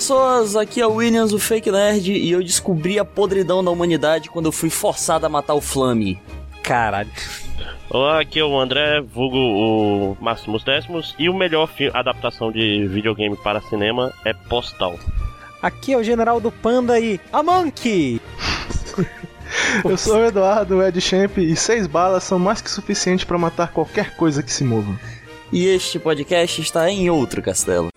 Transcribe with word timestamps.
Olá 0.00 0.06
pessoas, 0.06 0.56
aqui 0.56 0.80
é 0.80 0.86
o 0.86 0.94
Williams, 0.94 1.30
o 1.30 1.38
Fake 1.38 1.70
Nerd, 1.70 2.10
e 2.10 2.30
eu 2.30 2.42
descobri 2.42 2.98
a 2.98 3.04
podridão 3.04 3.62
da 3.62 3.70
humanidade 3.70 4.30
quando 4.30 4.46
eu 4.46 4.52
fui 4.52 4.70
forçado 4.70 5.26
a 5.26 5.28
matar 5.28 5.52
o 5.52 5.60
Flame. 5.60 6.18
Caralho. 6.62 7.10
Olá, 7.90 8.18
aqui 8.18 8.40
é 8.40 8.44
o 8.44 8.58
André, 8.58 9.02
vulgo 9.02 9.36
o 9.36 10.16
Máximos 10.18 10.64
Décimos, 10.64 11.14
e 11.18 11.28
o 11.28 11.34
melhor 11.34 11.68
adaptação 11.92 12.50
de 12.50 12.88
videogame 12.88 13.36
para 13.36 13.60
cinema 13.60 14.10
é 14.24 14.32
Postal. 14.32 14.98
Aqui 15.60 15.92
é 15.92 15.98
o 15.98 16.02
General 16.02 16.40
do 16.40 16.50
Panda 16.50 16.98
e 16.98 17.20
a 17.30 17.42
Monkey! 17.42 18.22
Eu 19.84 19.98
sou 19.98 20.16
o 20.16 20.24
Eduardo, 20.24 20.76
o 20.76 20.82
Ed 20.82 20.98
Champ, 20.98 21.36
e 21.36 21.54
seis 21.54 21.86
balas 21.86 22.24
são 22.24 22.38
mais 22.38 22.62
que 22.62 22.70
suficiente 22.70 23.26
para 23.26 23.36
matar 23.36 23.70
qualquer 23.70 24.16
coisa 24.16 24.42
que 24.42 24.50
se 24.50 24.64
mova. 24.64 24.98
E 25.52 25.66
este 25.66 25.98
podcast 25.98 26.58
está 26.58 26.88
em 26.88 27.10
outro 27.10 27.42
castelo. 27.42 27.90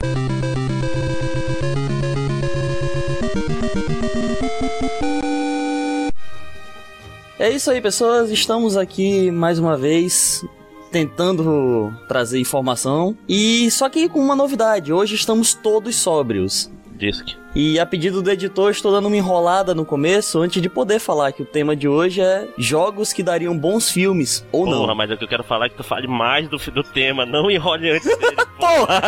É 7.44 7.50
isso 7.50 7.70
aí, 7.70 7.82
pessoas. 7.82 8.32
Estamos 8.32 8.78
aqui 8.78 9.30
mais 9.30 9.60
uma 9.60 9.76
vez 9.76 10.46
tentando 10.94 11.94
trazer 12.08 12.40
informação. 12.40 13.18
E 13.28 13.70
só 13.70 13.90
que 13.90 14.08
com 14.08 14.22
uma 14.22 14.34
novidade: 14.34 14.94
hoje 14.94 15.16
estamos 15.16 15.54
todos 15.54 15.94
sóbrios. 15.98 16.72
Disque. 16.94 17.36
E 17.54 17.78
a 17.78 17.86
pedido 17.86 18.22
do 18.22 18.32
editor, 18.32 18.72
estou 18.72 18.94
dando 18.94 19.08
uma 19.08 19.18
enrolada 19.18 19.76
no 19.76 19.84
começo 19.84 20.40
antes 20.40 20.62
de 20.62 20.70
poder 20.70 21.00
falar 21.00 21.34
que 21.34 21.42
o 21.42 21.46
tema 21.46 21.76
de 21.76 21.86
hoje 21.86 22.22
é 22.22 22.48
jogos 22.58 23.12
que 23.12 23.22
dariam 23.22 23.58
bons 23.58 23.92
filmes, 23.92 24.48
ou 24.50 24.64
porra, 24.64 24.88
não. 24.88 24.96
mas 24.96 25.12
o 25.12 25.18
que 25.18 25.26
eu 25.26 25.28
quero 25.28 25.44
falar 25.44 25.66
é 25.66 25.70
que 25.70 25.76
tu 25.76 25.84
fale 25.84 26.08
mais 26.08 26.48
do, 26.48 26.56
do 26.72 26.82
tema, 26.82 27.26
não 27.26 27.52
enrole 27.52 27.92
antes 27.92 28.08
dele. 28.08 28.38
Porra! 28.58 29.02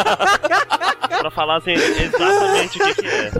pra 1.19 1.31
falar 1.31 1.59
assim, 1.59 1.71
exatamente 1.71 2.81
o 2.81 2.85
que, 2.85 3.01
que 3.01 3.07
é. 3.07 3.31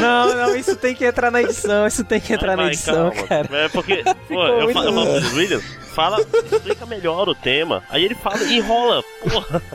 Não, 0.00 0.34
não, 0.34 0.56
isso 0.56 0.76
tem 0.76 0.94
que 0.94 1.04
entrar 1.04 1.30
na 1.30 1.42
edição, 1.42 1.86
isso 1.86 2.04
tem 2.04 2.20
que 2.20 2.32
entrar 2.32 2.56
Vai, 2.56 2.66
na 2.66 2.72
edição, 2.72 3.10
calma. 3.10 3.28
cara. 3.28 3.48
É 3.52 3.68
porque, 3.68 4.02
pô, 4.28 4.46
eu 4.46 4.64
muito 4.64 4.78
eu 4.78 4.92
falo 4.92 5.20
pro 5.20 5.36
Williams, 5.36 5.64
fala, 5.94 6.26
explica 6.50 6.86
melhor 6.86 7.28
o 7.28 7.34
tema. 7.34 7.82
Aí 7.90 8.04
ele 8.04 8.14
fala 8.14 8.42
e 8.44 8.56
enrola, 8.56 9.02
porra. 9.22 9.62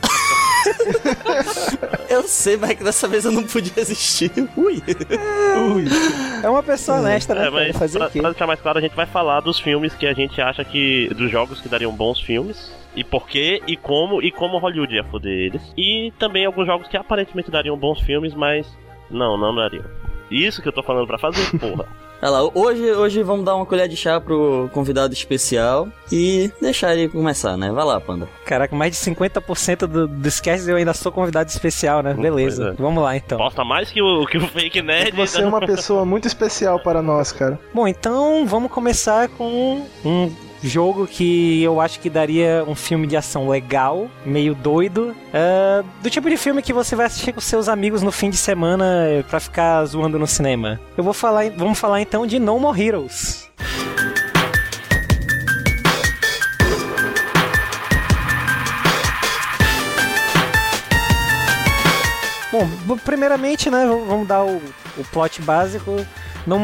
Eu 2.08 2.24
sei, 2.24 2.56
mas 2.56 2.70
é 2.70 2.74
que 2.74 2.84
dessa 2.84 3.08
vez 3.08 3.24
eu 3.24 3.32
não 3.32 3.44
podia 3.44 3.72
resistir. 3.74 4.30
Ui! 4.56 4.82
Ui. 5.74 5.84
É 6.42 6.50
uma 6.50 6.62
pessoa 6.62 6.98
honesta, 6.98 7.34
né? 7.34 7.46
É, 7.46 7.50
mas 7.50 7.76
Fazer 7.76 7.98
pra, 7.98 8.10
pra 8.10 8.30
deixar 8.30 8.46
mais 8.46 8.60
claro, 8.60 8.78
a 8.78 8.82
gente 8.82 8.94
vai 8.94 9.06
falar 9.06 9.40
dos 9.40 9.58
filmes 9.58 9.94
que 9.94 10.06
a 10.06 10.12
gente 10.12 10.40
acha 10.40 10.64
que. 10.64 11.08
dos 11.14 11.30
jogos 11.30 11.60
que 11.60 11.68
dariam 11.68 11.92
bons 11.92 12.20
filmes. 12.20 12.72
E 12.94 13.04
por 13.04 13.28
quê, 13.28 13.62
e 13.66 13.76
como, 13.76 14.20
e 14.20 14.32
como 14.32 14.58
Hollywood 14.58 14.92
ia 14.94 15.04
foder 15.04 15.32
eles. 15.32 15.62
E 15.78 16.12
também 16.18 16.44
alguns 16.44 16.66
jogos 16.66 16.88
que 16.88 16.96
aparentemente 16.96 17.50
dariam 17.50 17.76
bons 17.76 18.00
filmes, 18.00 18.34
mas 18.34 18.66
não, 19.10 19.36
não 19.36 19.54
dariam. 19.54 19.84
Isso 20.30 20.62
que 20.62 20.68
eu 20.68 20.72
tô 20.72 20.82
falando 20.82 21.06
pra 21.06 21.18
fazer, 21.18 21.50
porra. 21.58 21.86
Olha 22.22 22.30
lá, 22.30 22.50
hoje, 22.54 22.92
hoje 22.92 23.22
vamos 23.22 23.46
dar 23.46 23.56
uma 23.56 23.64
colher 23.64 23.88
de 23.88 23.96
chá 23.96 24.20
pro 24.20 24.68
convidado 24.74 25.14
especial 25.14 25.88
e 26.12 26.52
deixar 26.60 26.94
ele 26.94 27.08
começar, 27.08 27.56
né? 27.56 27.72
Vai 27.72 27.84
lá, 27.84 27.98
Panda. 27.98 28.28
Caraca, 28.44 28.76
mais 28.76 28.92
de 28.92 28.98
50% 28.98 29.86
do, 29.86 30.06
dos 30.06 30.38
casts 30.38 30.68
eu 30.68 30.76
ainda 30.76 30.92
sou 30.92 31.10
convidado 31.10 31.48
especial, 31.48 32.02
né? 32.02 32.12
Beleza. 32.12 32.62
Pois 32.62 32.74
é. 32.74 32.82
Vamos 32.82 33.02
lá 33.02 33.16
então. 33.16 33.38
Posta 33.38 33.64
mais 33.64 33.90
que 33.90 34.02
o, 34.02 34.26
que 34.26 34.36
o 34.36 34.46
fake 34.46 34.82
nerd. 34.82 35.16
Você 35.16 35.40
é 35.40 35.46
uma 35.46 35.60
pessoa 35.60 36.04
muito 36.04 36.28
especial 36.28 36.78
para 36.78 37.00
nós, 37.00 37.32
cara. 37.32 37.58
Bom, 37.72 37.88
então 37.88 38.44
vamos 38.46 38.70
começar 38.70 39.28
com 39.30 39.82
um 40.04 40.30
jogo 40.62 41.06
que 41.06 41.62
eu 41.62 41.80
acho 41.80 42.00
que 42.00 42.10
daria 42.10 42.64
um 42.66 42.74
filme 42.74 43.06
de 43.06 43.16
ação 43.16 43.48
legal, 43.48 44.10
meio 44.24 44.54
doido. 44.54 45.14
ah, 45.32 45.82
do 46.02 46.10
tipo 46.10 46.28
de 46.28 46.36
filme 46.36 46.62
que 46.62 46.72
você 46.72 46.94
vai 46.94 47.06
assistir 47.06 47.32
com 47.32 47.40
seus 47.40 47.68
amigos 47.68 48.02
no 48.02 48.12
fim 48.12 48.30
de 48.30 48.36
semana 48.36 49.06
eh, 49.06 49.22
pra 49.22 49.40
ficar 49.40 49.84
zoando 49.84 50.18
no 50.18 50.26
cinema. 50.26 50.80
Eu 50.96 51.04
vou 51.04 51.12
falar, 51.12 51.50
vamos 51.50 51.78
falar 51.78 52.00
então 52.00 52.26
de 52.26 52.38
No 52.38 52.58
More 52.58 52.80
Heroes. 52.80 53.48
Bom, 62.52 62.96
primeiramente, 62.98 63.70
né, 63.70 63.86
vamos 63.86 64.26
dar 64.26 64.44
o, 64.44 64.56
o 64.98 65.04
plot 65.12 65.40
básico. 65.42 66.04
No 66.46 66.58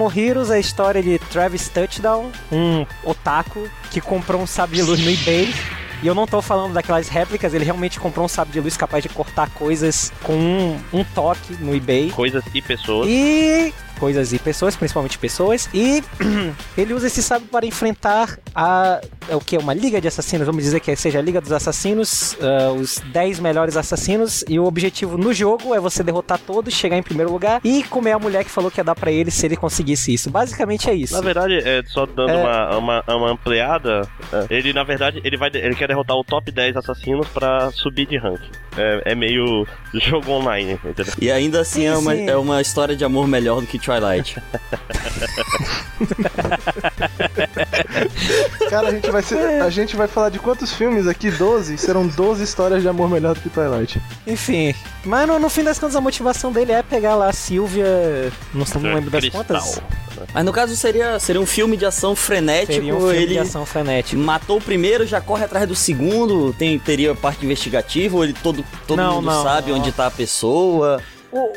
é 0.50 0.54
a 0.54 0.58
história 0.58 1.02
de 1.02 1.18
Travis 1.18 1.68
Touchdown, 1.68 2.30
um 2.50 2.86
otaku 3.04 3.68
que 3.90 4.00
comprou 4.00 4.40
um 4.40 4.46
sabre 4.46 4.76
de 4.76 4.82
luz 4.82 5.00
no 5.00 5.10
eBay. 5.10 5.54
E 6.02 6.06
eu 6.06 6.14
não 6.14 6.26
tô 6.26 6.42
falando 6.42 6.74
daquelas 6.74 7.08
réplicas, 7.08 7.54
ele 7.54 7.64
realmente 7.64 7.98
comprou 7.98 8.26
um 8.26 8.28
sabre 8.28 8.52
de 8.52 8.60
luz 8.60 8.76
capaz 8.76 9.02
de 9.02 9.08
cortar 9.08 9.48
coisas 9.50 10.12
com 10.22 10.34
um, 10.34 10.78
um 10.92 11.04
toque 11.04 11.54
no 11.54 11.74
eBay. 11.74 12.10
Coisas 12.10 12.44
e 12.52 12.60
pessoas. 12.60 13.08
E 13.08 13.72
coisas 13.98 14.32
e 14.32 14.38
pessoas, 14.38 14.76
principalmente 14.76 15.18
pessoas. 15.18 15.68
E 15.74 16.02
ele 16.76 16.94
usa 16.94 17.06
esse 17.06 17.22
sábio 17.22 17.48
para 17.48 17.66
enfrentar 17.66 18.38
a. 18.54 19.00
É 19.28 19.34
o 19.34 19.40
que? 19.40 19.56
Uma 19.58 19.74
liga 19.74 20.00
de 20.00 20.06
assassinos, 20.06 20.46
vamos 20.46 20.62
dizer 20.62 20.78
que 20.80 20.94
seja 20.94 21.18
a 21.18 21.22
Liga 21.22 21.40
dos 21.40 21.50
Assassinos, 21.50 22.36
ah, 22.40 22.70
os 22.70 23.00
10 23.12 23.40
melhores 23.40 23.76
assassinos. 23.76 24.44
E 24.48 24.58
o 24.58 24.64
objetivo 24.64 25.18
no 25.18 25.32
jogo 25.34 25.74
é 25.74 25.80
você 25.80 26.02
derrotar 26.02 26.38
todos, 26.38 26.72
chegar 26.72 26.96
em 26.96 27.02
primeiro 27.02 27.32
lugar 27.32 27.60
e 27.64 27.82
comer 27.84 28.12
a 28.12 28.18
mulher 28.18 28.44
que 28.44 28.50
falou 28.50 28.70
que 28.70 28.78
ia 28.78 28.84
dar 28.84 28.94
pra 28.94 29.10
ele 29.10 29.30
se 29.32 29.44
ele 29.44 29.56
conseguisse 29.56 30.14
isso. 30.14 30.30
Basicamente 30.30 30.88
é 30.88 30.94
isso. 30.94 31.14
Na 31.14 31.20
verdade, 31.20 31.58
é, 31.58 31.82
só 31.86 32.06
dando 32.06 32.30
É. 32.30 32.36
uma, 32.36 32.78
uma, 32.78 33.04
uma 33.16 33.30
ampliada, 33.32 34.08
é, 34.32 34.46
ele 34.50 34.72
na 34.72 34.84
verdade 34.84 35.20
ele 35.24 35.36
vai 35.36 35.50
ele 35.52 35.74
quer 35.74 35.88
derrotar 35.88 36.16
o 36.16 36.22
top 36.22 36.50
10 36.52 36.76
assassinos 36.76 37.26
pra 37.28 37.70
subir 37.72 38.06
de 38.06 38.16
rank. 38.18 38.40
É, 38.76 39.12
é 39.12 39.14
meio 39.14 39.66
jogo 39.94 40.30
online, 40.30 40.78
entendeu? 40.84 41.12
E 41.20 41.30
ainda 41.32 41.60
assim 41.62 41.80
Sim, 41.80 41.86
é, 41.86 41.96
uma, 41.96 42.14
sim. 42.14 42.28
é 42.28 42.36
uma 42.36 42.60
história 42.60 42.94
de 42.94 43.04
amor 43.04 43.26
melhor 43.26 43.60
do 43.60 43.66
que 43.66 43.78
Twilight. 43.86 44.42
Cara, 48.68 48.88
a 48.88 48.90
gente 48.90 49.10
vai 49.10 49.22
ser, 49.22 49.62
a 49.62 49.70
gente 49.70 49.96
vai 49.96 50.08
falar 50.08 50.30
de 50.30 50.38
quantos 50.40 50.72
filmes 50.72 51.06
aqui? 51.06 51.30
12? 51.30 51.78
Serão 51.78 52.06
12 52.06 52.42
histórias 52.42 52.82
de 52.82 52.88
amor 52.88 53.08
melhor 53.08 53.34
do 53.34 53.40
que 53.40 53.48
Twilight. 53.48 54.02
Enfim. 54.26 54.74
Mas 55.04 55.28
no, 55.28 55.38
no 55.38 55.48
fim 55.48 55.62
das 55.62 55.78
contas 55.78 55.94
a 55.94 56.00
motivação 56.00 56.50
dele 56.50 56.72
é 56.72 56.82
pegar 56.82 57.14
lá 57.14 57.28
a 57.28 57.32
Silvia. 57.32 57.86
Não, 58.52 58.66
não 58.82 58.94
lembro 58.94 59.10
das 59.10 59.20
Cristal. 59.20 59.44
contas. 59.44 59.80
Mas 60.34 60.44
no 60.44 60.52
caso 60.52 60.74
seria, 60.76 61.18
seria 61.20 61.40
um 61.40 61.46
filme 61.46 61.76
de 61.76 61.86
ação 61.86 62.16
frenético. 62.16 62.72
Seria 62.72 62.94
um 62.94 63.00
filme 63.00 63.16
ele 63.16 63.34
de 63.34 63.38
ação 63.38 63.64
frenético. 63.64 64.20
matou 64.20 64.58
o 64.58 64.60
primeiro, 64.60 65.06
já 65.06 65.20
corre 65.20 65.44
atrás 65.44 65.68
do 65.68 65.76
segundo. 65.76 66.52
Tem, 66.54 66.78
teria 66.78 67.14
parte 67.14 67.44
investigativa, 67.44 68.16
ou 68.16 68.24
ele 68.24 68.32
todo, 68.32 68.64
todo 68.86 68.96
Não, 68.96 69.16
mundo 69.16 69.26
não, 69.26 69.42
sabe 69.42 69.70
não. 69.70 69.78
onde 69.78 69.92
tá 69.92 70.06
a 70.06 70.10
pessoa. 70.10 71.00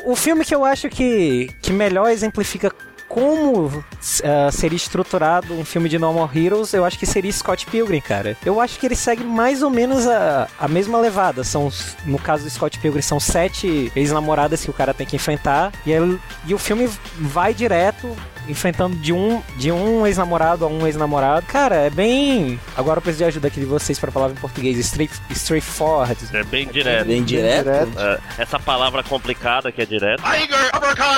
O, 0.04 0.16
filme 0.16 0.44
que 0.44 0.54
eu 0.54 0.64
acho 0.64 0.88
que, 0.88 1.50
que 1.62 1.72
melhor 1.72 2.10
exemplifica 2.10 2.70
como 3.10 3.84
ah, 4.24 4.50
seria 4.52 4.76
estruturado 4.76 5.52
um 5.52 5.64
filme 5.64 5.88
de 5.88 5.98
No 5.98 6.12
More 6.12 6.30
Heroes, 6.46 6.72
eu 6.72 6.84
acho 6.84 6.96
que 6.98 7.04
seria 7.06 7.32
Scott 7.32 7.66
Pilgrim, 7.66 8.00
cara. 8.00 8.36
Eu 8.46 8.60
acho 8.60 8.78
que 8.78 8.86
ele 8.86 8.94
segue 8.96 9.24
mais 9.24 9.62
ou 9.62 9.68
menos 9.68 10.06
a, 10.06 10.46
a 10.58 10.68
mesma 10.68 10.98
levada. 10.98 11.42
São, 11.44 11.70
no 12.06 12.18
caso 12.18 12.44
do 12.44 12.50
Scott 12.50 12.78
Pilgrim, 12.78 13.02
são 13.02 13.18
sete 13.18 13.90
ex-namoradas 13.96 14.64
que 14.64 14.70
o 14.70 14.72
cara 14.74 14.94
tem 14.94 15.06
que 15.06 15.16
enfrentar. 15.16 15.72
E, 15.84 15.90
ele- 15.92 16.20
e 16.46 16.54
o 16.54 16.58
filme 16.58 16.88
vai 17.18 17.52
direto 17.52 18.16
enfrentando 18.48 18.96
de 18.96 19.12
um, 19.12 19.40
de 19.56 19.70
um 19.70 20.06
ex-namorado 20.06 20.64
a 20.64 20.68
um 20.68 20.86
ex-namorado. 20.86 21.44
Cara, 21.46 21.74
é 21.76 21.90
bem. 21.90 22.58
Agora 22.76 22.98
eu 22.98 23.02
preciso 23.02 23.18
de 23.24 23.28
ajuda 23.28 23.48
aqui 23.48 23.60
de 23.60 23.66
vocês 23.66 23.98
para 23.98 24.10
a 24.10 24.12
palavra 24.12 24.36
em 24.36 24.40
português. 24.40 24.78
Straight, 24.78 25.14
straightforward. 25.30 26.16
É 26.32 26.42
bem 26.44 26.66
direto. 26.66 27.06
Bem 27.06 27.22
direto. 27.22 27.64
Direto. 27.64 27.98
É, 27.98 28.18
essa 28.38 28.58
palavra 28.58 29.02
complicada 29.02 29.70
que 29.70 29.82
é 29.82 29.86
direto. 29.86 30.22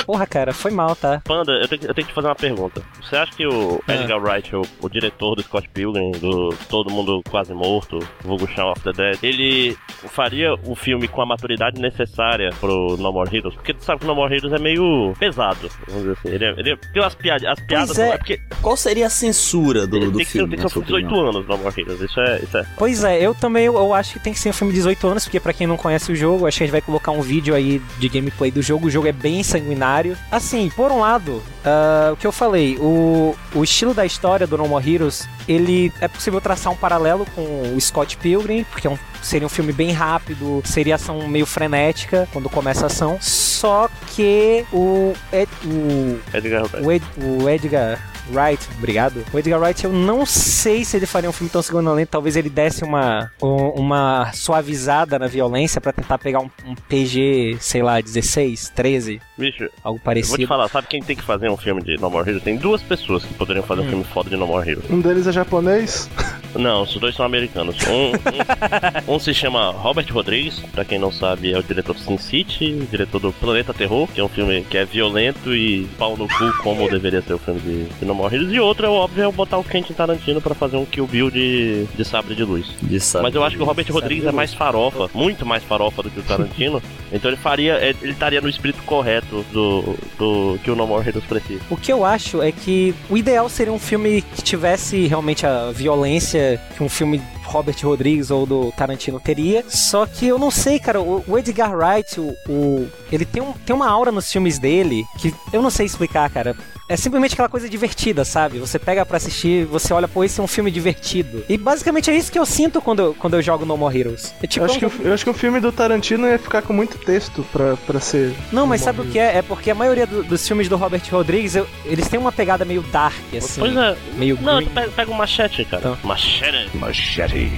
Porra, 0.05 0.27
cara, 0.27 0.53
foi 0.53 0.71
mal, 0.71 0.95
tá? 0.95 1.21
Panda, 1.23 1.53
eu 1.53 1.67
tenho, 1.67 1.81
que- 1.81 1.82
eu 1.83 1.93
tenho 1.93 2.07
que 2.07 2.13
te 2.13 2.15
fazer 2.15 2.27
uma 2.27 2.35
pergunta. 2.35 2.81
Você 3.01 3.15
acha 3.15 3.31
que 3.33 3.45
o 3.45 3.81
Ah. 3.87 3.93
Edgar 3.95 4.21
Wright, 4.21 4.55
o, 4.55 4.61
o 4.81 4.89
diretor 4.89 5.35
do 5.35 5.43
Scott 5.43 5.67
Pilgrim, 5.69 6.11
do 6.11 6.49
Todo 6.69 6.89
Mundo 6.91 7.21
Quase 7.29 7.53
Morto, 7.53 7.99
vulgo 8.23 8.47
Shaun 8.47 8.71
of 8.71 8.81
the 8.81 8.91
Dead, 8.93 9.17
ele 9.23 9.77
faria 10.09 10.53
o 10.65 10.75
filme 10.75 11.07
com 11.07 11.21
a 11.21 11.25
maturidade 11.25 11.79
necessária 11.81 12.49
pro 12.59 12.97
No 12.97 13.11
More 13.11 13.35
Heroes? 13.35 13.55
Porque 13.55 13.73
tu 13.73 13.83
sabe 13.83 13.99
que 13.99 14.05
o 14.05 14.07
No 14.07 14.15
More 14.15 14.33
Heroes 14.35 14.53
é 14.53 14.59
meio 14.59 15.13
pesado, 15.19 15.69
vamos 15.87 16.01
dizer 16.03 16.17
assim. 16.19 16.29
Ele 16.29 16.45
é, 16.45 16.49
ele 16.57 16.71
é, 16.71 16.75
porque 16.75 16.99
as 16.99 17.15
piadas, 17.15 17.47
as 17.47 17.59
piadas 17.65 17.99
é. 17.99 18.17
porque 18.17 18.39
Qual 18.61 18.75
seria 18.77 19.07
a 19.07 19.09
censura 19.09 19.85
do, 19.87 19.99
do 20.11 20.17
tem 20.17 20.25
filme? 20.25 20.55
tem 20.55 20.65
que 20.65 20.69
ser 20.71 20.79
com 20.79 20.85
18 20.85 21.05
opinião? 21.07 21.29
anos 21.29 21.47
No 21.47 21.57
More 21.57 21.73
Heroes, 21.81 22.01
isso 22.01 22.19
é, 22.19 22.39
isso 22.43 22.57
é. 22.57 22.65
Pois 22.77 23.03
é, 23.03 23.19
eu 23.21 23.33
também 23.35 23.65
eu, 23.65 23.75
eu 23.75 23.93
acho 23.93 24.13
que 24.13 24.19
tem 24.19 24.33
que 24.33 24.39
ser 24.39 24.49
um 24.49 24.53
filme 24.53 24.71
de 24.73 24.79
18 24.79 25.07
anos, 25.07 25.23
porque 25.25 25.39
pra 25.39 25.53
quem 25.53 25.67
não 25.67 25.77
conhece 25.77 26.11
o 26.11 26.15
jogo, 26.15 26.45
acho 26.47 26.57
que 26.57 26.63
a 26.63 26.67
gente 26.67 26.71
vai 26.71 26.81
colocar 26.81 27.11
um 27.11 27.21
vídeo 27.21 27.53
aí 27.55 27.81
de 27.99 28.09
gameplay 28.09 28.51
do 28.51 28.61
jogo. 28.61 28.87
O 28.87 28.89
jogo 28.89 29.07
é 29.07 29.11
bem 29.11 29.43
sanguinário. 29.43 30.17
Assim, 30.31 30.69
por 30.75 30.91
um 30.91 30.99
lado, 30.99 31.41
ah, 31.73 32.11
o 32.13 32.17
que 32.17 32.27
eu 32.27 32.31
falei, 32.31 32.77
o, 32.79 33.35
o 33.55 33.63
estilo 33.63 33.93
da 33.93 34.05
história 34.05 34.45
do 34.45 34.57
No 34.57 34.67
More 34.67 34.93
Heroes, 34.93 35.27
ele 35.47 35.91
é 35.99 36.07
possível 36.07 36.39
traçar 36.39 36.71
um 36.71 36.75
paralelo 36.75 37.25
com 37.35 37.73
o 37.75 37.81
Scott 37.81 38.17
Pilgrim, 38.17 38.63
porque 38.65 38.87
é 38.87 38.89
um- 38.89 38.97
seria 39.21 39.45
um 39.45 39.49
filme 39.49 39.71
bem 39.73 39.91
rápido, 39.91 40.61
seria 40.65 40.95
ação 40.95 41.27
meio 41.27 41.45
frenética 41.45 42.27
quando 42.33 42.49
começa 42.49 42.83
a 42.83 42.87
ação. 42.87 43.17
Só 43.21 43.89
que 44.15 44.65
o, 44.71 45.13
Ed- 45.31 45.49
o 45.65 46.19
Edgar 46.35 46.63
Wright. 46.63 46.83
o, 46.85 46.91
Ed- 46.91 47.05
o 47.17 47.49
Edgar 47.49 47.99
Wright, 48.31 48.67
obrigado. 48.77 49.23
O 49.33 49.39
Edgar 49.39 49.59
Wright, 49.61 49.83
eu 49.85 49.91
não 49.93 50.25
sei 50.25 50.83
se 50.85 50.95
ele 50.97 51.05
faria 51.05 51.29
um 51.29 51.33
filme 51.33 51.49
tão 51.49 51.61
sanguinolento. 51.61 52.11
Talvez 52.11 52.35
ele 52.35 52.49
desse 52.49 52.83
uma, 52.83 53.31
um- 53.41 53.69
uma 53.69 54.31
suavizada 54.33 55.17
na 55.17 55.27
violência 55.27 55.79
pra 55.81 55.91
tentar 55.93 56.17
pegar 56.17 56.39
um, 56.39 56.49
um 56.65 56.75
PG, 56.75 57.57
sei 57.59 57.81
lá, 57.81 57.99
16, 58.01 58.69
13. 58.75 59.21
Bicho, 59.35 59.63
Algo 59.63 59.69
eu 59.83 59.91
vou 59.91 59.97
te 59.97 60.03
parecido. 60.03 60.47
falar, 60.47 60.67
sabe 60.67 60.87
quem 60.87 61.01
tem 61.01 61.15
que 61.15 61.23
fazer 61.23 61.49
um 61.49 61.57
filme 61.57 61.81
de 61.81 61.97
No 61.97 62.09
More 62.09 62.27
Heroes? 62.27 62.43
Tem 62.43 62.55
duas 62.55 62.83
pessoas 62.83 63.25
que 63.25 63.33
poderiam 63.33 63.65
fazer 63.65 63.81
um 63.81 63.89
filme 63.89 64.03
foda 64.03 64.29
de 64.29 64.35
No 64.35 64.45
More 64.45 64.69
Heroes. 64.69 64.89
Um 64.91 65.01
deles 65.01 65.25
é 65.25 65.31
japonês. 65.31 66.07
Não, 66.55 66.83
os 66.83 66.93
dois 66.97 67.15
são 67.15 67.25
americanos. 67.25 67.75
Um, 67.87 68.11
um, 68.11 68.13
um 69.15 69.19
se 69.19 69.33
chama 69.33 69.71
Robert 69.71 70.05
Rodrigues, 70.11 70.59
pra 70.71 70.85
quem 70.85 70.99
não 70.99 71.11
sabe, 71.11 71.51
é 71.51 71.57
o 71.57 71.63
diretor 71.63 71.95
do 71.95 71.99
Sin 71.99 72.17
City, 72.19 72.87
diretor 72.91 73.19
do 73.19 73.33
Planeta 73.33 73.73
Terror, 73.73 74.07
que 74.07 74.21
é 74.21 74.23
um 74.23 74.29
filme 74.29 74.63
que 74.69 74.77
é 74.77 74.85
violento 74.85 75.55
e 75.55 75.87
pau 75.97 76.15
no 76.15 76.27
cu, 76.27 76.53
como 76.61 76.87
deveria 76.87 77.23
ser 77.23 77.33
o 77.33 77.39
filme 77.39 77.59
de, 77.59 77.85
de 77.85 78.05
No 78.05 78.13
More 78.13 78.35
Heroes. 78.35 78.53
E 78.53 78.59
outro, 78.59 78.85
é 78.85 78.89
óbvio, 78.89 79.23
é 79.23 79.31
botar 79.31 79.57
o 79.57 79.63
Quentin 79.63 79.93
Tarantino 79.93 80.39
pra 80.39 80.53
fazer 80.53 80.77
um 80.77 80.85
Kill 80.85 81.07
Bill 81.07 81.31
de, 81.31 81.85
de 81.85 82.05
sabre 82.05 82.35
de 82.35 82.43
luz. 82.43 82.67
De 82.83 82.99
sabe. 82.99 83.23
Mas 83.23 83.33
eu 83.33 83.43
acho 83.43 83.55
que 83.55 83.63
o 83.63 83.65
Robert 83.65 83.85
Sabre 83.85 84.01
Rodrigues 84.01 84.27
é 84.27 84.31
mais 84.31 84.53
farofa, 84.53 85.09
muito 85.11 85.43
mais 85.43 85.63
farofa 85.63 86.03
do 86.03 86.11
que 86.11 86.19
o 86.19 86.23
Tarantino. 86.23 86.83
então 87.11 87.31
ele 87.31 87.37
faria, 87.37 87.79
ele 87.83 88.11
estaria 88.11 88.39
no 88.39 88.49
espírito 88.49 88.83
correto 88.83 89.23
do, 89.51 89.95
do 90.17 90.59
que 90.63 90.69
o 90.69 90.75
No 90.75 90.85
More 90.85 91.07
Heroes 91.07 91.25
precisa. 91.25 91.61
O 91.69 91.77
que 91.77 91.91
eu 91.91 92.05
acho 92.05 92.41
é 92.41 92.51
que 92.51 92.93
o 93.09 93.17
ideal 93.17 93.49
seria 93.49 93.73
um 93.73 93.79
filme 93.79 94.21
que 94.21 94.41
tivesse 94.41 95.07
realmente 95.07 95.45
a 95.45 95.71
violência 95.71 96.61
que 96.75 96.83
um 96.83 96.89
filme 96.89 97.21
Robert 97.45 97.75
Rodrigues 97.83 98.29
ou 98.31 98.45
do 98.45 98.71
Tarantino 98.73 99.19
teria. 99.19 99.63
Só 99.67 100.05
que 100.05 100.27
eu 100.27 100.37
não 100.37 100.51
sei, 100.51 100.79
cara, 100.79 101.01
o, 101.01 101.23
o 101.27 101.37
Edgar 101.37 101.75
Wright, 101.75 102.19
o, 102.19 102.33
o- 102.49 102.87
ele 103.11 103.25
tem, 103.25 103.41
um, 103.41 103.53
tem 103.53 103.75
uma 103.75 103.89
aura 103.89 104.11
nos 104.11 104.31
filmes 104.31 104.59
dele 104.59 105.03
que 105.19 105.33
eu 105.51 105.61
não 105.61 105.69
sei 105.69 105.85
explicar, 105.85 106.29
cara. 106.29 106.55
É 106.89 106.97
simplesmente 106.97 107.33
aquela 107.33 107.47
coisa 107.49 107.69
divertida, 107.69 108.25
sabe? 108.25 108.59
Você 108.59 108.77
pega 108.77 109.05
pra 109.05 109.15
assistir, 109.17 109.65
você 109.65 109.93
olha, 109.93 110.07
pô, 110.07 110.23
esse 110.23 110.39
é 110.39 110.43
um 110.43 110.47
filme 110.47 110.69
divertido. 110.69 111.43
E 111.47 111.57
basicamente 111.57 112.11
é 112.11 112.15
isso 112.15 112.29
que 112.31 112.37
eu 112.37 112.45
sinto 112.45 112.81
quando 112.81 112.99
eu, 113.01 113.13
quando 113.17 113.35
eu 113.35 113.41
jogo 113.41 113.65
No 113.65 113.77
More 113.77 113.97
Heroes. 113.97 114.33
É 114.43 114.47
tipo, 114.47 114.65
eu, 114.65 114.69
acho 114.69 114.79
que, 114.79 114.85
um- 114.85 114.89
o- 114.89 115.07
eu 115.07 115.13
acho 115.13 115.23
que 115.23 115.29
o 115.29 115.33
filme 115.33 115.59
do 115.61 115.71
Tarantino 115.71 116.27
ia 116.27 116.37
ficar 116.37 116.61
com 116.61 116.73
muito 116.73 116.97
texto 116.97 117.45
pra, 117.53 117.77
pra 117.77 117.99
ser. 118.01 118.33
Não, 118.51 118.67
mas 118.67 118.81
No 118.81 118.85
sabe 118.85 119.01
o 119.01 119.05
que 119.05 119.17
é? 119.17 119.37
É 119.37 119.41
porque 119.41 119.71
a 119.71 119.75
maioria 119.75 120.05
do- 120.05 120.23
dos 120.23 120.45
filmes 120.45 120.67
do 120.67 120.75
Robert 120.75 121.01
Rodrigues, 121.09 121.55
eu- 121.55 121.67
eles 121.85 122.07
têm 122.09 122.19
uma 122.19 122.31
pegada 122.33 122.65
meio 122.65 122.81
dark, 122.91 123.15
assim. 123.35 123.61
pois 123.61 123.75
é, 123.77 123.95
Meio 124.17 124.37
não, 124.41 124.57
green. 124.57 124.67
tu 124.67 124.91
pega, 124.91 125.09
um 125.11 125.15
machete, 125.15 125.63
cara. 125.65 125.81
Então. 125.81 125.97
Machete. 126.03 126.77
Machete. 126.77 127.51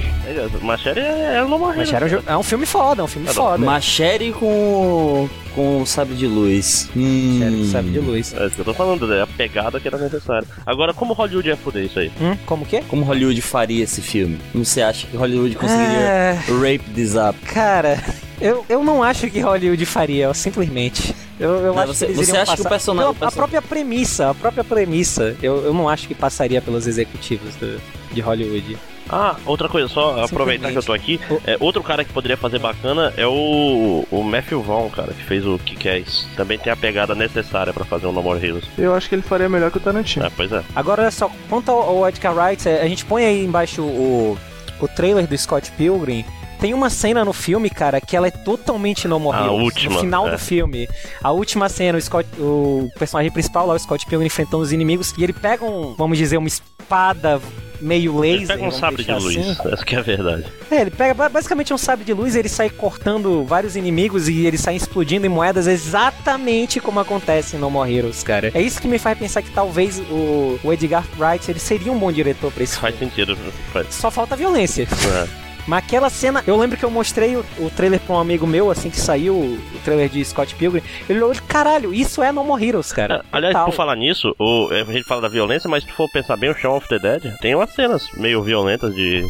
Machete 0.62 1.00
é, 1.00 1.36
é 1.38 1.44
o 1.44 1.48
No 1.48 1.58
More 1.58 1.76
Mas 1.78 1.90
Heroes. 1.92 1.94
era 1.94 2.06
um, 2.06 2.10
jo- 2.22 2.24
é 2.28 2.38
um 2.38 2.44
filme 2.44 2.66
foda, 2.68 3.02
é 3.02 3.06
um 3.06 3.08
filme 3.08 3.28
Tá 3.28 3.34
bom. 3.34 3.42
foda. 3.42 3.66
Machere 3.66 4.32
com. 4.34 5.28
com 5.56 5.86
sabre 5.86 6.16
de 6.16 6.28
luz. 6.28 6.90
Hum. 6.96 7.38
Sério, 7.40 7.66
sabe 7.66 7.90
de 7.90 8.00
luz. 8.00 8.34
É 8.38 8.46
isso 8.46 8.56
que 8.56 8.60
eu 8.62 8.66
tô 8.66 8.74
falando, 8.74 9.08
é 9.16 9.22
a 9.22 9.28
pegada 9.28 9.80
que 9.80 9.88
era 9.88 9.98
necessária. 9.98 10.48
Agora, 10.66 10.94
como 10.94 11.14
Hollywood 11.14 11.48
ia 11.48 11.58
foder 11.58 11.86
isso 11.86 12.00
aí? 12.00 12.12
Hum, 12.22 12.36
como 12.46 12.66
que 12.66 12.78
é? 12.78 12.82
Como 12.82 13.04
Hollywood 13.04 13.42
faria 13.42 13.84
esse 13.84 14.02
filme? 14.02 14.38
Como 14.52 14.64
você 14.66 14.82
acha 14.82 15.08
que 15.08 15.16
Hollywood 15.18 15.56
conseguiria 15.56 16.00
É, 16.00 16.40
rape 16.48 16.90
this 16.94 17.16
up? 17.16 17.38
cara, 17.52 18.04
eu, 18.42 18.66
eu 18.70 18.84
não 18.84 19.02
acho 19.02 19.30
que 19.30 19.40
Hollywood 19.40 19.86
faria, 19.86 20.26
eu, 20.26 20.34
simplesmente. 20.34 21.16
Eu, 21.40 21.50
eu 21.58 21.74
Não, 21.74 21.80
acho 21.84 21.94
você- 21.94 22.06
que 22.06 22.12
eles 22.14 22.28
você 22.30 22.38
acha 22.38 22.46
que 22.56 22.62
o 22.62 22.64
passar- 22.64 22.70
personagem- 22.70 23.14
person- 23.14 23.28
A 23.28 23.32
própria 23.32 23.62
premissa, 23.62 24.30
a 24.30 24.34
própria 24.34 24.64
premissa, 24.64 25.36
eu, 25.44 25.66
eu 25.66 25.74
não 25.74 25.90
acho 25.90 26.08
que 26.08 26.16
passaria 26.16 26.62
pelos 26.62 26.88
executivos 26.88 27.56
do- 27.56 27.82
de 28.14 28.22
Hollywood. 28.22 28.78
Ah, 29.10 29.36
outra 29.46 29.70
coisa, 29.70 29.88
só 29.88 30.24
aproveitar 30.24 30.72
que 30.72 30.78
eu 30.78 30.84
tô 30.84 30.94
aqui. 30.94 31.20
É, 31.46 31.58
outro 31.60 31.84
cara 31.84 32.04
que 32.04 32.12
poderia 32.12 32.38
fazer 32.38 32.60
bacana 32.60 33.14
é 33.18 33.26
o, 33.28 34.06
o 34.10 34.24
Matthew 34.24 34.62
Vaughn, 34.62 34.90
cara, 34.90 35.14
que 35.14 35.24
fez 35.24 35.46
o 35.46 35.60
Kick-Ass. 35.60 36.28
Também 36.36 36.58
tem 36.58 36.72
a 36.74 36.76
pegada 36.76 37.14
necessária 37.14 37.72
pra 37.74 37.86
fazer 37.86 38.08
um 38.08 38.12
No 38.12 38.24
More 38.24 38.44
Heroes. 38.44 38.66
Eu 38.78 38.94
acho 38.96 39.08
que 39.08 39.16
ele 39.16 39.22
faria 39.22 39.48
melhor 39.48 39.72
que 39.72 39.78
o 39.78 39.82
Tarantino. 39.82 40.26
É, 40.26 40.30
pois 40.36 40.52
é. 40.52 40.64
Agora, 40.76 41.04
olha 41.04 41.12
só, 41.12 41.30
quanto 41.50 41.70
ao, 41.70 41.82
ao 41.82 42.08
Edgar 42.10 42.36
Wright, 42.36 42.68
é, 42.68 42.82
a 42.82 42.88
gente 42.88 43.06
põe 43.06 43.26
aí 43.26 43.46
embaixo 43.46 43.82
o, 43.84 44.38
o 44.80 44.88
trailer 44.88 45.28
do 45.28 45.38
Scott 45.38 45.72
Pilgrim. 45.72 46.26
Tem 46.66 46.74
uma 46.74 46.90
cena 46.90 47.24
no 47.24 47.32
filme, 47.32 47.70
cara, 47.70 48.02
que 48.02 48.18
ela 48.18 48.26
é 48.26 48.32
totalmente 48.32 49.08
no 49.08 49.20
More 49.20 49.38
A 49.38 49.52
última, 49.52 49.94
No 49.94 50.00
final 50.02 50.28
é. 50.28 50.32
do 50.32 50.40
filme. 50.40 50.90
A 51.22 51.30
última 51.30 51.70
cena, 51.70 51.96
o, 51.96 52.02
Scott, 52.02 52.28
o 52.40 52.90
personagem 52.98 53.32
principal 53.32 53.68
lá, 53.68 53.76
o 53.76 53.78
Scott 53.80 54.04
Pilgrim, 54.08 54.26
enfrentando 54.26 54.64
os 54.64 54.72
inimigos. 54.72 55.14
E 55.16 55.24
ele 55.24 55.32
pega 55.32 55.64
um, 55.64 55.94
vamos 55.96 56.18
dizer, 56.18 56.38
uma 56.38 56.48
espada 56.48 57.40
meio 57.80 58.18
laser. 58.18 58.38
Ele 58.38 58.48
pega 58.48 58.64
um 58.64 58.72
sabre 58.72 59.04
de 59.04 59.12
deixar 59.12 59.24
luz, 59.24 59.38
assim. 59.38 59.70
essa 59.74 59.86
que 59.86 59.96
é 59.96 60.00
a 60.00 60.02
verdade. 60.02 60.46
É, 60.72 60.82
ele 60.82 60.90
pega 60.90 61.14
ba- 61.14 61.30
basicamente 61.30 61.72
um 61.72 61.78
sabre 61.78 62.04
de 62.04 62.14
luz 62.14 62.34
e 62.34 62.40
ele 62.40 62.50
sai 62.50 62.72
cortando 62.72 63.44
vários 63.44 63.76
inimigos 63.76 64.28
e 64.28 64.48
ele 64.48 64.58
sai 64.58 64.76
explodindo 64.76 65.28
em 65.28 65.30
moedas 65.30 65.68
exatamente 65.68 66.80
como 66.80 67.00
acontece 67.00 67.56
em 67.58 67.60
No 67.60 67.70
More 67.70 67.94
Heroes, 67.96 68.24
cara. 68.24 68.50
É 68.56 68.62
isso 68.62 68.82
que 68.82 68.88
me 68.88 68.98
faz 68.98 69.20
pensar 69.20 69.44
que 69.44 69.52
talvez 69.52 70.00
o, 70.10 70.60
o 70.64 70.74
Edgar 70.74 71.06
Wright 71.20 71.48
ele 71.52 71.60
seria 71.60 71.92
um 71.92 72.00
bom 72.00 72.12
diretor 72.12 72.52
pra 72.52 72.64
esse 72.64 72.76
Faz 72.80 72.96
filme. 72.96 73.12
sentido. 73.12 73.38
Faz. 73.72 73.94
Só 73.94 74.10
falta 74.10 74.36
violência. 74.36 74.88
É. 75.32 75.45
Mas 75.68 75.84
aquela 75.84 76.10
cena, 76.10 76.44
eu 76.46 76.58
lembro 76.58 76.78
que 76.78 76.86
eu 76.86 76.92
mostrei 76.92 77.36
o, 77.36 77.46
o 77.60 77.70
trailer 77.70 78.00
pra 78.00 78.16
um 78.16 78.20
amigo 78.20 78.46
meu, 78.46 78.70
assim 78.70 78.90
que 78.90 79.00
saiu 79.00 79.34
o, 79.34 79.56
o 79.56 79.80
trailer 79.84 80.10
de 80.10 80.24
Scott 80.24 80.54
Pilgrim. 80.56 80.84
Ele 81.10 81.22
olhou, 81.22 81.36
caralho, 81.48 81.94
isso 81.94 82.22
é 82.22 82.32
No 82.32 82.44
More 82.44 82.64
Heroes, 82.64 82.92
cara. 82.92 83.16
É, 83.16 83.22
aliás, 83.32 83.54
Total. 83.54 83.66
por 83.66 83.76
falar 83.76 83.96
nisso, 83.96 84.36
o, 84.40 84.70
a 84.72 84.92
gente 84.92 85.08
fala 85.08 85.22
da 85.22 85.28
violência, 85.28 85.70
mas 85.70 85.84
se 85.84 85.90
tu 85.90 85.96
for 85.96 86.10
pensar 86.12 86.38
bem, 86.38 86.50
o 86.50 86.56
Shaun 86.56 86.78
of 86.78 86.88
the 86.88 87.00
Dead 87.00 87.36
tem 87.40 87.56
umas 87.56 87.72
cenas 87.72 88.08
meio 88.14 88.44
violentas 88.44 88.94
de, 88.94 89.26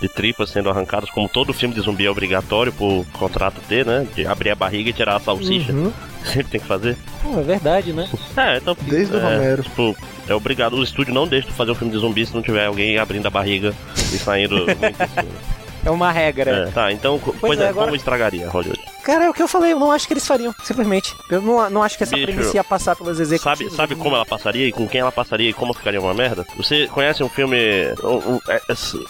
de 0.00 0.08
tripas 0.08 0.50
sendo 0.50 0.70
arrancadas, 0.70 1.10
como 1.10 1.28
todo 1.28 1.52
filme 1.52 1.74
de 1.74 1.80
zumbi 1.80 2.06
é 2.06 2.10
obrigatório 2.10 2.72
por 2.72 3.04
contrato 3.12 3.60
ter, 3.68 3.84
né? 3.84 4.06
De 4.14 4.26
abrir 4.26 4.50
a 4.50 4.54
barriga 4.54 4.90
e 4.90 4.92
tirar 4.92 5.16
a 5.16 5.20
salsicha. 5.20 5.72
Uhum. 5.72 5.92
Sempre 6.24 6.52
tem 6.52 6.60
que 6.60 6.66
fazer. 6.66 6.96
Pô, 7.22 7.38
é 7.38 7.42
verdade, 7.42 7.92
né? 7.92 8.08
É, 8.36 8.56
então. 8.56 8.76
Desde 8.82 9.14
o 9.14 9.18
é, 9.18 9.22
Romero. 9.22 9.62
Tipo, 9.62 9.96
é 10.26 10.34
obrigado. 10.34 10.74
O 10.74 10.82
estúdio 10.82 11.12
não 11.12 11.26
deixa 11.26 11.48
tu 11.48 11.52
fazer 11.52 11.72
um 11.72 11.74
filme 11.74 11.92
de 11.92 11.98
zumbi 11.98 12.24
se 12.24 12.34
não 12.34 12.40
tiver 12.40 12.64
alguém 12.64 12.96
abrindo 12.96 13.26
a 13.26 13.30
barriga 13.30 13.74
e 13.94 14.18
saindo 14.18 14.56
muito 14.56 14.76
cima. 14.76 15.54
É 15.84 15.90
uma 15.90 16.10
regra. 16.10 16.68
É, 16.68 16.70
tá, 16.70 16.92
então, 16.92 17.18
pois, 17.40 17.58
é, 17.60 17.64
é, 17.64 17.68
agora- 17.68 17.86
como 17.86 17.96
estragaria 17.96 18.48
Hollywood? 18.48 18.80
Cara, 19.04 19.24
é 19.26 19.30
o 19.30 19.34
que 19.34 19.42
eu 19.42 19.48
falei, 19.48 19.72
eu 19.72 19.78
não 19.78 19.90
acho 19.92 20.06
que 20.06 20.14
eles 20.14 20.26
fariam, 20.26 20.54
simplesmente. 20.62 21.14
Eu 21.30 21.42
não, 21.42 21.68
não 21.70 21.82
acho 21.82 21.96
que 21.96 22.02
essa 22.04 22.14
Bicho, 22.16 22.26
premissa 22.26 22.56
ia 22.56 22.64
passar 22.64 22.96
pelos 22.96 23.20
executivos. 23.20 23.72
Sabe, 23.74 23.92
sabe 23.92 23.94
como 23.96 24.16
ela 24.16 24.24
passaria 24.26 24.66
e 24.66 24.72
com 24.72 24.88
quem 24.88 25.00
ela 25.00 25.12
passaria 25.12 25.50
e 25.50 25.52
como 25.52 25.74
ficaria 25.74 26.00
uma 26.00 26.14
merda? 26.14 26.46
Você 26.56 26.86
conhece 26.88 27.22
um 27.22 27.28
filme. 27.28 27.56
um- 28.02 28.34
um- 28.34 28.40
é, 28.48 28.60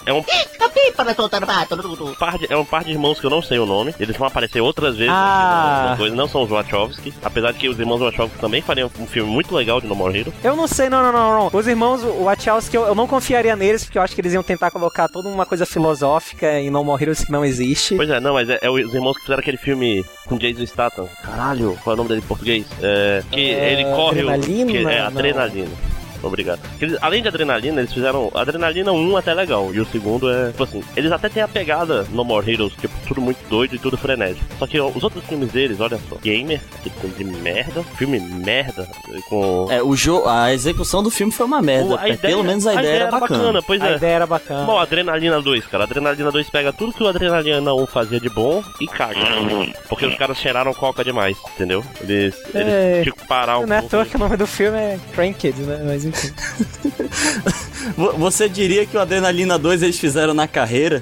é 0.07 0.13
um 0.13 0.23
par 2.17 2.37
de, 2.37 2.51
é 2.51 2.57
um 2.57 2.65
par 2.65 2.83
de 2.83 2.91
irmãos 2.91 3.19
que 3.19 3.25
eu 3.25 3.29
não 3.29 3.41
sei 3.41 3.59
o 3.59 3.65
nome. 3.65 3.93
Eles 3.99 4.15
vão 4.17 4.27
aparecer 4.27 4.61
outras 4.61 4.95
vezes 4.95 5.13
Ah. 5.13 5.95
coisa. 5.97 6.15
Não 6.15 6.27
são 6.27 6.43
os 6.43 6.49
Wachowski. 6.49 7.13
Apesar 7.23 7.51
de 7.51 7.59
que 7.59 7.69
os 7.69 7.79
irmãos 7.79 7.99
Wachowski 7.99 8.37
também 8.39 8.61
fariam 8.61 8.89
um 8.99 9.07
filme 9.07 9.29
muito 9.29 9.53
legal 9.55 9.79
de 9.81 9.87
No 9.87 9.95
More 9.95 10.17
Heroes. 10.17 10.33
Eu 10.43 10.55
não 10.55 10.67
sei, 10.67 10.89
não, 10.89 11.01
não, 11.01 11.11
não, 11.11 11.39
não. 11.39 11.49
Os 11.59 11.67
irmãos 11.67 12.03
o 12.03 12.23
Wachowski, 12.25 12.75
eu, 12.75 12.83
eu 12.83 12.95
não 12.95 13.07
confiaria 13.07 13.55
neles, 13.55 13.83
porque 13.83 13.97
eu 13.97 14.01
acho 14.01 14.13
que 14.15 14.21
eles 14.21 14.33
iam 14.33 14.43
tentar 14.43 14.71
colocar 14.71 15.07
toda 15.07 15.27
uma 15.29 15.45
coisa 15.45 15.65
filosófica 15.65 16.59
em 16.59 16.69
No 16.69 16.83
More 16.83 17.01
Heroes 17.03 17.23
que 17.23 17.31
não 17.31 17.43
existe. 17.45 17.95
Pois 17.95 18.09
é, 18.09 18.19
não, 18.19 18.33
mas 18.33 18.49
é, 18.49 18.59
é 18.61 18.69
os 18.69 18.93
irmãos 18.93 19.15
que 19.15 19.21
fizeram 19.21 19.39
aquele 19.39 19.57
filme 19.57 19.84
com 20.27 20.37
Jason 20.37 20.65
Statham. 20.65 21.07
Caralho, 21.23 21.77
qual 21.83 21.93
é 21.93 21.95
o 21.95 21.97
nome 21.97 22.09
dele 22.09 22.21
em 22.21 22.27
português? 22.27 22.65
É, 22.81 23.23
que 23.31 23.51
É, 23.51 23.73
ele 23.73 23.83
corre. 23.85 24.23
o- 24.23 24.29
Adrenalina? 24.29 24.71
que- 24.71 24.77
é, 24.85 24.99
adrenalina. 24.99 25.71
Obrigado. 26.27 26.59
Eles- 26.81 26.97
além 27.01 27.21
de 27.21 27.27
adrenalina, 27.27 27.79
eles 27.81 27.93
fizeram. 27.93 28.31
Adrenalina 28.33 28.91
1 28.91 29.17
até 29.17 29.33
legal. 29.33 29.73
E 29.73 29.79
o 29.79 29.85
segundo 29.85 30.29
é. 30.29 30.47
Tipo 30.47 30.63
assim, 30.63 30.83
eles 30.95 31.11
até 31.11 31.29
têm 31.29 31.43
a 31.43 31.47
pegada 31.47 32.05
No 32.11 32.23
More 32.23 32.51
Heroes, 32.51 32.73
tipo, 32.73 32.93
tudo 33.07 33.21
muito 33.21 33.37
doido 33.49 33.75
e 33.75 33.79
tudo 33.79 33.97
frenético. 33.97 34.43
Só 34.59 34.65
que 34.67 34.79
ó, 34.79 34.89
os 34.89 35.03
outros 35.03 35.23
filmes 35.25 35.51
deles, 35.51 35.79
olha 35.79 35.99
só. 36.09 36.15
Gamer, 36.21 36.59
aquele 36.79 36.95
filme 36.95 37.15
de 37.33 37.41
merda. 37.41 37.83
Filme 37.97 38.19
merda. 38.19 38.87
Com. 39.29 39.67
É, 39.69 39.81
o 39.81 39.95
jogo, 39.95 40.27
a 40.27 40.53
execução 40.53 41.01
do 41.03 41.09
filme 41.11 41.31
foi 41.31 41.45
uma 41.45 41.61
merda. 41.61 41.93
O- 41.95 41.97
a 41.97 42.09
É, 42.09 42.17
Pelo 42.17 42.43
menos 42.43 42.65
a 42.65 42.73
ideia, 42.73 42.95
era 43.03 43.11
bacana. 43.11 43.61
Pois 43.61 43.81
A 43.81 43.89
é. 43.91 43.95
ideia 43.95 44.13
era 44.15 44.25
bacana. 44.27 44.65
Bom, 44.65 44.79
Adrenalina 44.79 45.41
2, 45.41 45.65
cara. 45.67 45.83
Adrenalina 45.83 46.31
2 46.31 46.49
pega 46.49 46.73
tudo 46.73 46.93
que 46.93 47.03
o 47.03 47.07
Adrenalina 47.07 47.73
1 47.73 47.85
fazia 47.85 48.19
de 48.19 48.29
bom 48.29 48.63
e 48.81 48.87
caga. 48.87 49.19
Porque 49.87 50.05
os 50.05 50.15
caras 50.15 50.37
cheiraram 50.37 50.73
coca 50.73 51.03
demais, 51.03 51.37
entendeu? 51.53 51.83
Eles, 52.01 52.35
É. 52.53 52.59
eles 52.59 53.03
tinham 53.03 53.15
que 53.15 53.27
parar 53.27 53.59
um 53.59 53.65
não 53.67 53.75
é 53.75 53.79
à 53.79 53.81
pouco. 53.81 53.95
toa 53.97 54.05
que 54.05 54.15
o 54.15 54.19
nome 54.19 54.37
do 54.37 54.47
filme 54.47 54.77
é 54.77 54.99
Cranked, 55.13 55.59
né? 55.61 55.81
Mas 55.85 56.05
enfim. 56.05 56.14
Vo- 57.95 58.13
Você 58.17 58.47
diria 58.49 58.85
que 58.85 58.97
o 58.97 58.99
Adrenalina 58.99 59.57
2 59.57 59.83
eles 59.83 59.99
fizeram 59.99 60.33
na 60.33 60.47
carreira? 60.47 61.01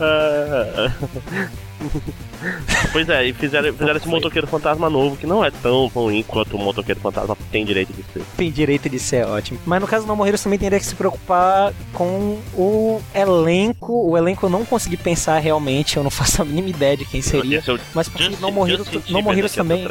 Ah. 0.00 0.92
pois 2.92 3.08
é, 3.08 3.26
e 3.26 3.32
fizeram, 3.32 3.72
fizeram 3.72 3.96
esse 3.96 4.08
motoqueiro 4.08 4.46
fantasma 4.46 4.88
novo, 4.90 5.16
que 5.16 5.26
não 5.26 5.44
é 5.44 5.50
tão 5.50 5.86
ruim 5.88 6.22
quanto 6.26 6.56
o 6.56 6.58
motoqueiro 6.58 7.00
fantasma 7.00 7.36
tem 7.50 7.64
direito 7.64 7.92
de 7.92 8.02
ser. 8.12 8.22
Tem 8.36 8.50
direito 8.50 8.88
de 8.88 8.98
ser 8.98 9.26
ótimo. 9.26 9.58
Mas 9.66 9.80
no 9.80 9.86
caso 9.86 10.06
do 10.06 10.26
Heroes 10.26 10.42
também 10.42 10.58
teria 10.58 10.78
que 10.78 10.86
se 10.86 10.94
preocupar 10.94 11.72
com 11.92 12.38
o 12.54 13.00
elenco. 13.14 14.08
O 14.10 14.16
elenco 14.16 14.46
eu 14.46 14.50
não 14.50 14.64
consegui 14.64 14.96
pensar 14.96 15.38
realmente, 15.38 15.96
eu 15.96 16.02
não 16.02 16.10
faço 16.10 16.42
a 16.42 16.44
mínima 16.44 16.68
ideia 16.70 16.96
de 16.96 17.04
quem 17.04 17.22
seria. 17.22 17.58
É 17.58 17.78
Mas 17.94 18.08
porque 18.08 18.28
No 18.28 18.68
Justin 18.68 19.02
No 19.12 19.22
também. 19.54 19.86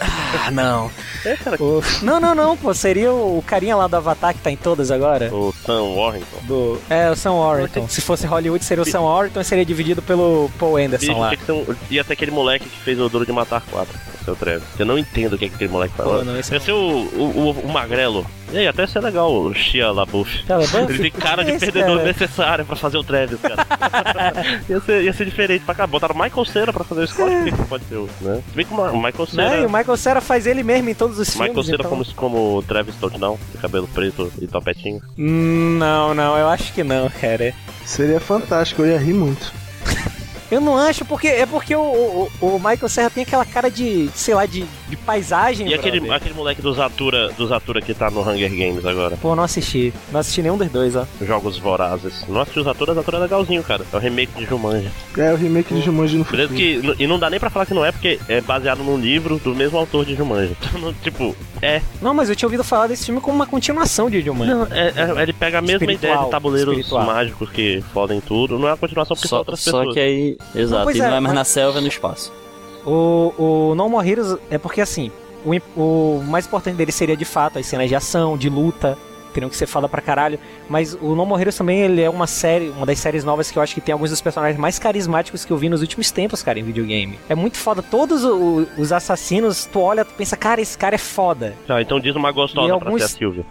Ah, 0.00 0.50
não. 0.50 0.90
É, 1.24 1.36
cara, 1.36 1.56
O- 1.62 1.82
Não, 2.02 2.20
não, 2.20 2.34
não, 2.34 2.56
pô. 2.56 2.72
Seria 2.74 3.12
o 3.12 3.42
carinha 3.46 3.74
lá 3.76 3.86
do 3.86 3.96
Avatar 3.96 4.34
que 4.34 4.40
tá 4.40 4.50
em 4.50 4.56
todas 4.56 4.90
agora. 4.90 5.34
o 5.34 5.52
Sam 5.64 5.82
Warrington. 5.94 6.38
Do... 6.42 6.80
É, 6.90 7.10
o 7.10 7.16
Sam 7.16 7.32
Warrington. 7.34 7.88
Se 7.88 8.00
fosse 8.00 8.26
Hollywood, 8.26 8.64
seria 8.64 8.82
o 8.82 8.86
Sam 8.86 9.00
Warrington 9.02 9.40
e 9.40 9.44
seria 9.44 9.64
dividido 9.64 10.02
pelo 10.02 10.50
Paul 10.58 10.76
Anderson 10.76 11.06
Bicho, 11.06 11.18
lá. 11.18 11.36
que 11.36 11.50
um- 11.52 11.64
ia 11.90 12.04
ter 12.04 12.12
aquele 12.12 12.30
moleque 12.30 12.68
que 12.68 12.78
fez 12.80 12.98
o 13.00 13.08
Duro 13.08 13.24
de 13.26 13.32
Matar 13.32 13.62
4. 13.70 13.98
ser 14.24 14.30
o 14.32 14.36
Travis. 14.36 14.64
Eu 14.78 14.84
não 14.86 14.98
entendo 14.98 15.34
o 15.34 15.38
que, 15.38 15.44
é 15.46 15.48
que 15.48 15.54
aquele 15.54 15.70
moleque 15.70 15.94
fala. 15.96 16.18
Pô, 16.18 16.24
não, 16.24 16.36
esse 16.38 16.52
Ia 16.52 16.60
ser 16.60 16.72
o, 16.72 16.76
o, 16.76 17.32
o, 17.34 17.50
o 17.60 17.68
magrelo. 17.72 18.26
E 18.52 18.58
aí, 18.58 18.68
até 18.68 18.86
ser 18.86 19.00
legal 19.00 19.32
o 19.32 19.52
Shia 19.52 19.90
LaBeouf. 19.90 20.44
LaBeouf? 20.48 20.92
Ele 20.92 21.10
tem 21.10 21.20
cara 21.20 21.44
de 21.44 21.58
perdedor 21.58 21.96
cara. 21.96 22.04
necessário 22.04 22.64
pra 22.64 22.76
fazer 22.76 22.96
o 22.96 23.04
Travis, 23.04 23.38
cara. 23.40 23.66
ia, 24.68 24.80
ser, 24.80 25.02
ia 25.02 25.12
ser 25.12 25.24
diferente 25.24 25.64
pra 25.64 25.74
cá. 25.74 25.86
Botaram 25.86 26.14
o 26.14 26.18
Michael 26.18 26.44
Cera 26.44 26.72
pra 26.72 26.84
fazer 26.84 27.02
o 27.02 27.06
Scott, 27.08 27.30
que 27.44 27.50
não 27.50 27.66
pode 27.66 27.84
ser 27.84 27.96
o, 27.96 28.08
né? 28.20 28.42
Se 28.48 28.56
bem 28.56 28.64
que 28.64 28.72
o 28.72 28.96
Michael 28.96 29.26
Cera... 29.26 29.50
Né? 29.50 29.62
E 29.62 29.66
o 29.66 29.70
Michael 29.70 29.96
Cera 29.96 30.20
faz 30.20 30.46
ele 30.46 30.62
mesmo 30.62 30.88
em 30.88 30.94
todos 30.94 31.18
os 31.18 31.28
Michael 31.30 31.52
filmes. 31.52 31.66
Cera 31.66 31.78
então... 31.80 31.90
como, 31.90 32.04
como 32.14 32.56
o 32.56 32.62
Travis 32.62 32.94
Touchdown, 32.96 33.38
de 33.52 33.58
cabelo 33.58 33.88
preto 33.88 34.32
e 34.40 34.46
topetinho. 34.46 35.00
Hum, 35.18 35.76
Não, 35.78 36.14
não, 36.14 36.36
eu 36.36 36.48
acho 36.48 36.72
que 36.72 36.84
não, 36.84 37.10
cara. 37.10 37.52
Seria 37.84 38.20
fantástico, 38.20 38.82
eu 38.82 38.92
ia 38.92 38.98
rir 38.98 39.14
muito. 39.14 39.52
Eu 40.50 40.60
não 40.60 40.76
acho, 40.76 41.04
porque 41.04 41.26
é 41.26 41.44
porque 41.44 41.74
o, 41.74 41.80
o, 41.80 42.30
o 42.40 42.58
Michael 42.58 42.88
Serra 42.88 43.10
tem 43.10 43.24
aquela 43.24 43.44
cara 43.44 43.68
de, 43.68 44.08
sei 44.14 44.32
lá, 44.32 44.46
de, 44.46 44.64
de 44.88 44.96
paisagem. 44.96 45.68
E 45.68 45.74
aquele, 45.74 45.98
brother. 46.00 46.16
aquele 46.16 46.34
moleque 46.34 46.62
dos 46.62 46.78
Atura, 46.78 47.28
dos 47.36 47.50
Atura 47.52 47.80
que 47.80 47.92
tá 47.94 48.10
no 48.10 48.20
Hunger 48.20 48.50
Games 48.50 48.84
agora. 48.84 49.16
Pô, 49.16 49.34
não 49.34 49.42
assisti. 49.44 49.92
Não 50.12 50.20
assisti 50.20 50.42
nenhum 50.42 50.56
dos 50.56 50.68
dois, 50.68 50.94
ó. 50.96 51.06
Jogos 51.20 51.58
Vorazes. 51.58 52.24
Não 52.28 52.40
assisti 52.40 52.60
os 52.60 52.66
Atura, 52.66 52.92
os 52.92 52.98
Atura 52.98 53.18
é 53.18 53.20
legalzinho, 53.20 53.62
cara. 53.62 53.84
É 53.92 53.96
o 53.96 53.98
remake 54.00 54.32
de 54.36 54.44
Jumanji. 54.44 54.88
É 55.16 55.32
o 55.32 55.36
remake 55.36 55.74
de 55.74 55.80
Jumanji 55.82 56.16
no 56.18 56.24
futuro. 56.24 56.48
Que, 56.48 56.80
e 56.98 57.06
não 57.06 57.18
dá 57.18 57.28
nem 57.30 57.40
pra 57.40 57.50
falar 57.50 57.66
que 57.66 57.74
não 57.74 57.84
é, 57.84 57.90
porque 57.92 58.18
é 58.28 58.40
baseado 58.40 58.78
num 58.82 58.98
livro 58.98 59.38
do 59.38 59.54
mesmo 59.54 59.78
autor 59.78 60.04
de 60.04 60.14
Jumanji. 60.14 60.56
Então, 60.66 60.80
não- 60.80 60.92
tipo, 60.94 61.34
é. 61.62 61.80
Não, 62.02 62.12
mas 62.14 62.28
eu 62.28 62.36
tinha 62.36 62.46
ouvido 62.46 62.62
falar 62.64 62.86
desse 62.86 63.06
filme 63.06 63.20
como 63.20 63.36
uma 63.36 63.46
continuação 63.46 64.08
de 64.10 64.20
Jumanji. 64.20 64.50
Não, 64.52 64.66
é, 64.70 64.92
é- 64.96 65.22
ele 65.22 65.32
pega 65.32 65.58
a 65.58 65.62
mesma 65.62 65.76
Espiritual, 65.76 66.12
ideia 66.12 66.24
de 66.24 66.30
tabuleiros 66.30 66.72
espiritual. 66.74 67.04
mágicos 67.06 67.50
que 67.50 67.82
fodem 67.92 68.20
tudo. 68.20 68.58
Não 68.58 68.66
é 68.68 68.70
uma 68.72 68.76
continuação 68.76 69.14
porque 69.16 69.28
são 69.28 69.36
Só, 69.36 69.40
outras 69.40 69.60
só 69.60 69.70
pessoas. 69.78 69.94
que 69.94 70.00
aí. 70.00 70.36
Exato, 70.54 70.84
pois 70.84 70.96
e 70.96 71.00
é, 71.00 71.02
não 71.02 71.08
é 71.08 71.20
mais 71.20 71.22
mas- 71.24 71.34
na 71.34 71.44
selva, 71.44 71.78
é 71.78 71.80
no 71.82 71.88
espaço. 71.88 72.32
O, 72.86 73.32
o 73.36 73.74
No 73.74 73.88
More 73.88 74.08
Heroes 74.08 74.38
é 74.48 74.56
porque 74.56 74.80
assim, 74.80 75.10
o, 75.44 76.18
o 76.18 76.24
mais 76.24 76.46
importante 76.46 76.76
dele 76.76 76.92
seria 76.92 77.16
de 77.16 77.24
fato 77.24 77.58
as 77.58 77.66
cenas 77.66 77.88
de 77.88 77.94
ação, 77.96 78.38
de 78.38 78.48
luta, 78.48 78.96
teriam 79.36 79.48
que 79.50 79.56
ser 79.56 79.66
foda 79.66 79.88
pra 79.88 80.00
caralho. 80.02 80.38
Mas 80.68 80.94
o 80.94 81.14
No 81.14 81.24
More 81.24 81.40
Heroes 81.40 81.56
também 81.56 81.80
ele 81.80 82.00
é 82.02 82.10
uma 82.10 82.26
série, 82.26 82.68
uma 82.70 82.84
das 82.86 82.98
séries 82.98 83.22
novas 83.24 83.50
que 83.50 83.58
eu 83.58 83.62
acho 83.62 83.74
que 83.74 83.80
tem 83.80 83.92
alguns 83.92 84.10
dos 84.10 84.20
personagens 84.20 84.58
mais 84.58 84.78
carismáticos 84.78 85.44
que 85.44 85.52
eu 85.52 85.56
vi 85.56 85.68
nos 85.68 85.80
últimos 85.80 86.10
tempos, 86.10 86.42
cara, 86.42 86.58
em 86.58 86.62
videogame. 86.64 87.18
É 87.28 87.34
muito 87.34 87.56
foda. 87.58 87.82
Todos 87.82 88.24
o- 88.24 88.66
os 88.78 88.92
assassinos, 88.92 89.64
tu 89.70 89.80
olha, 89.80 90.04
tu 90.04 90.12
pensa, 90.14 90.36
cara, 90.36 90.60
esse 90.60 90.76
cara 90.76 90.94
é 90.94 90.98
foda. 90.98 91.54
Ah, 91.68 91.80
então 91.80 92.00
diz 92.00 92.14
uma 92.16 92.30
E 92.30 92.32
gostosa 92.32 92.66
pra 92.78 92.88
alguns- 92.88 93.02
ser 93.02 93.14
a 93.14 93.18
Silvia. 93.18 93.44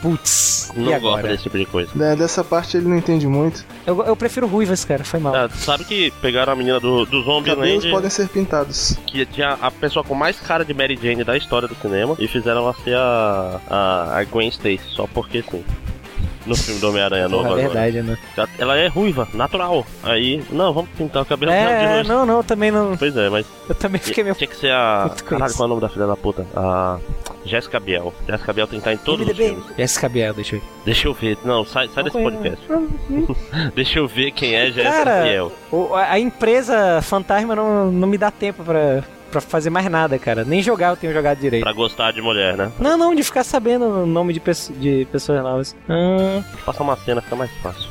Putz, 0.00 0.70
e 0.74 0.78
Não 0.78 0.84
gosta 0.84 0.96
agora? 0.96 1.28
desse 1.28 1.42
tipo 1.44 1.58
de 1.58 1.66
coisa. 1.66 1.90
É, 2.02 2.16
dessa 2.16 2.42
parte 2.44 2.76
ele 2.76 2.88
não 2.88 2.96
entende 2.96 3.26
muito. 3.26 3.64
Eu, 3.86 4.02
eu 4.04 4.16
prefiro 4.16 4.46
ruivas, 4.46 4.84
cara, 4.84 5.04
foi 5.04 5.20
mal. 5.20 5.34
Ah, 5.34 5.48
sabe 5.50 5.84
que 5.84 6.10
pegaram 6.22 6.52
a 6.52 6.56
menina 6.56 6.78
do, 6.80 7.04
do 7.04 7.22
Cabelos 7.22 7.24
Zombieland, 7.26 7.90
podem 7.90 8.10
ser 8.10 8.28
pintados. 8.28 8.96
que 9.06 9.24
tinha 9.26 9.56
a 9.60 9.70
pessoa 9.70 10.04
com 10.04 10.14
mais 10.14 10.38
cara 10.40 10.64
de 10.64 10.72
Mary 10.74 10.98
Jane 11.00 11.24
da 11.24 11.36
história 11.36 11.66
do 11.68 11.74
cinema, 11.74 12.16
e 12.18 12.26
fizeram 12.28 12.62
ela 12.62 12.74
ser 12.84 12.96
a, 12.96 13.60
a, 13.68 14.18
a 14.18 14.24
Gwen 14.24 14.48
Stacy, 14.48 14.80
só 14.90 15.06
porque 15.06 15.31
sim. 15.40 15.64
No 16.44 16.56
filme 16.56 16.80
do 16.80 16.88
Homem-Aranha 16.88 17.28
novo 17.28 17.44
Porra, 17.44 17.60
é 17.60 17.64
agora. 17.66 17.80
verdade, 17.84 18.02
né? 18.08 18.18
Já- 18.36 18.48
Ela 18.58 18.76
é 18.76 18.88
ruiva, 18.88 19.28
natural. 19.32 19.86
Aí, 20.02 20.42
não, 20.50 20.72
vamos 20.72 20.90
pintar 20.98 21.22
o 21.22 21.24
cabelo 21.24 21.52
de 21.52 21.56
É, 21.58 21.98
rosto. 21.98 22.08
não, 22.12 22.26
não, 22.26 22.42
também 22.42 22.72
não. 22.72 22.96
Pois 22.96 23.16
é, 23.16 23.28
mas 23.28 23.46
Eu 23.68 23.74
também 23.76 24.00
fiquei 24.00 24.24
meio. 24.24 24.34
tinha 24.34 24.48
que 24.48 24.56
ser 24.56 24.72
a. 24.72 25.08
Caralho, 25.24 25.54
qual 25.54 25.62
é 25.62 25.66
o 25.66 25.68
nome 25.68 25.80
da 25.80 25.88
filha 25.88 26.04
da 26.08 26.16
puta? 26.16 26.44
A. 26.56 26.98
Jessica 27.44 27.78
Biel. 27.78 28.12
Jessica 28.28 28.52
Biel 28.52 28.66
tem 28.66 28.80
que 28.80 28.88
estar 28.88 28.92
em 28.92 29.04
todos 29.04 29.20
os 29.24 29.32
MDB. 29.32 29.48
filmes. 29.60 29.76
Jessica 29.76 30.08
Biel, 30.08 30.34
deixa 30.34 30.56
eu 30.56 30.60
ver. 30.60 30.66
Deixa 30.84 31.06
eu 31.08 31.14
ver. 31.14 31.38
Não, 31.44 31.64
sai, 31.64 31.88
sai 31.94 32.02
desse 32.04 32.20
podcast. 32.20 32.58
Deixa 33.76 33.98
eu 34.00 34.08
ver 34.08 34.30
quem 34.32 34.54
é 34.56 34.66
Jessica 34.66 34.90
Cara, 35.04 35.22
Biel. 35.22 35.52
O- 35.70 35.94
a 35.94 36.02
a 36.12 36.18
empresa 36.18 37.00
fantasma 37.02 37.54
não, 37.54 37.90
não 37.90 38.08
me 38.08 38.18
dá 38.18 38.30
tempo 38.32 38.64
pra, 38.64 39.02
pra 39.32 39.40
fazer 39.40 39.70
mais 39.70 39.90
nada, 39.90 40.18
cara. 40.18 40.44
Nem 40.44 40.62
jogar 40.62 40.90
eu 40.90 40.96
tenho 40.96 41.12
jogado 41.12 41.38
direito. 41.40 41.64
Pra 41.64 41.72
gostar 41.72 42.12
de 42.12 42.20
mulher, 42.22 42.56
né? 42.56 42.70
Não, 42.78 42.96
não, 42.96 43.14
de 43.14 43.22
ficar 43.24 43.42
sabendo 43.42 43.84
o 43.86 44.06
nome 44.06 44.32
de, 44.32 44.40
de 44.78 45.08
pessoas 45.10 45.42
novas. 45.42 45.74
Ah, 45.88 46.42
Passar 46.64 46.84
uma 46.84 46.96
cena 46.96 47.20
fica 47.20 47.34
mais 47.34 47.50
fácil. 47.62 47.90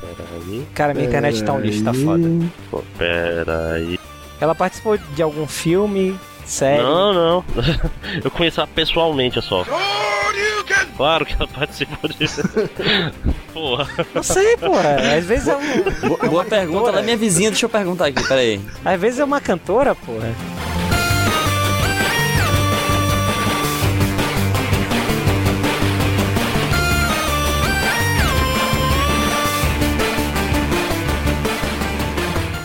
Pera 0.00 0.28
aí. 0.34 0.66
cara, 0.74 0.92
minha 0.94 1.06
internet 1.06 1.42
tá 1.42 1.52
um 1.54 1.60
lixo, 1.60 1.82
tá 1.84 1.94
foda. 1.94 2.28
Pô, 2.70 2.82
Pera 2.98 3.72
aí. 3.74 3.98
Ela 4.40 4.54
participou 4.54 4.98
de 4.98 5.22
algum 5.22 5.46
filme, 5.46 6.18
série. 6.44 6.82
Não, 6.82 7.12
não. 7.14 7.44
Eu 8.22 8.30
conheço 8.30 8.60
ela 8.60 8.66
pessoalmente 8.66 9.40
só. 9.40 9.64
Claro 10.96 11.24
que 11.24 11.34
ela 11.34 11.48
participou 11.48 12.10
disso. 12.10 12.42
Porra. 13.52 13.88
Não 14.14 14.22
sei, 14.22 14.56
porra. 14.56 14.96
Às 15.18 15.24
vezes 15.24 15.48
é 15.48 15.56
um. 15.56 16.08
Boa, 16.08 16.18
boa 16.30 16.44
pergunta, 16.44 16.88
ela 16.88 17.00
é 17.00 17.02
minha 17.02 17.16
vizinha, 17.16 17.50
deixa 17.50 17.66
eu 17.66 17.70
perguntar 17.70 18.06
aqui, 18.06 18.26
peraí. 18.26 18.60
Às 18.84 19.00
vezes 19.00 19.20
é 19.20 19.24
uma 19.24 19.40
cantora, 19.40 19.94
porra. 19.94 20.34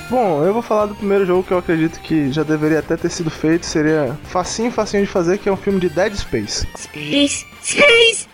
Bom, 0.10 0.42
eu 0.44 0.54
vou 0.54 0.62
falar 0.62 0.86
do 0.86 0.96
primeiro 0.96 1.26
jogo 1.26 1.44
que 1.44 1.52
eu 1.52 1.58
acredito 1.58 2.00
que 2.00 2.32
já 2.32 2.42
deveria 2.42 2.80
até 2.80 2.96
ter 2.96 3.10
sido 3.10 3.30
feito. 3.30 3.66
Seria 3.66 4.18
facinho, 4.24 4.72
facinho 4.72 5.04
de 5.04 5.10
fazer, 5.10 5.38
que 5.38 5.50
é 5.50 5.52
um 5.52 5.58
filme 5.58 5.80
de 5.82 5.90
Dead 5.90 6.14
Space. 6.16 6.66
Space, 6.78 7.46
space. 7.62 8.28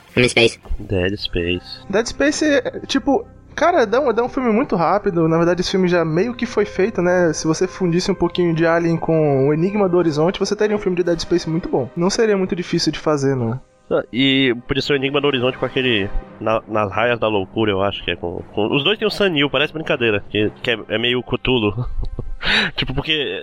Dead 0.80 1.18
Space. 1.18 1.80
Dead 1.90 2.06
Space, 2.06 2.46
é, 2.46 2.80
tipo, 2.86 3.26
cara, 3.56 3.86
dá 3.86 4.00
um, 4.00 4.14
dá 4.14 4.24
um 4.24 4.30
filme 4.30 4.52
muito 4.52 4.76
rápido. 4.76 5.28
Na 5.28 5.38
verdade, 5.38 5.62
esse 5.62 5.72
filme 5.72 5.88
já 5.88 6.06
meio 6.06 6.36
que 6.36 6.46
foi 6.46 6.66
feito, 6.66 7.02
né? 7.02 7.34
Se 7.34 7.48
você 7.48 7.68
fundisse 7.68 8.12
um 8.12 8.16
pouquinho 8.16 8.54
de 8.54 8.68
Alien 8.68 8.96
com 8.96 9.48
o 9.48 9.54
Enigma 9.54 9.90
do 9.90 9.98
Horizonte, 9.98 10.40
você 10.40 10.56
teria 10.56 10.76
um 10.76 10.80
filme 10.80 10.96
de 10.96 11.04
Dead 11.04 11.20
Space 11.20 11.50
muito 11.50 11.68
bom. 11.68 11.90
Não 11.96 12.10
seria 12.10 12.38
muito 12.38 12.56
difícil 12.56 12.92
de 12.92 13.00
fazer, 13.00 13.36
não. 13.36 13.60
Ah, 13.92 14.04
E 14.12 14.56
podia 14.68 14.82
ser 14.82 14.94
o 14.94 14.96
Enigma 14.96 15.20
do 15.22 15.28
Horizonte 15.28 15.58
com 15.58 15.66
aquele. 15.66 16.10
na- 16.40 16.62
nas 16.68 16.92
raias 16.92 17.20
da 17.20 17.28
loucura, 17.28 17.72
eu 17.72 17.82
acho 17.82 18.04
que 18.04 18.12
é 18.12 18.16
com. 18.16 18.42
com- 18.54 18.74
os 18.74 18.84
dois 18.84 18.98
tem 18.98 19.08
o 19.08 19.12
Sanil, 19.12 19.50
parece 19.50 19.74
brincadeira. 19.74 20.24
Que, 20.30 20.50
que 20.62 20.72
é, 20.72 20.80
é 20.90 20.98
meio 20.98 21.22
Cthulhu. 21.24 21.74
tipo, 22.76 22.94
porque. 22.94 23.42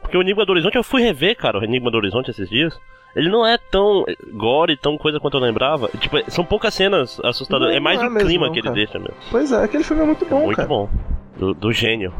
Porque 0.00 0.16
o 0.16 0.20
Enigma 0.22 0.44
do 0.46 0.52
Horizonte 0.52 0.76
eu 0.76 0.82
fui 0.84 1.02
rever, 1.02 1.36
cara, 1.36 1.58
o 1.58 1.64
Enigma 1.64 1.90
do 1.90 1.96
Horizonte 1.98 2.30
esses 2.30 2.48
dias. 2.48 2.78
Ele 3.14 3.30
não 3.30 3.46
é 3.46 3.56
tão 3.56 4.04
gore, 4.34 4.76
tão 4.76 4.98
coisa 4.98 5.18
quanto 5.18 5.38
eu 5.38 5.40
lembrava. 5.40 5.88
Tipo, 5.98 6.18
são 6.30 6.44
poucas 6.44 6.74
cenas 6.74 7.18
assustadoras. 7.24 7.70
Não, 7.72 7.76
é 7.78 7.80
mais 7.80 7.98
é 8.00 8.06
o 8.06 8.10
mesmo, 8.10 8.28
clima 8.28 8.46
não, 8.46 8.52
que 8.52 8.58
ele 8.58 8.64
cara. 8.68 8.74
deixa 8.76 8.98
mesmo. 8.98 9.14
Pois 9.30 9.52
é, 9.52 9.64
aquele 9.64 9.82
filme 9.84 10.02
é 10.02 10.06
muito 10.06 10.26
bom, 10.26 10.44
Muito 10.44 10.56
cara. 10.56 10.68
bom. 10.68 10.88
Do, 11.38 11.54
do 11.54 11.72
gênio. 11.72 12.12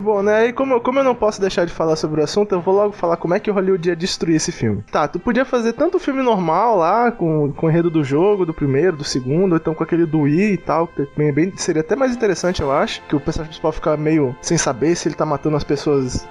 Bom, 0.00 0.22
né, 0.22 0.48
e 0.48 0.52
como, 0.52 0.80
como 0.80 0.98
eu 1.00 1.04
não 1.04 1.14
posso 1.14 1.40
deixar 1.40 1.64
de 1.66 1.72
falar 1.72 1.96
sobre 1.96 2.20
o 2.20 2.24
assunto, 2.24 2.52
eu 2.54 2.60
vou 2.60 2.74
logo 2.74 2.92
falar 2.92 3.16
como 3.16 3.34
é 3.34 3.40
que 3.40 3.50
o 3.50 3.54
Hollywood 3.54 3.88
ia 3.88 3.96
destruir 3.96 4.36
esse 4.36 4.52
filme. 4.52 4.82
Tá, 4.92 5.08
tu 5.08 5.18
podia 5.18 5.44
fazer 5.44 5.72
tanto 5.72 5.96
o 5.96 6.00
filme 6.00 6.22
normal 6.22 6.76
lá, 6.76 7.10
com, 7.10 7.52
com 7.52 7.66
o 7.66 7.70
enredo 7.70 7.90
do 7.90 8.04
jogo, 8.04 8.46
do 8.46 8.54
primeiro, 8.54 8.96
do 8.96 9.04
segundo, 9.04 9.52
ou 9.52 9.58
então 9.58 9.74
com 9.74 9.82
aquele 9.82 10.06
do 10.06 10.20
Wii 10.20 10.52
e 10.52 10.56
tal, 10.56 10.86
que 10.86 11.06
é 11.18 11.32
bem, 11.32 11.52
seria 11.56 11.80
até 11.82 11.96
mais 11.96 12.12
interessante, 12.14 12.62
eu 12.62 12.70
acho, 12.72 13.02
que 13.08 13.16
o 13.16 13.20
personagem 13.20 13.48
principal 13.50 13.72
fica 13.72 13.96
meio 13.96 14.36
sem 14.40 14.56
saber 14.56 14.94
se 14.94 15.08
ele 15.08 15.14
tá 15.16 15.26
matando 15.26 15.56
as 15.56 15.64
pessoas 15.64 16.26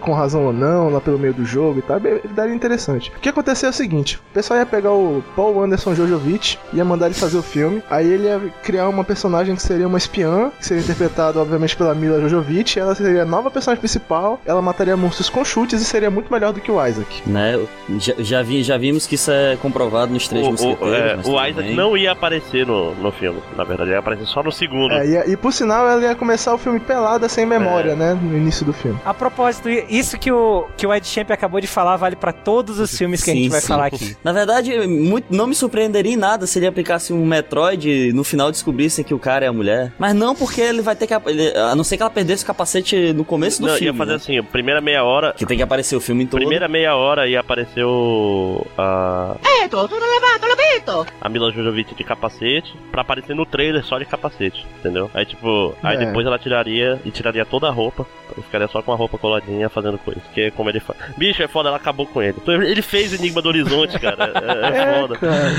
com 0.00 0.12
razão 0.12 0.44
ou 0.44 0.52
não, 0.52 0.90
lá 0.90 1.00
pelo 1.00 1.18
meio 1.18 1.32
do 1.32 1.44
jogo 1.46 1.78
e 1.78 1.82
tal, 1.82 1.98
bem- 1.98 2.20
daria 2.34 2.54
interessante. 2.54 3.10
O 3.16 3.20
que 3.20 3.28
aconteceu 3.28 3.68
é 3.68 3.70
o 3.70 3.74
seguinte, 3.74 4.16
o 4.18 4.34
pessoal 4.34 4.58
ia 4.60 4.66
pegar 4.66 4.92
o 4.92 5.22
Paul 5.34 5.62
Anderson 5.62 5.94
Jojovic, 5.94 6.58
ia 6.74 6.84
mandar 6.84 7.06
ele 7.06 7.14
fazer 7.14 7.38
o 7.38 7.42
filme, 7.42 7.82
aí 7.88 8.06
ele 8.06 8.24
ia 8.24 8.38
criar 8.62 8.88
uma 8.88 9.02
personagem 9.04 9.54
que 9.56 9.62
seria 9.62 9.86
uma 9.88 9.96
espiã, 9.96 10.50
que 10.58 10.66
seria 10.66 10.82
interpretada, 10.82 11.40
obviamente, 11.40 11.74
pela 11.76 11.94
Mila 11.94 12.20
Jojovic, 12.20 12.78
ela 12.78 12.94
seria 13.02 13.22
a 13.22 13.26
nova 13.26 13.50
personagem 13.50 13.80
principal, 13.80 14.40
ela 14.46 14.62
mataria 14.62 14.96
monstros 14.96 15.28
com 15.28 15.44
chutes 15.44 15.80
e 15.80 15.84
seria 15.84 16.10
muito 16.10 16.32
melhor 16.32 16.52
do 16.52 16.60
que 16.60 16.70
o 16.70 16.84
Isaac. 16.86 17.22
Né? 17.26 17.58
Já, 17.98 18.14
já, 18.18 18.42
vi, 18.42 18.62
já 18.62 18.76
vimos 18.78 19.06
que 19.06 19.14
isso 19.16 19.30
é 19.30 19.56
comprovado 19.60 20.12
nos 20.12 20.28
três 20.28 20.44
O, 20.44 20.48
o, 20.48 20.52
mosqueteiros. 20.52 20.94
é, 20.98 21.16
mas 21.16 21.26
o 21.26 21.30
tudo 21.30 21.48
Isaac 21.48 21.74
não 21.74 21.96
ia 21.96 22.12
aparecer 22.12 22.66
no, 22.66 22.94
no 22.94 23.12
filme, 23.12 23.40
na 23.56 23.64
verdade, 23.64 23.90
ele 23.90 23.94
ia 23.96 23.98
aparecer 24.00 24.26
só 24.26 24.42
no 24.42 24.52
segundo. 24.52 24.92
É, 24.94 25.06
e, 25.28 25.32
e 25.32 25.36
por 25.36 25.52
sinal, 25.52 25.86
ela 25.88 26.02
ia 26.02 26.14
começar 26.14 26.54
o 26.54 26.58
filme 26.58 26.80
pelada 26.80 27.28
sem 27.28 27.44
memória, 27.46 27.92
É. 27.92 27.96
né, 27.96 28.14
no 28.20 28.36
início 28.36 28.64
do 28.64 28.72
filme. 28.72 28.98
A 29.04 29.12
propósito, 29.14 29.68
isso 29.68 30.18
que 30.18 30.30
o, 30.30 30.66
que 30.76 30.86
o 30.86 30.94
Ed 30.94 31.06
Champ 31.06 31.30
acabou 31.30 31.60
de 31.60 31.66
falar 31.66 31.96
vale 31.96 32.16
pra 32.16 32.32
todos 32.32 32.78
os 32.78 32.96
filmes 32.96 33.22
que 33.22 33.30
a 33.30 33.34
gente 33.34 33.44
Sim, 33.44 33.50
vai 33.50 33.60
sim. 33.60 33.66
falar 33.66 33.86
aqui. 33.86 34.16
Na 34.22 34.32
verdade, 34.32 34.86
muito, 34.86 35.26
não 35.34 35.46
me 35.46 35.54
surpreenderia 35.54 36.12
em 36.12 36.16
nada 36.16 36.46
se 36.46 36.58
ele 36.58 36.66
aplicasse 36.66 37.12
um 37.12 37.24
Metroid 37.24 37.88
e 37.88 38.12
no 38.12 38.24
final 38.24 38.50
descobrisse 38.50 39.02
que 39.04 39.14
o 39.14 39.18
cara 39.18 39.44
é 39.44 39.48
a 39.48 39.52
mulher. 39.52 39.92
Mas 39.98 40.14
não 40.14 40.34
porque 40.34 40.60
ele 40.60 40.82
vai 40.82 40.94
ter 40.96 41.06
que. 41.06 41.14
ele- 41.26 41.56
a 41.56 41.74
não 41.74 41.84
ser 41.84 41.96
que 41.96 42.02
ela 42.02 42.10
perdesse 42.10 42.44
o 42.44 42.46
capacete 42.46 42.91
no 43.12 43.24
começo 43.24 43.60
do 43.60 43.68
não, 43.68 43.74
filme. 43.74 43.86
ia 43.92 43.94
fazer 43.94 44.10
né? 44.10 44.16
assim, 44.16 44.38
a 44.38 44.42
primeira 44.42 44.80
meia 44.80 45.04
hora. 45.04 45.32
Que 45.32 45.46
tem 45.46 45.56
que 45.56 45.62
aparecer 45.62 45.96
o 45.96 46.00
filme 46.00 46.26
todo. 46.26 46.38
Primeira 46.40 46.68
meia 46.68 46.94
hora 46.96 47.26
ia 47.28 47.40
aparecer 47.40 47.84
o. 47.84 48.66
A. 48.76 49.36
Eh, 49.62 49.68
todo 49.68 49.92
levato, 49.94 50.42
a 51.20 51.28
Mila 51.28 51.50
Jovovich 51.52 51.94
de 51.94 52.02
capacete 52.02 52.74
pra 52.90 53.02
aparecer 53.02 53.36
no 53.36 53.46
trailer 53.46 53.84
só 53.84 53.98
de 53.98 54.04
capacete, 54.04 54.66
entendeu? 54.80 55.08
Aí 55.14 55.24
tipo, 55.24 55.74
aí 55.82 55.96
É. 55.96 56.06
depois 56.06 56.26
ela 56.26 56.38
tiraria 56.38 57.00
e 57.04 57.10
tiraria 57.10 57.44
toda 57.44 57.68
a 57.68 57.70
roupa 57.70 58.04
e 58.36 58.42
ficaria 58.42 58.66
só 58.66 58.82
com 58.82 58.92
a 58.92 58.96
roupa 58.96 59.16
coladinha 59.16 59.68
fazendo 59.68 59.96
coisa. 59.98 60.20
Que 60.34 60.40
é 60.42 60.50
como 60.50 60.68
ele 60.70 60.80
faz. 60.80 60.98
Bicho, 61.16 61.42
é 61.42 61.46
foda, 61.48 61.68
ela 61.68 61.76
acabou 61.76 62.06
com 62.06 62.20
ele. 62.22 62.36
Então, 62.42 62.54
Ele 62.62 62.82
fez 62.82 63.12
Enigma 63.12 63.40
do 63.40 63.48
Horizonte, 63.48 63.98
cara. 64.00 64.32
É, 64.34 64.78
é 64.78 65.00
foda. 65.00 65.16
Cara, 65.18 65.52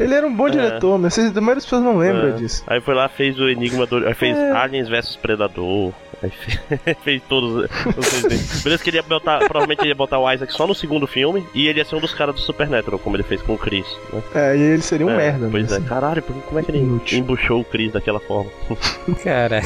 ele 0.00 0.14
era 0.14 0.26
um 0.26 0.34
bom 0.34 0.48
diretor, 0.50 0.98
mas 0.98 1.14
vocês- 1.14 1.30
a 1.30 1.40
maioria 1.40 1.54
das 1.56 1.64
pessoas 1.64 1.82
não 1.82 1.98
lembra 1.98 2.30
É. 2.30 2.32
disso. 2.32 2.64
Aí 2.66 2.80
foi 2.80 2.94
lá, 2.94 3.08
fez 3.08 3.38
o 3.38 3.48
Enigma 3.48 3.86
do. 3.86 4.06
Aí 4.06 4.14
fez 4.14 4.36
Aliens 4.36 4.88
vs 4.88 5.16
Predador. 5.16 5.92
Aí 6.22 6.30
fe- 6.30 6.73
fez 7.04 7.22
todos 7.28 7.64
os 7.64 8.62
Beleza 8.62 8.82
que 8.82 8.90
ele 8.90 8.96
ia 8.98 9.02
botar. 9.02 9.38
Provavelmente 9.40 9.80
ele 9.80 9.88
ia 9.90 9.94
botar 9.94 10.18
o 10.18 10.30
Isaac 10.32 10.52
só 10.52 10.66
no 10.66 10.74
segundo 10.74 11.06
filme. 11.06 11.46
E 11.54 11.66
ele 11.68 11.78
ia 11.78 11.84
ser 11.84 11.96
um 11.96 12.00
dos 12.00 12.14
caras 12.14 12.34
do 12.34 12.40
Supernatural, 12.40 12.98
como 12.98 13.16
ele 13.16 13.22
fez 13.22 13.40
com 13.42 13.54
o 13.54 13.58
Chris. 13.58 13.86
Né? 14.12 14.22
É, 14.34 14.56
e 14.56 14.60
ele 14.60 14.82
seria 14.82 15.06
um 15.06 15.10
É, 15.10 15.16
merda, 15.16 15.48
Pois 15.50 15.70
né? 15.70 15.76
é, 15.78 15.80
caralho, 15.88 16.22
por- 16.22 16.34
como 16.42 16.58
é 16.58 16.62
que 16.62 16.70
ele 16.70 16.78
Inútil. 16.78 17.18
embuchou 17.18 17.60
o 17.60 17.64
Chris 17.64 17.92
daquela 17.92 18.20
forma? 18.20 18.50
Cara, 19.22 19.60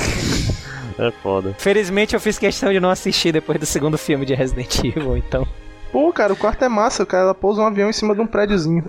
É 0.98 1.10
foda. 1.22 1.54
felizmente 1.58 2.14
eu 2.14 2.20
fiz 2.20 2.38
questão 2.38 2.72
de 2.72 2.80
não 2.80 2.90
assistir 2.90 3.32
depois 3.32 3.58
do 3.58 3.66
segundo 3.66 3.96
filme 3.96 4.26
de 4.26 4.34
Resident 4.34 4.78
Evil, 4.84 5.16
então. 5.16 5.46
Pô, 5.92 6.12
cara, 6.12 6.32
o 6.32 6.36
quarto 6.36 6.62
é 6.64 6.68
massa. 6.68 7.02
O 7.02 7.06
cara 7.06 7.22
ela 7.24 7.34
pousa 7.34 7.62
um 7.62 7.66
avião 7.66 7.88
em 7.88 7.92
cima 7.94 8.14
de 8.14 8.20
um 8.20 8.26
prédiozinho. 8.26 8.84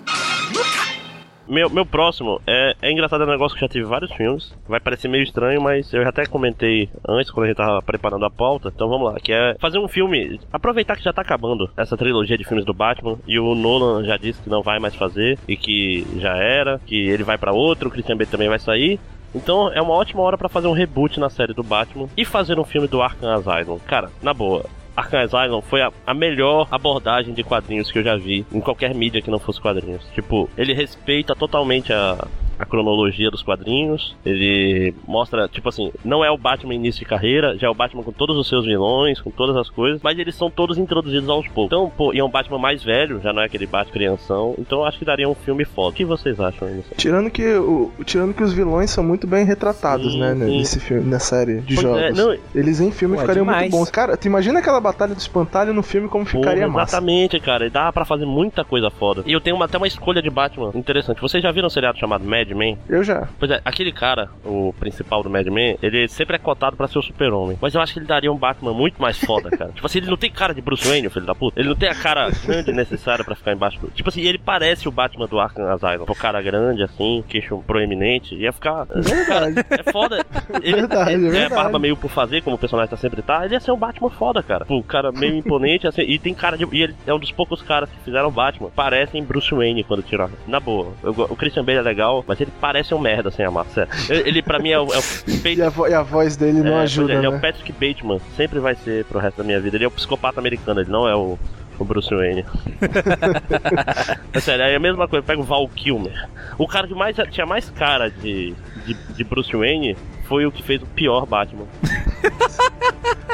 Meu, 1.50 1.68
meu 1.68 1.84
próximo 1.84 2.40
é, 2.46 2.76
é 2.80 2.92
engraçado, 2.92 3.24
é 3.24 3.26
um 3.26 3.30
negócio 3.30 3.56
que 3.56 3.60
já 3.60 3.68
tive 3.68 3.84
vários 3.84 4.12
filmes. 4.12 4.54
Vai 4.68 4.78
parecer 4.78 5.08
meio 5.08 5.24
estranho, 5.24 5.60
mas 5.60 5.92
eu 5.92 6.00
já 6.00 6.10
até 6.10 6.24
comentei 6.24 6.88
antes, 7.08 7.28
quando 7.32 7.46
a 7.46 7.48
gente 7.48 7.56
tava 7.56 7.82
preparando 7.82 8.24
a 8.24 8.30
pauta. 8.30 8.70
Então 8.72 8.88
vamos 8.88 9.12
lá, 9.12 9.18
que 9.18 9.32
é 9.32 9.56
fazer 9.58 9.80
um 9.80 9.88
filme. 9.88 10.38
Aproveitar 10.52 10.96
que 10.96 11.02
já 11.02 11.12
tá 11.12 11.22
acabando 11.22 11.68
essa 11.76 11.96
trilogia 11.96 12.38
de 12.38 12.44
filmes 12.44 12.64
do 12.64 12.72
Batman. 12.72 13.18
E 13.26 13.36
o 13.40 13.56
Nolan 13.56 14.04
já 14.04 14.16
disse 14.16 14.40
que 14.40 14.48
não 14.48 14.62
vai 14.62 14.78
mais 14.78 14.94
fazer. 14.94 15.40
E 15.48 15.56
que 15.56 16.06
já 16.20 16.36
era. 16.36 16.78
Que 16.86 17.08
ele 17.08 17.24
vai 17.24 17.36
pra 17.36 17.52
outro, 17.52 17.88
o 17.88 17.90
Christian 17.90 18.16
Bale 18.16 18.30
também 18.30 18.48
vai 18.48 18.60
sair. 18.60 19.00
Então 19.34 19.72
é 19.72 19.82
uma 19.82 19.94
ótima 19.94 20.22
hora 20.22 20.38
pra 20.38 20.48
fazer 20.48 20.68
um 20.68 20.72
reboot 20.72 21.18
na 21.18 21.30
série 21.30 21.52
do 21.52 21.64
Batman 21.64 22.08
e 22.16 22.24
fazer 22.24 22.60
um 22.60 22.64
filme 22.64 22.86
do 22.86 23.02
Arkham 23.02 23.32
Asylum. 23.32 23.80
Cara, 23.80 24.08
na 24.22 24.32
boa. 24.32 24.66
Arkham 24.96 25.20
Asylum 25.22 25.62
foi 25.62 25.82
a, 25.82 25.92
a 26.06 26.14
melhor 26.14 26.68
abordagem 26.70 27.32
de 27.34 27.42
quadrinhos 27.42 27.90
que 27.90 27.98
eu 27.98 28.02
já 28.02 28.16
vi 28.16 28.44
em 28.52 28.60
qualquer 28.60 28.94
mídia 28.94 29.22
que 29.22 29.30
não 29.30 29.38
fosse 29.38 29.60
quadrinhos. 29.60 30.04
Tipo, 30.14 30.48
ele 30.56 30.72
respeita 30.72 31.34
totalmente 31.34 31.92
a, 31.92 32.26
a 32.60 32.66
cronologia 32.66 33.30
dos 33.30 33.42
quadrinhos. 33.42 34.16
Ele 34.24 34.94
mostra, 35.06 35.48
tipo 35.48 35.68
assim, 35.68 35.92
não 36.04 36.24
é 36.24 36.30
o 36.30 36.36
Batman 36.38 36.74
início 36.74 37.00
de 37.00 37.06
carreira, 37.06 37.56
já 37.58 37.66
é 37.66 37.70
o 37.70 37.74
Batman 37.74 38.02
com 38.02 38.12
todos 38.12 38.36
os 38.36 38.48
seus 38.48 38.64
vilões, 38.64 39.20
com 39.20 39.30
todas 39.30 39.56
as 39.56 39.68
coisas, 39.70 40.00
mas 40.02 40.18
eles 40.18 40.34
são 40.34 40.50
todos 40.50 40.78
introduzidos 40.78 41.28
aos 41.28 41.46
poucos. 41.48 41.66
Então, 41.76 41.90
pô, 41.90 42.12
e 42.12 42.18
é 42.18 42.24
um 42.24 42.28
Batman 42.30 42.58
mais 42.58 42.82
velho, 42.82 43.20
já 43.20 43.32
não 43.32 43.42
é 43.42 43.46
aquele 43.46 43.66
Batman 43.66 43.92
crianção. 43.92 44.54
Então 44.58 44.80
eu 44.80 44.84
acho 44.84 44.98
que 44.98 45.04
daria 45.04 45.28
um 45.28 45.34
filme 45.34 45.64
foda. 45.64 45.90
O 45.90 45.92
que 45.92 46.04
vocês 46.04 46.38
acham 46.38 46.68
aí? 46.68 46.82
Tirando 46.96 47.30
que, 47.30 47.44
o, 47.54 47.90
tirando 48.04 48.34
que 48.34 48.42
os 48.42 48.52
vilões 48.52 48.90
são 48.90 49.02
muito 49.02 49.26
bem 49.26 49.44
retratados, 49.44 50.12
Sim, 50.12 50.20
né, 50.20 50.34
sim. 50.34 50.58
nesse 50.58 50.78
filme, 50.80 51.08
na 51.08 51.18
série 51.18 51.60
de 51.60 51.74
Pois 51.74 51.80
jogos. 51.80 52.00
é, 52.02 52.12
não, 52.12 52.36
Eles 52.54 52.80
em 52.80 52.90
filme 52.92 53.14
Pô, 53.16 53.20
é 53.20 53.24
ficariam 53.24 53.44
demais. 53.46 53.62
muito 53.62 53.72
bons. 53.72 53.90
Cara, 53.90 54.16
tu 54.16 54.26
imagina 54.26 54.58
aquela 54.60 54.80
batalha 54.80 55.14
do 55.14 55.18
espantalho 55.18 55.72
no 55.72 55.82
filme 55.82 56.08
como 56.08 56.24
ficaria 56.24 56.68
massa. 56.68 56.96
Exatamente, 56.96 57.40
cara. 57.40 57.66
E 57.66 57.70
dá 57.70 57.92
pra 57.92 58.04
fazer 58.04 58.26
muita 58.26 58.64
coisa 58.64 58.90
foda. 58.90 59.22
E 59.26 59.32
eu 59.32 59.40
tenho 59.40 59.56
uma- 59.56 59.64
até 59.64 59.76
uma 59.76 59.86
escolha 59.86 60.20
de 60.22 60.30
Batman 60.30 60.70
interessante. 60.74 61.20
Vocês 61.20 61.42
já 61.42 61.50
viram 61.50 61.66
um 61.66 61.70
seriado 61.70 61.98
chamado 61.98 62.24
Mad 62.24 62.49
Men? 62.52 62.78
Eu 62.88 63.02
já. 63.02 63.28
Pois 63.38 63.50
é, 63.50 63.60
aquele 63.64 63.92
cara, 63.92 64.28
o 64.44 64.74
principal 64.78 65.22
do 65.22 65.30
Mad 65.30 65.46
Men, 65.46 65.78
ele 65.82 66.08
sempre 66.08 66.36
é 66.36 66.38
cotado 66.38 66.76
pra 66.76 66.86
ser 66.88 66.98
o 66.98 67.02
super-homem. 67.02 67.58
Mas 67.60 67.74
eu 67.74 67.80
acho 67.80 67.92
que 67.92 67.98
ele 67.98 68.06
daria 68.06 68.32
um 68.32 68.36
Batman 68.36 68.72
muito 68.72 69.00
mais 69.00 69.18
foda, 69.18 69.50
cara. 69.56 69.72
tipo 69.72 69.86
assim, 69.86 69.98
ele 69.98 70.10
não 70.10 70.16
tem 70.16 70.30
cara 70.30 70.54
de 70.54 70.60
Bruce 70.60 70.86
Wayne, 70.86 71.08
filho 71.10 71.26
da 71.26 71.34
puta. 71.34 71.58
Ele 71.60 71.68
não 71.68 71.76
tem 71.76 71.88
a 71.88 71.94
cara 71.94 72.30
grande 72.44 72.72
necessária 72.72 73.24
pra 73.24 73.34
ficar 73.34 73.52
embaixo 73.52 73.78
do... 73.80 73.88
Tipo 73.88 74.08
assim, 74.08 74.22
ele 74.22 74.38
parece 74.38 74.88
o 74.88 74.92
Batman 74.92 75.26
do 75.26 75.38
Arkham 75.40 75.66
Asylum. 75.68 76.04
O 76.08 76.14
cara 76.14 76.40
grande, 76.42 76.82
assim, 76.82 77.24
queixo 77.28 77.62
proeminente. 77.66 78.34
Ia 78.34 78.52
ficar... 78.52 78.86
Verdade. 78.94 79.56
É 79.80 79.92
foda. 79.92 80.24
Ele, 80.62 80.76
Verdade, 80.76 81.12
ele 81.12 81.24
é 81.26 81.28
é 81.28 81.30
verdade. 81.30 81.54
barba 81.54 81.78
meio 81.78 81.96
por 81.96 82.10
fazer, 82.10 82.42
como 82.42 82.56
o 82.56 82.58
personagem 82.58 82.90
tá 82.90 82.96
sempre 82.96 83.22
tá. 83.22 83.44
Ele 83.44 83.54
ia 83.54 83.60
ser 83.60 83.70
um 83.72 83.76
Batman 83.76 84.10
foda, 84.10 84.42
cara. 84.42 84.66
O 84.68 84.82
cara 84.82 85.10
meio 85.12 85.36
imponente, 85.36 85.86
assim, 85.86 86.02
e 86.02 86.18
tem 86.18 86.34
cara 86.34 86.56
de. 86.56 86.66
E 86.72 86.82
ele 86.82 86.94
é 87.06 87.14
um 87.14 87.18
dos 87.18 87.30
poucos 87.32 87.62
caras 87.62 87.88
que 87.88 87.98
fizeram 88.04 88.30
Batman. 88.30 88.68
Parecem 88.70 89.22
Bruce 89.22 89.54
Wayne 89.54 89.84
quando 89.84 90.02
tiraram. 90.02 90.32
Na 90.46 90.60
boa. 90.60 90.92
Eu 91.02 91.12
o 91.30 91.36
Christian 91.36 91.64
Bale 91.64 91.78
é 91.78 91.82
legal, 91.82 92.24
mas 92.26 92.39
ele 92.42 92.52
parece 92.60 92.94
um 92.94 92.98
merda 92.98 93.30
sem 93.30 93.44
a 93.44 93.50
massa. 93.50 93.88
Ele, 94.08 94.28
ele, 94.28 94.42
pra 94.42 94.58
mim, 94.58 94.70
é 94.70 94.78
o, 94.78 94.92
é 94.92 94.98
o 94.98 95.02
E 95.48 95.62
a, 95.62 95.68
vo- 95.68 95.86
e 95.88 95.94
a 95.94 96.02
voz 96.02 96.36
dele 96.36 96.60
não 96.60 96.78
É, 96.78 96.82
ajuda, 96.82 97.12
é, 97.12 97.16
ele 97.16 97.26
é 97.26 97.30
né? 97.30 97.36
o 97.36 97.40
Patrick 97.40 97.72
Bateman. 97.72 98.20
Sempre 98.36 98.58
vai 98.60 98.74
ser 98.74 99.04
pro 99.06 99.18
resto 99.18 99.38
da 99.38 99.44
minha 99.44 99.60
vida. 99.60 99.76
Ele 99.76 99.84
é 99.84 99.88
o 99.88 99.90
psicopata 99.90 100.38
americano, 100.40 100.80
ele 100.80 100.90
não 100.90 101.08
é 101.08 101.14
o. 101.14 101.38
O 101.78 101.84
Bruce 101.84 102.14
Wayne. 102.14 102.44
é 104.34 104.40
sério, 104.40 104.64
é 104.64 104.76
a 104.76 104.78
mesma 104.80 105.08
coisa. 105.08 105.24
Pega 105.24 105.40
o 105.40 105.44
Val 105.44 105.66
Kilmer. 105.68 106.28
O 106.58 106.66
cara 106.68 106.86
que 106.86 106.94
mais 106.94 107.16
tinha 107.30 107.46
mais 107.46 107.70
cara 107.70 108.10
de, 108.10 108.54
de, 108.86 108.94
de 109.14 109.24
Bruce 109.24 109.56
Wayne 109.56 109.96
foi 110.30 110.46
o 110.46 110.52
que 110.52 110.62
fez 110.62 110.80
o 110.80 110.86
pior 110.86 111.26
Batman. 111.26 111.66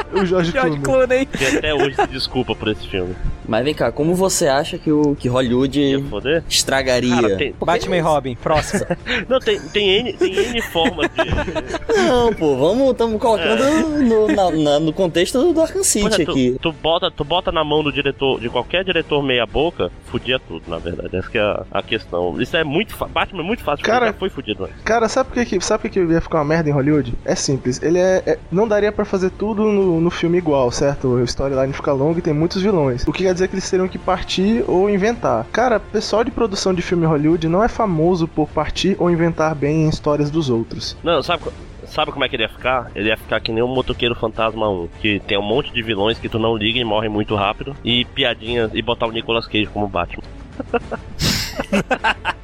O 0.09 0.25
George 0.25 0.51
George 0.51 0.79
Clooney. 0.79 1.25
Clooney. 1.25 1.25
Que 1.25 1.57
até 1.57 1.73
hoje 1.73 1.95
se 1.95 2.07
desculpa 2.07 2.55
por 2.55 2.69
esse 2.69 2.87
filme. 2.87 3.13
Mas 3.45 3.63
vem 3.65 3.73
cá, 3.73 3.91
como 3.91 4.15
você 4.15 4.47
acha 4.47 4.77
que, 4.77 4.89
o, 4.91 5.15
que 5.15 5.27
Hollywood 5.27 6.03
estragaria? 6.49 7.13
Cara, 7.21 7.35
tem, 7.37 7.53
Batman 7.59 7.97
e 7.97 7.99
Robin, 7.99 8.35
próximo. 8.35 8.85
não, 9.27 9.37
tem, 9.39 9.59
tem, 9.59 9.89
N, 9.99 10.13
tem 10.13 10.33
N 10.33 10.61
formas 10.61 11.09
de. 11.09 11.97
Não, 12.07 12.33
pô, 12.33 12.55
vamos, 12.55 12.91
estamos 12.91 13.19
colocando 13.21 13.89
no, 14.01 14.27
na- 14.27 14.51
na- 14.51 14.79
no 14.79 14.93
contexto 14.93 15.53
do 15.53 15.61
Arkham 15.61 15.83
City 15.83 16.21
é, 16.21 16.25
tu, 16.25 16.31
aqui. 16.31 16.57
tu, 16.61 16.71
bota, 16.71 17.11
tu 17.11 17.23
bota 17.25 17.51
na 17.51 17.63
mão 17.63 17.83
do 17.83 17.91
diretor, 17.91 18.39
de 18.39 18.49
qualquer 18.49 18.83
diretor 18.85 19.21
meia-boca, 19.21 19.91
fudia 20.05 20.39
tudo, 20.39 20.63
na 20.67 20.77
verdade. 20.77 21.15
Essa 21.17 21.29
que 21.29 21.37
é 21.37 21.41
a, 21.41 21.65
a 21.71 21.83
questão. 21.83 22.41
Isso 22.41 22.55
é 22.55 22.63
muito 22.63 22.93
fácil. 22.95 23.13
Batman 23.13 23.41
é 23.41 23.45
muito 23.45 23.63
fácil, 23.63 23.83
porque 23.85 23.91
Cara- 23.99 24.13
foi 24.13 24.29
fudido 24.29 24.63
antes. 24.65 24.81
Cara, 24.83 25.07
sabe 25.09 25.29
por 25.31 25.45
que, 25.45 25.59
sabe 25.61 25.81
por 25.83 25.91
que 25.91 26.05
que 26.05 26.13
ia 26.13 26.21
ficar 26.21 26.39
uma 26.39 26.45
merda 26.45 26.69
em 26.69 26.73
Hollywood? 26.73 26.86
É 27.25 27.35
simples. 27.35 27.81
Ele 27.81 27.99
é. 27.99 28.23
é- 28.25 28.39
não 28.51 28.67
daria 28.67 28.91
pra 28.91 29.05
fazer 29.05 29.29
tudo 29.31 29.63
no, 29.63 29.99
no 29.99 30.09
filme 30.09 30.37
igual, 30.37 30.71
certo? 30.71 31.07
O 31.07 31.23
storyline 31.23 31.73
fica 31.73 31.91
longo 31.91 32.19
e 32.19 32.21
tem 32.21 32.33
muitos 32.33 32.61
vilões. 32.61 33.05
O 33.07 33.11
que 33.11 33.23
quer 33.23 33.33
dizer 33.33 33.47
que 33.47 33.55
eles 33.55 33.69
teriam 33.69 33.87
que 33.87 33.97
partir 33.97 34.63
ou 34.67 34.89
inventar. 34.89 35.45
Cara, 35.51 35.79
pessoal 35.79 36.23
de 36.23 36.31
produção 36.31 36.73
de 36.73 36.81
filme 36.81 37.05
Hollywood 37.05 37.47
não 37.47 37.63
é 37.63 37.67
famoso 37.67 38.27
por 38.27 38.47
partir 38.47 38.95
ou 38.99 39.09
inventar 39.09 39.53
bem 39.55 39.85
em 39.85 39.89
histórias 39.89 40.29
dos 40.29 40.49
outros. 40.49 40.95
Não, 41.03 41.21
sabe, 41.21 41.43
sabe 41.87 42.11
como 42.11 42.23
é 42.23 42.29
que 42.29 42.35
ele 42.35 42.43
ia 42.43 42.49
ficar? 42.49 42.91
Ele 42.95 43.09
ia 43.09 43.17
ficar 43.17 43.39
que 43.39 43.51
nem 43.51 43.63
um 43.63 43.67
motoqueiro 43.67 44.15
fantasma 44.15 44.69
1, 44.69 44.87
que 45.01 45.19
tem 45.19 45.37
um 45.37 45.43
monte 45.43 45.71
de 45.73 45.81
vilões 45.81 46.19
que 46.19 46.29
tu 46.29 46.39
não 46.39 46.55
liga 46.55 46.79
e 46.79 46.83
morrem 46.83 47.09
muito 47.09 47.35
rápido, 47.35 47.75
e 47.83 48.05
piadinhas, 48.05 48.71
e 48.73 48.81
botar 48.81 49.07
o 49.07 49.11
Nicolas 49.11 49.47
Cage 49.47 49.67
como 49.67 49.87
Batman. 49.87 50.23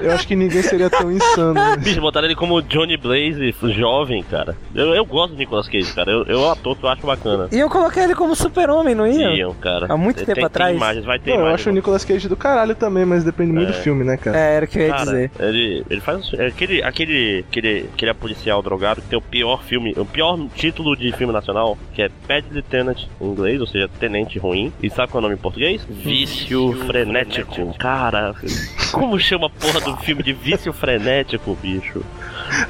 Eu 0.00 0.12
acho 0.12 0.26
que 0.28 0.36
ninguém 0.36 0.62
seria 0.62 0.88
tão 0.88 1.10
insano. 1.10 1.54
né? 1.54 1.76
Bicho, 1.76 2.00
botaram 2.00 2.26
ele 2.26 2.36
como 2.36 2.60
Johnny 2.62 2.96
Blaze, 2.96 3.54
jovem, 3.74 4.22
cara. 4.22 4.56
Eu, 4.74 4.94
eu 4.94 5.04
gosto 5.04 5.32
do 5.32 5.38
Nicolas 5.38 5.66
Cage, 5.68 5.92
cara. 5.92 6.10
Eu, 6.10 6.24
eu 6.24 6.44
é 6.46 6.50
ator 6.52 6.76
que 6.76 6.84
eu 6.84 6.88
acho 6.88 7.04
bacana. 7.06 7.48
E 7.50 7.58
eu 7.58 7.68
coloquei 7.68 8.04
ele 8.04 8.14
como 8.14 8.34
super-homem, 8.36 8.94
não 8.94 9.06
ia? 9.06 9.30
Iam, 9.34 9.54
cara. 9.54 9.86
Há 9.88 9.96
muito 9.96 10.16
Tem- 10.16 10.26
tempo 10.26 10.36
tem 10.36 10.44
atrás. 10.44 10.76
imagens, 10.76 11.04
vai 11.04 11.18
ter 11.18 11.32
Não, 11.36 11.46
eu 11.46 11.54
acho 11.54 11.70
o 11.70 11.72
Nicolas 11.72 12.04
Cage 12.04 12.28
do 12.28 12.36
caralho 12.36 12.74
também, 12.74 13.04
mas 13.04 13.24
depende 13.24 13.52
muito 13.52 13.70
É. 13.70 13.72
do 13.72 13.78
filme, 13.78 14.04
né, 14.04 14.16
cara? 14.16 14.38
É, 14.38 14.56
era 14.56 14.64
o 14.64 14.68
que 14.68 14.78
eu 14.78 14.82
ia 14.82 14.88
Cara, 14.90 15.04
dizer. 15.04 15.30
ele, 15.40 15.84
ele 15.90 16.00
faz 16.00 16.32
é 16.34 16.46
aquele, 16.46 16.82
aquele, 16.82 17.44
aquele, 17.48 17.88
aquele 17.94 18.14
policial 18.14 18.62
drogado 18.62 19.00
que 19.02 19.08
tem 19.08 19.18
o 19.18 19.22
pior 19.22 19.62
filme, 19.64 19.94
o 19.96 20.04
pior 20.04 20.38
título 20.54 20.96
de 20.96 21.10
filme 21.12 21.32
nacional, 21.32 21.76
que 21.94 22.02
é 22.02 22.10
Bad 22.28 22.46
Lieutenant 22.52 22.98
em 23.20 23.24
inglês, 23.26 23.60
ou 23.60 23.66
seja, 23.66 23.88
tenente 23.98 24.38
ruim. 24.38 24.72
E 24.82 24.90
sabe 24.90 25.10
qual 25.10 25.20
é 25.20 25.24
o 25.24 25.28
nome 25.28 25.34
em 25.34 25.42
português? 25.42 25.84
Vício 25.88 26.72
frenético. 26.86 27.74
Cara, 27.78 28.34
como 28.92 29.18
chama 29.18 29.46
a 29.46 29.50
porra 29.50 29.80
do 29.80 29.96
filme 29.98 30.22
de 30.22 30.32
vício 30.32 30.72
frenético, 30.72 31.56
bicho? 31.60 32.02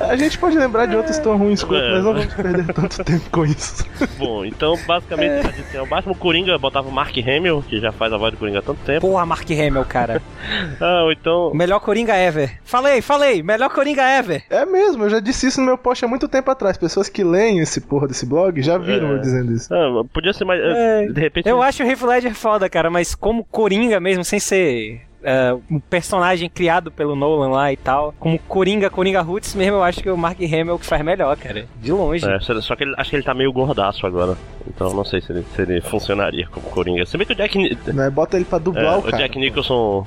A 0.00 0.16
gente 0.16 0.36
pode 0.38 0.56
lembrar 0.58 0.86
de 0.86 0.96
outros 0.96 1.18
tão 1.18 1.36
ruins 1.36 1.62
quanto, 1.62 1.84
É. 1.84 1.92
mas 1.92 2.04
não 2.04 2.12
vamos 2.14 2.34
perder 2.34 2.72
tanto 2.72 3.02
tempo 3.04 3.30
com 3.30 3.44
isso. 3.44 3.86
Bom, 4.18 4.44
então 4.44 4.76
basicamente 4.86 5.42
já 5.44 5.50
disse, 5.50 5.76
é, 5.76 5.82
o 5.82 5.86
Batman 5.86 6.14
Coringa 6.14 6.58
botava 6.58 6.88
o 6.88 6.92
Mark 6.92 7.14
Hamill, 7.16 7.62
que 7.68 7.78
já 7.80 7.92
faz 7.92 8.12
a 8.12 8.16
voz 8.16 8.32
do 8.32 8.38
Coringa 8.38 8.58
há 8.58 8.62
tanto 8.62 8.80
tempo. 8.84 9.02
Porra, 9.06 9.24
Mark 9.26 9.48
Hamill, 9.50 9.84
cara. 9.84 10.20
Ah, 10.80 11.02
ou 11.04 11.12
então. 11.12 11.52
Melhor 11.54 11.80
Coringa 11.80 12.14
ever. 12.16 12.58
Falei, 12.64 13.02
falei, 13.02 13.42
melhor 13.42 13.68
Coringa 13.70 14.02
ever. 14.02 14.42
É 14.48 14.64
mesmo, 14.64 15.04
eu 15.04 15.10
já 15.10 15.20
disse 15.20 15.46
isso 15.48 15.60
no 15.60 15.66
meu 15.66 15.76
post 15.78 16.04
há 16.04 16.08
muito 16.08 16.26
tempo 16.28 16.50
atrás. 16.50 16.76
Pessoas 16.76 17.08
que 17.08 17.22
leem 17.24 17.58
esse 17.58 17.80
porra 17.80 18.06
desse 18.08 18.24
blog 18.24 18.60
já 18.62 18.78
viram 18.78 19.08
É. 19.08 19.12
eu 19.14 19.18
dizendo 19.18 19.52
isso. 19.52 19.72
Ah, 19.74 20.04
podia 20.12 20.32
ser 20.32 20.44
mais. 20.44 20.60
É, 20.62 21.06
de 21.06 21.20
repente. 21.20 21.48
Eu 21.48 21.62
acho 21.62 21.82
o 21.82 21.86
Heath 21.86 22.02
Ledger 22.02 22.34
foda, 22.34 22.68
cara, 22.68 22.88
mas 22.90 23.14
como 23.14 23.44
Coringa 23.44 23.98
mesmo, 24.00 24.24
sem 24.24 24.38
ser 24.40 25.00
é, 25.22 25.54
um 25.70 25.78
personagem 25.80 26.48
criado 26.48 26.90
pelo 26.90 27.14
Nolan 27.16 27.48
lá 27.50 27.72
e 27.72 27.76
tal, 27.76 28.14
como 28.18 28.38
Coringa, 28.40 28.88
Coringa 28.90 29.20
Roots 29.20 29.54
mesmo, 29.54 29.76
eu 29.76 29.82
acho 29.82 30.02
que 30.02 30.10
o 30.10 30.16
Mark 30.16 30.38
Hamill 30.40 30.78
que 30.78 30.86
faz 30.86 31.02
melhor, 31.04 31.36
cara. 31.36 31.66
De 31.80 31.92
longe. 31.92 32.28
É, 32.28 32.38
só- 32.40 32.60
só 32.60 32.76
que 32.76 32.84
ele, 32.84 32.94
acho 32.96 33.10
que 33.10 33.16
ele 33.16 33.22
tá 33.22 33.34
meio 33.34 33.52
gordaço 33.52 34.06
agora. 34.06 34.36
Então 34.66 34.92
não 34.94 35.04
sei 35.04 35.20
se 35.20 35.32
ele, 35.32 35.44
se 35.54 35.62
ele 35.62 35.80
funcionaria 35.80 36.46
como 36.48 36.66
Coringa. 36.68 37.04
Se 37.06 37.16
bem 37.16 37.26
que 37.26 37.32
o 37.32 37.36
Jack, 37.36 37.56
Ni- 37.58 37.76
Né? 37.92 38.10
Bota 38.10 38.36
ele 38.36 38.44
pra 38.44 38.58
é, 38.58 38.60
dublar 38.60 38.96
o 38.96 38.98
o 39.00 39.02
cara. 39.02 39.16
Jack 39.18 39.38
Nicholson 39.38 40.06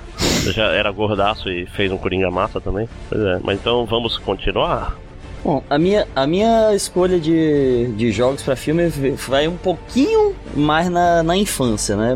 já 0.54 0.65
era 0.71 0.91
gordaço 0.91 1.50
e 1.50 1.65
fez 1.65 1.91
um 1.91 1.97
Coringa 1.97 2.30
massa 2.32 2.62
também. 2.62 2.88
Pois 3.10 3.21
é, 3.21 3.39
mas 3.43 3.60
então 3.60 3.86
vamos 3.86 4.17
continuar. 4.17 4.95
Bom, 5.43 5.63
a 5.67 5.80
minha, 5.80 6.08
a 6.15 6.28
minha 6.28 6.74
escolha 6.76 7.19
de, 7.19 7.88
de 7.97 8.12
jogos 8.12 8.43
pra 8.43 8.56
filme 8.56 8.88
vai 9.28 9.47
um 9.47 9.58
pouquinho 9.58 10.36
mais 10.56 10.88
na, 10.88 11.24
na 11.24 11.36
infância, 11.36 11.95
né? 11.95 12.15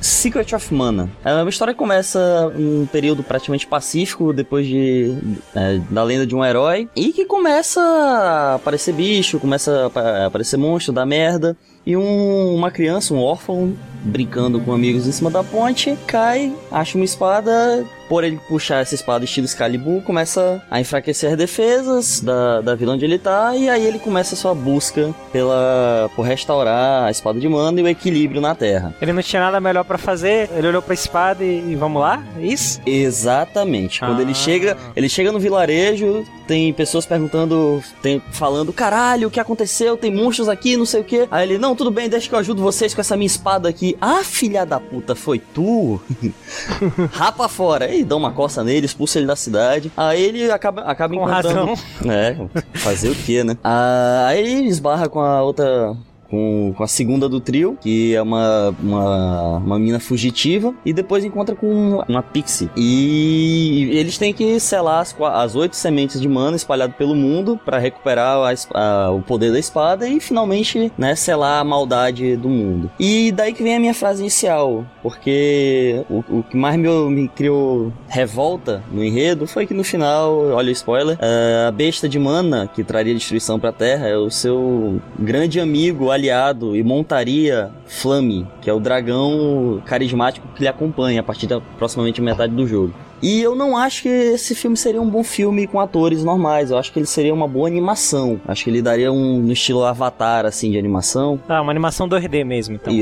Secret 0.00 0.54
of 0.54 0.74
Mana. 0.74 1.10
É 1.24 1.32
uma 1.34 1.48
história 1.48 1.74
que 1.74 1.78
começa 1.78 2.52
um 2.56 2.86
período 2.86 3.22
praticamente 3.22 3.66
pacífico, 3.66 4.32
depois 4.32 4.66
de 4.66 5.14
é, 5.54 5.78
da 5.90 6.02
lenda 6.02 6.26
de 6.26 6.34
um 6.34 6.44
herói, 6.44 6.88
e 6.96 7.12
que 7.12 7.24
começa 7.24 7.80
a 7.80 8.54
aparecer 8.54 8.94
bicho, 8.94 9.38
começa 9.38 9.90
a 9.94 10.26
aparecer 10.26 10.56
monstro, 10.56 10.92
da 10.92 11.04
merda. 11.04 11.56
E 11.84 11.96
um, 11.96 12.54
uma 12.54 12.70
criança, 12.70 13.14
um 13.14 13.18
órfão, 13.18 13.74
brincando 14.02 14.60
com 14.60 14.72
amigos 14.72 15.06
em 15.06 15.12
cima 15.12 15.30
da 15.30 15.42
ponte, 15.42 15.96
cai, 16.06 16.52
acha 16.70 16.96
uma 16.96 17.04
espada, 17.04 17.84
por 18.10 18.24
ele 18.24 18.40
puxar 18.48 18.80
essa 18.80 18.94
espada 18.94 19.24
estilo 19.24 19.44
Excalibur, 19.44 20.02
começa 20.02 20.60
a 20.68 20.80
enfraquecer 20.80 21.30
as 21.30 21.38
defesas 21.38 22.20
da, 22.20 22.60
da 22.60 22.74
vila 22.74 22.94
onde 22.94 23.04
ele 23.04 23.18
tá, 23.18 23.54
e 23.54 23.70
aí 23.70 23.86
ele 23.86 24.00
começa 24.00 24.34
a 24.34 24.36
sua 24.36 24.52
busca 24.52 25.14
pela 25.32 26.10
por 26.16 26.22
restaurar 26.22 27.04
a 27.04 27.10
espada 27.12 27.38
de 27.38 27.48
mana 27.48 27.78
e 27.78 27.84
o 27.84 27.88
equilíbrio 27.88 28.40
na 28.40 28.52
Terra. 28.52 28.92
Ele 29.00 29.12
não 29.12 29.22
tinha 29.22 29.40
nada 29.40 29.60
melhor 29.60 29.84
para 29.84 29.96
fazer, 29.96 30.50
ele 30.56 30.66
olhou 30.66 30.82
pra 30.82 30.92
espada 30.92 31.44
e, 31.44 31.70
e 31.70 31.76
vamos 31.76 32.02
lá? 32.02 32.20
É 32.36 32.44
isso? 32.44 32.80
Exatamente. 32.84 34.00
Quando 34.00 34.20
ele 34.20 34.34
chega, 34.34 34.76
ele 34.96 35.08
chega 35.08 35.30
no 35.30 35.38
vilarejo, 35.38 36.24
tem 36.48 36.72
pessoas 36.72 37.06
perguntando, 37.06 37.80
tem, 38.02 38.20
falando, 38.32 38.72
caralho, 38.72 39.28
o 39.28 39.30
que 39.30 39.38
aconteceu? 39.38 39.96
Tem 39.96 40.12
monstros 40.12 40.48
aqui, 40.48 40.76
não 40.76 40.84
sei 40.84 41.02
o 41.02 41.04
que. 41.04 41.28
Aí 41.30 41.48
ele, 41.48 41.58
não, 41.58 41.76
tudo 41.76 41.92
bem, 41.92 42.08
deixa 42.08 42.28
que 42.28 42.34
eu 42.34 42.40
ajudo 42.40 42.60
vocês 42.60 42.92
com 42.92 43.00
essa 43.00 43.16
minha 43.16 43.28
espada 43.28 43.68
aqui. 43.68 43.89
Ah, 44.00 44.22
filha 44.24 44.64
da 44.66 44.78
puta, 44.78 45.14
foi 45.14 45.38
tu? 45.38 46.00
Rapa 47.12 47.48
fora. 47.48 47.92
E 47.94 48.04
dá 48.04 48.16
uma 48.16 48.32
coça 48.32 48.62
nele, 48.62 48.86
expulsa 48.86 49.18
ele 49.18 49.26
da 49.26 49.36
cidade. 49.36 49.90
Aí 49.96 50.22
ele 50.22 50.50
acaba, 50.50 50.82
acaba 50.82 51.14
Com 51.14 51.22
encontrando... 51.28 51.74
razão. 51.74 52.10
É, 52.10 52.36
fazer 52.78 53.10
o 53.10 53.14
quê, 53.14 53.42
né? 53.44 53.56
Ah, 53.62 54.26
aí 54.28 54.40
ele 54.40 54.68
esbarra 54.68 55.08
com 55.08 55.20
a 55.20 55.42
outra 55.42 55.96
com, 56.30 56.72
com 56.76 56.82
a 56.82 56.86
segunda 56.88 57.28
do 57.28 57.40
trio, 57.40 57.76
que 57.80 58.14
é 58.14 58.22
uma, 58.22 58.74
uma, 58.82 59.56
uma 59.58 59.78
mina 59.78 59.98
fugitiva, 60.00 60.72
e 60.84 60.92
depois 60.92 61.24
encontra 61.24 61.54
com 61.54 62.02
uma 62.08 62.22
pixie. 62.22 62.68
E 62.76 63.88
eles 63.92 64.16
têm 64.18 64.32
que 64.32 64.58
selar 64.60 65.00
as, 65.00 65.14
as 65.20 65.54
oito 65.56 65.76
sementes 65.76 66.20
de 66.20 66.28
mana 66.28 66.56
espalhado 66.56 66.94
pelo 66.94 67.14
mundo 67.14 67.58
para 67.64 67.78
recuperar 67.78 68.36
a 68.38 68.50
a- 68.74 69.10
o 69.10 69.22
poder 69.22 69.52
da 69.52 69.58
espada 69.58 70.08
e 70.08 70.20
finalmente 70.20 70.92
né, 70.98 71.14
selar 71.14 71.60
a 71.60 71.64
maldade 71.64 72.36
do 72.36 72.48
mundo. 72.48 72.90
E 72.98 73.32
daí 73.32 73.52
que 73.52 73.62
vem 73.62 73.76
a 73.76 73.80
minha 73.80 73.94
frase 73.94 74.20
inicial, 74.22 74.84
porque 75.02 76.04
o, 76.10 76.22
o 76.38 76.42
que 76.42 76.56
mais 76.56 76.76
me, 76.78 76.88
me 77.10 77.28
criou 77.28 77.92
revolta 78.08 78.82
no 78.92 79.02
enredo 79.04 79.46
foi 79.46 79.66
que 79.66 79.74
no 79.74 79.82
final, 79.84 80.36
olha 80.52 80.68
o 80.68 80.72
spoiler, 80.72 81.16
eh, 81.20 81.64
a 81.68 81.70
besta 81.70 82.08
de 82.08 82.18
mana 82.18 82.68
que 82.72 82.84
traria 82.84 83.14
destruição 83.14 83.58
pra 83.58 83.72
Terra 83.72 84.06
é 84.08 84.16
o 84.16 84.30
seu 84.30 85.00
grande 85.18 85.58
amigo, 85.60 86.10
aliado 86.20 86.76
e 86.76 86.82
montaria 86.82 87.70
Flame, 87.86 88.46
que 88.60 88.68
é 88.68 88.72
o 88.72 88.78
dragão 88.78 89.82
carismático 89.86 90.46
que 90.54 90.62
lhe 90.62 90.68
acompanha 90.68 91.20
a 91.20 91.24
partir 91.24 91.46
da 91.46 91.56
aproximadamente 91.56 92.20
metade 92.20 92.54
do 92.54 92.66
jogo. 92.66 92.94
E 93.22 93.40
eu 93.40 93.54
não 93.54 93.76
acho 93.76 94.02
que 94.02 94.08
esse 94.08 94.54
filme 94.54 94.76
seria 94.76 95.00
um 95.00 95.08
bom 95.08 95.22
filme 95.22 95.66
com 95.66 95.78
atores 95.78 96.24
normais. 96.24 96.70
Eu 96.70 96.78
acho 96.78 96.90
que 96.90 96.98
ele 96.98 97.06
seria 97.06 97.34
uma 97.34 97.46
boa 97.46 97.68
animação. 97.68 98.40
Acho 98.48 98.64
que 98.64 98.70
ele 98.70 98.80
daria 98.80 99.12
um 99.12 99.40
no 99.40 99.52
estilo 99.52 99.84
Avatar, 99.84 100.46
assim, 100.46 100.70
de 100.70 100.78
animação. 100.78 101.38
Tá, 101.46 101.60
uma 101.60 101.70
animação 101.70 102.08
2D 102.08 102.44
mesmo, 102.44 102.76
então. 102.76 102.92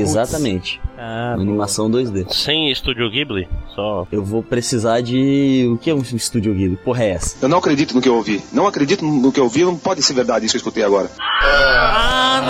Putz. 0.59 0.79
Ah, 1.01 1.33
Uma 1.35 1.43
animação 1.43 1.89
2D. 1.89 2.29
Sem 2.29 2.69
estúdio 2.69 3.09
Ghibli, 3.09 3.47
só. 3.73 4.05
Eu 4.11 4.21
vou 4.23 4.43
precisar 4.43 4.99
de. 4.99 5.69
O 5.71 5.77
que 5.77 5.89
é 5.89 5.95
um 5.95 6.01
estúdio 6.01 6.53
Ghibli? 6.53 6.75
Porra, 6.75 7.03
é 7.05 7.09
essa? 7.11 7.37
Eu 7.41 7.47
não 7.47 7.59
acredito 7.59 7.95
no 7.95 8.01
que 8.01 8.09
eu 8.09 8.15
ouvi. 8.15 8.43
Não 8.51 8.67
acredito 8.67 9.05
no 9.05 9.31
que 9.31 9.39
eu 9.39 9.45
ouvi. 9.45 9.63
Não 9.63 9.77
pode 9.77 10.03
ser 10.03 10.13
verdade 10.13 10.45
isso 10.45 10.53
que 10.53 10.57
eu 10.57 10.59
escutei 10.59 10.83
agora. 10.83 11.09
Ah, 11.19 12.41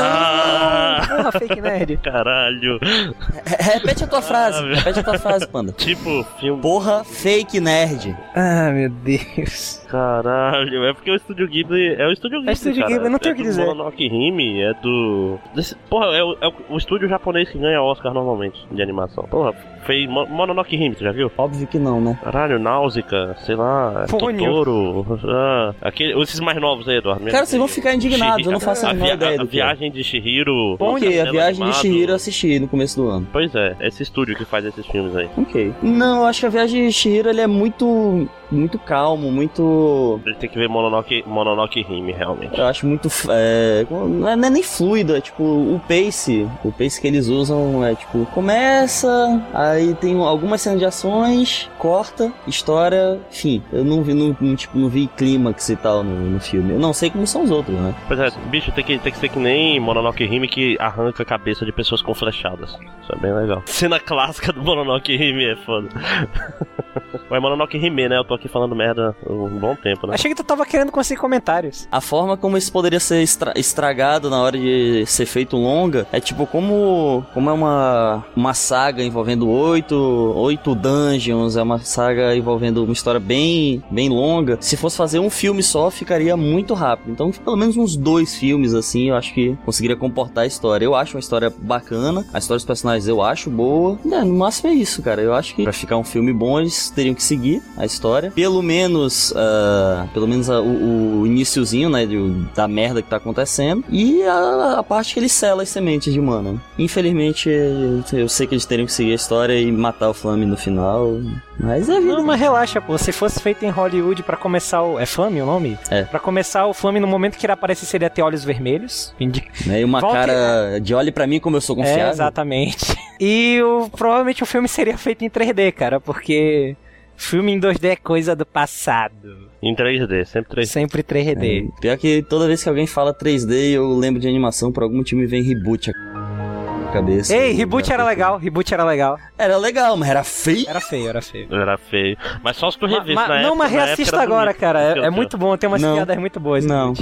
porra, 1.24 1.32
fake 1.40 1.62
nerd. 1.62 1.98
caralho. 1.98 2.80
Re- 2.82 3.74
Repete 3.74 4.04
a 4.04 4.08
tua 4.08 4.22
frase. 4.22 4.64
meu. 4.64 4.76
Repete 4.76 5.00
a 5.00 5.04
tua 5.04 5.18
frase, 5.20 5.48
panda. 5.48 5.72
Tipo, 5.74 6.24
filme. 6.40 6.62
Porra, 6.62 7.04
fake 7.04 7.60
nerd. 7.60 8.16
Ah, 8.36 8.72
meu 8.72 8.90
Deus. 8.90 9.84
Caralho, 9.90 10.86
é 10.86 10.94
porque 10.94 11.12
o 11.12 11.16
Estúdio 11.16 11.48
Ghibli 11.48 11.96
é 11.96 12.06
o 12.08 12.12
Estúdio 12.12 12.40
Ghibli. 12.40 12.54
Estúdio 12.54 12.82
cara. 12.84 12.94
Ghibli, 12.94 13.10
não 13.10 13.20
tem 13.20 13.32
é 13.32 13.34
o 13.34 13.38
que 13.38 13.44
do 13.44 13.48
dizer. 13.50 13.66
Mononoke 13.66 14.06
Hime, 14.06 14.62
é 14.62 14.74
do. 14.76 15.38
desse- 15.56 15.76
Porra, 15.90 16.06
é 16.16 16.24
o, 16.24 16.38
é 16.42 16.48
o- 16.48 16.74
o 16.74 16.78
estúdio 16.78 17.08
japonês 17.08 17.50
que 17.50 17.58
ganha 17.58 17.82
Oscar 17.82 18.14
normalmente 18.14 18.60
de 18.72 18.82
animação. 18.82 19.24
Porra, 19.26 19.54
fez 19.86 20.08
Mo- 20.10 20.28
Mononoke 20.28 20.76
Hime, 20.76 20.96
você 20.96 21.04
já 21.04 21.12
viu? 21.12 21.32
Óbvio 21.38 21.68
que 21.68 21.80
não, 21.80 22.00
né? 22.02 22.20
Caralho, 22.24 22.60
Náusica, 22.60 23.36
sei 23.46 23.56
lá, 23.56 24.06
Pônio. 24.10 24.46
Totoro. 24.46 25.20
Ah, 25.28 25.74
aquele, 25.82 26.20
esses 26.22 26.40
mais 26.40 26.60
novos 26.60 26.88
aí, 26.88 26.98
Eduardo. 26.98 27.26
Cara, 27.26 27.46
vocês 27.46 27.58
vão 27.60 27.68
ficar 27.68 27.94
indignados, 27.94 28.46
eu 28.46 28.52
não 28.52 28.60
faço 28.60 28.86
a 28.86 28.94
menor 28.94 29.14
ideia 29.16 29.40
a 29.40 29.44
do 29.44 29.48
que 29.48 29.60
é. 29.60 29.64
viagem 29.64 29.92
de 29.92 30.04
Shihiro. 30.04 30.78
A 31.20 31.32
viagem 31.32 31.56
de 31.56 31.62
Animado. 31.64 31.82
Shihiro 31.82 32.12
eu 32.12 32.16
assisti 32.16 32.60
no 32.60 32.68
começo 32.68 32.96
do 33.02 33.10
ano. 33.10 33.28
Pois 33.32 33.54
é, 33.56 33.76
esse 33.82 34.04
estúdio 34.04 34.36
que 34.36 34.46
faz 34.46 34.66
esses 34.66 34.86
filmes 34.86 35.16
aí. 35.16 35.30
Ok. 35.38 35.74
Não, 35.82 36.26
acho 36.26 36.42
que 36.42 36.46
a 36.46 36.50
viagem 36.50 36.88
de 36.88 36.94
Shihiro 36.94 37.30
ele 37.30 37.42
é 37.42 37.48
muito. 37.48 38.28
muito 38.52 38.80
calmo, 38.80 39.32
muito. 39.32 40.20
Ele 40.26 40.36
tem 40.36 40.50
que 40.50 40.58
ver 40.58 40.68
Mononoke, 40.68 41.24
Mononoke 41.26 41.86
Hime, 41.88 42.12
realmente. 42.12 42.58
Eu 42.58 42.66
acho 42.66 42.86
muito. 42.88 43.10
É, 43.30 43.86
não 43.90 44.28
é 44.28 44.36
não 44.36 44.48
é 44.48 44.50
nem 44.50 44.64
fluido, 44.64 45.16
é 45.16 45.22
tipo, 45.22 45.44
o 45.44 45.82
pace. 45.88 46.48
O 46.64 46.72
pace 46.72 47.00
que 47.00 47.08
eles 47.08 47.28
usam 47.28 47.86
é 47.86 47.96
tipo, 47.96 48.26
começa, 48.28 49.42
aí 49.54 49.94
tem 49.96 50.20
algumas 50.20 50.62
cenas 50.62 50.80
de 50.80 50.86
ações, 50.86 51.70
corta, 51.78 52.32
história, 52.48 53.20
fim. 53.30 53.62
Eu 53.72 53.84
não 53.84 54.02
vi, 54.02 54.14
não, 54.14 54.36
não, 54.40 54.56
tipo, 54.56 54.78
não 54.78 54.90
vi 54.90 55.08
clímax 55.18 55.70
e 55.70 55.76
tal 55.76 56.04
no, 56.04 56.32
no 56.32 56.40
filme. 56.40 56.74
Eu 56.74 56.80
não 56.80 56.94
sei 56.94 57.10
como 57.10 57.26
são 57.28 57.44
os 57.44 57.52
outros, 57.52 57.78
né? 57.78 57.94
Pois 58.08 58.20
é, 58.20 58.32
bicho, 58.50 58.72
tem 58.72 58.84
que, 58.84 58.98
tem 58.98 59.12
que 59.12 59.18
ser 59.18 59.30
que 59.30 59.40
nem 59.40 59.80
Mononoke 59.80 60.24
Hime 60.24 60.48
que 60.48 60.78
arranca 60.80 60.99
a 61.08 61.26
cabeça 61.26 61.66
de 61.66 61.72
pessoas 61.72 62.02
com 62.02 62.14
flechadas. 62.14 62.72
Isso 63.02 63.12
é 63.14 63.16
bem 63.18 63.34
legal. 63.34 63.62
Cena 63.66 64.00
clássica 64.00 64.52
do 64.54 64.62
Mononoke 64.62 65.14
Hime 65.14 65.46
é 65.46 65.56
foda. 65.58 65.90
Ué, 67.32 67.40
Mononoke 67.40 67.78
Hime, 67.78 68.10
né? 68.10 68.18
Eu 68.18 68.24
tô 68.24 68.34
aqui 68.34 68.48
falando 68.48 68.76
merda 68.76 69.16
há 69.26 69.32
um 69.32 69.58
bom 69.60 69.76
tempo, 69.76 70.08
né? 70.08 70.14
Achei 70.16 70.30
que 70.32 70.36
tu 70.36 70.44
tava 70.44 70.66
querendo 70.66 70.92
conseguir 70.92 71.20
comentários. 71.20 71.88
A 71.92 72.02
forma 72.02 72.36
como 72.36 72.58
isso 72.58 72.72
poderia 72.72 73.00
ser 73.00 73.22
estra- 73.22 73.54
estragado 73.56 74.30
na 74.30 74.42
hora 74.42 74.58
de 74.58 75.06
ser 75.06 75.26
feito 75.26 75.56
longa 75.56 76.08
é 76.12 76.20
tipo 76.20 76.46
como 76.48 77.24
como 77.34 77.50
é 77.50 77.54
uma 77.54 78.26
uma 78.36 78.54
saga 78.54 79.04
envolvendo 79.04 79.48
oito 79.50 79.96
oito 80.36 80.74
dungeons, 80.76 81.56
é 81.56 81.62
uma 81.62 81.80
saga 81.80 82.36
envolvendo 82.36 82.84
uma 82.84 82.94
história 82.94 83.20
bem 83.20 83.84
bem 83.92 84.10
longa. 84.10 84.58
Se 84.60 84.76
fosse 84.76 84.98
fazer 84.98 85.20
um 85.20 85.30
filme 85.30 85.62
só, 85.64 85.90
ficaria 85.92 86.36
muito 86.36 86.74
rápido. 86.74 87.12
Então, 87.12 87.32
pelo 87.32 87.56
menos 87.56 87.78
uns 87.78 87.96
dois 87.96 88.36
filmes 88.36 88.74
assim, 88.74 89.10
eu 89.10 89.16
acho 89.16 89.34
que 89.34 89.56
conseguiria 89.66 89.96
comportar 89.96 90.44
a 90.44 90.48
história. 90.48 90.89
Eu 90.90 90.96
acho 90.96 91.16
uma 91.16 91.20
história 91.20 91.54
bacana, 91.56 92.26
a 92.34 92.40
história 92.40 92.58
dos 92.58 92.66
personagens 92.66 93.08
eu 93.08 93.22
acho 93.22 93.50
boa. 93.50 93.98
É, 94.06 94.24
no 94.24 94.34
máximo 94.34 94.70
é 94.70 94.74
isso, 94.74 95.02
cara. 95.04 95.22
Eu 95.22 95.34
acho 95.36 95.54
que 95.56 95.64
pra 95.64 95.72
ficar 95.72 95.98
um 95.98 96.04
filme 96.04 96.34
bom, 96.34 96.60
eles 96.60 96.90
teriam 96.90 97.14
que 97.14 97.22
seguir 97.24 97.62
a 97.78 97.86
história. 97.86 98.32
Pelo 98.32 98.62
menos, 98.64 99.32
ah, 99.36 100.08
pelo 100.14 100.28
menos 100.28 100.50
a- 100.50 100.60
o, 100.62 101.22
o 101.22 101.28
iniciozinho, 101.28 101.90
né, 101.90 102.06
do- 102.08 102.34
da 102.56 102.68
merda 102.68 103.02
que 103.04 103.10
tá 103.10 103.18
acontecendo. 103.18 103.84
E 103.90 104.24
a, 104.24 104.80
a 104.80 104.84
parte 104.84 105.14
que 105.14 105.20
ele 105.20 105.30
sela 105.30 105.62
as 105.64 105.70
sementes 105.70 106.12
de 106.12 106.20
mana. 106.20 106.60
Infelizmente, 106.78 107.50
eu, 107.50 108.04
eu 108.20 108.28
sei 108.30 108.48
que 108.48 108.56
eles 108.56 108.66
teriam 108.66 108.86
que 108.88 108.92
seguir 108.94 109.12
a 109.12 109.16
história 109.16 109.54
e 109.60 109.72
matar 109.72 110.10
o 110.10 110.14
Flame 110.14 110.46
no 110.46 110.58
final. 110.58 111.12
Mas 111.60 111.88
é 111.90 112.00
vida. 112.00 112.14
Não, 112.14 112.24
mas 112.24 112.40
relaxa, 112.40 112.82
pô. 112.82 112.98
Se 112.98 113.12
fosse 113.12 113.40
feito 113.40 113.64
em 113.66 113.70
Hollywood 113.70 114.24
pra 114.24 114.36
começar 114.38 114.82
o. 114.82 114.98
É 115.00 115.06
Flame 115.06 115.42
o 115.42 115.46
nome? 115.46 115.78
É. 115.90 116.04
Pra 116.04 116.20
começar 116.20 116.66
o 116.66 116.74
Flame, 116.74 117.00
no 117.00 117.08
momento 117.08 117.38
que 117.38 117.46
ele 117.46 117.54
aparece, 117.54 117.86
seria 117.86 118.10
ter 118.10 118.22
olhos 118.22 118.44
vermelhos. 118.44 119.14
Indi- 119.20 119.46
Né, 119.66 119.82
E 119.82 119.84
uma 119.84 120.00
Volte- 120.00 120.16
cara 120.16 120.79
de 120.80 120.94
olhe 120.96 121.12
pra 121.12 121.26
mim 121.28 121.40
como 121.40 121.58
eu 121.58 121.62
sou 121.62 121.76
É, 121.76 121.80
confiável. 121.80 122.10
exatamente. 122.10 122.96
E 123.22 123.62
o, 123.62 123.90
provavelmente 123.90 124.42
o 124.44 124.46
filme 124.46 124.66
seria 124.70 124.98
feito 124.98 125.26
em 125.26 125.30
3D, 125.30 125.74
cara, 125.74 126.00
porque 126.00 126.74
filme 127.18 127.52
em 127.52 127.60
2D 127.60 127.90
é 127.90 127.96
coisa 127.98 128.34
do 128.34 128.46
passado. 128.46 129.50
Em 129.62 129.76
3D, 129.76 130.24
sempre 130.24 130.56
3D. 130.62 130.66
Sempre 130.66 131.04
3D. 131.04 131.68
É, 131.68 131.82
pior 131.82 131.98
que 131.98 132.22
toda 132.24 132.48
vez 132.48 132.64
que 132.64 132.70
alguém 132.70 132.88
fala 132.88 133.14
3D, 133.14 133.72
eu 133.74 133.90
lembro 133.94 134.22
de 134.22 134.28
animação, 134.30 134.72
por 134.72 134.84
algum 134.84 134.96
motivo 135.00 135.20
me 135.20 135.28
vem 135.28 135.44
reboot 135.44 135.92
a 135.92 136.92
cabeça. 136.94 137.36
Ei, 137.36 137.52
reboot 137.52 137.92
era 137.92 138.06
legal, 138.06 138.38
reboot 138.38 138.74
era 138.74 138.86
legal. 138.86 139.18
Era 139.38 139.58
legal, 139.58 139.98
mas 139.98 140.10
era 140.10 140.24
feio. 140.24 140.66
Era 140.70 140.80
feio, 140.80 141.10
era 141.10 141.22
feio. 141.22 141.54
Era 141.54 141.78
feio. 141.78 142.18
Mas 142.42 142.56
só 142.56 142.72
se 142.72 142.80
tu 142.80 142.88
Ma- 142.88 143.00
revisse 143.00 143.16
ma- 143.16 143.28
na 143.28 143.36
não, 143.42 143.50
época, 143.50 143.56
mas 143.58 143.72
reassista 143.74 144.16
era 144.16 144.24
agora, 144.24 144.46
bonito. 144.46 144.60
cara. 144.62 144.82
É, 144.98 145.08
é 145.08 145.10
muito 145.10 145.38
bom, 145.38 145.58
tem 145.58 145.68
umas 145.68 145.82
Não. 145.82 145.96
piadas 145.96 146.18
muito 146.18 146.40
boas. 146.40 146.66
Não. 146.66 146.94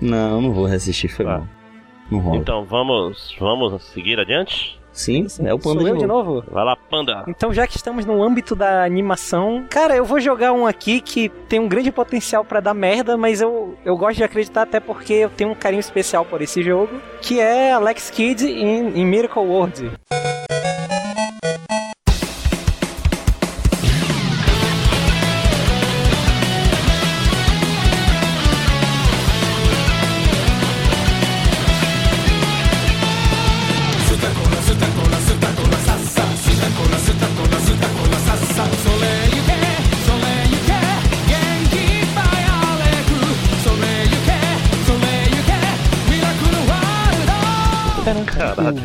Não, 0.00 0.40
não 0.40 0.50
vou 0.52 0.64
resistir, 0.64 1.08
foi 1.08 1.26
Tá. 1.26 1.38
bom. 1.40 1.46
Não 2.10 2.18
rola. 2.20 2.36
Então 2.36 2.64
vamos, 2.64 3.34
vamos 3.38 3.82
seguir 3.84 4.18
adiante? 4.20 4.78
Sim, 4.92 5.26
é 5.44 5.52
o 5.52 5.58
panda 5.58 5.80
Sou 5.80 5.88
eu 5.88 5.94
de 5.94 6.00
de 6.00 6.06
novo. 6.06 6.34
novo? 6.36 6.46
Vai 6.50 6.64
lá, 6.64 6.74
panda. 6.74 7.22
Então, 7.28 7.52
já 7.52 7.66
que 7.66 7.76
estamos 7.76 8.06
no 8.06 8.22
âmbito 8.22 8.56
da 8.56 8.82
animação, 8.82 9.66
cara, 9.68 9.94
eu 9.94 10.06
vou 10.06 10.18
jogar 10.18 10.54
um 10.54 10.66
aqui 10.66 11.02
que 11.02 11.28
tem 11.28 11.60
um 11.60 11.68
grande 11.68 11.92
potencial 11.92 12.42
pra 12.42 12.60
dar 12.60 12.72
merda, 12.72 13.14
mas 13.14 13.42
eu, 13.42 13.76
eu 13.84 13.94
gosto 13.94 14.16
de 14.16 14.24
acreditar 14.24 14.62
até 14.62 14.80
porque 14.80 15.12
eu 15.12 15.28
tenho 15.28 15.50
um 15.50 15.54
carinho 15.54 15.80
especial 15.80 16.24
por 16.24 16.40
esse 16.40 16.62
jogo, 16.62 16.98
que 17.20 17.38
é 17.38 17.72
Alex 17.74 18.08
Kidd 18.08 18.46
em, 18.50 18.98
em 18.98 19.04
Miracle 19.04 19.42
World. 19.42 19.90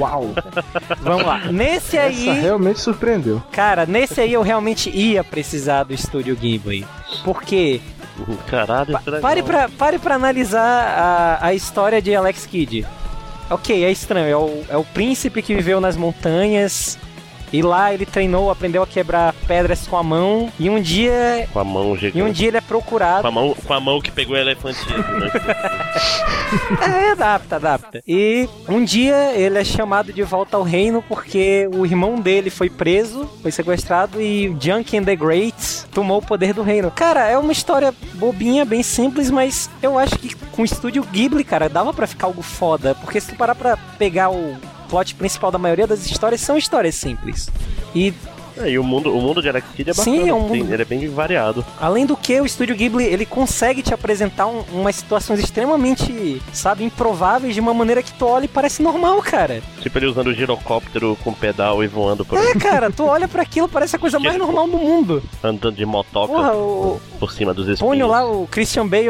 Uau! 0.01 0.29
Vamos 1.01 1.25
lá. 1.25 1.39
Nesse 1.51 1.97
aí. 1.97 2.29
Essa 2.29 2.39
realmente 2.39 2.79
surpreendeu. 2.79 3.41
Cara, 3.51 3.85
nesse 3.85 4.19
aí 4.21 4.33
eu 4.33 4.41
realmente 4.41 4.89
ia 4.89 5.23
precisar 5.23 5.83
do 5.83 5.93
estúdio 5.93 6.35
Ghibli. 6.35 6.85
Porque 7.23 7.79
Caralho, 8.47 8.91
Pa- 8.93 9.01
pare, 9.21 9.41
pra, 9.43 9.69
pare 9.69 9.97
pra 9.99 10.15
analisar 10.15 10.59
a, 11.41 11.47
a 11.47 11.53
história 11.53 12.01
de 12.01 12.13
Alex 12.15 12.45
Kidd. 12.45 12.85
Ok, 13.49 13.83
é 13.83 13.91
estranho. 13.91 14.27
É 14.27 14.35
o, 14.37 14.63
é 14.69 14.77
o 14.77 14.83
príncipe 14.83 15.41
que 15.41 15.53
viveu 15.55 15.79
nas 15.81 15.95
montanhas. 15.97 16.97
E 17.51 17.61
lá 17.61 17.93
ele 17.93 18.05
treinou, 18.05 18.49
aprendeu 18.49 18.81
a 18.83 18.87
quebrar 18.87 19.33
pedras 19.47 19.87
com 19.87 19.97
a 19.97 20.03
mão. 20.03 20.51
E 20.59 20.69
um 20.69 20.81
dia. 20.81 21.47
Com 21.51 21.59
a 21.59 21.63
mão 21.63 21.95
gigante. 21.95 22.17
E 22.17 22.23
um 22.23 22.31
dia 22.31 22.47
ele 22.47 22.57
é 22.57 22.61
procurado. 22.61 23.21
Com 23.21 23.27
a 23.27 23.31
mão, 23.31 23.55
com 23.55 23.73
a 23.73 23.79
mão 23.79 24.01
que 24.01 24.11
pegou 24.11 24.35
o 24.35 24.39
elefantismo, 24.39 25.19
né? 25.19 25.31
É, 26.81 27.11
adapta, 27.11 27.55
adapta. 27.55 28.03
E 28.05 28.47
um 28.67 28.83
dia 28.83 29.33
ele 29.35 29.57
é 29.57 29.63
chamado 29.63 30.11
de 30.11 30.21
volta 30.21 30.57
ao 30.57 30.63
reino 30.63 31.01
porque 31.01 31.69
o 31.73 31.85
irmão 31.85 32.19
dele 32.19 32.49
foi 32.49 32.69
preso, 32.69 33.29
foi 33.41 33.51
sequestrado 33.51 34.21
e 34.21 34.53
Junkin 34.59 35.03
the 35.03 35.15
Great 35.15 35.85
tomou 35.93 36.17
o 36.17 36.21
poder 36.21 36.53
do 36.53 36.61
reino. 36.61 36.91
Cara, 36.91 37.27
é 37.27 37.37
uma 37.37 37.53
história 37.53 37.93
bobinha, 38.15 38.65
bem 38.65 38.83
simples, 38.83 39.31
mas 39.31 39.69
eu 39.81 39.97
acho 39.97 40.17
que 40.17 40.35
com 40.35 40.61
o 40.61 40.65
estúdio 40.65 41.03
Ghibli, 41.03 41.43
cara, 41.43 41.69
dava 41.69 41.93
pra 41.93 42.07
ficar 42.07 42.27
algo 42.27 42.41
foda. 42.41 42.95
Porque 42.95 43.21
se 43.21 43.29
tu 43.29 43.35
parar 43.35 43.55
pra 43.55 43.77
pegar 43.97 44.29
o 44.29 44.57
plot 44.91 45.15
principal 45.15 45.49
da 45.49 45.57
maioria 45.57 45.87
das 45.87 46.05
histórias, 46.05 46.41
são 46.41 46.57
histórias 46.57 46.95
simples. 46.95 47.49
E 47.95 48.13
É, 48.63 48.69
e 48.69 48.79
o 48.79 48.83
mundo, 48.83 49.15
o 49.15 49.21
mundo 49.21 49.41
de 49.41 49.49
Alex 49.49 49.67
Kidd 49.75 49.89
é 49.89 49.93
bacana. 49.93 50.17
Sim, 50.17 50.29
é 50.29 50.33
um 50.33 50.49
tem- 50.49 50.61
mundo- 50.63 50.73
ele 50.73 50.81
é 50.81 50.85
bem 50.85 51.07
variado. 51.09 51.65
Além 51.79 52.05
do 52.05 52.15
que, 52.15 52.39
o 52.39 52.45
Estúdio 52.45 52.75
Ghibli, 52.75 53.05
ele 53.05 53.25
consegue 53.25 53.81
te 53.81 53.93
apresentar 53.93 54.47
um- 54.47 54.63
umas 54.71 54.95
situações 54.95 55.39
extremamente, 55.39 56.41
sabe, 56.53 56.83
improváveis 56.83 57.53
de 57.53 57.59
uma 57.59 57.73
maneira 57.73 58.03
que 58.03 58.13
tu 58.13 58.25
olha 58.25 58.45
e 58.45 58.47
parece 58.47 58.81
normal, 58.81 59.21
cara. 59.21 59.61
Tipo 59.81 59.97
ele 59.97 60.07
usando 60.07 60.27
o 60.27 60.33
girocóptero 60.33 61.17
com 61.23 61.33
pedal 61.33 61.83
e 61.83 61.87
voando 61.87 62.23
por 62.25 62.37
É, 62.37 62.53
cara, 62.55 62.91
tu 62.91 63.05
olha 63.05 63.27
pra 63.27 63.41
aquilo, 63.43 63.67
parece 63.67 63.95
a 63.95 63.99
coisa 63.99 64.19
mais 64.19 64.37
normal 64.37 64.67
do 64.67 64.77
mundo. 64.77 65.23
andando 65.43 65.75
de 65.75 65.85
motoca 65.85 66.33
Porra, 66.33 66.53
o 66.55 66.99
por 67.19 67.31
cima 67.31 67.53
dos 67.53 67.63
espinhos. 67.67 67.79
Pônio 67.79 68.07
lá, 68.07 68.25
o 68.25 68.47
Christian 68.47 68.87
Bale 68.87 69.07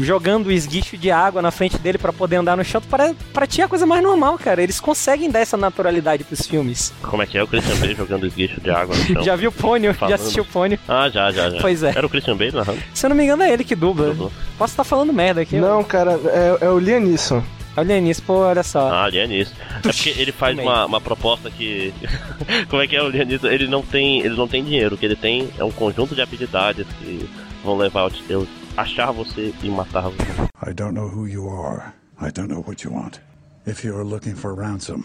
jogando 0.00 0.46
o 0.46 0.52
esguicho 0.52 0.96
de 0.96 1.10
água 1.10 1.42
na 1.42 1.50
frente 1.50 1.76
dele 1.78 1.98
pra 1.98 2.12
poder 2.12 2.36
andar 2.36 2.56
no 2.56 2.64
chão, 2.64 2.80
para, 2.80 3.14
pra 3.32 3.46
ti 3.46 3.60
é 3.60 3.64
a 3.64 3.68
coisa 3.68 3.84
mais 3.86 4.02
normal, 4.02 4.38
cara. 4.38 4.62
Eles 4.62 4.78
conseguem 4.80 5.30
dar 5.30 5.40
essa 5.40 5.56
naturalidade 5.56 6.24
pros 6.24 6.46
filmes. 6.46 6.92
Como 7.02 7.22
é 7.22 7.26
que 7.26 7.36
é 7.36 7.42
o 7.42 7.46
Christian 7.46 7.76
Bale 7.76 7.94
jogando 7.94 8.26
esguicho 8.26 8.60
de 8.60 8.70
água 8.70 8.87
chão? 8.94 9.22
Já 9.22 9.36
viu 9.36 9.50
o 9.50 9.52
Pônio? 9.52 9.94
Falando. 9.94 10.10
Já 10.10 10.22
assistiu 10.22 10.42
o 10.42 10.46
Pônio? 10.46 10.78
Ah, 10.88 11.08
já, 11.08 11.30
já, 11.30 11.50
já. 11.50 11.60
Pois 11.60 11.82
é. 11.82 11.92
Era 11.94 12.06
o 12.06 12.10
Christian 12.10 12.36
Bale 12.36 12.52
narrando? 12.52 12.80
Se 12.94 13.06
eu 13.06 13.10
não 13.10 13.16
me 13.16 13.24
engano, 13.24 13.42
é 13.42 13.52
ele 13.52 13.64
que 13.64 13.74
dubla. 13.74 14.08
Dublou. 14.08 14.32
Posso 14.56 14.72
estar 14.72 14.84
falando 14.84 15.12
merda 15.12 15.40
aqui. 15.40 15.56
Não, 15.56 15.82
cara, 15.84 16.12
é, 16.12 16.66
é 16.66 16.68
o 16.68 16.78
Lianisson. 16.78 17.42
Olha 17.76 18.00
nisso, 18.00 18.22
pô, 18.24 18.38
olha 18.38 18.64
só. 18.64 18.92
Ah, 18.92 19.08
Lianis. 19.08 19.52
É 19.76 19.80
porque 19.80 20.08
ele 20.10 20.32
faz 20.32 20.58
uma, 20.58 20.84
uma 20.86 21.00
proposta 21.00 21.48
que. 21.48 21.94
Como 22.68 22.82
é 22.82 22.88
que 22.88 22.96
é 22.96 23.02
o 23.02 23.08
Lianis? 23.08 23.44
Ele 23.44 23.68
não 23.68 23.82
tem. 23.82 24.18
Ele 24.20 24.36
não 24.36 24.48
tem 24.48 24.64
dinheiro, 24.64 24.96
o 24.96 24.98
que 24.98 25.06
ele 25.06 25.14
tem 25.14 25.48
é 25.56 25.62
um 25.62 25.70
conjunto 25.70 26.12
de 26.12 26.20
habilidades 26.20 26.86
que 26.98 27.28
vão 27.62 27.76
levar 27.76 28.00
ao 28.00 28.10
Deus 28.10 28.48
achar 28.76 29.12
você 29.12 29.52
e 29.62 29.68
matar 29.68 30.08
você. 30.08 30.24
I 30.68 30.74
don't 30.74 30.94
know 30.94 31.06
who 31.06 31.28
you 31.28 31.48
are. 31.48 31.92
I 32.20 32.32
don't 32.32 32.52
know 32.52 32.64
what 32.66 32.84
you 32.84 32.92
want. 32.92 33.20
If 33.64 33.84
you 33.84 33.94
are 33.94 34.04
looking 34.04 34.34
for 34.34 34.54
ransom, 34.54 35.04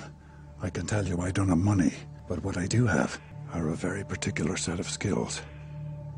I 0.63 0.71
can 0.71 0.85
tell 0.85 1.05
you 1.05 1.21
I 1.21 1.31
don't 1.31 1.49
have 1.49 1.61
money. 1.61 1.93
But 2.27 2.43
what 2.43 2.57
I 2.57 2.67
do 2.67 2.87
have 2.87 3.19
are 3.53 3.69
a 3.69 3.75
very 3.75 4.03
particular 4.03 4.57
set 4.57 4.79
of 4.79 4.89
skills. 4.89 5.41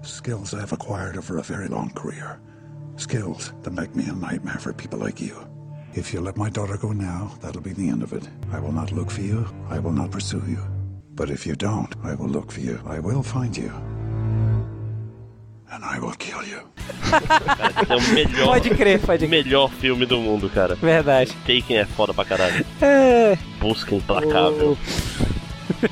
Skills 0.01 0.53
I 0.53 0.59
have 0.59 0.71
acquired 0.71 1.17
over 1.17 1.37
a 1.37 1.43
very 1.43 1.67
long 1.67 1.89
career. 1.91 2.39
Skills 2.95 3.53
that 3.63 3.73
make 3.73 3.95
me 3.95 4.05
a 4.07 4.13
nightmare 4.13 4.57
for 4.59 4.73
people 4.73 4.99
like 4.99 5.19
you. 5.19 5.35
If 5.93 6.13
you 6.13 6.21
let 6.21 6.37
my 6.37 6.49
daughter 6.49 6.77
go 6.77 6.91
now, 6.91 7.31
that'll 7.41 7.61
be 7.61 7.73
the 7.73 7.89
end 7.89 8.03
of 8.03 8.13
it. 8.13 8.27
I 8.51 8.59
will 8.59 8.71
not 8.71 8.91
look 8.91 9.11
for 9.11 9.21
you. 9.21 9.45
I 9.69 9.79
will 9.79 9.91
not 9.91 10.11
pursue 10.11 10.43
you. 10.47 10.59
But 11.15 11.29
if 11.29 11.45
you 11.45 11.55
don't, 11.55 11.93
I 12.03 12.15
will 12.15 12.27
look 12.27 12.51
for 12.51 12.59
you. 12.59 12.79
I 12.85 12.99
will 12.99 13.23
find 13.23 13.55
you. 13.55 13.71
And 15.71 15.83
I 15.83 15.99
will 15.99 16.13
kill 16.13 16.43
you. 16.43 16.61
Cara, 17.09 17.73
é 17.89 17.95
o 17.95 18.13
melhor. 18.13 18.45
Pode 18.45 18.69
crer, 18.69 18.99
pode 18.99 19.27
crer. 19.27 19.29
melhor 19.29 19.69
filme 19.71 20.05
do 20.05 20.19
mundo, 20.19 20.49
cara. 20.49 20.75
Verdade. 20.75 21.33
Taken 21.45 21.77
é 21.77 21.85
foda 21.85 22.13
pra 22.13 22.23
caralho. 22.25 22.65
É. 22.81 23.37
Busca 23.59 23.95
implacável. 23.95 24.77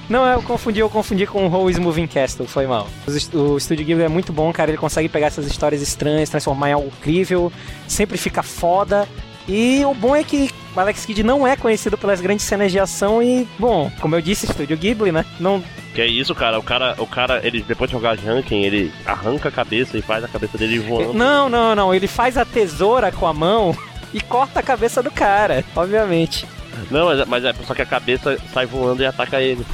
Não, 0.10 0.26
eu 0.26 0.42
confundi, 0.42 0.80
eu 0.80 0.90
confundi 0.90 1.26
com 1.26 1.46
o 1.46 1.48
Rose 1.48 1.80
Moving 1.80 2.08
Castle, 2.08 2.48
foi 2.48 2.68
mal. 2.68 2.88
O 3.34 3.58
Estúdio 3.58 3.86
Ghibli 3.86 4.04
é 4.04 4.10
muito 4.10 4.32
bom, 4.34 4.52
cara, 4.52 4.72
ele 4.72 4.78
consegue 4.78 5.10
pegar 5.10 5.28
essas 5.28 5.46
histórias 5.48 5.82
estranhas, 5.82 6.30
transformar 6.30 6.70
em 6.70 6.74
algo 6.74 6.88
incrível, 6.88 7.52
sempre 7.88 8.18
fica 8.18 8.44
foda. 8.44 9.08
E 9.48 9.84
o 9.86 9.94
bom 9.94 10.16
é 10.16 10.24
que 10.24 10.50
o 10.76 10.80
Alex 10.80 11.06
Kidd 11.06 11.22
não 11.22 11.46
é 11.46 11.56
conhecido 11.56 11.98
pelas 11.98 12.22
grandes 12.22 12.46
cenas 12.46 12.72
de 12.72 12.80
ação 12.80 13.22
e, 13.22 13.48
bom, 13.60 13.92
como 14.00 14.16
eu 14.16 14.22
disse, 14.22 14.46
Estúdio 14.46 14.78
Ghibli, 14.78 15.12
né? 15.12 15.26
Não, 15.40 15.62
Que 15.94 16.02
é 16.02 16.08
isso, 16.08 16.34
cara. 16.34 16.58
O 16.58 16.64
cara, 16.64 16.96
o 16.98 17.06
cara, 17.06 17.42
ele 17.46 17.62
depois 17.62 17.90
de 17.90 17.96
jogar 17.96 18.18
Janken, 18.18 18.64
ele 18.64 18.92
arranca 19.06 19.50
a 19.50 19.52
cabeça 19.52 19.98
e 19.98 20.02
faz 20.02 20.24
a 20.24 20.28
cabeça 20.28 20.58
dele 20.58 20.80
voando. 20.80 21.14
não, 21.14 21.50
não, 21.50 21.76
não, 21.76 21.94
ele 21.94 22.08
faz 22.08 22.38
a 22.38 22.46
tesoura 22.46 23.12
com 23.12 23.28
a 23.28 23.34
mão 23.34 23.76
e 24.14 24.22
corta 24.22 24.60
a 24.62 24.64
cabeça 24.64 25.04
do 25.04 25.12
cara, 25.12 25.64
obviamente. 25.76 26.48
Não, 26.90 27.06
mas, 27.06 27.28
mas 27.28 27.46
é 27.46 27.54
só 27.66 27.74
que 27.74 27.82
a 27.82 27.86
cabeça 27.86 28.38
sai 28.54 28.66
voando 28.66 29.02
e 29.02 29.06
ataca 29.06 29.42
ele. 29.42 29.66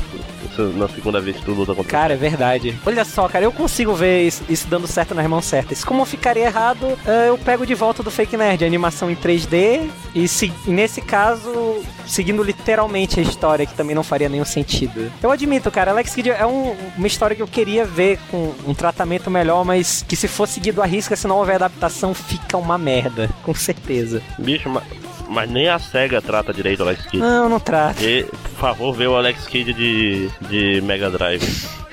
Na 0.75 0.89
segunda 0.89 1.21
vez 1.21 1.37
que 1.37 1.43
tu 1.45 1.51
luta 1.53 1.73
contra 1.73 1.89
Cara, 1.89 2.13
é 2.15 2.17
verdade. 2.17 2.75
Olha 2.85 3.05
só, 3.05 3.29
cara, 3.29 3.45
eu 3.45 3.51
consigo 3.51 3.93
ver 3.93 4.27
isso, 4.27 4.43
isso 4.49 4.67
dando 4.67 4.87
certo 4.87 5.15
nas 5.15 5.25
mãos 5.25 5.45
certas. 5.45 5.85
Como 5.85 6.03
ficaria 6.03 6.43
errado, 6.45 6.97
eh, 7.07 7.29
eu 7.29 7.37
pego 7.37 7.65
de 7.65 7.73
volta 7.73 8.03
do 8.03 8.11
Fake 8.11 8.35
Nerd, 8.35 8.63
a 8.65 8.67
animação 8.67 9.09
em 9.09 9.15
3D, 9.15 9.89
e 10.13 10.27
se, 10.27 10.51
nesse 10.67 11.01
caso, 11.01 11.81
seguindo 12.05 12.43
literalmente 12.43 13.21
a 13.21 13.23
história, 13.23 13.65
que 13.65 13.73
também 13.73 13.95
não 13.95 14.03
faria 14.03 14.27
nenhum 14.27 14.43
sentido. 14.43 15.09
Eu 15.23 15.31
admito, 15.31 15.71
cara, 15.71 15.91
Alex 15.91 16.13
Kidd 16.13 16.29
é 16.31 16.45
um- 16.45 16.75
uma 16.97 17.07
história 17.07 17.35
que 17.37 17.41
eu 17.43 17.47
queria 17.47 17.85
ver 17.85 18.19
com 18.29 18.53
um 18.67 18.73
tratamento 18.73 19.31
melhor, 19.31 19.63
mas 19.63 20.03
que 20.05 20.15
se 20.15 20.27
for 20.27 20.45
seguido 20.47 20.81
à 20.81 20.85
risca, 20.85 21.15
se 21.15 21.25
não 21.25 21.37
houver 21.37 21.55
adaptação, 21.55 22.13
fica 22.13 22.57
uma 22.57 22.77
merda, 22.77 23.29
com 23.43 23.53
certeza. 23.55 24.21
Bicho, 24.37 24.67
mas, 24.69 24.83
mas 25.29 25.49
nem 25.49 25.69
a 25.69 25.77
SEGA 25.79 26.21
trata 26.21 26.53
direito 26.53 26.79
o 26.81 26.83
Alex 26.83 27.05
Kidd. 27.05 27.19
Não, 27.19 27.47
não 27.47 27.59
trata. 27.59 28.03
E, 28.03 28.23
por 28.23 28.49
favor, 28.59 28.93
vê 28.93 29.07
o 29.07 29.15
Alex 29.15 29.45
Kidd 29.47 29.73
de, 29.73 30.29
de 30.49 30.81
Mega 30.81 31.09
Drive. 31.09 31.43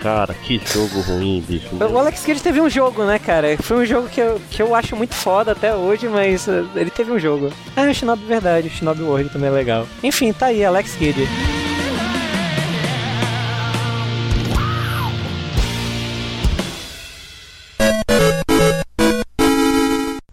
Cara, 0.00 0.34
que 0.34 0.60
jogo 0.64 1.00
ruim, 1.00 1.42
bicho. 1.48 1.68
O 1.80 1.98
Alex 1.98 2.24
Kidd 2.24 2.40
teve 2.42 2.60
um 2.60 2.68
jogo, 2.70 3.04
né, 3.04 3.18
cara? 3.18 3.56
Foi 3.60 3.78
um 3.78 3.84
jogo 3.84 4.08
que 4.08 4.20
eu, 4.20 4.40
que 4.50 4.62
eu 4.62 4.74
acho 4.74 4.94
muito 4.94 5.14
foda 5.14 5.52
até 5.52 5.74
hoje, 5.74 6.06
mas 6.08 6.46
uh, 6.46 6.66
ele 6.76 6.90
teve 6.90 7.10
um 7.10 7.18
jogo. 7.18 7.50
Ah, 7.76 7.82
o 7.82 7.94
Shinobi 7.94 8.24
verdade, 8.24 8.68
o 8.68 8.70
Shinobi 8.70 9.02
World 9.02 9.30
também 9.30 9.48
é 9.48 9.52
legal. 9.52 9.86
Enfim, 10.02 10.32
tá 10.32 10.46
aí, 10.46 10.64
Alex 10.64 10.94
Kidd. 10.96 11.26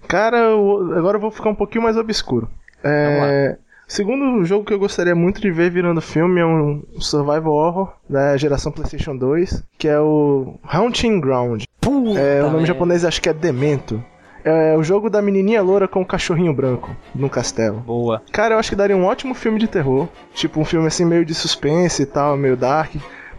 Cara, 0.07 0.37
eu- 0.37 0.93
agora 0.97 1.17
eu 1.17 1.21
vou 1.21 1.31
ficar 1.31 1.49
um 1.49 1.55
pouquinho 1.55 1.83
mais 1.83 1.97
obscuro. 1.97 2.47
É, 2.83 3.57
segundo 3.87 4.43
jogo 4.45 4.65
que 4.65 4.73
eu 4.73 4.79
gostaria 4.79 5.15
muito 5.15 5.39
de 5.41 5.51
ver 5.51 5.71
virando 5.71 6.01
filme 6.01 6.41
é 6.41 6.45
um 6.45 6.83
survival 6.99 7.53
horror 7.53 7.93
da 8.09 8.35
geração 8.37 8.71
PlayStation 8.71 9.15
2, 9.15 9.63
que 9.77 9.87
é 9.87 9.99
o 9.99 10.55
Haunting 10.63 11.19
Ground. 11.19 11.63
Puta 11.79 12.19
É, 12.19 12.43
o 12.43 12.49
nome 12.49 12.65
japonês 12.65 13.05
acho 13.05 13.21
que 13.21 13.29
é 13.29 13.33
Demento. 13.33 14.03
É 14.45 14.75
o 14.75 14.83
jogo 14.83 15.09
da 15.09 15.21
menininha 15.21 15.61
loura 15.61 15.87
com 15.87 16.01
o 16.01 16.05
cachorrinho 16.05 16.53
branco 16.53 16.93
no 17.15 17.29
castelo. 17.29 17.79
Boa. 17.79 18.21
Cara, 18.31 18.55
eu 18.55 18.59
acho 18.59 18.69
que 18.69 18.75
daria 18.75 18.95
um 18.95 19.05
ótimo 19.05 19.33
filme 19.33 19.57
de 19.57 19.69
terror. 19.69 20.09
Tipo, 20.33 20.59
um 20.59 20.65
filme 20.65 20.85
assim 20.87 21.05
meio 21.05 21.23
de 21.23 21.33
suspense 21.33 22.03
e 22.03 22.05
tal, 22.05 22.35
meio 22.35 22.57
dark. 22.57 22.93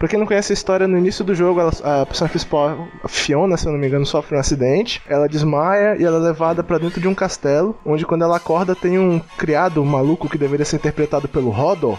Pra 0.05 0.09
quem 0.11 0.19
não 0.19 0.27
conhece 0.27 0.53
a 0.53 0.53
história, 0.53 0.87
no 0.87 0.99
início 0.99 1.25
do 1.25 1.33
jogo, 1.33 1.59
ela- 1.59 1.71
a 1.83 2.05
personagem 2.05 2.37
Fiona, 3.07 3.57
se 3.57 3.65
eu 3.65 3.71
não 3.71 3.79
me 3.79 3.87
engano, 3.87 4.05
sofre 4.05 4.37
um 4.37 4.39
acidente. 4.39 5.01
Ela 5.07 5.27
desmaia 5.27 5.97
e 5.99 6.03
ela 6.03 6.17
é 6.17 6.19
levada 6.19 6.63
pra 6.63 6.77
dentro 6.77 7.01
de 7.01 7.07
um 7.07 7.15
castelo, 7.15 7.75
onde 7.83 8.05
quando 8.05 8.21
ela 8.21 8.37
acorda 8.37 8.75
tem 8.75 8.99
um 8.99 9.19
criado 9.35 9.81
um 9.81 9.85
maluco 9.85 10.29
que 10.29 10.37
deveria 10.37 10.63
ser 10.63 10.75
interpretado 10.75 11.27
pelo 11.27 11.49
Hodor. 11.49 11.97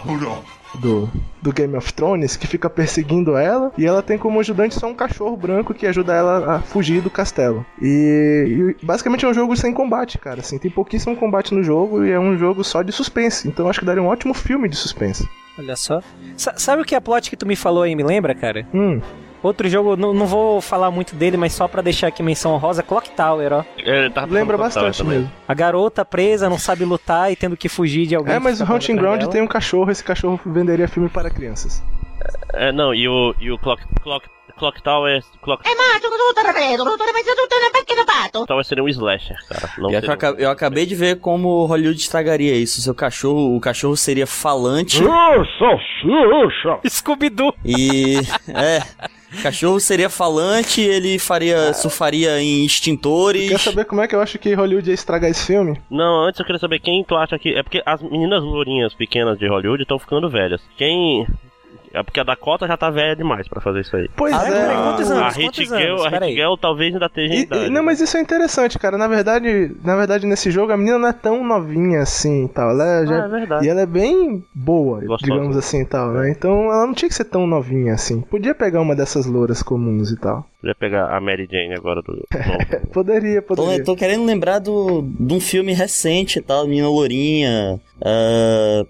Do, 0.76 1.08
do 1.42 1.52
Game 1.52 1.76
of 1.76 1.92
Thrones, 1.92 2.36
que 2.36 2.46
fica 2.46 2.68
perseguindo 2.68 3.36
ela, 3.36 3.72
e 3.78 3.86
ela 3.86 4.02
tem 4.02 4.18
como 4.18 4.38
ajudante 4.40 4.74
só 4.74 4.86
um 4.86 4.94
cachorro 4.94 5.36
branco 5.36 5.72
que 5.74 5.86
ajuda 5.86 6.12
ela 6.14 6.56
a 6.56 6.60
fugir 6.60 7.00
do 7.00 7.10
castelo. 7.10 7.64
E, 7.80 8.74
e 8.80 8.84
basicamente 8.84 9.24
é 9.24 9.28
um 9.28 9.34
jogo 9.34 9.56
sem 9.56 9.72
combate, 9.72 10.18
cara. 10.18 10.40
Assim, 10.40 10.58
tem 10.58 10.70
pouquíssimo 10.70 11.16
combate 11.16 11.54
no 11.54 11.62
jogo 11.62 12.04
e 12.04 12.10
é 12.10 12.18
um 12.20 12.36
jogo 12.36 12.62
só 12.64 12.82
de 12.82 12.92
suspense. 12.92 13.48
Então 13.48 13.68
acho 13.68 13.80
que 13.80 13.86
daria 13.86 14.02
um 14.02 14.06
ótimo 14.08 14.34
filme 14.34 14.68
de 14.68 14.76
suspense. 14.76 15.28
Olha 15.58 15.74
só. 15.76 16.02
Sa- 16.36 16.54
sabe 16.58 16.82
o 16.82 16.84
que 16.84 16.94
a 16.94 17.00
plot 17.00 17.30
que 17.30 17.36
tu 17.36 17.46
me 17.46 17.56
falou 17.56 17.82
aí 17.82 17.94
me 17.96 18.02
lembra, 18.02 18.34
cara? 18.34 18.66
Hum, 18.74 19.00
Outro 19.42 19.68
jogo, 19.68 19.96
não, 19.96 20.12
não 20.12 20.26
vou 20.26 20.60
falar 20.60 20.90
muito 20.90 21.14
dele, 21.14 21.36
mas 21.36 21.52
só 21.52 21.68
pra 21.68 21.82
deixar 21.82 22.08
aqui 22.08 22.22
menção 22.22 22.52
honrosa, 22.52 22.82
Clock 22.82 23.10
Tower, 23.10 23.52
ó. 23.52 23.64
É, 23.78 24.10
lembra 24.28 24.56
bastante 24.58 25.04
mesmo. 25.04 25.30
A 25.46 25.54
garota 25.54 26.04
presa, 26.04 26.48
não 26.48 26.58
sabe 26.58 26.84
lutar 26.84 27.30
e 27.30 27.36
tendo 27.36 27.56
que 27.56 27.68
fugir 27.68 28.06
de 28.06 28.14
alguém. 28.16 28.34
É, 28.34 28.38
mas 28.38 28.60
o 28.60 28.64
Hunting 28.64 28.96
Ground 28.96 29.20
dela. 29.20 29.30
tem 29.30 29.42
um 29.42 29.46
cachorro, 29.46 29.90
esse 29.90 30.02
cachorro 30.02 30.40
venderia 30.46 30.88
filme 30.88 31.08
para 31.08 31.30
crianças. 31.30 31.82
É, 32.54 32.72
não, 32.72 32.92
e 32.94 33.06
o, 33.08 33.34
e 33.38 33.50
o 33.52 33.58
Clock, 33.58 33.82
Clock, 34.02 34.26
Clock 34.58 34.82
Tower. 34.82 35.22
Clock 35.42 35.62
ma, 35.64 36.00
tutto 36.00 36.16
tutto 36.16 36.46
ripeto, 36.46 36.82
tutto 36.84 37.04
ripeto, 37.04 37.36
tutto 37.36 37.54
nel 37.60 37.70
perché 37.70 37.94
da 37.94 38.04
pato. 38.04 38.46
Tower 38.46 38.64
seria 38.64 38.82
um 38.82 38.88
slasher, 38.88 39.36
cara. 39.48 39.70
Não 39.78 39.90
eu, 39.90 40.00
um- 40.00 40.10
aca- 40.12 40.34
eu 40.38 40.50
acabei 40.50 40.86
de 40.86 40.94
ver 40.94 41.20
como 41.20 41.66
Hollywood 41.66 42.00
estragaria 42.00 42.54
isso. 42.56 42.80
Seu 42.80 42.94
cachorro, 42.94 43.54
o 43.54 43.60
cachorro 43.60 43.96
seria 43.96 44.26
falante 44.26 45.00
Scooby-Doo. 46.88 47.54
e. 47.64 48.16
É. 48.48 48.80
Cachorro 49.42 49.80
seria 49.80 50.08
falante, 50.08 50.80
ele 50.80 51.18
faria. 51.18 51.72
surfaria 51.74 52.40
em 52.40 52.64
extintores. 52.64 53.48
Quer 53.48 53.60
saber 53.60 53.84
como 53.84 54.00
é 54.00 54.08
que 54.08 54.14
eu 54.14 54.20
acho 54.20 54.38
que 54.38 54.54
Hollywood 54.54 54.88
ia 54.88 54.94
estragar 54.94 55.30
esse 55.30 55.46
filme? 55.46 55.80
Não, 55.90 56.24
antes 56.24 56.40
eu 56.40 56.46
queria 56.46 56.58
saber 56.58 56.80
quem 56.80 57.04
tu 57.04 57.14
acha 57.16 57.38
que. 57.38 57.54
É 57.54 57.62
porque 57.62 57.82
as 57.84 58.02
meninas 58.02 58.42
lourinhas 58.42 58.94
pequenas 58.94 59.38
de 59.38 59.48
Hollywood 59.48 59.82
estão 59.82 59.98
ficando 59.98 60.28
velhas. 60.28 60.60
Quem. 60.76 61.26
É 61.92 62.02
porque 62.02 62.20
a 62.20 62.24
Dakota 62.24 62.66
já 62.66 62.76
tá 62.76 62.90
velha 62.90 63.16
demais 63.16 63.48
pra 63.48 63.60
fazer 63.60 63.80
isso 63.80 63.96
aí. 63.96 64.08
Pois 64.16 64.34
Ah, 64.34 64.46
é. 64.46 64.50
peraí, 64.50 64.76
quantos 64.76 65.10
anos? 65.10 65.22
a 65.22 65.28
Hit 65.30 65.64
Girl, 65.66 66.02
a. 66.04 66.08
Hit 66.10 66.34
Girl 66.34 66.54
talvez 66.60 66.92
ainda 66.94 67.06
esteja 67.06 67.34
em 67.34 67.38
E- 67.38 67.42
idade. 67.42 67.70
não, 67.70 67.82
mas 67.82 68.00
isso 68.00 68.16
é 68.16 68.20
interessante, 68.20 68.78
cara. 68.78 68.98
Na 68.98 69.08
verdade, 69.08 69.74
na 69.84 69.96
verdade, 69.96 70.26
nesse 70.26 70.50
jogo 70.50 70.72
a 70.72 70.76
menina 70.76 70.98
não 70.98 71.08
é 71.08 71.12
tão 71.12 71.44
novinha 71.44 72.00
assim 72.00 72.44
e 72.44 72.48
tal. 72.48 72.70
Ela 72.70 72.84
é, 73.02 73.06
já- 73.06 73.22
Ah, 73.22 73.26
é 73.26 73.28
verdade. 73.28 73.66
E 73.66 73.68
ela 73.68 73.80
é 73.80 73.86
bem 73.86 74.44
boa, 74.54 75.00
Gostosa. 75.00 75.32
digamos 75.32 75.56
assim 75.56 75.80
e 75.82 75.86
tal, 75.86 76.10
né? 76.12 76.30
Então 76.30 76.64
ela 76.72 76.86
não 76.86 76.94
tinha 76.94 77.08
que 77.08 77.14
ser 77.14 77.24
tão 77.24 77.46
novinha 77.46 77.94
assim. 77.94 78.20
Podia 78.22 78.54
pegar 78.54 78.80
uma 78.80 78.94
dessas 78.94 79.26
louras 79.26 79.62
comuns 79.62 80.10
e 80.10 80.16
tal. 80.16 80.44
Podia 80.60 80.74
pegar 80.74 81.14
a 81.16 81.20
Mary 81.20 81.48
Jane 81.50 81.74
agora 81.74 82.02
do. 82.02 82.12
do- 82.26 82.26
Poderia, 82.92 83.42
Tô, 83.42 83.54
poderia. 83.54 83.84
tô 83.84 83.94
querendo 83.96 84.24
lembrar 84.24 84.58
do, 84.58 85.02
de 85.02 85.34
um 85.34 85.40
filme 85.40 85.72
recente 85.72 86.38
e 86.38 86.42
tal, 86.42 86.66
Menina 86.66 86.88
Lourinha. 86.88 87.80
ah, 88.04 88.84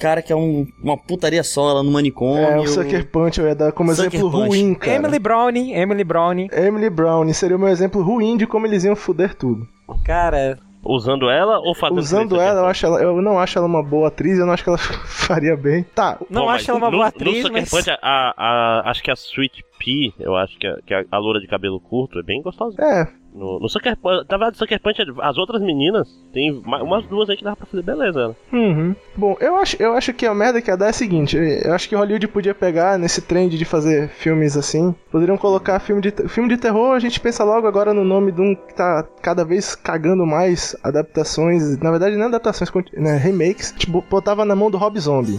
cara, 0.00 0.22
que 0.22 0.32
é 0.32 0.36
um- 0.36 0.66
uma 0.82 0.96
putaria 0.96 1.44
só, 1.44 1.70
ela 1.70 1.82
no 1.82 1.90
manicômio. 1.92 2.42
É, 2.44 2.58
o 2.58 2.66
Sucker 2.66 3.06
Punch 3.10 3.38
eu 3.38 3.46
ia 3.46 3.54
dar 3.54 3.70
como 3.72 3.94
Sucker 3.94 4.08
exemplo 4.14 4.30
Punch. 4.30 4.48
ruim, 4.48 4.74
cara. 4.74 4.96
Emily 4.96 5.18
Browning, 5.18 5.72
Emily 5.74 6.02
Browning. 6.04 6.48
Emily 6.52 6.90
Brown 6.90 7.32
seria 7.32 7.56
o 7.56 7.60
meu 7.60 7.68
exemplo 7.68 8.02
ruim 8.02 8.36
de 8.36 8.46
como 8.46 8.66
eles 8.66 8.82
iam 8.84 8.96
foder 8.96 9.34
tudo. 9.34 9.66
Cara, 10.04 10.58
Usando 10.82 11.28
ela 11.28 11.58
ou 11.58 11.74
fazendo 11.74 11.98
Usando 11.98 12.40
ela, 12.40 12.60
eu, 12.62 12.66
acho 12.66 12.86
ela, 12.86 13.02
eu 13.02 13.20
não 13.20 13.38
acho 13.38 13.58
ela 13.58 13.66
uma 13.66 13.82
boa 13.82 14.08
atriz, 14.08 14.38
eu 14.38 14.46
não 14.46 14.54
acho 14.54 14.62
que 14.64 14.70
ela 14.70 14.78
faria 15.04 15.54
bem. 15.54 15.82
Tá, 15.94 16.16
não 16.30 16.44
Bom, 16.44 16.48
acho 16.48 16.70
ela 16.70 16.78
uma 16.78 16.86
no- 16.90 16.96
boa 16.96 17.02
No 17.04 17.08
atriz, 17.08 17.42
Sucker 17.42 17.52
mas... 17.60 17.68
Punch, 17.70 17.90
a, 17.90 17.98
a- 18.02 18.90
acho 18.90 19.02
que 19.02 19.10
a 19.10 19.14
Sweet 19.14 19.62
Pea, 19.82 20.12
eu 20.20 20.36
acho 20.36 20.58
que, 20.58 20.66
a, 20.66 20.76
que 20.86 20.92
a, 20.94 21.04
a 21.10 21.18
loura 21.18 21.40
de 21.40 21.46
cabelo 21.48 21.80
curto 21.80 22.18
é 22.18 22.22
bem 22.22 22.42
gostosa. 22.42 22.76
é, 22.82 23.06
No, 23.34 23.58
no 23.58 23.68
Sucker 23.68 23.96
Punch, 23.96 24.26
na 24.28 24.36
verdade, 24.36 24.58
Sucker 24.58 24.80
Punch, 24.80 24.98
as 25.22 25.38
outras 25.38 25.62
meninas, 25.62 26.08
tem 26.32 26.60
ma- 26.66 26.82
umas 26.82 27.06
duas 27.06 27.30
aí 27.30 27.36
que 27.36 27.44
dá 27.44 27.56
pra 27.56 27.64
fazer 27.66 27.82
beleza. 27.82 28.28
Né? 28.28 28.34
Uhum. 28.52 28.96
Bom, 29.16 29.36
eu 29.40 29.56
acho, 29.56 29.76
eu 29.82 29.92
acho 29.94 30.12
que 30.12 30.26
a 30.26 30.34
merda 30.34 30.60
que 30.60 30.70
ia 30.70 30.76
dar 30.76 30.86
é 30.86 30.90
a 30.90 30.92
seguinte: 30.92 31.36
eu 31.36 31.72
acho 31.72 31.88
que 31.88 31.94
Hollywood 31.96 32.28
podia 32.28 32.54
pegar 32.54 32.98
nesse 32.98 33.22
trend 33.22 33.56
de 33.56 33.64
fazer 33.64 34.08
filmes 34.08 34.56
assim. 34.56 34.94
Poderiam 35.10 35.38
colocar 35.38 35.78
filme 35.80 36.02
de, 36.02 36.10
filme 36.28 36.48
de 36.48 36.56
terror, 36.58 36.92
a 36.94 36.98
gente 37.00 37.18
pensa 37.20 37.42
logo 37.44 37.66
agora 37.66 37.94
no 37.94 38.04
nome 38.04 38.32
de 38.32 38.40
um 38.42 38.54
que 38.54 38.74
tá 38.74 39.06
cada 39.22 39.44
vez 39.44 39.74
cagando 39.74 40.26
mais 40.26 40.76
adaptações. 40.82 41.78
Na 41.78 41.90
verdade, 41.90 42.16
não 42.16 42.26
adaptações, 42.26 42.70
né, 42.94 43.16
remakes. 43.16 43.72
Tipo, 43.78 44.04
botava 44.10 44.44
na 44.44 44.54
mão 44.56 44.70
do 44.70 44.76
Rob 44.76 44.98
Zombie. 45.00 45.38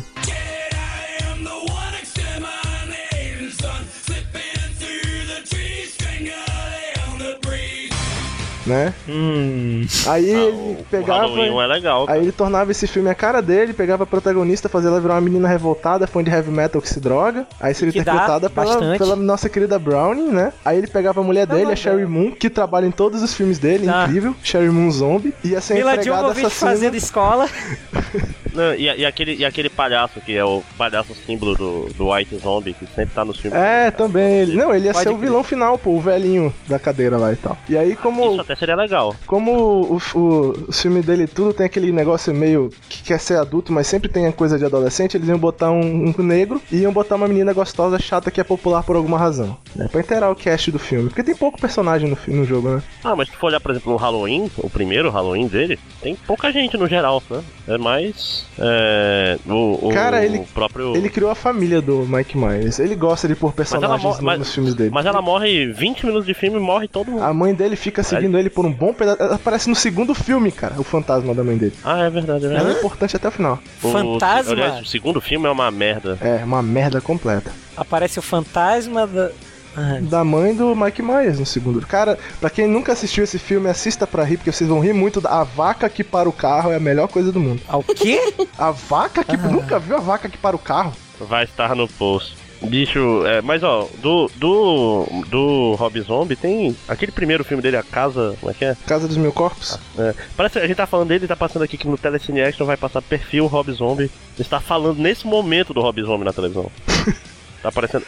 Né? 8.65 8.93
Hum, 9.09 9.85
Aí 10.07 10.29
Ah, 10.35 10.39
ele 10.39 10.51
o, 10.51 10.71
o 10.79 10.85
pegava. 10.89 11.27
Um 11.27 11.61
é 11.61 11.65
legal. 11.67 12.05
cara. 12.05 12.17
Aí 12.19 12.23
ele 12.25 12.31
tornava 12.31 12.69
esse 12.71 12.85
filme 12.85 13.09
a 13.09 13.15
cara 13.15 13.41
dele, 13.41 13.73
pegava 13.73 14.03
a 14.03 14.05
protagonista, 14.07 14.69
fazia 14.69 14.89
ela 14.89 15.01
virar 15.01 15.15
uma 15.15 15.21
menina 15.21 15.47
revoltada, 15.47 16.05
fã 16.05 16.23
de 16.23 16.29
heavy 16.29 16.51
metal 16.51 16.79
que 16.81 16.87
se 16.87 16.99
droga. 16.99 17.47
Aí 17.59 17.73
seria 17.73 17.89
interpretada 17.89 18.49
pela, 18.49 18.97
pela 18.97 19.15
nossa 19.15 19.49
querida 19.49 19.79
Brownie, 19.79 20.29
né? 20.31 20.53
Aí 20.63 20.77
ele 20.77 20.87
pegava 20.87 21.21
a 21.21 21.23
mulher 21.23 21.47
dele, 21.47 21.63
a 21.63 21.69
mas 21.69 21.79
Sherry. 21.79 22.05
Moon, 22.05 22.31
que 22.31 22.49
trabalha 22.49 22.85
em 22.85 22.91
todos 22.91 23.21
os 23.23 23.33
filmes 23.33 23.57
dele, 23.57 23.87
Tá. 23.87 24.03
incrível. 24.05 24.35
Sherry 24.43 24.69
Moon 24.69 24.91
Zombie. 24.91 25.33
Ia 25.43 25.59
ser 25.59 25.73
Mila 25.75 25.93
empregada 25.95 26.21
Jovovich 26.21 26.45
assassina. 26.45 26.71
fazendo 26.71 26.95
escola. 26.95 27.47
Não, 28.53 28.73
e, 28.73 28.83
e 28.83 29.05
aquele, 29.05 29.35
e 29.35 29.45
aquele 29.45 29.69
palhaço 29.69 30.19
que 30.21 30.35
é 30.35 30.43
o 30.43 30.63
palhaço 30.77 31.13
símbolo 31.13 31.55
do, 31.55 31.93
do 31.93 32.11
White 32.11 32.37
Zombie, 32.37 32.73
que 32.73 32.85
sempre 32.87 33.13
tá 33.13 33.23
nos 33.23 33.39
filmes. 33.39 33.59
É, 33.59 33.91
também. 33.91 34.39
Ele... 34.39 34.55
Não, 34.55 34.73
ele 34.73 34.85
ia 34.85 34.93
Pode 34.93 35.03
ser 35.03 35.09
o 35.09 35.17
crer. 35.17 35.27
vilão 35.27 35.43
final, 35.43 35.77
pô, 35.77 35.91
o 35.91 36.01
velhinho 36.01 36.53
da 36.67 36.79
cadeira 36.79 37.17
lá 37.17 37.31
e 37.31 37.35
tal. 37.35 37.57
E 37.69 37.77
aí, 37.77 37.95
como, 37.95 38.31
Isso 38.31 38.41
até 38.41 38.55
seria 38.55 38.75
legal. 38.75 39.15
como 39.25 39.51
o, 39.53 40.01
o, 40.15 40.65
o 40.67 40.71
filme 40.71 41.01
dele 41.01 41.27
tudo 41.27 41.53
tem 41.53 41.65
aquele 41.65 41.91
negócio 41.91 42.33
meio 42.33 42.69
que 42.89 43.03
quer 43.03 43.19
ser 43.19 43.37
adulto, 43.37 43.71
mas 43.71 43.87
sempre 43.87 44.09
tem 44.09 44.27
a 44.27 44.31
coisa 44.31 44.57
de 44.57 44.65
adolescente, 44.65 45.17
eles 45.17 45.27
iam 45.27 45.37
botar 45.37 45.71
um, 45.71 46.13
um 46.17 46.23
negro 46.23 46.61
e 46.71 46.77
iam 46.77 46.91
botar 46.91 47.15
uma 47.15 47.27
menina 47.27 47.53
gostosa, 47.53 47.99
chata, 47.99 48.31
que 48.31 48.41
é 48.41 48.43
popular 48.43 48.83
por 48.83 48.95
alguma 48.95 49.17
razão. 49.17 49.57
Né? 49.75 49.87
Pra 49.91 50.01
inteirar 50.01 50.31
o 50.31 50.35
cast 50.35 50.71
do 50.71 50.79
filme. 50.79 51.09
Porque 51.09 51.23
tem 51.23 51.35
pouco 51.35 51.59
personagem 51.59 52.09
no, 52.09 52.17
no 52.35 52.45
jogo, 52.45 52.69
né? 52.69 52.83
Ah, 53.03 53.15
mas 53.15 53.29
se 53.29 53.35
for 53.35 53.47
olhar, 53.47 53.59
por 53.59 53.71
exemplo, 53.71 53.91
no 53.91 53.97
Halloween, 53.97 54.49
o 54.57 54.69
primeiro 54.69 55.09
Halloween 55.09 55.47
dele, 55.47 55.79
tem 56.01 56.15
pouca 56.15 56.51
gente 56.51 56.77
no 56.77 56.87
geral, 56.87 57.21
né? 57.29 57.41
É 57.67 57.77
mais. 57.77 58.40
É, 58.59 59.37
o, 59.47 59.87
o, 59.87 59.89
Cara, 59.93 60.23
ele- 60.23 60.39
o 60.39 60.43
próprio. 60.45 60.95
Ele 60.95 61.09
criou 61.09 61.31
a 61.31 61.35
família 61.35 61.81
do 61.81 62.05
Mike 62.07 62.37
Myers. 62.37 62.79
Ele 62.79 62.95
gosta 62.95 63.27
de 63.27 63.35
pôr 63.35 63.47
ela, 63.47 63.55
personagens 63.55 64.03
mo- 64.03 64.15
no- 64.17 64.23
mas, 64.23 64.39
nos 64.39 64.53
filmes 64.53 64.75
dele. 64.75 64.89
mas 64.91 65.05
ela 65.05 65.21
morre 65.21 65.67
20 65.71 66.05
minutos 66.05 66.25
de 66.25 66.33
filme 66.33 66.57
e 66.57 66.59
morre 66.59 66.87
todo 66.87 67.11
mundo. 67.11 67.23
A 67.23 67.33
mãe 67.33 67.53
dele 67.53 67.75
fica 67.75 68.03
seguindo 68.03 68.37
ele 68.37 68.49
por 68.49 68.65
um 68.65 68.71
bom 68.71 68.93
pedaço. 68.93 69.21
Ela 69.21 69.35
aparece 69.35 69.69
no 69.69 69.75
segundo 69.75 70.13
filme, 70.13 70.51
cara, 70.51 70.75
o 70.77 70.83
fantasma 70.83 71.33
da 71.33 71.43
mãe 71.43 71.57
dele. 71.57 71.73
Ah, 71.83 72.03
é 72.03 72.09
verdade, 72.09 72.45
é 72.45 72.47
Ela 72.49 72.55
verdade. 72.57 72.75
é 72.75 72.79
importante 72.79 73.15
até 73.15 73.27
o 73.27 73.31
final. 73.31 73.59
O- 73.83 73.91
Fantasma? 73.91 74.51
aliás, 74.53 74.81
o 74.81 74.85
segundo 74.85 75.19
filme 75.21 75.47
é 75.47 75.49
uma 75.49 75.69
merda. 75.71 76.17
É, 76.21 76.43
uma 76.43 76.61
merda 76.61 77.01
completa. 77.01 77.51
Aparece 77.75 78.19
o 78.19 78.21
fantasma 78.21 79.07
da... 79.07 79.31
Ah, 79.75 79.99
Da 80.01 80.23
mãe 80.23 80.53
do 80.55 80.75
Mike 80.75 81.01
Myers 81.01 81.39
no 81.39 81.45
segundo. 81.45 81.85
Cara, 81.85 82.17
pra 82.39 82.49
quem 82.49 82.67
nunca 82.67 82.91
assistiu 82.93 83.23
esse 83.23 83.39
filme, 83.39 83.69
assista 83.69 84.05
pra 84.05 84.23
rir, 84.23 84.37
porque 84.37 84.51
vocês 84.51 84.69
vão 84.69 84.79
rir 84.79 84.93
muito. 84.93 85.21
da- 85.21 85.29
A 85.41 85.43
vaca 85.43 85.89
que 85.89 86.03
para 86.03 86.27
o 86.27 86.33
carro 86.33 86.71
é 86.71 86.75
a 86.75 86.79
melhor 86.79 87.07
coisa 87.07 87.31
do 87.31 87.39
mundo. 87.39 87.61
ah, 87.67 87.77
o 87.77 87.83
quê? 87.83 88.33
A 88.57 88.71
vaca 88.71 89.23
que. 89.23 89.37
Nunca 89.37 89.79
viu 89.79 89.95
a 89.95 89.99
vaca 89.99 90.27
que 90.29 90.37
para 90.37 90.55
o 90.55 90.59
carro? 90.59 90.93
Vai 91.19 91.45
estar 91.45 91.75
no 91.75 91.87
post. 91.87 92.35
Bicho, 92.63 93.25
é, 93.25 93.41
mas 93.41 93.63
ó, 93.63 93.87
do, 94.03 94.29
do, 94.35 95.07
do 95.29 95.73
Rob 95.79 95.99
Zombie 96.01 96.35
tem 96.35 96.75
aquele 96.87 97.11
primeiro 97.11 97.43
filme 97.43 97.61
dele, 97.63 97.75
A 97.77 97.81
Casa, 97.81 98.35
como 98.39 98.51
é 98.51 98.53
que 98.53 98.63
é? 98.63 98.77
Casa 98.85 99.07
dos 99.07 99.17
Mil 99.17 99.31
Corpos? 99.31 99.79
É, 99.97 100.13
Parece 100.37 100.53
que 100.59 100.65
a 100.65 100.67
gente 100.67 100.77
tá 100.77 100.85
falando 100.85 101.07
dele, 101.07 101.25
tá 101.27 101.35
passando 101.35 101.63
aqui 101.63 101.75
que 101.75 101.87
no 101.87 101.97
Telecine 101.97 102.39
Action 102.43 102.63
vai 102.67 102.77
passar 102.77 103.01
perfil 103.01 103.47
Rob 103.47 103.71
Zombie. 103.71 104.11
Está 104.37 104.59
falando 104.59 104.99
nesse 104.99 105.25
momento 105.25 105.73
do 105.73 105.81
Rob 105.81 106.03
Zombie 106.03 106.23
na 106.25 106.33
televisão. 106.33 106.69
tá 107.63 107.69
aparecendo. 107.69 108.05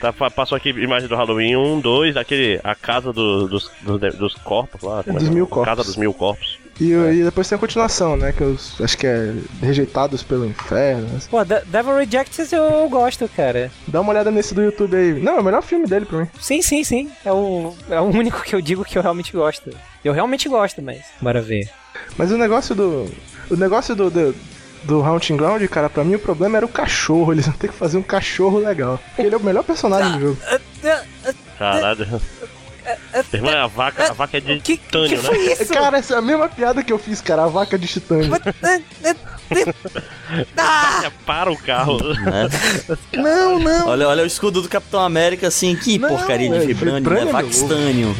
Tá, 0.00 0.12
pa- 0.12 0.30
passou 0.30 0.56
aqui 0.56 0.70
imagem 0.70 1.08
do 1.08 1.16
Halloween 1.16 1.56
1, 1.56 1.80
2, 1.80 2.16
aquele. 2.16 2.60
A 2.62 2.74
casa 2.74 3.12
do- 3.12 3.48
dos, 3.48 3.70
dos, 3.82 4.00
dos 4.16 4.34
corpos 4.34 4.82
lá. 4.82 5.02
é 5.06 5.12
Dos 5.12 5.26
é? 5.28 5.30
mil 5.30 5.46
corpos. 5.46 5.64
Casa 5.74 5.84
dos 5.84 5.96
mil 5.96 6.12
corpos. 6.12 6.58
E, 6.78 6.92
e 6.92 7.22
depois 7.24 7.48
tem 7.48 7.56
a 7.56 7.58
continuação, 7.58 8.18
né? 8.18 8.32
Que 8.32 8.42
eu 8.42 8.54
acho 8.80 8.98
que 8.98 9.06
é 9.06 9.32
Rejeitados 9.62 10.22
pelo 10.22 10.44
Inferno. 10.44 11.08
né? 11.08 11.18
Pô, 11.30 11.42
De- 11.42 11.64
Devil 11.64 11.96
Rejects 11.96 12.52
eu 12.52 12.86
gosto, 12.90 13.26
cara. 13.34 13.70
Dá 13.88 14.00
uma 14.02 14.10
olhada 14.12 14.30
nesse 14.30 14.54
do 14.54 14.62
YouTube 14.62 14.94
aí. 14.94 15.14
Não, 15.22 15.36
é 15.38 15.40
o 15.40 15.44
melhor 15.44 15.62
filme 15.62 15.86
dele 15.86 16.04
pra 16.04 16.18
mim. 16.20 16.28
Sim, 16.38 16.60
sim, 16.60 16.84
sim. 16.84 17.10
É 17.24 17.32
o, 17.32 17.74
é 17.88 17.98
o 17.98 18.04
único 18.04 18.42
que 18.42 18.54
eu 18.54 18.60
digo 18.60 18.84
que 18.84 18.98
eu 18.98 19.02
realmente 19.02 19.32
gosto. 19.32 19.70
Eu 20.04 20.12
realmente 20.12 20.48
gosto, 20.50 20.82
mas... 20.82 21.00
Bora 21.20 21.40
ver. 21.40 21.70
Mas 22.18 22.30
o 22.30 22.36
negócio 22.36 22.74
do. 22.74 23.10
O 23.50 23.56
negócio 23.56 23.96
do. 23.96 24.10
do 24.10 24.34
do 24.86 25.02
Haunting 25.02 25.36
Ground, 25.36 25.62
cara, 25.68 25.90
pra 25.90 26.04
mim 26.04 26.14
o 26.14 26.18
problema 26.18 26.56
era 26.56 26.66
o 26.66 26.68
cachorro. 26.68 27.32
Eles 27.32 27.46
vão 27.46 27.54
ter 27.56 27.68
que 27.68 27.74
fazer 27.74 27.98
um 27.98 28.02
cachorro 28.02 28.58
legal. 28.58 28.98
Porque 29.08 29.22
ele 29.22 29.34
é 29.34 29.38
o 29.38 29.42
melhor 29.42 29.64
personagem 29.64 30.12
do 30.12 30.20
jogo. 30.20 30.38
Caralho. 31.58 32.20
Irmão, 33.32 33.52
a 33.64 33.66
vaca, 33.66 34.10
a 34.10 34.12
vaca 34.12 34.36
é 34.36 34.40
de 34.40 34.60
Que, 34.60 34.76
titânio, 34.76 35.20
que 35.20 35.28
né? 35.28 35.38
isso? 35.54 35.72
Cara, 35.72 35.98
essa 35.98 36.14
é 36.14 36.18
a 36.18 36.22
mesma 36.22 36.48
piada 36.48 36.84
que 36.84 36.92
eu 36.92 36.98
fiz, 37.00 37.20
cara. 37.20 37.42
A 37.42 37.48
vaca 37.48 37.76
de 37.76 37.88
titânio. 37.88 38.30
Ah, 40.56 41.02
É 41.04 41.10
para 41.26 41.50
o 41.50 41.56
carro. 41.56 41.98
né? 42.14 42.48
não, 43.12 43.58
não. 43.58 43.88
Olha, 43.88 44.06
olha 44.08 44.22
o 44.22 44.26
escudo 44.26 44.62
do 44.62 44.68
Capitão 44.68 45.00
América 45.00 45.48
assim, 45.48 45.74
que 45.74 45.98
Não, 45.98 46.08
porcaria 46.10 46.48
de 46.48 46.56
é, 46.56 46.60
vibrânio, 46.60 46.98
vibrânio, 47.00 47.28
é 47.28 47.32
Vaxtânio. 47.32 48.16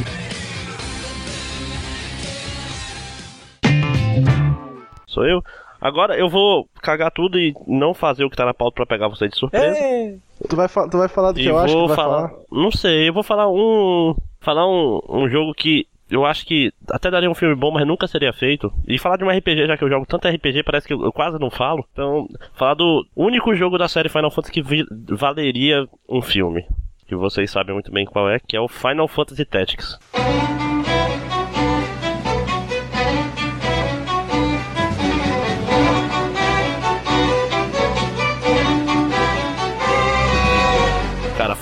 Sou 5.06 5.24
eu. 5.26 5.42
Agora 5.86 6.18
eu 6.18 6.28
vou 6.28 6.68
cagar 6.82 7.12
tudo 7.12 7.38
e 7.38 7.54
não 7.66 7.94
fazer 7.94 8.24
o 8.24 8.30
que 8.30 8.36
tá 8.36 8.44
na 8.44 8.52
pauta 8.52 8.74
pra 8.74 8.86
pegar 8.86 9.08
você 9.08 9.28
de 9.28 9.36
surpresa. 9.36 9.78
É, 9.78 10.16
Tu 10.48 10.56
vai, 10.56 10.68
tu 10.68 10.98
vai 10.98 11.08
falar 11.08 11.32
do 11.32 11.36
que 11.38 11.44
E 11.44 11.46
eu 11.46 11.56
acho 11.58 11.72
que 11.72 11.78
vou 11.78 11.88
vai 11.88 11.96
falar, 11.96 12.28
falar? 12.28 12.42
Não 12.50 12.70
sei, 12.70 13.08
eu 13.08 13.12
vou 13.12 13.22
falar 13.22 13.48
um. 13.48 14.14
Falar 14.40 14.68
um, 14.68 15.00
um 15.08 15.28
jogo 15.28 15.54
que 15.54 15.86
eu 16.10 16.24
acho 16.24 16.44
que 16.44 16.72
até 16.90 17.10
daria 17.10 17.30
um 17.30 17.34
filme 17.34 17.54
bom, 17.54 17.70
mas 17.70 17.86
nunca 17.86 18.06
seria 18.06 18.32
feito. 18.32 18.72
E 18.86 18.98
falar 18.98 19.16
de 19.16 19.24
um 19.24 19.30
RPG, 19.30 19.66
já 19.66 19.76
que 19.76 19.84
eu 19.84 19.88
jogo 19.88 20.06
tanto 20.06 20.28
RPG, 20.28 20.62
parece 20.62 20.86
que 20.86 20.92
eu, 20.92 21.02
eu 21.02 21.12
quase 21.12 21.38
não 21.38 21.50
falo. 21.50 21.84
Então, 21.92 22.28
falar 22.54 22.74
do 22.74 23.06
único 23.16 23.54
jogo 23.54 23.78
da 23.78 23.88
série 23.88 24.08
Final 24.08 24.30
Fantasy 24.30 24.52
que 24.52 24.84
valeria 25.14 25.86
um 26.08 26.20
filme. 26.20 26.66
Que 27.08 27.16
vocês 27.16 27.50
sabem 27.50 27.72
muito 27.72 27.90
bem 27.90 28.04
qual 28.04 28.28
é, 28.28 28.38
que 28.38 28.56
é 28.56 28.60
o 28.60 28.68
Final 28.68 29.08
Fantasy 29.08 29.44
Tactics. 29.44 29.98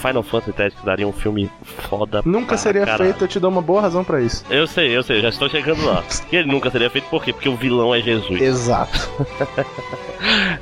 Final 0.06 0.22
Fantasy 0.22 0.52
Tactics 0.52 0.84
daria 0.84 1.08
um 1.08 1.12
filme 1.12 1.50
foda 1.88 2.20
Nunca 2.26 2.58
seria 2.58 2.84
caralho. 2.84 3.04
feito, 3.04 3.24
eu 3.24 3.28
te 3.28 3.40
dou 3.40 3.50
uma 3.50 3.62
boa 3.62 3.80
razão 3.80 4.04
pra 4.04 4.20
isso. 4.20 4.44
Eu 4.50 4.66
sei, 4.66 4.94
eu 4.94 5.02
sei, 5.02 5.22
já 5.22 5.30
estou 5.30 5.48
chegando 5.48 5.84
lá. 5.86 6.02
E 6.30 6.36
ele 6.36 6.50
nunca 6.50 6.70
seria 6.70 6.90
feito 6.90 7.08
por 7.08 7.22
quê? 7.22 7.32
Porque 7.32 7.48
o 7.48 7.56
vilão 7.56 7.94
é 7.94 8.00
Jesus. 8.00 8.40
Exato. 8.40 8.98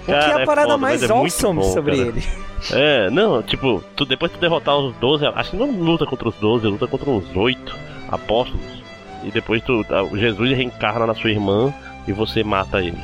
O 0.02 0.06
que 0.06 0.10
é 0.12 0.42
a 0.42 0.44
parada 0.44 0.70
foda, 0.72 0.78
mais 0.78 1.02
é 1.02 1.12
awesome 1.12 1.60
bom, 1.60 1.72
sobre 1.72 1.96
cara. 1.96 2.08
ele? 2.08 2.22
É, 2.72 3.10
não, 3.10 3.42
tipo, 3.42 3.82
tu, 3.96 4.04
depois 4.04 4.30
tu 4.30 4.38
derrotar 4.38 4.76
os 4.76 4.94
12, 4.96 5.26
acho 5.26 5.50
que 5.50 5.56
não 5.56 5.68
luta 5.70 6.06
contra 6.06 6.28
os 6.28 6.34
12, 6.36 6.66
luta 6.68 6.86
contra 6.86 7.10
uns 7.10 7.24
8 7.34 7.76
apóstolos. 8.08 8.62
E 9.24 9.30
depois 9.32 9.62
tu, 9.62 9.84
o 10.10 10.16
Jesus 10.16 10.56
reencarna 10.56 11.06
na 11.06 11.14
sua 11.14 11.30
irmã 11.30 11.74
e 12.06 12.12
você 12.12 12.44
mata 12.44 12.80
ele. 12.80 12.98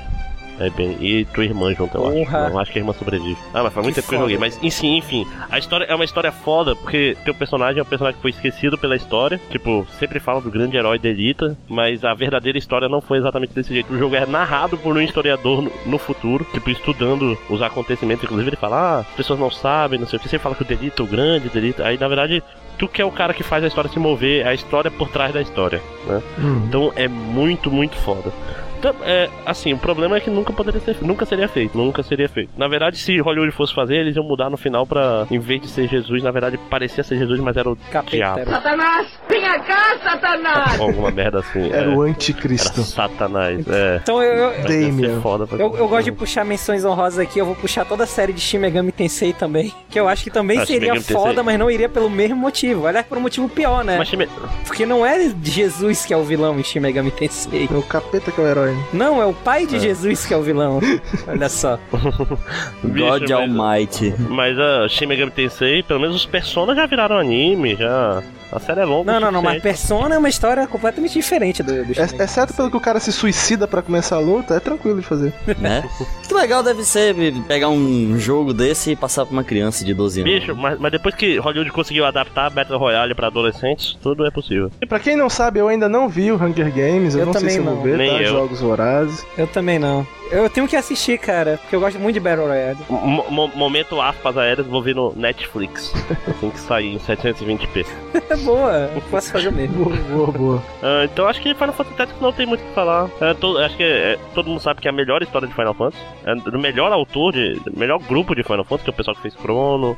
É 0.60 0.70
bem, 0.70 0.96
e 1.00 1.24
tua 1.26 1.44
irmã 1.44 1.72
junto, 1.72 1.96
eu 1.96 2.06
acho. 2.06 2.16
Porra. 2.16 2.48
Não 2.50 2.58
acho 2.58 2.72
que 2.72 2.78
a 2.78 2.80
irmã 2.82 2.92
sobrevive. 2.92 3.38
Ah, 3.54 3.62
mas 3.62 3.72
faz 3.72 3.84
muito 3.84 3.94
Que 3.94 4.00
tempo 4.00 4.08
que 4.08 4.14
eu 4.14 4.20
joguei. 4.20 4.38
Mas, 4.38 4.58
enfim, 4.62 4.96
enfim. 4.96 5.26
A 5.50 5.58
história 5.58 5.84
é 5.84 5.94
uma 5.94 6.04
história 6.04 6.32
foda, 6.32 6.74
porque 6.74 7.16
teu 7.24 7.34
personagem 7.34 7.78
é 7.78 7.82
um 7.82 7.86
personagem 7.86 8.16
que 8.16 8.22
foi 8.22 8.30
esquecido 8.30 8.76
pela 8.76 8.96
história. 8.96 9.40
Tipo, 9.50 9.86
sempre 9.98 10.18
falam 10.18 10.42
do 10.42 10.50
grande 10.50 10.76
herói 10.76 10.98
Delita, 10.98 11.56
mas 11.68 12.04
a 12.04 12.12
verdadeira 12.14 12.58
história 12.58 12.88
não 12.88 13.00
foi 13.00 13.18
exatamente 13.18 13.54
desse 13.54 13.72
jeito. 13.72 13.92
O 13.92 13.98
jogo 13.98 14.14
é 14.16 14.26
narrado 14.26 14.76
por 14.76 14.96
um 14.96 15.00
historiador 15.00 15.62
no, 15.62 15.72
no 15.86 15.98
futuro, 15.98 16.46
tipo, 16.52 16.70
estudando 16.70 17.38
os 17.48 17.62
acontecimentos. 17.62 18.24
Inclusive, 18.24 18.50
ele 18.50 18.56
fala, 18.56 18.76
ah, 18.76 18.98
as 19.00 19.16
pessoas 19.16 19.38
não 19.38 19.50
sabem, 19.50 19.98
não 19.98 20.06
sei 20.06 20.18
o 20.18 20.20
que. 20.20 20.28
Você 20.28 20.38
fala 20.38 20.54
que 20.54 20.62
o 20.62 20.66
Delita, 20.66 21.02
o 21.02 21.06
grande 21.06 21.48
Delita. 21.48 21.84
Aí, 21.84 21.96
na 21.98 22.08
verdade, 22.08 22.42
tu 22.76 22.88
que 22.88 23.00
é 23.00 23.04
o 23.04 23.10
cara 23.12 23.32
que 23.34 23.42
faz 23.42 23.62
a 23.62 23.66
história 23.66 23.90
se 23.90 23.98
mover, 23.98 24.44
é 24.44 24.48
a 24.48 24.54
história 24.54 24.90
por 24.90 25.08
trás 25.08 25.32
da 25.32 25.40
história, 25.40 25.80
né? 26.06 26.22
Então 26.66 26.92
é 26.96 27.08
muito, 27.08 27.70
muito 27.70 27.96
foda. 27.96 28.32
Então, 28.78 28.94
é, 29.02 29.28
assim, 29.44 29.72
o 29.72 29.78
problema 29.78 30.16
é 30.16 30.20
que 30.20 30.30
nunca 30.30 30.52
poderia 30.52 30.80
ser, 30.80 30.96
nunca 31.02 31.24
seria 31.26 31.48
feito, 31.48 31.76
nunca 31.76 32.02
seria 32.02 32.28
feito. 32.28 32.50
Na 32.56 32.68
verdade, 32.68 32.96
se 32.98 33.18
Hollywood 33.18 33.52
fosse 33.52 33.74
fazer, 33.74 33.96
eles 33.96 34.14
iam 34.16 34.24
mudar 34.24 34.48
no 34.50 34.56
final 34.56 34.86
pra, 34.86 35.26
em 35.30 35.38
vez 35.38 35.60
de 35.62 35.68
ser 35.68 35.88
Jesus, 35.88 36.22
na 36.22 36.30
verdade 36.30 36.58
parecia 36.70 37.02
ser 37.02 37.18
Jesus, 37.18 37.40
mas 37.40 37.56
era 37.56 37.68
o 37.70 37.76
Capeta. 37.90 38.16
diabo. 38.16 38.38
era. 38.40 38.50
Satanás, 38.50 39.08
vem 39.28 39.40
cá, 39.42 39.98
Satanás! 40.02 40.78
Ou 40.80 40.86
alguma 40.86 41.10
merda 41.10 41.40
assim. 41.40 41.70
Era 41.70 41.84
é, 41.90 41.94
o 41.96 42.02
era 42.02 42.10
anticristo. 42.12 42.82
Satanás, 42.82 43.66
é. 43.68 44.00
Então 44.02 44.22
eu, 44.22 44.32
eu, 44.34 44.46
Mas 44.48 44.56
ia 44.58 44.68
ser 44.68 44.90
Damien. 44.90 45.20
foda 45.20 45.46
pra- 45.46 45.58
eu, 45.58 45.76
eu 45.76 45.88
gosto 45.88 46.04
de 46.04 46.12
puxar 46.12 46.44
menções 46.44 46.84
honrosas 46.84 47.18
aqui, 47.18 47.38
eu 47.38 47.46
vou 47.46 47.54
puxar 47.54 47.84
toda 47.84 48.04
a 48.04 48.06
série 48.06 48.32
de 48.32 48.40
Shin 48.40 48.58
Megami 48.58 48.92
Tensei 48.92 49.32
também, 49.32 49.72
que 49.90 49.98
eu 49.98 50.08
acho 50.08 50.24
que 50.24 50.30
também 50.30 50.58
Ah, 50.58 50.66
seria 50.66 50.80
Megami 50.92 50.98
Tensei. 51.00 51.16
foda, 51.16 51.42
mas 51.42 51.58
não 51.58 51.70
iria 51.70 51.88
pelo 51.88 52.08
mesmo 52.10 52.36
motivo. 52.36 52.86
Aliás, 52.86 53.06
por 53.06 53.18
um 53.18 53.20
motivo 53.20 53.48
pior, 53.48 53.82
né? 53.84 53.96
Mas 53.98 54.08
time- 54.08 54.28
Porque 54.66 54.84
não 54.86 55.04
é 55.04 55.32
Jesus 55.42 56.04
que 56.04 56.12
é 56.14 56.16
o 56.16 56.22
vilão 56.24 56.58
em 56.58 56.62
Shin 56.62 56.80
Megami 56.80 57.10
Tensei. 57.10 57.68
É 57.70 57.74
o 57.76 57.82
capeta 57.82 58.30
que 58.30 58.40
é 58.40 58.44
o 58.44 58.46
herói. 58.46 58.67
Não, 58.92 59.20
é 59.20 59.26
o 59.26 59.32
pai 59.32 59.66
de 59.66 59.78
Jesus 59.78 60.26
que 60.26 60.34
é 60.34 60.36
o 60.36 60.42
vilão. 60.42 60.80
Olha 61.26 61.48
só. 61.48 61.78
God 62.82 63.30
Almighty. 63.30 64.14
Mas 64.28 64.58
a 64.58 64.88
Shin 64.88 65.06
Megami 65.06 65.30
Tensei, 65.30 65.82
pelo 65.82 66.00
menos 66.00 66.16
os 66.16 66.26
personagens 66.26 66.76
já 66.78 66.86
viraram 66.86 67.18
anime, 67.18 67.76
já. 67.76 68.22
A 68.50 68.58
série 68.58 68.80
é 68.80 68.84
longa. 68.84 69.12
Não, 69.12 69.20
não, 69.20 69.30
não, 69.32 69.42
mas. 69.42 69.62
Persona 69.62 70.14
é 70.14 70.18
uma 70.18 70.28
história 70.28 70.66
completamente 70.66 71.12
diferente 71.12 71.62
do, 71.62 71.72
do 71.84 71.88
Megami 71.88 72.22
Exceto 72.22 72.54
pelo 72.54 72.70
que 72.70 72.76
o 72.76 72.80
cara 72.80 72.98
se 73.00 73.12
suicida 73.12 73.66
pra 73.68 73.82
começar 73.82 74.16
a 74.16 74.20
luta, 74.20 74.54
é 74.54 74.60
tranquilo 74.60 75.00
de 75.00 75.06
fazer. 75.06 75.32
né? 75.58 75.88
Que 76.28 76.34
legal 76.34 76.62
deve 76.62 76.84
ser 76.84 77.14
pegar 77.48 77.70
um 77.70 78.18
jogo 78.18 78.52
desse 78.52 78.90
e 78.90 78.96
passar 78.96 79.24
pra 79.24 79.32
uma 79.32 79.42
criança 79.42 79.82
de 79.82 79.94
12 79.94 80.20
anos. 80.20 80.32
Bicho, 80.34 80.54
mas, 80.54 80.78
mas 80.78 80.92
depois 80.92 81.14
que 81.14 81.38
Hollywood 81.38 81.70
conseguiu 81.72 82.04
adaptar 82.04 82.50
Battle 82.50 82.78
Royale 82.78 83.14
pra 83.14 83.28
adolescentes, 83.28 83.96
tudo 84.02 84.26
é 84.26 84.30
possível. 84.30 84.70
E 84.78 84.84
pra 84.84 85.00
quem 85.00 85.16
não 85.16 85.30
sabe, 85.30 85.58
eu 85.58 85.68
ainda 85.68 85.88
não 85.88 86.06
vi 86.06 86.30
o 86.30 86.34
Hunger 86.36 86.70
Games, 86.70 87.14
eu, 87.14 87.20
Eu 87.20 87.26
não 87.26 87.32
sei 87.32 87.40
também 87.40 87.54
se 87.54 87.58
eu 87.60 87.64
vou 87.64 87.74
não. 87.76 87.82
ver, 87.82 87.96
Nem 87.96 88.10
tá? 88.10 88.22
eu. 88.22 88.28
Jogos 88.30 88.60
Vorazes. 88.60 89.24
Eu 89.38 89.46
também 89.46 89.78
não. 89.78 90.06
Eu 90.30 90.50
tenho 90.50 90.68
que 90.68 90.76
assistir, 90.76 91.18
cara, 91.18 91.56
porque 91.62 91.74
eu 91.74 91.80
gosto 91.80 91.98
muito 91.98 92.12
de 92.12 92.20
Battle 92.20 92.46
Royale. 92.46 92.76
Mo- 92.90 93.50
momento 93.54 93.98
aspas 93.98 94.36
aéreas, 94.36 94.66
vou 94.66 94.82
ver 94.82 94.94
no 94.94 95.14
Netflix. 95.16 95.90
assim 96.28 96.50
que 96.50 96.60
sair 96.60 96.94
em 96.94 96.98
720p. 96.98 97.86
É 98.40 98.44
boa, 98.44 98.72
eu 98.94 99.00
posso 99.10 99.32
fazer 99.32 99.48
o 99.48 99.52
mesmo. 99.52 99.84
Boa, 99.84 99.96
boa, 99.96 100.32
boa. 100.32 100.62
Ah, 100.82 101.04
então 101.04 101.26
acho 101.26 101.40
que 101.40 101.54
Final 101.54 101.72
Fantasy 101.72 101.96
Tactics 101.96 102.20
não 102.22 102.32
tem 102.32 102.46
muito 102.46 102.60
o 102.62 102.64
que 102.66 102.74
falar. 102.74 103.08
Ah, 103.20 103.34
to- 103.34 103.58
acho 103.58 103.76
que 103.76 103.82
é, 103.82 104.18
todo 104.34 104.48
mundo 104.48 104.60
sabe 104.60 104.80
que 104.80 104.88
é 104.88 104.90
a 104.90 104.94
melhor 104.94 105.22
história 105.22 105.46
de 105.48 105.54
Final 105.54 105.74
Fantasy. 105.74 106.02
É 106.24 106.34
do 106.34 106.58
melhor 106.58 106.92
autor, 106.92 107.32
de, 107.32 107.54
do 107.60 107.78
melhor 107.78 107.98
grupo 108.00 108.34
de 108.34 108.42
Final 108.42 108.64
Fantasy, 108.64 108.84
que 108.84 108.90
é 108.90 108.92
o 108.92 108.96
pessoal 108.96 109.14
que 109.16 109.22
fez 109.22 109.34
Chrono, 109.34 109.96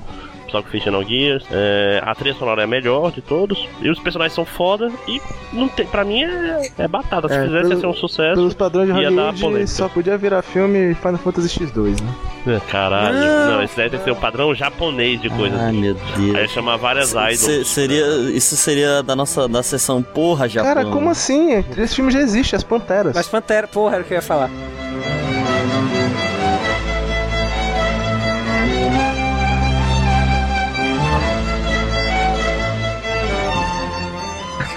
pessoal 0.51 0.63
que 0.65 0.71
fez 0.71 0.83
Xenogears. 0.83 1.45
É, 1.51 2.03
a 2.05 2.15
trilha 2.15 2.35
sonora 2.35 2.63
é 2.63 2.65
a 2.65 2.67
melhor 2.67 3.13
de 3.13 3.21
todos. 3.21 3.67
E 3.81 3.89
os 3.89 3.99
personagens 4.01 4.35
são 4.35 4.45
foda. 4.45 4.91
E 5.09 5.21
não 5.53 5.69
tem, 5.69 5.87
pra 5.87 6.05
mim 6.05 6.23
é, 6.25 6.71
é 6.79 6.89
batata. 6.89 7.29
Se 7.29 7.35
É, 7.35 7.45
fizesse 7.45 7.63
pelo- 7.63 7.75
ia 7.75 7.81
ser 7.81 7.87
um 7.87 7.95
sucesso. 7.95 8.35
Pelos 8.37 8.55
padrões 8.55 8.87
de 8.93 8.93
Ia 9.01 9.11
dar 9.11 9.17
Hollywood, 9.17 9.41
polêmica. 9.41 9.67
só 9.69 9.89
podia 9.89 10.17
virar 10.19 10.43
filme 10.43 10.95
Final 10.95 11.19
Fantasy 11.19 11.49
X2, 11.61 12.01
né? 12.01 12.57
É, 12.57 12.61
Caralho. 12.71 13.15
Não. 13.19 13.51
Não, 13.53 13.63
esse 13.63 13.77
que 13.99 14.05
ser 14.05 14.11
o 14.11 14.17
padrão 14.17 14.55
japonês 14.55 15.21
de 15.21 15.29
coisas. 15.31 15.59
Ai, 15.61 15.73
meu 15.73 15.97
Aí 16.17 16.33
Deus. 16.33 16.51
chamar 16.51 16.77
várias 16.77 17.11
idols. 17.13 17.39
Se- 17.39 17.65
seria, 17.65 18.07
isso 18.31 18.57
seria 18.57 19.03
da 19.03 19.15
nossa 19.17 19.47
da 19.49 19.63
sessão 19.63 20.03
porra 20.03 20.49
Japão. 20.49 20.75
Cara, 20.75 20.87
como 20.87 21.11
assim? 21.11 21.65
Esse 21.77 21.97
filme 21.97 22.11
já 22.11 22.21
existe, 22.21 22.57
As 22.57 22.65
Panteras. 22.65 23.13
Mas 23.15 23.29
Pantera, 23.29 23.67
porra, 23.69 23.95
era 23.97 24.03
o 24.03 24.07
que 24.07 24.13
eu 24.15 24.17
ia 24.17 24.23
falar. 24.23 24.51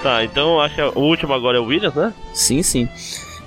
Tá, 0.04 0.22
então 0.22 0.60
acho 0.60 0.74
que 0.74 0.82
o 0.82 1.00
último 1.00 1.32
agora 1.32 1.56
é 1.56 1.60
o 1.60 1.64
Williams, 1.64 1.94
né? 1.94 2.12
Sim, 2.34 2.62
sim. 2.62 2.86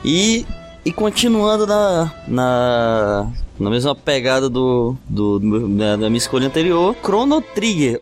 E, 0.03 0.43
e 0.84 0.91
continuando 0.91 1.68
na, 1.68 2.12
na, 2.28 3.32
na 3.60 3.70
mesma 3.70 3.93
pegada 3.93 4.49
do, 4.49 4.95
do, 5.08 5.38
do- 5.38 5.68
da, 5.78 5.91
da 5.97 6.10
minha 6.10 6.18
escolha 6.18 6.47
anterior, 6.47 6.95
Chrono 7.05 7.41
Trigger. 7.43 8.01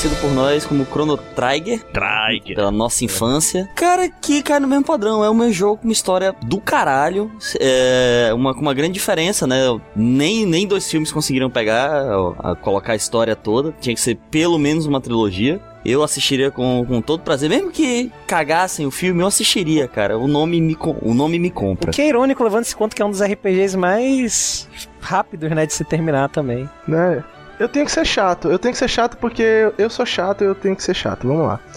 Conhecido 0.00 0.16
por 0.22 0.30
nós 0.32 0.64
como 0.64 0.86
Chrono 0.86 1.18
Trigger. 1.18 1.82
Trigger. 1.92 2.56
pela 2.56 2.70
nossa 2.70 3.04
infância. 3.04 3.68
Cara, 3.76 4.08
que 4.08 4.42
cai 4.42 4.58
no 4.58 4.66
mesmo 4.66 4.82
padrão. 4.84 5.22
É 5.22 5.28
o 5.28 5.34
meu 5.34 5.52
jogo 5.52 5.78
com 5.78 5.84
uma 5.84 5.92
história 5.92 6.34
do 6.42 6.58
caralho. 6.58 7.30
É 7.60 8.30
uma, 8.34 8.54
com 8.54 8.62
uma 8.62 8.72
grande 8.72 8.94
diferença, 8.94 9.46
né? 9.46 9.58
Nem, 9.94 10.46
nem 10.46 10.66
dois 10.66 10.90
filmes 10.90 11.12
conseguiram 11.12 11.50
pegar, 11.50 11.90
a, 12.40 12.52
a 12.52 12.56
colocar 12.56 12.94
a 12.94 12.96
história 12.96 13.36
toda. 13.36 13.74
Tinha 13.78 13.94
que 13.94 14.00
ser 14.00 14.16
pelo 14.30 14.58
menos 14.58 14.86
uma 14.86 15.02
trilogia. 15.02 15.60
Eu 15.84 16.02
assistiria 16.02 16.50
com, 16.50 16.82
com 16.88 17.02
todo 17.02 17.22
prazer. 17.22 17.50
Mesmo 17.50 17.70
que 17.70 18.10
cagassem 18.26 18.86
o 18.86 18.90
filme, 18.90 19.22
eu 19.22 19.26
assistiria, 19.26 19.86
cara. 19.86 20.16
O 20.16 20.26
nome 20.26 20.62
me, 20.62 20.78
o 21.02 21.12
nome 21.12 21.38
me 21.38 21.48
O 21.48 21.52
compra. 21.52 21.92
que 21.92 22.00
é 22.00 22.08
irônico, 22.08 22.42
levando-se 22.42 22.74
conta 22.74 22.96
que 22.96 23.02
é 23.02 23.04
um 23.04 23.10
dos 23.10 23.20
RPGs 23.22 23.76
mais 23.76 24.66
rápidos, 24.98 25.50
né, 25.50 25.66
de 25.66 25.74
se 25.74 25.84
terminar 25.84 26.30
também. 26.30 26.68
Né? 26.88 27.22
Eu 27.60 27.68
tenho 27.68 27.84
que 27.84 27.92
ser 27.92 28.04
chato. 28.06 28.48
Eu 28.48 28.58
tenho 28.58 28.72
que 28.72 28.78
ser 28.78 28.88
chato 28.88 29.16
porque 29.18 29.70
eu 29.78 29.88
sou 29.90 30.04
chato 30.06 30.42
e 30.42 30.46
eu 30.46 30.54
tenho 30.54 30.74
que 30.74 30.82
ser 30.82 30.94
chato. 30.94 31.26
Vamos 31.28 31.46
lá. 31.46 31.60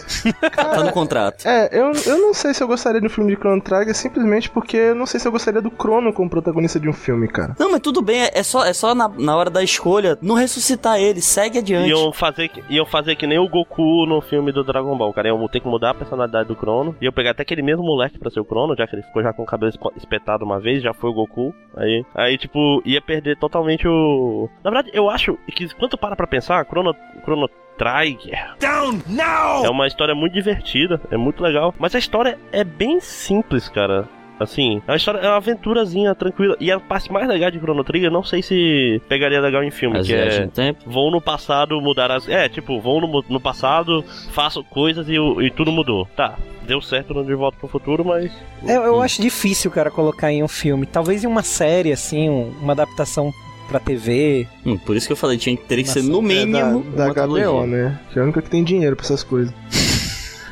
Tá 0.55 0.83
no 0.83 0.91
contrato. 0.91 1.45
É, 1.47 1.69
eu, 1.77 1.91
eu 2.05 2.17
não 2.19 2.33
sei 2.33 2.53
se 2.53 2.63
eu 2.63 2.67
gostaria 2.67 2.99
de 3.01 3.07
um 3.07 3.09
filme 3.09 3.31
de 3.33 3.37
Chrono 3.39 3.61
Trigger 3.61 3.93
simplesmente 3.95 4.49
porque 4.49 4.77
eu 4.77 4.95
não 4.95 5.05
sei 5.05 5.19
se 5.19 5.27
eu 5.27 5.31
gostaria 5.31 5.61
do 5.61 5.69
Chrono 5.69 6.11
como 6.13 6.29
protagonista 6.29 6.79
de 6.79 6.87
um 6.89 6.93
filme, 6.93 7.27
cara. 7.27 7.55
Não, 7.59 7.71
mas 7.71 7.81
tudo 7.81 8.01
bem. 8.01 8.21
É 8.23 8.31
é 8.33 8.43
só, 8.43 8.65
é 8.65 8.73
só 8.73 8.95
na, 8.95 9.07
na 9.09 9.35
hora 9.35 9.49
da 9.49 9.61
escolha 9.63 10.17
não 10.21 10.35
ressuscitar 10.35 10.99
ele. 10.99 11.21
Segue 11.21 11.59
adiante. 11.59 11.89
Iam 11.89 12.11
fazer, 12.13 12.47
que- 12.49 12.63
iam 12.69 12.85
fazer 12.85 13.15
que 13.15 13.27
nem 13.27 13.37
o 13.39 13.47
Goku 13.49 14.05
no 14.07 14.21
filme 14.21 14.51
do 14.51 14.63
Dragon 14.63 14.97
Ball, 14.97 15.13
cara. 15.13 15.27
Iam 15.27 15.47
ter 15.47 15.59
que 15.59 15.67
mudar 15.67 15.91
a 15.91 15.93
personalidade 15.93 16.47
do 16.47 16.55
Crono. 16.55 16.95
E 17.01 17.05
eu 17.05 17.11
pegar 17.13 17.31
até 17.31 17.43
aquele 17.43 17.61
mesmo 17.61 17.83
moleque 17.83 18.17
pra 18.17 18.29
ser 18.31 18.39
o 18.39 18.45
Crono, 18.45 18.75
já 18.75 18.87
que 18.87 18.95
ele 18.95 19.03
ficou 19.03 19.21
já 19.21 19.33
com 19.33 19.43
o 19.43 19.45
cabelo 19.45 19.71
espetado 19.97 20.45
uma 20.45 20.59
vez, 20.59 20.81
já 20.81 20.93
foi 20.93 21.09
o 21.09 21.13
Goku. 21.13 21.53
Aí, 21.75 22.05
aí 22.15 22.37
tipo, 22.37 22.81
ia 22.85 23.01
perder 23.01 23.37
totalmente 23.37 23.87
o. 23.87 24.49
Na 24.63 24.69
verdade, 24.71 24.91
eu 24.93 25.09
acho 25.09 25.37
que 25.55 25.67
quando 25.77 25.91
tu 25.91 25.97
para 25.97 26.15
pra 26.15 26.27
pensar, 26.27 26.65
Chrono, 26.65 26.95
Chrono 27.23 27.49
Trigger. 27.77 28.55
Down 28.59 28.99
now! 29.07 29.65
É 29.65 29.69
uma 29.69 29.87
história 29.87 30.13
muito 30.13 30.33
divertida, 30.33 31.01
é 31.11 31.17
muito 31.17 31.41
legal. 31.43 31.73
Mas 31.79 31.95
a 31.95 31.99
história 31.99 32.37
é 32.51 32.63
bem 32.63 32.99
simples, 32.99 33.67
cara. 33.69 34.07
Assim, 34.39 34.81
é 34.87 34.91
uma 34.91 34.97
história, 34.97 35.19
é 35.19 35.27
uma 35.27 35.37
aventurazinha 35.37 36.13
tranquila. 36.15 36.57
E 36.59 36.71
a 36.71 36.79
parte 36.79 37.11
mais 37.11 37.27
legal 37.27 37.49
de 37.51 37.59
Chrono 37.59 37.83
Trigger, 37.83 38.11
não 38.11 38.23
sei 38.23 38.41
se 38.41 38.99
pegaria 39.07 39.39
legal 39.39 39.63
em 39.63 39.69
filme, 39.71 39.99
As 39.99 40.07
que 40.07 40.13
é 40.13 40.47
tempo. 40.47 40.81
vou 40.87 41.11
no 41.11 41.21
passado 41.21 41.79
mudar 41.79 42.11
as. 42.11 42.27
É, 42.27 42.49
tipo, 42.49 42.79
vou 42.81 42.99
no, 42.99 43.23
no 43.29 43.39
passado, 43.39 44.03
faço 44.31 44.63
coisas 44.63 45.07
e, 45.07 45.13
e 45.15 45.51
tudo 45.51 45.71
mudou. 45.71 46.07
Tá, 46.15 46.35
deu 46.63 46.81
certo 46.81 47.13
no 47.13 47.23
De 47.23 47.33
Volta 47.35 47.57
pro 47.59 47.67
Futuro, 47.69 48.03
mas. 48.03 48.31
Eu, 48.67 48.81
eu 48.83 49.01
acho 49.01 49.21
difícil, 49.21 49.69
cara, 49.71 49.89
colocar 49.91 50.31
em 50.31 50.43
um 50.43 50.47
filme. 50.47 50.87
Talvez 50.87 51.23
em 51.23 51.27
uma 51.27 51.43
série, 51.43 51.91
assim, 51.91 52.27
um- 52.29 52.49
uma 52.61 52.73
adaptação 52.73 53.31
pra 53.67 53.79
TV. 53.79 54.47
Hum, 54.65 54.77
por 54.77 54.95
isso 54.95 55.07
que 55.07 55.13
eu 55.13 55.17
falei, 55.17 55.37
tinha 55.37 55.55
que 55.55 55.63
ter 55.63 55.81
que 55.83 55.89
ser 55.89 55.99
É 55.99 56.03
no 56.03 56.21
mínimo 56.21 56.83
da, 56.95 57.07
uma 57.07 57.13
da 57.13 57.25
HBO, 57.27 57.65
né? 57.65 57.99
Que 58.11 58.19
é 58.19 58.21
a 58.21 58.25
única 58.25 58.41
que 58.41 58.49
tem 58.49 58.63
dinheiro 58.63 58.95
pra 58.95 59.05
essas 59.05 59.23
coisas. 59.23 59.53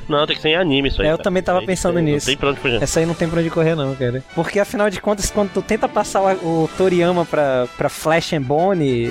Não, 0.10 0.26
tem 0.28 0.36
que 0.36 0.42
ser 0.42 0.50
em 0.50 0.56
anime 0.58 0.90
isso 0.90 1.02
aí. 1.02 1.08
É, 1.08 1.12
eu 1.12 1.16
cara. 1.18 1.24
também 1.24 1.42
tava 1.44 1.60
Aí 1.60 1.66
pensando 1.66 1.96
tem- 1.96 2.04
nisso. 2.04 2.26
Não 2.28 2.32
tem 2.34 2.38
pra 2.38 2.50
onde 2.50 2.60
fugir. 2.60 2.84
Essa 2.84 3.00
aí 3.00 3.06
não 3.06 3.14
tem 3.14 3.30
pra 3.30 3.40
onde 3.40 3.50
correr, 3.50 3.76
não, 3.76 3.96
cara. 3.96 4.22
Porque 4.36 4.60
afinal 4.60 4.90
de 4.90 5.00
contas, 5.00 5.30
quando 5.32 5.52
tu 5.54 5.62
tenta 5.62 5.88
passar 5.88 6.22
o, 6.22 6.64
o 6.64 6.70
Toriyama 6.78 7.24
pra, 7.26 7.68
pra 7.78 7.88
Flash 7.88 8.34
and 8.34 8.42
Bone, 8.42 9.10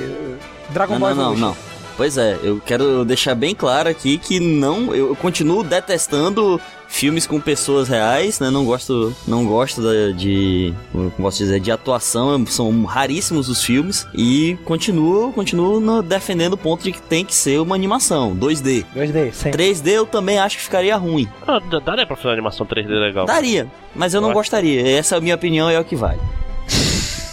Dragon 0.70 0.94
Não, 0.94 1.00
Ball 1.00 1.14
não, 1.14 1.30
não, 1.32 1.36
não. 1.48 1.56
Pois 1.96 2.18
é, 2.18 2.38
eu 2.42 2.60
quero 2.64 3.04
deixar 3.04 3.34
bem 3.34 3.54
claro 3.54 3.88
aqui 3.88 4.18
que 4.18 4.40
não, 4.40 4.94
eu 4.94 5.14
continuo 5.16 5.62
detestando 5.62 6.60
filmes 6.92 7.26
com 7.26 7.40
pessoas 7.40 7.88
reais, 7.88 8.40
né? 8.40 8.50
Não 8.50 8.64
gosto, 8.64 9.14
não 9.26 9.46
gosto 9.46 9.80
da- 9.80 10.10
de, 10.14 10.74
como 10.92 11.10
posso 11.12 11.38
dizer, 11.38 11.58
de 11.60 11.70
atuação, 11.70 12.44
são 12.46 12.84
raríssimos 12.84 13.48
os 13.48 13.62
filmes 13.64 14.06
e 14.12 14.58
continuo, 14.64 15.32
continuo 15.32 15.80
no- 15.80 16.02
defendendo 16.02 16.54
o 16.54 16.58
ponto 16.58 16.82
de 16.82 16.92
que 16.92 17.00
tem 17.00 17.24
que 17.24 17.34
ser 17.34 17.58
uma 17.60 17.74
animação 17.74 18.34
2D. 18.36 18.84
2D, 18.94 19.32
sim. 19.32 19.50
3D 19.50 19.88
eu 19.92 20.04
também 20.04 20.38
acho 20.38 20.56
que 20.58 20.62
ficaria 20.64 20.96
ruim. 20.96 21.26
Ah, 21.46 21.58
daria 21.84 22.04
pra 22.06 22.16
fazer 22.16 22.28
uma 22.28 22.34
animação 22.34 22.66
3D 22.66 22.88
legal. 22.88 23.24
Daria, 23.24 23.66
mas 23.94 24.12
eu 24.12 24.20
não 24.20 24.28
acho- 24.30 24.38
gostaria. 24.38 24.86
Essa 24.98 25.14
é 25.14 25.18
a 25.18 25.20
minha 25.20 25.36
opinião 25.36 25.70
e 25.70 25.74
é 25.74 25.80
o 25.80 25.84
que 25.84 25.96
vale. 25.96 26.20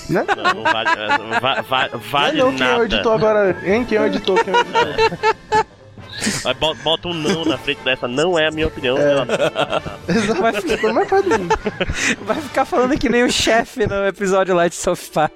Né? 0.10 0.24
Não, 0.38 0.64
não 0.64 0.72
vale, 0.72 0.90
é, 0.90 1.40
va- 1.42 1.62
va- 1.64 1.90
vale 2.10 2.38
não, 2.38 2.54
quem 2.56 2.66
é 2.66 2.70
o 2.70 2.72
nada. 2.78 2.86
editor 2.86 3.14
agora? 3.14 3.58
Hein? 3.66 3.84
Quem 3.84 3.98
é 3.98 4.02
o 4.02 4.06
editor? 4.06 4.42
Quem 4.42 4.54
é 4.54 4.58
o 4.58 4.62
editor? 4.62 5.36
Aí 6.46 6.54
bota, 6.84 7.08
um 7.08 7.14
não 7.14 7.46
na 7.46 7.58
frente 7.58 7.82
dessa, 7.84 8.08
não 8.08 8.38
é 8.38 8.48
a 8.48 8.52
minha 8.52 8.68
opinião. 8.68 8.98
ela- 8.98 9.26
Exato. 10.08 10.62
Ficou 10.68 10.94
mais 10.94 11.10
fácil 11.10 11.30
do 11.30 11.40
mundo. 11.40 11.56
Vai 12.22 12.42
ficar 12.42 12.66
falando 12.66 12.98
que 13.00 13.10
nem 13.10 13.24
o 13.24 13.32
chefe 13.32 13.88
no 13.88 14.06
episódio 14.08 14.56
lá 14.56 14.68
de 14.68 14.76
South 14.76 14.98
Park. 15.14 15.34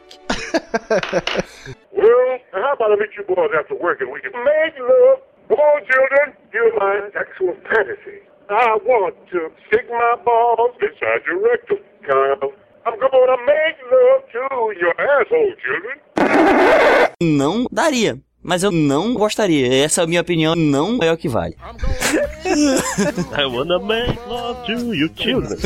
Well, 1.93 2.39
how 2.53 2.73
about 2.73 2.91
I 2.91 2.97
meet 2.97 3.15
you 3.17 3.23
boys 3.25 3.51
after 3.57 3.75
work 3.75 4.01
and 4.01 4.11
we 4.11 4.21
can 4.21 4.31
make 4.43 4.77
love? 4.79 5.21
Come 5.49 5.59
on, 5.59 5.81
children. 5.85 6.33
You're 6.53 6.73
my 6.79 7.09
sexual 7.11 7.55
fantasy. 7.69 8.21
I 8.49 8.77
want 8.85 9.15
to 9.31 9.49
stick 9.67 9.89
my 9.89 10.15
balls 10.25 10.71
inside 10.81 11.21
your 11.27 11.39
rectum, 11.41 11.77
Kyle. 12.05 12.51
I'm 12.85 12.97
gonna 12.99 13.37
make 13.45 13.77
love 13.91 14.23
to 14.31 14.73
your 14.79 14.93
asshole, 14.99 15.53
children. 15.63 17.11
Não 17.21 17.65
daria. 17.71 18.17
Mas 18.43 18.63
eu 18.63 18.71
não 18.71 19.13
gostaria. 19.13 19.83
Essa 19.83 20.01
é 20.01 20.03
a 20.03 20.07
minha 20.07 20.21
opinião, 20.21 20.55
não 20.55 20.97
é 21.01 21.11
o 21.11 21.17
que 21.17 21.29
vale. 21.29 21.55
I 23.37 23.45
wanna 23.45 23.79
make 23.79 24.19
love 24.27 24.65
to 24.65 24.93
you 24.93 25.09
children. 25.15 25.57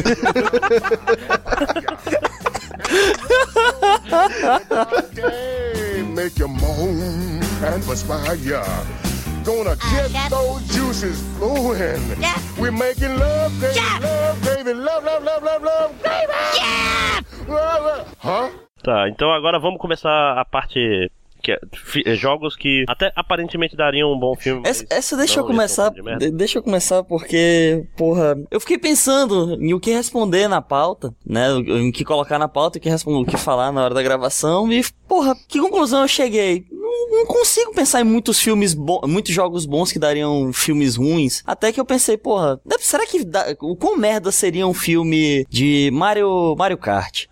Make 6.13 6.39
you 6.39 6.47
moan 6.47 7.39
and 7.63 7.81
perspire. 7.85 8.63
Gonna 9.45 9.75
get 9.75 10.29
those 10.29 10.63
juices 10.73 11.21
flowing. 11.37 12.01
We're 12.57 12.71
making 12.71 13.17
love, 13.17 13.53
baby, 13.61 13.79
love, 14.01 14.41
baby, 14.43 14.73
love, 14.73 15.03
love, 15.05 15.23
love, 15.23 15.43
love, 15.43 15.63
love, 15.63 15.91
baby. 16.03 16.33
Yeah. 16.55 17.21
Huh? 18.19 18.49
Tá, 18.83 19.07
então 19.09 19.31
agora 19.31 19.59
vamos 19.59 19.79
começar 19.79 20.39
a 20.39 20.45
parte. 20.45 21.11
Que 21.45 21.51
é, 21.51 21.59
é, 22.07 22.15
jogos 22.15 22.55
que 22.55 22.85
até 22.87 23.11
aparentemente 23.15 23.75
dariam 23.75 24.11
um 24.11 24.17
bom 24.17 24.33
filme. 24.35 24.63
Essa, 24.65 24.83
essa 24.89 25.15
deixa 25.15 25.39
eu 25.39 25.45
começar. 25.45 25.91
de 25.91 26.31
deixa 26.31 26.57
eu 26.57 26.63
começar 26.63 27.03
porque, 27.03 27.85
porra, 27.95 28.35
eu 28.49 28.59
fiquei 28.59 28.79
pensando 28.79 29.55
em 29.61 29.71
o 29.71 29.79
que 29.79 29.91
responder 29.91 30.47
na 30.47 30.59
pauta, 30.59 31.13
né? 31.23 31.49
Em 31.51 31.91
que 31.91 32.03
colocar 32.03 32.39
na 32.39 32.47
pauta, 32.47 32.79
o 32.79 32.81
que 32.81 32.89
responder, 32.89 33.19
o 33.19 33.25
que 33.25 33.37
falar 33.37 33.71
na 33.71 33.83
hora 33.83 33.93
da 33.93 34.01
gravação 34.01 34.73
e, 34.73 34.83
porra, 35.07 35.35
que 35.47 35.59
conclusão 35.59 36.01
eu 36.01 36.07
cheguei? 36.07 36.65
Não, 36.71 37.11
não 37.11 37.25
consigo 37.27 37.75
pensar 37.75 38.01
em 38.01 38.05
muitos 38.05 38.39
filmes 38.39 38.73
bons, 38.73 39.01
muitos 39.07 39.31
jogos 39.31 39.67
bons 39.67 39.91
que 39.91 39.99
dariam 39.99 40.51
filmes 40.51 40.95
ruins. 40.95 41.43
Até 41.45 41.71
que 41.71 41.79
eu 41.79 41.85
pensei, 41.85 42.17
porra, 42.17 42.59
será 42.79 43.05
que 43.05 43.23
dá, 43.23 43.55
o 43.61 43.75
quão 43.75 43.95
merda 43.95 44.31
seria 44.31 44.65
um 44.65 44.73
filme 44.73 45.45
de 45.47 45.91
Mario, 45.93 46.55
Mario 46.57 46.79
Kart? 46.79 47.27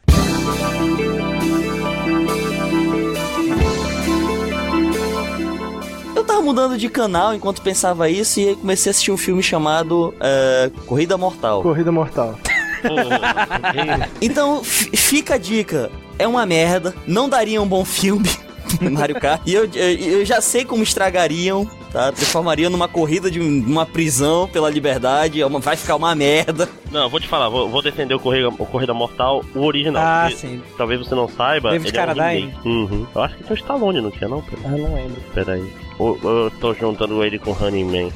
Tava 6.33 6.41
mudando 6.45 6.77
de 6.77 6.89
canal 6.89 7.33
enquanto 7.33 7.61
pensava 7.61 8.09
isso 8.09 8.39
e 8.39 8.49
aí 8.49 8.55
comecei 8.55 8.89
a 8.89 8.91
assistir 8.91 9.11
um 9.11 9.17
filme 9.17 9.41
chamado 9.43 10.13
é, 10.19 10.71
Corrida 10.85 11.17
Mortal. 11.17 11.61
Corrida 11.61 11.91
Mortal. 11.91 12.35
Então 14.21 14.61
fica 14.63 15.35
a 15.35 15.37
dica, 15.37 15.89
é 16.19 16.27
uma 16.27 16.45
merda, 16.45 16.93
não 17.07 17.29
daria 17.29 17.61
um 17.61 17.67
bom 17.67 17.85
filme 17.85 18.29
Mario 18.91 19.19
Kart. 19.19 19.41
E 19.45 19.53
eu, 19.53 19.65
eu, 19.73 19.93
eu 20.19 20.25
já 20.25 20.41
sei 20.41 20.65
como 20.65 20.83
estragariam, 20.83 21.65
tá? 21.93 22.11
Transformariam 22.11 22.69
numa 22.69 22.87
corrida 22.89 23.29
de 23.31 23.39
um- 23.39 23.63
uma 23.65 23.85
prisão 23.85 24.47
pela 24.49 24.69
liberdade, 24.69 25.39
é 25.41 25.45
uma- 25.45 25.59
vai 25.59 25.75
ficar 25.77 25.95
uma 25.95 26.13
merda. 26.15 26.67
Não, 26.91 27.09
vou 27.09 27.19
te 27.21 27.27
falar, 27.27 27.47
vou, 27.49 27.69
vou 27.69 27.81
defender 27.81 28.13
o 28.15 28.19
Corrida, 28.19 28.49
o 28.49 28.65
Corrida 28.65 28.93
Mortal, 28.93 29.43
o 29.55 29.61
original. 29.65 30.03
Ah, 30.05 30.29
sim. 30.35 30.61
Talvez 30.77 30.99
você 30.99 31.15
não 31.15 31.27
saiba. 31.29 31.71
David 31.71 31.89
ele 31.89 31.97
é 31.97 32.01
um 32.01 32.05
Carradine? 32.05 32.55
Uhum. 32.65 33.07
Eu 33.15 33.21
acho 33.21 33.35
que 33.37 33.43
tem 33.43 33.53
o 33.53 33.59
Stallone, 33.59 34.01
não 34.01 34.11
tinha 34.11 34.27
não? 34.29 34.41
Pera- 34.41 34.61
Ah, 34.65 34.69
não 34.77 34.93
lembro. 34.95 35.21
Peraí. 35.33 35.71
Ou 35.99 36.17
eu 36.23 36.51
tô 36.59 36.73
juntando 36.73 37.23
ele 37.23 37.37
com 37.39 37.51
Running 37.51 37.85
Man. 37.85 38.09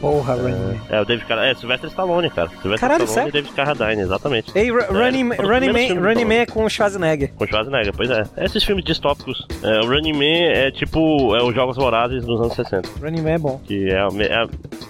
Porra, 0.00 0.34
Running 0.34 0.52
Man. 0.58 0.76
É, 0.90 1.00
o 1.00 1.04
David 1.04 1.26
Carradine. 1.26 1.52
É, 1.52 1.54
Sylvester 1.54 1.88
Stallone, 1.90 2.30
cara. 2.30 2.48
Sylvester 2.48 2.78
Caralho, 2.80 3.04
Stallone 3.04 3.14
sério? 3.14 3.28
e 3.28 3.32
David 3.32 3.52
Carradine, 3.52 4.02
exatamente. 4.02 4.50
Ei, 4.58 4.70
Ru- 4.70 4.80
É, 4.80 4.86
Running, 4.86 5.28
o 5.30 5.46
Running, 5.46 5.72
Man, 5.94 6.00
Running 6.08 6.24
Man 6.24 6.34
é 6.34 6.46
com 6.46 6.64
o 6.64 6.68
Schwarzenegger. 6.68 7.32
Com 7.36 7.46
Schwarzenegger, 7.46 7.92
pois 7.94 8.10
é. 8.10 8.24
Esses 8.38 8.64
filmes 8.64 8.84
distópicos. 8.84 9.46
É, 9.62 9.80
o 9.80 9.86
Running 9.88 10.12
Man 10.14 10.50
é 10.52 10.70
tipo 10.72 11.36
é 11.36 11.42
os 11.42 11.54
Jogos 11.54 11.76
Vorazes 11.76 12.24
dos 12.24 12.40
anos 12.40 12.54
60. 12.54 12.88
Running 13.00 13.20
Man 13.22 13.30
é 13.30 13.38
bom. 13.38 13.60
Que 13.64 13.88
é, 13.90 13.98
é, 13.98 14.46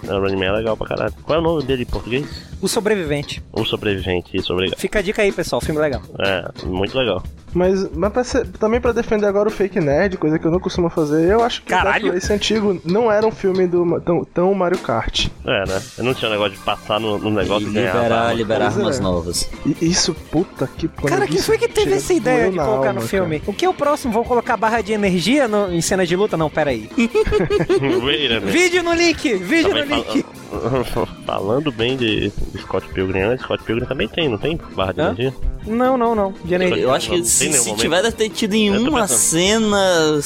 é, 0.07 0.13
o 0.13 0.19
Running 0.19 0.37
Man 0.37 0.45
é 0.45 0.51
legal 0.53 0.75
pra 0.77 0.87
caralho. 0.87 1.13
Qual 1.23 1.37
é 1.37 1.41
o 1.41 1.43
nome 1.43 1.63
dele 1.63 1.83
em 1.83 1.85
português? 1.85 2.52
O 2.63 2.67
Sobrevivente. 2.69 3.43
O 3.51 3.65
Sobrevivente, 3.65 4.35
isso, 4.37 4.53
obrigado. 4.53 4.79
Fica 4.79 4.99
a 4.99 5.01
dica 5.01 5.21
aí, 5.21 5.31
pessoal. 5.31 5.61
Filme 5.61 5.81
legal. 5.81 6.01
É, 6.19 6.45
muito 6.65 6.97
legal. 6.97 7.21
Mas, 7.53 7.87
mas 7.93 8.11
pra 8.11 8.23
ser- 8.23 8.47
também 8.53 8.79
pra 8.81 8.91
defender 8.93 9.27
agora 9.27 9.47
o 9.47 9.51
fake 9.51 9.79
nerd, 9.79 10.17
coisa 10.17 10.39
que 10.39 10.47
eu 10.47 10.49
não 10.49 10.59
costumo 10.59 10.89
fazer, 10.89 11.29
eu 11.29 11.43
acho 11.43 11.61
que 11.61 11.67
Caralho. 11.67 12.09
o 12.09 12.13
Race 12.13 12.31
antigo 12.33 12.81
não 12.83 13.11
era 13.11 13.27
um 13.27 13.31
filme 13.31 13.67
do 13.67 13.99
tão, 14.01 14.23
tão 14.25 14.53
Mario 14.55 14.79
Kart. 14.79 15.27
É, 15.45 15.67
né? 15.67 15.81
Eu 15.97 16.03
não 16.05 16.13
tinha 16.15 16.31
negócio 16.31 16.53
de 16.53 16.59
passar 16.63 16.99
no, 16.99 17.17
no 17.19 17.29
negócio 17.29 17.67
e 17.67 17.71
ganhar. 17.71 17.93
liberar, 17.95 18.33
liberar 18.35 18.65
é. 18.65 18.67
armas 18.69 18.99
novas. 18.99 19.47
E 19.65 19.85
isso, 19.85 20.15
puta 20.31 20.65
que 20.65 20.87
quando 20.87 21.09
Cara, 21.13 21.27
quem 21.27 21.37
foi 21.39 21.57
que 21.59 21.67
teve 21.67 21.93
essa 21.93 22.13
ideia 22.13 22.49
de 22.49 22.57
colocar 22.57 22.87
alma, 22.89 22.93
no 22.93 23.01
filme? 23.01 23.43
O 23.45 23.53
que 23.53 23.65
é 23.65 23.69
o 23.69 23.73
próximo? 23.73 24.13
Vão 24.13 24.23
colocar 24.23 24.57
barra 24.57 24.81
de 24.81 24.93
energia 24.93 25.47
no- 25.47 25.71
em 25.71 25.81
cena 25.81 26.07
de 26.07 26.15
luta? 26.15 26.35
Não, 26.37 26.49
pera 26.49 26.71
aí. 26.71 26.89
Vídeo 28.45 28.81
no 28.83 28.93
link! 28.93 29.33
Vídeo 29.35 29.73
no 29.73 29.79
Também 29.81 29.97
link! 30.07 30.25
fal- 30.93 31.07
Falando 31.25 31.71
bem 31.71 31.97
de, 31.97 32.31
Scott 32.57 32.87
Pilgrim, 32.89 33.21
antes, 33.21 33.43
Scott 33.43 33.63
Pilgrim 33.63 33.85
também 33.85 34.07
tem, 34.07 34.29
não 34.29 34.37
tem? 34.37 34.59
Barra 34.75 34.93
de 34.93 35.01
Hã? 35.01 35.05
energia? 35.05 35.33
Não, 35.65 35.97
não, 35.97 36.13
não. 36.13 36.33
De 36.43 36.53
energia. 36.53 36.83
Eu 36.83 36.93
acho 36.93 37.09
que 37.09 37.23
se, 37.23 37.51
se 37.53 37.75
tiver, 37.75 38.01
deve 38.01 38.15
ter 38.15 38.29
tido 38.29 38.53
em 38.53 38.69
uma 38.69 39.07
cena 39.07 40.19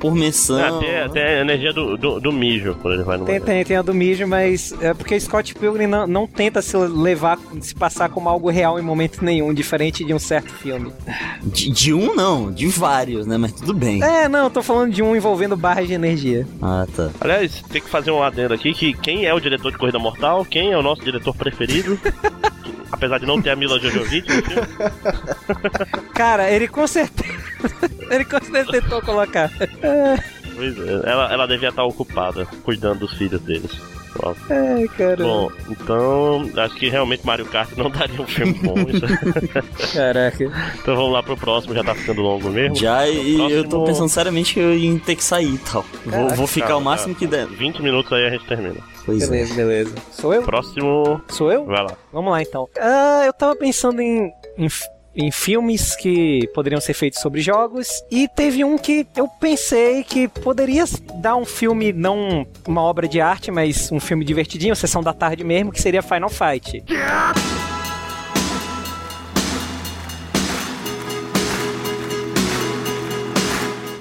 por 0.00 0.14
menção. 0.14 0.58
Ah, 0.58 0.78
tem, 0.80 1.10
tem 1.10 1.22
a 1.22 1.40
energia 1.40 1.72
do, 1.72 1.96
do, 1.96 2.20
do 2.20 2.32
mijo, 2.32 2.74
quando 2.80 2.94
ele 2.94 3.02
vai 3.02 3.18
no 3.18 3.24
Tem, 3.24 3.40
tem, 3.40 3.64
tem 3.64 3.76
a 3.76 3.82
do 3.82 3.92
mijo, 3.92 4.26
mas 4.26 4.74
é 4.80 4.94
porque 4.94 5.18
Scott 5.20 5.54
Pilgrim 5.54 5.86
não, 5.86 6.06
não 6.06 6.26
tenta 6.26 6.62
se 6.62 6.76
levar, 6.76 7.38
se 7.60 7.74
passar 7.74 8.08
como 8.08 8.28
algo 8.28 8.50
real 8.50 8.78
em 8.78 8.82
momento 8.82 9.22
nenhum, 9.22 9.52
diferente 9.52 10.04
de 10.04 10.14
um 10.14 10.18
certo 10.18 10.52
filme. 10.52 10.92
De, 11.42 11.70
de 11.70 11.92
um 11.92 12.14
não, 12.14 12.50
de 12.50 12.66
vários, 12.66 13.26
né? 13.26 13.36
Mas 13.36 13.52
tudo 13.52 13.74
bem. 13.74 14.02
É, 14.02 14.28
não, 14.28 14.44
eu 14.44 14.50
tô 14.50 14.62
falando 14.62 14.92
de 14.92 15.02
um 15.02 15.14
envolvendo 15.14 15.56
barras 15.56 15.86
de 15.86 15.94
energia. 15.94 16.46
Ah, 16.60 16.86
tá. 16.94 17.10
Aliás, 17.20 17.62
tem 17.70 17.82
que 17.82 17.90
fazer 17.90 18.10
um 18.10 18.22
adendo 18.22 18.54
aqui 18.54 18.72
que 18.72 18.94
quem 18.94 19.26
é 19.26 19.34
o 19.34 19.40
diretor 19.40 19.70
de 19.70 19.78
Corrida 19.78 19.98
Mortal, 19.98 20.44
quem 20.44 20.72
é 20.72 20.78
o 20.78 20.82
nosso 20.82 21.02
diretor 21.02 21.34
preferido, 21.42 21.98
apesar 22.90 23.18
de 23.18 23.26
não 23.26 23.40
ter 23.42 23.50
a 23.50 23.56
Mila 23.56 23.78
Jojovic 23.80 24.28
no 24.28 24.42
filme, 24.42 24.68
Cara, 26.14 26.50
ele 26.50 26.68
com 26.68 26.86
certeza. 26.86 27.32
ele 28.10 28.24
com 28.24 28.40
certeza 28.40 28.70
tentou 28.70 29.02
colocar. 29.02 29.50
pois 30.54 30.78
é, 30.78 31.10
ela, 31.10 31.32
ela 31.32 31.46
devia 31.46 31.70
estar 31.70 31.84
ocupada 31.84 32.46
cuidando 32.62 33.00
dos 33.00 33.14
filhos 33.14 33.40
deles. 33.40 33.72
Ó, 34.20 34.34
Ai, 34.50 34.86
cara. 34.88 35.16
Bom, 35.24 35.50
então 35.70 36.48
acho 36.56 36.74
que 36.76 36.88
realmente 36.88 37.24
Mario 37.26 37.46
Kart 37.46 37.70
não 37.76 37.88
daria 37.90 38.20
um 38.20 38.26
filme 38.26 38.52
bom. 38.54 38.74
Caraca. 39.94 40.44
então 40.80 40.96
vamos 40.96 41.12
lá 41.12 41.22
pro 41.22 41.36
próximo, 41.36 41.74
já 41.74 41.82
tá 41.82 41.94
ficando 41.94 42.20
longo 42.22 42.50
mesmo. 42.50 42.76
Já 42.76 43.08
e 43.08 43.36
Próximo- 43.36 43.50
eu 43.50 43.68
tô 43.68 43.84
pensando 43.84 44.08
seriamente 44.08 44.54
que 44.54 44.60
eu 44.60 44.74
ia 44.76 44.98
ter 45.00 45.16
que 45.16 45.24
sair 45.24 45.54
e 45.54 45.58
tal. 45.58 45.84
Vou, 46.04 46.28
vou 46.30 46.46
ficar 46.46 46.68
Calma, 46.68 46.80
o 46.80 46.84
máximo 46.92 47.14
que 47.14 47.26
der. 47.26 47.46
20 47.46 47.82
minutos 47.82 48.12
aí 48.12 48.26
a 48.26 48.30
gente 48.30 48.44
termina. 48.46 48.76
Pois 49.04 49.22
é. 49.22 49.26
Beleza, 49.26 49.54
beleza. 49.54 49.94
Sou 50.12 50.32
eu? 50.34 50.42
Próximo, 50.42 51.20
Sou 51.28 51.50
eu? 51.50 51.64
vai 51.64 51.82
lá. 51.82 51.96
Vamos 52.12 52.30
lá 52.30 52.42
então. 52.42 52.68
Ah, 52.78 53.22
eu 53.26 53.32
tava 53.32 53.56
pensando 53.56 54.00
em, 54.00 54.30
em, 54.56 54.68
em 55.14 55.30
filmes 55.30 55.94
que 55.94 56.48
poderiam 56.54 56.80
ser 56.80 56.94
feitos 56.94 57.20
sobre 57.20 57.40
jogos 57.40 57.88
e 58.10 58.28
teve 58.28 58.64
um 58.64 58.78
que 58.78 59.06
eu 59.16 59.28
pensei 59.28 60.02
que 60.04 60.28
poderia 60.28 60.84
dar 61.20 61.36
um 61.36 61.44
filme, 61.44 61.92
não 61.92 62.46
uma 62.66 62.82
obra 62.82 63.06
de 63.06 63.20
arte, 63.20 63.50
mas 63.50 63.90
um 63.92 64.00
filme 64.00 64.24
divertidinho, 64.24 64.74
sessão 64.74 65.02
da 65.02 65.12
tarde 65.12 65.44
mesmo, 65.44 65.72
que 65.72 65.80
seria 65.80 66.02
Final 66.02 66.30
Fight. 66.30 66.82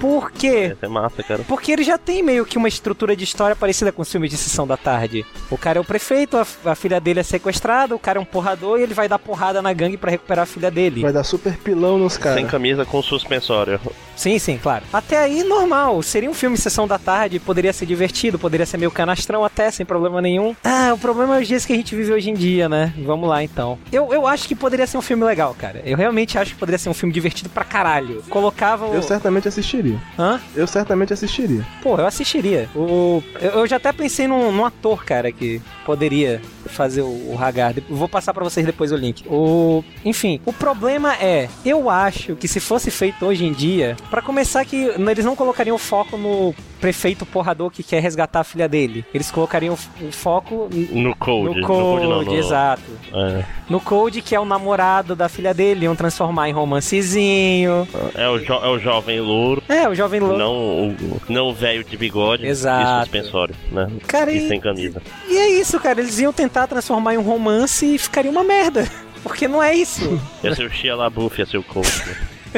Por 0.01 0.31
quê? 0.31 0.75
Ser 0.79 0.89
massa, 0.89 1.21
cara. 1.21 1.43
Porque 1.47 1.71
ele 1.71 1.83
já 1.83 1.95
tem 1.97 2.23
meio 2.23 2.43
que 2.43 2.57
uma 2.57 2.67
estrutura 2.67 3.15
de 3.15 3.23
história 3.23 3.55
parecida 3.55 3.91
com 3.91 4.01
os 4.01 4.11
filmes 4.11 4.31
de 4.31 4.37
Sessão 4.37 4.65
da 4.65 4.75
Tarde. 4.75 5.23
O 5.49 5.57
cara 5.57 5.77
é 5.77 5.81
o 5.81 5.85
prefeito, 5.85 6.37
a, 6.37 6.45
a 6.65 6.75
filha 6.75 6.99
dele 6.99 7.19
é 7.19 7.23
sequestrada, 7.23 7.95
o 7.95 7.99
cara 7.99 8.17
é 8.17 8.21
um 8.21 8.25
porrador 8.25 8.79
e 8.79 8.83
ele 8.83 8.95
vai 8.95 9.07
dar 9.07 9.19
porrada 9.19 9.61
na 9.61 9.71
gangue 9.71 9.97
pra 9.97 10.09
recuperar 10.09 10.43
a 10.43 10.45
filha 10.47 10.71
dele. 10.71 11.01
Vai 11.03 11.13
dar 11.13 11.23
super 11.23 11.55
pilão 11.57 11.99
nos 11.99 12.13
Sem 12.13 12.21
caras. 12.23 12.49
camisa 12.51 12.83
com 12.83 13.01
suspensório. 13.01 13.79
Sim, 14.15 14.37
sim, 14.39 14.57
claro. 14.61 14.83
Até 14.91 15.17
aí, 15.17 15.43
normal. 15.43 16.01
Seria 16.01 16.29
um 16.29 16.33
filme 16.33 16.57
Sessão 16.57 16.87
da 16.87 16.97
Tarde, 16.97 17.39
poderia 17.39 17.71
ser 17.71 17.85
divertido, 17.85 18.39
poderia 18.39 18.65
ser 18.65 18.77
meio 18.77 18.91
canastrão 18.91 19.45
até, 19.45 19.69
sem 19.71 19.85
problema 19.85 20.21
nenhum. 20.21 20.55
Ah, 20.63 20.91
o 20.93 20.97
problema 20.97 21.37
é 21.37 21.41
os 21.41 21.47
dias 21.47 21.65
que 21.65 21.73
a 21.73 21.75
gente 21.75 21.95
vive 21.95 22.11
hoje 22.11 22.29
em 22.29 22.33
dia, 22.33 22.67
né? 22.67 22.93
Vamos 23.05 23.29
lá, 23.29 23.43
então. 23.43 23.77
Eu, 23.91 24.11
eu 24.13 24.25
acho 24.27 24.47
que 24.47 24.55
poderia 24.55 24.87
ser 24.87 24.97
um 24.97 25.01
filme 25.01 25.23
legal, 25.23 25.55
cara. 25.57 25.81
Eu 25.85 25.97
realmente 25.97 26.37
acho 26.37 26.53
que 26.53 26.59
poderia 26.59 26.77
ser 26.79 26.89
um 26.89 26.93
filme 26.93 27.13
divertido 27.13 27.49
pra 27.49 27.63
caralho. 27.63 28.23
Colocava 28.29 28.85
o... 28.87 28.93
Eu 28.93 29.01
certamente 29.01 29.47
assistiria. 29.47 29.90
Hã? 30.17 30.39
Eu 30.55 30.67
certamente 30.67 31.13
assistiria. 31.13 31.65
Pô, 31.81 31.97
eu 31.97 32.05
assistiria. 32.05 32.69
O... 32.75 33.23
Eu, 33.39 33.51
eu 33.51 33.67
já 33.67 33.77
até 33.77 33.91
pensei 33.91 34.27
num, 34.27 34.51
num 34.51 34.65
ator, 34.65 35.03
cara, 35.03 35.31
que 35.31 35.61
poderia 35.85 36.41
fazer 36.65 37.01
o, 37.01 37.33
o 37.33 37.37
Hagar. 37.39 37.73
Vou 37.89 38.07
passar 38.07 38.33
pra 38.33 38.43
vocês 38.43 38.65
depois 38.65 38.91
o 38.91 38.95
link. 38.95 39.23
O... 39.27 39.83
Enfim, 40.03 40.39
o 40.45 40.53
problema 40.53 41.15
é, 41.15 41.49
eu 41.65 41.89
acho 41.89 42.35
que 42.35 42.47
se 42.47 42.59
fosse 42.59 42.91
feito 42.91 43.25
hoje 43.25 43.45
em 43.45 43.53
dia, 43.53 43.95
pra 44.09 44.21
começar 44.21 44.65
que 44.65 44.91
eles 44.97 45.25
não 45.25 45.35
colocariam 45.35 45.75
o 45.75 45.79
foco 45.79 46.17
no 46.17 46.53
prefeito 46.82 47.25
porrador 47.25 47.69
que 47.69 47.84
quer 47.84 48.01
resgatar 48.01 48.39
a 48.41 48.43
filha 48.43 48.67
dele. 48.67 49.05
Eles 49.13 49.29
colocariam 49.32 49.73
o 50.01 50.11
foco 50.11 50.67
No 50.91 51.15
Code. 51.15 51.61
no 51.61 51.67
Code, 51.67 52.07
não, 52.07 52.23
no- 52.23 52.36
exato. 52.36 52.82
É, 53.13 53.45
No 53.69 53.79
Code, 53.79 54.21
que 54.21 54.36
é 54.36 54.39
o 54.39 54.43
namorado 54.45 55.15
da 55.15 55.29
filha 55.29 55.53
dele, 55.53 55.86
iam 55.86 55.95
transformar 55.95 56.49
em 56.49 56.51
romancezinho. 56.51 57.88
é 58.15 58.27
o, 58.27 58.39
jo- 58.39 58.53
é 58.63 58.67
o 58.67 58.79
jovem 58.79 59.19
louro. 59.21 59.61
É, 59.69 59.88
o 59.88 59.95
jovem 59.95 60.19
louco. 60.19 60.38
Não 60.38 60.53
o, 60.89 61.21
não 61.29 61.47
o 61.49 61.53
velho 61.53 61.84
de 61.84 61.95
bigode 61.95 62.45
Exato. 62.45 62.84
e 62.84 63.01
suspensório, 63.03 63.55
né? 63.71 63.89
Cara, 64.07 64.32
e 64.32 64.45
e- 64.45 64.47
sem 64.47 64.59
camisa. 64.59 65.01
E 65.29 65.38
é 65.38 65.49
isso, 65.51 65.79
cara. 65.79 66.01
Eles 66.01 66.19
iam 66.19 66.34
tentar 66.34 66.67
transformar 66.67 67.13
em 67.13 67.17
um 67.17 67.21
romance 67.21 67.86
e 67.95 67.97
ficaria 67.97 68.32
uma 68.32 68.43
merda. 68.43 68.86
Porque 69.23 69.47
não 69.47 69.61
é 69.61 69.75
isso. 69.75 70.19
Ia 70.43 70.55
ser 70.55 70.65
o 70.65 70.69
Shia 70.71 70.95
LaBeouf, 70.95 71.39
ia 71.39 71.45
ser 71.45 71.57
o 71.57 71.63
Cole. 71.63 71.86
né? 72.07 72.15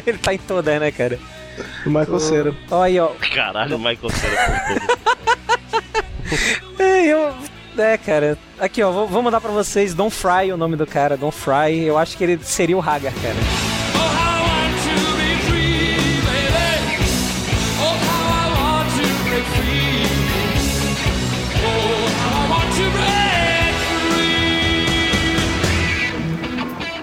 Ele 0.08 0.18
tá 0.18 0.34
em 0.34 0.38
todas, 0.38 0.80
né, 0.80 0.92
cara? 0.92 1.20
O 1.86 1.90
Michael 1.90 2.20
Cera. 2.20 2.56
Olha 2.72 2.84
aí, 2.84 3.00
ó. 3.00 3.10
Caralho, 3.34 3.76
o 3.76 3.80
Michael 3.80 4.10
Cera. 4.10 4.64
É, 6.80 7.06
eu. 7.06 7.34
É, 7.78 7.98
cara. 7.98 8.38
Aqui, 8.60 8.82
ó. 8.82 8.92
Vou, 8.92 9.08
vou 9.08 9.22
mandar 9.22 9.40
pra 9.40 9.52
vocês 9.52 9.94
Don 9.94 10.10
Fry, 10.10 10.52
o 10.52 10.58
nome 10.58 10.76
do 10.76 10.88
cara. 10.88 11.16
Don 11.16 11.32
Fry. 11.32 11.84
Eu 11.86 11.98
acho 11.98 12.18
que 12.18 12.24
ele 12.24 12.40
seria 12.44 12.78
o 12.78 12.82
Hagar, 12.82 13.14
cara. 13.14 13.36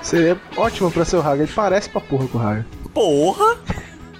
Seria 0.03 0.37
ótimo 0.57 0.91
pra 0.91 1.05
ser 1.05 1.17
o 1.17 1.21
Haga. 1.21 1.45
Ele 1.45 1.53
parece 1.55 1.89
pra 1.89 2.01
porra 2.01 2.27
com 2.27 2.39
o 2.39 2.41
Haga. 2.41 2.67
Porra! 2.93 3.57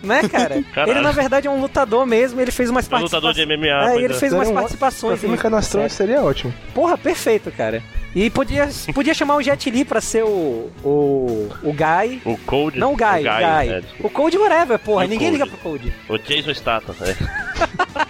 Né, 0.03 0.26
cara? 0.28 0.62
Caralho. 0.74 0.92
Ele, 0.92 1.01
na 1.03 1.12
verdade, 1.12 1.46
é 1.46 1.51
um 1.51 1.61
lutador 1.61 2.07
mesmo. 2.07 2.40
Ele 2.40 2.51
fez 2.51 2.70
umas 2.70 2.90
É 2.90 2.96
um 2.96 3.01
lutador 3.01 3.32
participações. 3.34 3.61
de 3.61 3.68
MMA. 3.70 3.92
É, 3.92 3.96
ele 4.05 4.14
é. 4.14 4.16
fez 4.16 4.32
umas 4.32 4.48
um 4.48 4.55
participações. 4.55 5.22
Em- 5.24 5.36
canastrão 5.36 5.88
seria 5.88 6.22
ótimo. 6.22 6.53
Porra, 6.74 6.96
perfeito, 6.96 7.51
cara. 7.51 7.82
E 8.14 8.28
podia, 8.28 8.68
podia 8.92 9.14
chamar 9.14 9.36
o 9.36 9.42
Jet 9.42 9.70
Li 9.70 9.84
pra 9.84 10.01
ser 10.01 10.24
o. 10.24 10.68
O. 10.82 11.48
O 11.62 11.72
Guy. 11.72 12.20
O 12.24 12.36
Code. 12.38 12.78
Não 12.78 12.94
o 12.94 12.96
Guy, 12.96 13.05
o 13.20 13.22
Guy. 13.22 13.68
é, 13.70 13.82
O 14.01 14.11
Code 14.11 14.36
whatever, 14.36 14.78
porra. 14.80 15.05
E 15.05 15.09
Ninguém 15.09 15.30
liga 15.30 15.46
Code? 15.46 15.57
pro 15.59 15.70
Code. 15.70 15.92
o 16.09 16.18
Jason 16.18 16.53
Statham. 16.55 16.94
É. 17.03 17.14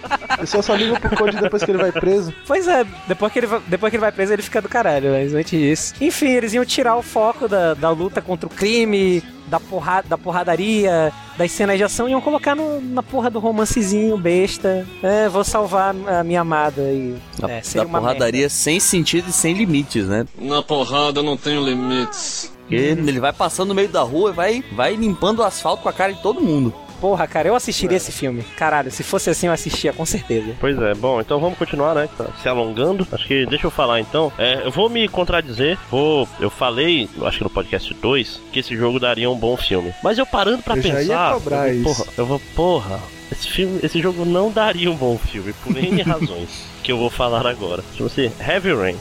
Pessoal 0.41 0.63
só 0.63 0.75
liga 0.75 0.99
pro 0.99 1.15
Code 1.15 1.37
depois 1.37 1.63
que 1.63 1.71
ele 1.71 1.77
vai 1.77 1.91
preso. 1.91 2.33
Pois 2.45 2.67
é, 2.67 2.85
depois 3.07 3.31
que, 3.31 3.39
ele, 3.39 3.47
vai- 3.47 3.61
depois 3.67 3.89
que 3.89 3.95
ele 3.95 4.01
vai 4.01 4.11
preso, 4.11 4.33
ele 4.33 4.41
fica 4.41 4.61
do 4.61 4.67
caralho, 4.69 5.11
mas 5.11 5.33
antes 5.33 5.59
disso. 5.59 5.93
Enfim, 6.01 6.29
eles 6.31 6.53
iam 6.53 6.65
tirar 6.65 6.95
o 6.97 7.01
foco 7.01 7.47
da, 7.47 7.73
da 7.73 7.89
luta 7.89 8.21
contra 8.21 8.47
o 8.47 8.49
crime, 8.49 9.23
da, 9.47 9.59
porra, 9.59 10.03
da 10.07 10.17
porradaria, 10.17 11.11
das 11.37 11.51
cenas 11.51 11.77
de 11.77 11.83
ação, 11.83 12.07
e 12.07 12.11
iam 12.11 12.21
colocar 12.21 12.55
no- 12.55 12.81
na 12.81 13.01
porra 13.03 13.29
do 13.29 13.39
romancezinho 13.39 14.17
besta. 14.17 14.85
É, 15.01 15.29
vou 15.29 15.43
salvar 15.43 15.95
a 16.07 16.23
minha 16.23 16.41
amada 16.41 16.81
e. 16.81 17.15
Da, 17.39 17.49
é, 17.51 17.61
seria 17.61 17.83
da 17.83 17.89
uma 17.89 17.99
porradaria 17.99 18.49
sem 18.49 18.79
sentido 18.79 19.29
e 19.29 19.33
sem 19.33 19.53
limites, 19.53 20.07
né? 20.07 20.25
Na 20.39 20.61
porrada 20.61 21.21
não 21.23 21.37
tenho 21.37 21.63
limites. 21.63 22.51
Porque 22.61 22.75
ele 22.75 23.19
vai 23.19 23.33
passando 23.33 23.67
no 23.69 23.75
meio 23.75 23.89
da 23.89 24.01
rua 24.01 24.29
e 24.29 24.33
vai, 24.33 24.63
vai 24.73 24.95
limpando 24.95 25.39
o 25.39 25.43
asfalto 25.43 25.83
com 25.83 25.89
a 25.89 25.93
cara 25.93 26.13
de 26.13 26.21
todo 26.21 26.39
mundo. 26.39 26.73
Porra, 27.01 27.27
cara, 27.27 27.47
eu 27.47 27.55
assistiria 27.55 27.97
esse 27.97 28.11
filme. 28.11 28.43
Caralho, 28.55 28.91
se 28.91 29.01
fosse 29.01 29.29
assim, 29.29 29.47
eu 29.47 29.53
assistia, 29.53 29.91
com 29.91 30.05
certeza. 30.05 30.55
Pois 30.59 30.79
é, 30.79 30.93
bom, 30.93 31.19
então 31.19 31.39
vamos 31.39 31.57
continuar, 31.57 31.95
né? 31.95 32.07
Tá 32.15 32.27
se 32.41 32.47
alongando. 32.47 33.07
Acho 33.11 33.27
que 33.27 33.45
deixa 33.47 33.65
eu 33.65 33.71
falar 33.71 33.99
então. 33.99 34.31
É, 34.37 34.61
eu 34.65 34.71
vou 34.71 34.87
me 34.87 35.07
contradizer. 35.07 35.77
Vou. 35.89 36.27
Eu 36.39 36.51
falei, 36.51 37.09
acho 37.23 37.39
que 37.39 37.43
no 37.43 37.49
podcast 37.49 37.91
2, 37.93 38.41
que 38.53 38.59
esse 38.59 38.77
jogo 38.77 38.99
daria 38.99 39.29
um 39.29 39.35
bom 39.35 39.57
filme. 39.57 39.91
Mas 40.03 40.17
eu 40.19 40.25
parando 40.25 40.61
pra 40.61 40.75
Eu 40.77 40.81
já 40.83 40.89
pensar. 40.89 41.29
ia 41.29 41.33
cobrar 41.33 41.69
eu 41.69 41.81
isso. 41.81 41.83
Porra, 41.83 42.11
eu 42.17 42.25
vou, 42.25 42.41
porra. 42.55 42.99
Esse, 43.31 43.47
filme, 43.49 43.79
esse 43.81 43.99
jogo 44.01 44.23
não 44.25 44.51
daria 44.51 44.91
um 44.91 44.95
bom 44.95 45.17
filme, 45.17 45.53
por 45.63 45.75
N 45.75 46.01
razões, 46.03 46.65
que 46.83 46.91
eu 46.91 46.97
vou 46.97 47.09
falar 47.09 47.47
agora. 47.47 47.83
Chama-se 47.97 48.31
Heavy 48.45 48.73
Rain. 48.73 48.97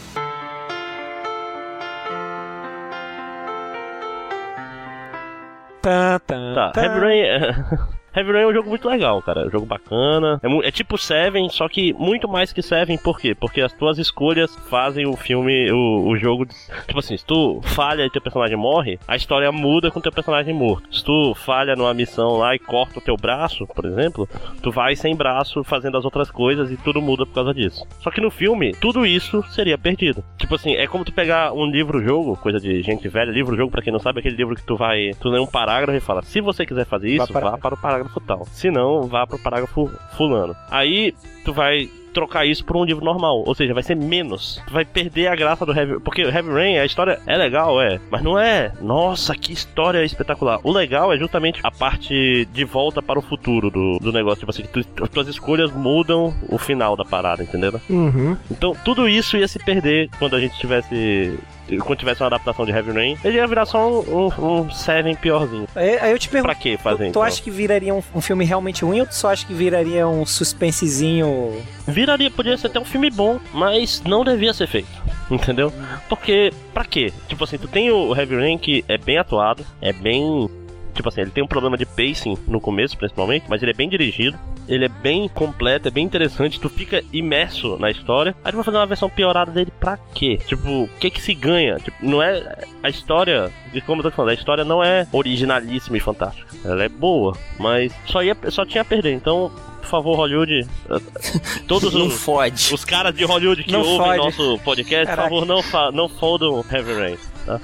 Tá, 5.82 6.18
tá, 6.18 6.54
Tá, 6.54 6.72
tá. 6.72 7.88
Heavy 8.14 8.32
Rain 8.32 8.40
é... 8.40 8.44
É 8.44 8.46
um 8.48 8.54
jogo 8.54 8.68
muito 8.68 8.88
legal, 8.88 9.22
cara. 9.22 9.42
É 9.42 9.46
um 9.46 9.50
jogo 9.50 9.66
bacana. 9.66 10.40
É, 10.42 10.68
é 10.68 10.70
tipo 10.70 10.98
Seven, 10.98 11.48
só 11.50 11.68
que 11.68 11.92
muito 11.92 12.28
mais 12.28 12.52
que 12.52 12.62
Seven. 12.62 12.98
Por 12.98 13.18
quê? 13.20 13.34
Porque 13.34 13.60
as 13.60 13.72
tuas 13.72 13.98
escolhas 13.98 14.54
fazem 14.68 15.06
o 15.06 15.16
filme, 15.16 15.70
o, 15.70 16.08
o 16.08 16.16
jogo. 16.16 16.46
Tipo 16.86 16.98
assim, 16.98 17.16
se 17.16 17.24
tu 17.24 17.60
falha 17.62 18.04
e 18.04 18.10
teu 18.10 18.20
personagem 18.20 18.56
morre, 18.56 18.98
a 19.06 19.14
história 19.16 19.52
muda 19.52 19.90
com 19.90 20.00
teu 20.00 20.10
personagem 20.10 20.52
morto. 20.54 20.92
Se 20.94 21.04
tu 21.04 21.34
falha 21.34 21.76
numa 21.76 21.94
missão 21.94 22.36
lá 22.38 22.54
e 22.54 22.58
corta 22.58 22.98
o 22.98 23.02
teu 23.02 23.16
braço, 23.16 23.66
por 23.68 23.84
exemplo, 23.84 24.28
tu 24.62 24.70
vai 24.72 24.96
sem 24.96 25.14
braço 25.14 25.62
fazendo 25.62 25.96
as 25.96 26.04
outras 26.04 26.30
coisas 26.30 26.70
e 26.72 26.76
tudo 26.76 27.00
muda 27.00 27.24
por 27.24 27.34
causa 27.34 27.54
disso. 27.54 27.86
Só 28.00 28.10
que 28.10 28.20
no 28.20 28.30
filme, 28.30 28.72
tudo 28.80 29.06
isso 29.06 29.42
seria 29.50 29.78
perdido. 29.78 30.24
Tipo 30.38 30.56
assim, 30.56 30.74
é 30.74 30.86
como 30.86 31.04
tu 31.04 31.12
pegar 31.12 31.52
um 31.52 31.66
livro-jogo, 31.66 32.36
coisa 32.36 32.58
de 32.58 32.82
gente 32.82 33.06
velha, 33.08 33.30
livro-jogo, 33.30 33.70
pra 33.70 33.82
quem 33.82 33.92
não 33.92 34.00
sabe, 34.00 34.18
aquele 34.20 34.36
livro 34.36 34.56
que 34.56 34.62
tu 34.64 34.76
vai. 34.76 35.12
Tu 35.20 35.28
lê 35.28 35.38
um 35.38 35.46
parágrafo 35.46 35.96
e 35.96 36.00
fala: 36.00 36.22
se 36.22 36.40
você 36.40 36.66
quiser 36.66 36.86
fazer 36.86 37.08
isso, 37.10 37.32
para- 37.32 37.50
vá 37.50 37.58
para 37.58 37.74
o 37.74 37.78
parágrafo 37.78 37.99
tal. 38.26 38.46
Se 38.46 38.70
não, 38.70 39.02
vá 39.02 39.26
para 39.26 39.36
o 39.36 39.38
parágrafo 39.38 39.90
fulano. 40.16 40.54
Aí 40.70 41.14
tu 41.44 41.52
vai 41.52 41.88
trocar 42.12 42.46
isso 42.46 42.64
por 42.64 42.76
um 42.76 42.84
livro 42.84 43.04
normal, 43.04 43.42
ou 43.46 43.54
seja, 43.54 43.74
vai 43.74 43.82
ser 43.82 43.96
menos. 43.96 44.60
Tu 44.66 44.72
vai 44.72 44.84
perder 44.84 45.28
a 45.28 45.36
graça 45.36 45.64
do 45.64 45.72
Heavy, 45.76 46.00
porque 46.00 46.24
o 46.24 46.28
Heavy 46.28 46.50
Rain, 46.50 46.78
a 46.78 46.84
história 46.84 47.20
é 47.26 47.36
legal, 47.36 47.80
é, 47.80 48.00
mas 48.10 48.22
não 48.22 48.38
é. 48.38 48.72
Nossa, 48.80 49.34
que 49.34 49.52
história 49.52 50.04
espetacular. 50.04 50.60
O 50.62 50.72
legal 50.72 51.12
é 51.12 51.18
justamente 51.18 51.60
a 51.62 51.70
parte 51.70 52.46
de 52.52 52.64
volta 52.64 53.00
para 53.02 53.18
o 53.18 53.22
futuro 53.22 53.70
do, 53.70 53.98
do 53.98 54.12
negócio, 54.12 54.40
tipo 54.40 54.50
assim, 54.50 54.62
que 54.62 54.68
tu, 54.68 55.04
as 55.04 55.08
tuas 55.08 55.28
escolhas 55.28 55.72
mudam 55.72 56.34
o 56.48 56.58
final 56.58 56.96
da 56.96 57.04
parada, 57.04 57.42
entendeu? 57.42 57.80
Uhum. 57.88 58.36
Então, 58.50 58.76
tudo 58.84 59.08
isso 59.08 59.36
ia 59.36 59.48
se 59.48 59.58
perder 59.58 60.08
quando 60.18 60.36
a 60.36 60.40
gente 60.40 60.58
tivesse. 60.58 61.38
Quando 61.84 62.00
tivesse 62.00 62.20
uma 62.20 62.26
adaptação 62.26 62.64
de 62.66 62.72
Heavy 62.72 62.90
Rain, 62.90 63.16
ele 63.22 63.36
ia 63.36 63.46
virar 63.46 63.64
só 63.64 63.88
um, 63.88 64.28
um, 64.38 64.44
um 64.62 64.70
Seven 64.72 65.14
piorzinho. 65.14 65.68
Aí, 65.76 65.98
aí 66.00 66.10
eu 66.10 66.18
te 66.18 66.28
pergunto. 66.28 66.52
Pra 66.52 66.60
que 66.60 66.76
fazer 66.76 66.96
Tu, 66.96 67.06
tu 67.06 67.08
então? 67.10 67.22
acha 67.22 67.40
que 67.40 67.48
viraria 67.50 67.94
um, 67.94 68.02
um 68.12 68.20
filme 68.20 68.44
realmente 68.44 68.84
ruim 68.84 69.00
ou 69.00 69.06
tu 69.06 69.14
só 69.14 69.30
acha 69.30 69.46
que 69.46 69.54
viraria 69.54 70.08
um 70.08 70.26
suspensezinho? 70.26 71.62
Viraria, 72.00 72.30
podia 72.30 72.56
ser 72.56 72.68
até 72.68 72.80
um 72.80 72.84
filme 72.84 73.10
bom, 73.10 73.38
mas 73.52 74.02
não 74.06 74.24
devia 74.24 74.54
ser 74.54 74.66
feito. 74.66 74.88
Entendeu? 75.30 75.70
Porque, 76.08 76.50
pra 76.72 76.82
quê? 76.82 77.12
Tipo 77.28 77.44
assim, 77.44 77.58
tu 77.58 77.68
tem 77.68 77.90
o 77.90 78.16
Heavy 78.16 78.36
Rain 78.36 78.56
que 78.56 78.82
é 78.88 78.96
bem 78.96 79.18
atuado, 79.18 79.66
é 79.82 79.92
bem. 79.92 80.48
Tipo 80.94 81.10
assim, 81.10 81.20
ele 81.20 81.30
tem 81.30 81.44
um 81.44 81.46
problema 81.46 81.76
de 81.76 81.84
pacing 81.84 82.38
no 82.48 82.58
começo, 82.58 82.96
principalmente, 82.96 83.44
mas 83.50 83.62
ele 83.62 83.72
é 83.72 83.74
bem 83.74 83.88
dirigido, 83.88 84.38
ele 84.66 84.86
é 84.86 84.88
bem 84.88 85.28
completo, 85.28 85.88
é 85.88 85.90
bem 85.90 86.04
interessante, 86.04 86.58
tu 86.58 86.70
fica 86.70 87.04
imerso 87.12 87.76
na 87.78 87.90
história. 87.90 88.34
Aí 88.42 88.50
tu 88.50 88.56
vai 88.56 88.64
fazer 88.64 88.78
uma 88.78 88.86
versão 88.86 89.10
piorada 89.10 89.52
dele 89.52 89.72
pra 89.78 89.98
quê? 90.14 90.38
Tipo, 90.46 90.84
o 90.84 90.88
que 90.98 91.10
que 91.10 91.20
se 91.20 91.34
ganha? 91.34 91.76
Tipo, 91.76 91.96
não 92.00 92.22
é. 92.22 92.64
A 92.82 92.88
história, 92.88 93.52
como 93.84 94.00
eu 94.00 94.04
tô 94.04 94.10
falando, 94.10 94.30
a 94.30 94.34
história 94.34 94.64
não 94.64 94.82
é 94.82 95.06
originalíssima 95.12 95.98
e 95.98 96.00
fantástica. 96.00 96.48
Ela 96.64 96.82
é 96.82 96.88
boa, 96.88 97.36
mas 97.58 97.94
só, 98.06 98.22
ia, 98.22 98.34
só 98.48 98.64
tinha 98.64 98.80
a 98.80 98.86
perder. 98.86 99.12
Então, 99.12 99.52
por 99.80 99.88
favor, 99.88 100.16
Hollywood, 100.16 100.66
todos 101.66 101.92
Não 101.94 102.06
os. 102.06 102.14
fode. 102.22 102.72
Os 102.74 102.84
caras 102.84 103.14
de 103.14 103.24
Hollywood 103.24 103.64
que 103.64 103.72
Não 103.72 103.80
ouvem 103.80 103.98
fode. 104.06 104.18
nosso 104.18 104.58
podcast, 104.64 105.06
Caraca. 105.06 105.28
por 105.28 105.40
favor, 105.40 105.46
não, 105.46 105.62
fa 105.62 105.90
não 105.92 106.08
fodam 106.08 106.64
Heavy 106.70 106.94
Rain. 106.94 107.18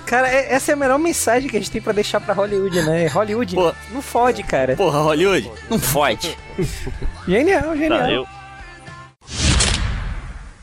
Cara, 0.06 0.28
é- 0.28 0.52
essa 0.54 0.72
é 0.72 0.74
a 0.74 0.76
melhor 0.76 0.98
mensagem 0.98 1.48
que 1.48 1.56
a 1.56 1.60
gente 1.60 1.70
tem 1.70 1.80
pra 1.82 1.92
deixar 1.92 2.20
pra 2.20 2.34
Hollywood, 2.34 2.82
né? 2.82 3.06
Hollywood 3.06 3.54
Pô. 3.54 3.72
não 3.92 4.02
fode, 4.02 4.42
cara. 4.42 4.74
Porra, 4.74 5.00
Hollywood, 5.00 5.48
não 5.70 5.78
fode. 5.78 6.36
Genial, 7.28 7.76
genial. 7.76 7.98
Tá, 8.00 8.10
eu, 8.10 8.26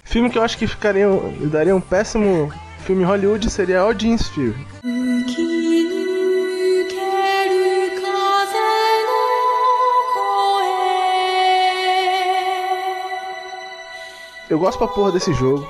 Filme 0.03 0.29
que 0.29 0.37
eu 0.37 0.43
acho 0.43 0.57
que 0.57 0.67
ficaria, 0.67 1.07
daria 1.51 1.75
um 1.75 1.81
péssimo 1.81 2.51
filme 2.85 3.03
Hollywood 3.03 3.49
seria 3.49 3.79
Audience 3.79 4.29
Field. 4.31 4.57
Eu 14.53 14.59
gosto 14.59 14.77
pra 14.77 14.87
porra 14.87 15.11
desse 15.11 15.33
jogo. 15.33 15.67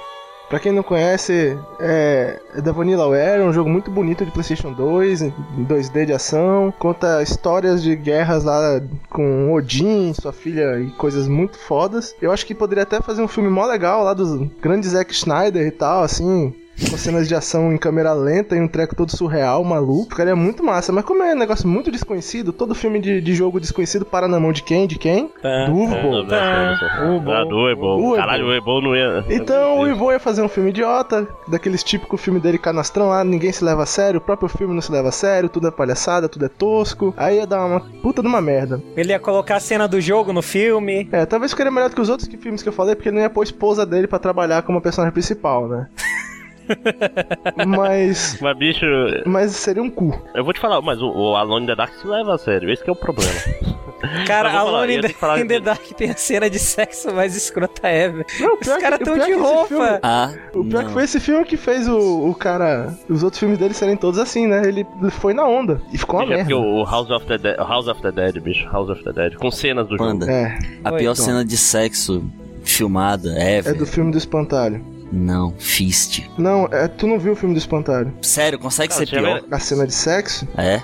Pra 0.49 0.59
quem 0.59 0.73
não 0.73 0.83
conhece, 0.83 1.57
é, 1.79 2.37
é 2.53 2.59
da 2.59 2.73
Vanillaware, 2.73 3.39
é 3.39 3.45
um 3.45 3.53
jogo 3.53 3.69
muito 3.69 3.89
bonito 3.89 4.25
de 4.25 4.31
PlayStation 4.31 4.73
2, 4.73 5.21
em 5.21 5.31
2D 5.59 6.05
de 6.07 6.11
ação. 6.11 6.73
Conta 6.77 7.23
histórias 7.23 7.81
de 7.81 7.95
guerras 7.95 8.43
lá 8.43 8.81
com 9.09 9.53
Odin, 9.53 10.13
sua 10.13 10.33
filha 10.33 10.81
e 10.81 10.91
coisas 10.91 11.29
muito 11.29 11.57
fodas. 11.57 12.13
Eu 12.21 12.29
acho 12.33 12.45
que 12.45 12.53
poderia 12.53 12.83
até 12.83 12.99
fazer 12.99 13.21
um 13.21 13.27
filme 13.27 13.49
mó 13.49 13.65
legal 13.65 14.03
lá 14.03 14.13
dos 14.13 14.49
grandes 14.61 14.89
Zack 14.89 15.13
Snyder 15.13 15.65
e 15.65 15.71
tal, 15.71 16.03
assim. 16.03 16.53
Com 16.89 16.97
cenas 16.97 17.27
de 17.27 17.35
ação 17.35 17.71
em 17.71 17.77
câmera 17.77 18.13
lenta 18.13 18.55
e 18.55 18.61
um 18.61 18.67
treco 18.67 18.95
todo 18.95 19.15
surreal, 19.15 19.63
maluco. 19.63 20.09
Ficaria 20.09 20.35
muito 20.35 20.63
massa. 20.63 20.91
Mas 20.91 21.05
como 21.05 21.23
é 21.23 21.33
um 21.33 21.37
negócio 21.37 21.67
muito 21.67 21.91
desconhecido, 21.91 22.51
todo 22.51 22.73
filme 22.73 22.99
de, 22.99 23.21
de 23.21 23.33
jogo 23.35 23.59
desconhecido 23.59 24.05
para 24.05 24.27
na 24.27 24.39
mão 24.39 24.51
de 24.51 24.63
quem? 24.63 24.87
De 24.87 24.97
quem? 24.97 25.27
Tá. 25.41 25.65
Do 25.65 25.75
Urbo. 25.75 26.27
Tá. 26.27 26.73
Ah, 26.73 27.45
do 27.45 28.15
Caralho, 28.15 28.47
o 28.47 28.53
Ebol 28.53 28.81
não 28.81 28.95
ia. 28.95 29.23
Então 29.29 29.79
o 29.79 29.87
Ivo 29.87 30.11
ia 30.11 30.19
fazer 30.19 30.41
um 30.41 30.49
filme 30.49 30.69
idiota, 30.69 31.27
daqueles 31.47 31.83
típicos 31.83 32.23
filme 32.23 32.39
dele 32.39 32.57
canastrão 32.57 33.09
lá, 33.09 33.23
ninguém 33.23 33.51
se 33.51 33.63
leva 33.63 33.83
a 33.83 33.85
sério, 33.85 34.17
o 34.19 34.21
próprio 34.21 34.47
filme 34.47 34.73
não 34.73 34.81
se 34.81 34.91
leva 34.91 35.09
a 35.09 35.11
sério, 35.11 35.49
tudo 35.49 35.67
é 35.67 35.71
palhaçada, 35.71 36.29
tudo 36.29 36.45
é 36.45 36.49
tosco. 36.49 37.13
Aí 37.17 37.37
ia 37.37 37.45
dar 37.45 37.65
uma 37.65 37.81
puta 38.01 38.21
de 38.21 38.27
uma 38.27 38.41
merda. 38.41 38.81
Ele 38.95 39.11
ia 39.11 39.19
colocar 39.19 39.57
a 39.57 39.59
cena 39.59 39.87
do 39.87 39.99
jogo 39.99 40.31
no 40.31 40.41
filme. 40.41 41.07
É, 41.11 41.25
talvez 41.25 41.51
ficaria 41.51 41.71
melhor 41.71 41.89
do 41.89 41.95
que 41.95 42.01
os 42.01 42.09
outros 42.09 42.29
filmes 42.41 42.63
que 42.63 42.69
eu 42.69 42.73
falei, 42.73 42.95
porque 42.95 43.09
ele 43.09 43.17
não 43.17 43.23
ia 43.23 43.29
pôr 43.29 43.41
a 43.41 43.43
esposa 43.43 43.85
dele 43.85 44.07
pra 44.07 44.19
trabalhar 44.19 44.61
como 44.63 44.81
personagem 44.81 45.13
principal, 45.13 45.67
né? 45.67 45.87
mas. 47.67 48.37
Mas, 48.41 48.57
bicho, 48.57 48.85
Mas 49.25 49.51
seria 49.51 49.81
um 49.81 49.89
cu. 49.89 50.19
eu 50.35 50.43
vou 50.43 50.53
te 50.53 50.59
falar, 50.59 50.81
mas 50.81 51.01
o, 51.01 51.07
o 51.09 51.35
Alone 51.35 51.63
in 51.63 51.67
the 51.67 51.75
Dark 51.75 51.93
se 51.95 52.07
leva 52.07 52.35
a 52.35 52.37
sério. 52.37 52.71
Esse 52.71 52.83
que 52.83 52.89
é 52.89 52.93
o 52.93 52.95
problema. 52.95 53.31
Cara, 54.27 54.51
lá, 54.51 54.59
Alone 54.59 54.97
in 54.97 55.01
the, 55.01 55.07
in 55.41 55.47
the 55.47 55.59
de- 55.59 55.59
Dark 55.61 55.81
tem 55.95 56.09
a 56.11 56.15
cena 56.17 56.49
de 56.49 56.59
sexo 56.59 57.13
mais 57.13 57.37
escrota 57.37 57.87
ever. 57.87 58.25
Não, 58.39 58.51
o 58.51 58.53
Os 58.55 58.59
pior 58.59 58.79
caras 58.79 58.99
tão 58.99 59.17
de 59.17 59.31
roupa. 59.33 59.67
filme- 59.67 59.99
Ah, 60.03 60.29
O 60.53 60.65
pior 60.65 60.81
não. 60.81 60.87
que 60.87 60.93
foi 60.93 61.03
esse 61.05 61.19
filme 61.21 61.45
que 61.45 61.55
fez 61.55 61.87
o, 61.87 62.29
o 62.29 62.35
cara. 62.35 62.93
Os 63.09 63.23
outros 63.23 63.39
filmes 63.39 63.57
dele 63.57 63.73
serem 63.73 63.95
todos 63.95 64.19
assim, 64.19 64.45
né? 64.45 64.61
Ele 64.67 64.85
foi 65.11 65.33
na 65.33 65.47
onda. 65.47 65.81
E 65.93 65.97
ficou 65.97 66.19
uma 66.19 66.25
Bicho, 66.25 66.33
é 66.33 66.43
merda. 66.43 66.57
o 66.57 66.83
House 66.83 67.09
of 67.11 67.25
the 67.27 67.37
Dead, 67.37 67.57
House 67.57 67.87
of 67.87 68.01
the 68.01 68.11
Dead, 68.11 68.39
bicho, 68.41 68.67
House 68.69 68.89
of 68.89 69.01
the 69.05 69.13
Dead, 69.13 69.35
com 69.35 69.49
cenas 69.49 69.87
do 69.87 69.95
Panda. 69.95 70.25
jogo. 70.25 70.37
É, 70.37 70.59
A 70.83 70.91
Oi, 70.91 70.99
pior 70.99 71.15
Tom. 71.15 71.23
cena 71.23 71.45
de 71.45 71.55
sexo 71.55 72.23
filmada 72.61 73.29
ever. 73.41 73.73
é 73.73 73.77
do 73.77 73.85
filme 73.85 74.11
do 74.11 74.17
Espantalho. 74.17 74.83
Não, 75.15 75.53
Fist. 75.59 76.23
Não, 76.39 76.65
é, 76.71 76.87
tu 76.87 77.05
não 77.05 77.19
viu 77.19 77.33
o 77.33 77.35
filme 77.35 77.53
do 77.53 77.59
Espantalho? 77.59 78.11
Sério, 78.23 78.57
consegue 78.57 78.91
Cara, 78.91 79.05
ser 79.05 79.15
pior? 79.15 79.43
A 79.51 79.59
cena 79.59 79.85
de 79.85 79.93
sexo? 79.93 80.47
É? 80.57 80.77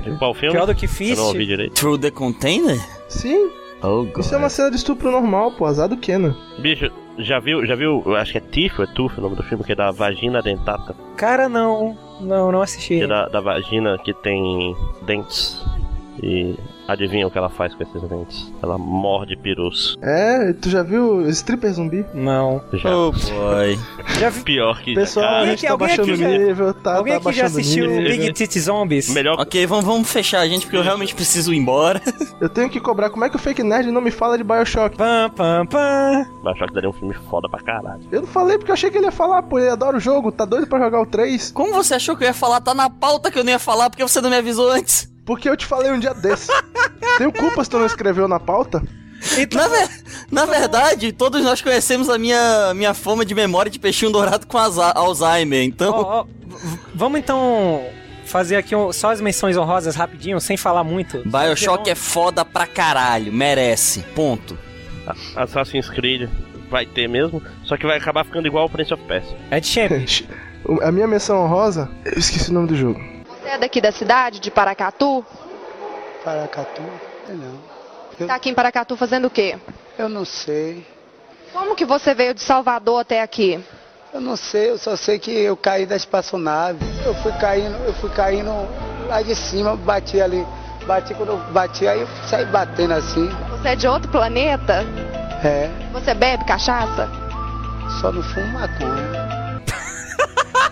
De 0.00 0.18
qual 0.18 0.34
filme? 0.34 0.56
Pior 0.56 0.66
do 0.66 0.74
que 0.74 0.86
Eu 0.86 0.90
Fist. 0.90 1.16
não 1.16 1.26
ouvi 1.26 1.46
direito. 1.46 1.74
Through 1.74 1.98
the 1.98 2.10
Container? 2.10 2.78
Sim, 3.08 3.48
Oh, 3.82 4.04
God. 4.04 4.18
isso 4.18 4.34
é 4.34 4.38
uma 4.38 4.50
cena 4.50 4.70
de 4.70 4.76
estupro 4.76 5.10
normal, 5.10 5.52
pô, 5.52 5.64
azar 5.66 5.88
do 5.88 5.96
Kenan. 5.96 6.34
Bicho, 6.58 6.90
já 7.18 7.38
viu, 7.38 7.64
já 7.64 7.74
viu, 7.74 8.02
eu 8.04 8.14
acho 8.16 8.32
que 8.32 8.38
é 8.38 8.40
Tiff, 8.40 8.82
é 8.82 8.86
Tuf 8.86 9.16
o 9.18 9.22
nome 9.22 9.36
do 9.36 9.42
filme, 9.42 9.62
que 9.64 9.72
é 9.72 9.74
da 9.76 9.90
vagina 9.90 10.42
dentata. 10.42 10.94
Cara, 11.16 11.48
não. 11.48 11.96
Não, 12.20 12.50
não 12.52 12.60
assisti. 12.60 12.98
Que 12.98 13.04
é 13.04 13.06
da, 13.06 13.28
da 13.28 13.40
vagina 13.40 13.96
que 14.04 14.12
tem 14.12 14.76
dentes. 15.06 15.64
E 16.22 16.54
adivinha 16.86 17.26
o 17.26 17.30
que 17.30 17.38
ela 17.38 17.48
faz 17.48 17.74
com 17.74 17.82
esses 17.82 18.02
dentes? 18.02 18.52
Ela 18.62 18.76
morde 18.76 19.36
perus. 19.36 19.96
É, 20.02 20.52
tu 20.52 20.68
já 20.68 20.82
viu 20.82 21.28
Stripper 21.30 21.72
Zumbi? 21.72 22.04
Não. 22.12 22.60
Já. 22.72 22.94
Oh, 22.94 23.12
boy. 23.12 23.78
Já 24.18 24.28
vi... 24.30 24.40
Pior 24.42 24.80
que. 24.82 24.94
Pessoal, 24.94 25.24
a 25.26 25.28
cara, 25.30 25.46
gente 25.46 25.66
tá 25.66 25.72
alguém 25.72 25.88
baixando 25.88 26.16
já- 26.16 26.28
nível, 26.28 26.74
tá, 26.74 26.96
Alguém 26.96 27.20
tá 27.20 27.30
aqui 27.30 27.38
já 27.38 27.46
assistiu 27.46 27.86
nível. 27.86 28.10
Big 28.18 28.32
Titty 28.32 28.60
Zombies? 28.60 29.08
melhor 29.08 29.40
Ok, 29.40 29.64
vamos, 29.66 29.84
vamos 29.84 30.12
fechar, 30.12 30.46
gente, 30.46 30.62
porque 30.62 30.76
eu 30.76 30.82
realmente 30.82 31.14
preciso 31.14 31.52
ir 31.54 31.58
embora. 31.58 32.00
Eu 32.40 32.48
tenho 32.48 32.70
que 32.70 32.80
cobrar, 32.80 33.10
como 33.10 33.22
é 33.24 33.28
que 33.28 33.36
o 33.36 33.38
Fake 33.38 33.62
Nerd 33.62 33.90
não 33.90 34.00
me 34.00 34.10
fala 34.10 34.38
de 34.38 34.42
Bioshock? 34.44 34.96
Pam, 34.96 35.28
pam, 35.30 35.66
pam. 35.66 36.24
Que 36.66 36.72
daria 36.74 36.88
um 36.88 36.92
filme 36.92 37.14
foda 37.28 37.48
pra 37.50 37.60
caralho. 37.60 38.00
Eu 38.10 38.22
não 38.22 38.28
falei 38.28 38.56
porque 38.56 38.70
eu 38.70 38.74
achei 38.74 38.90
que 38.90 38.96
ele 38.96 39.06
ia 39.06 39.12
falar, 39.12 39.42
pô, 39.42 39.58
ele 39.58 39.68
adora 39.68 39.96
o 39.98 40.00
jogo, 40.00 40.32
tá 40.32 40.44
doido 40.46 40.66
pra 40.66 40.78
jogar 40.78 41.00
o 41.02 41.06
3? 41.06 41.52
Como 41.52 41.72
você 41.74 41.94
achou 41.94 42.16
que 42.16 42.24
eu 42.24 42.28
ia 42.28 42.34
falar? 42.34 42.60
Tá 42.62 42.72
na 42.74 42.88
pauta 42.88 43.30
que 43.30 43.38
eu 43.38 43.44
não 43.44 43.50
ia 43.52 43.58
falar 43.58 43.90
porque 43.90 44.02
você 44.02 44.20
não 44.22 44.30
me 44.30 44.36
avisou 44.36 44.70
antes. 44.70 45.09
Porque 45.30 45.48
eu 45.48 45.56
te 45.56 45.64
falei 45.64 45.92
um 45.92 45.98
dia 46.00 46.12
desse. 46.12 46.50
Tenho 47.16 47.32
culpa 47.32 47.62
se 47.62 47.70
tu 47.70 47.78
não 47.78 47.86
escreveu 47.86 48.26
na 48.26 48.40
pauta? 48.40 48.82
Então, 49.38 49.60
Na, 49.62 49.68
ver- 49.68 49.88
na 50.32 50.44
verdade, 50.44 51.12
todos 51.12 51.40
nós 51.44 51.62
conhecemos 51.62 52.08
a 52.10 52.18
minha, 52.18 52.74
minha 52.74 52.92
fama 52.94 53.24
de 53.24 53.32
memória 53.32 53.70
de 53.70 53.78
peixinho 53.78 54.10
dourado 54.10 54.44
com 54.44 54.58
Alzheimer, 54.58 55.62
então... 55.62 55.92
ó, 55.94 56.24
v- 56.24 56.78
vamos 56.92 57.20
então 57.20 57.80
fazer 58.24 58.56
aqui 58.56 58.74
um- 58.74 58.92
só 58.92 59.12
as 59.12 59.20
menções 59.20 59.56
honrosas 59.56 59.94
rapidinho, 59.94 60.40
sem 60.40 60.56
falar 60.56 60.82
muito. 60.82 61.22
Bioshock 61.24 61.88
é 61.88 61.94
foda 61.94 62.44
pra 62.44 62.66
caralho, 62.66 63.32
merece, 63.32 64.00
ponto. 64.16 64.58
Assassin's 65.36 65.88
Creed 65.88 66.28
vai 66.68 66.86
ter 66.86 67.08
mesmo, 67.08 67.40
só 67.62 67.76
que 67.76 67.86
vai 67.86 67.98
acabar 67.98 68.24
ficando 68.24 68.48
igual 68.48 68.66
o 68.66 68.68
Prince 68.68 68.92
of 68.92 69.02
Persia. 69.04 69.36
É 69.48 69.60
de 69.60 70.26
A 70.82 70.90
minha 70.90 71.06
menção 71.06 71.44
honrosa, 71.44 71.88
eu 72.04 72.18
esqueci 72.18 72.50
o 72.50 72.54
nome 72.54 72.66
do 72.66 72.76
jogo. 72.76 73.00
Você 73.50 73.56
é 73.56 73.58
daqui 73.58 73.80
da 73.80 73.90
cidade, 73.90 74.38
de 74.38 74.48
Paracatu? 74.48 75.26
Paracatu? 76.24 76.82
Não. 77.28 77.58
Eu, 78.20 78.28
Tá 78.28 78.36
aqui 78.36 78.48
em 78.48 78.54
Paracatu 78.54 78.96
fazendo 78.96 79.24
o 79.24 79.30
quê? 79.30 79.58
eu 79.98 80.08
não 80.08 80.24
sei. 80.24 80.86
Como 81.52 81.74
que 81.74 81.84
você 81.84 82.14
veio 82.14 82.32
de 82.32 82.40
Salvador 82.40 83.00
até 83.00 83.20
aqui? 83.20 83.58
Eu 84.14 84.20
não 84.20 84.36
sei, 84.36 84.70
eu 84.70 84.78
só 84.78 84.94
sei 84.94 85.18
que 85.18 85.32
eu 85.32 85.56
caí 85.56 85.84
da 85.84 85.96
espaçonave. 85.96 86.78
Eu 87.04 87.12
fui 87.16 87.32
caindo, 87.40 87.74
eu 87.84 87.92
fui 87.94 88.10
caindo 88.10 88.52
lá 89.08 89.20
de 89.20 89.34
cima, 89.34 89.74
bati 89.76 90.20
ali. 90.20 90.46
Bati 90.86 91.12
quando 91.14 91.30
eu 91.30 91.38
bati, 91.52 91.88
aí 91.88 92.02
eu 92.02 92.08
saí 92.28 92.44
batendo 92.46 92.94
assim. 92.94 93.28
Você 93.50 93.68
é 93.70 93.74
de 93.74 93.88
outro 93.88 94.08
planeta? 94.12 94.84
É, 95.44 95.68
Você 95.92 96.14
bebe 96.14 96.44
cachaça? 96.44 97.08
só 98.00 98.12
não 98.12 98.22
fumo 98.22 98.46
maconha. 98.52 99.60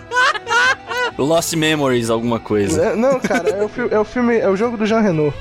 Lost 1.25 1.53
Memories, 1.55 2.09
alguma 2.09 2.39
coisa. 2.39 2.81
É, 2.87 2.95
não, 2.95 3.19
cara, 3.19 3.49
é 3.49 3.63
o, 3.63 3.67
fi- 3.69 3.87
é 3.91 3.99
o 3.99 4.03
filme, 4.05 4.37
é 4.37 4.47
o 4.49 4.55
jogo 4.55 4.77
do 4.77 4.85
Jean 4.85 5.01
Renault. 5.01 5.35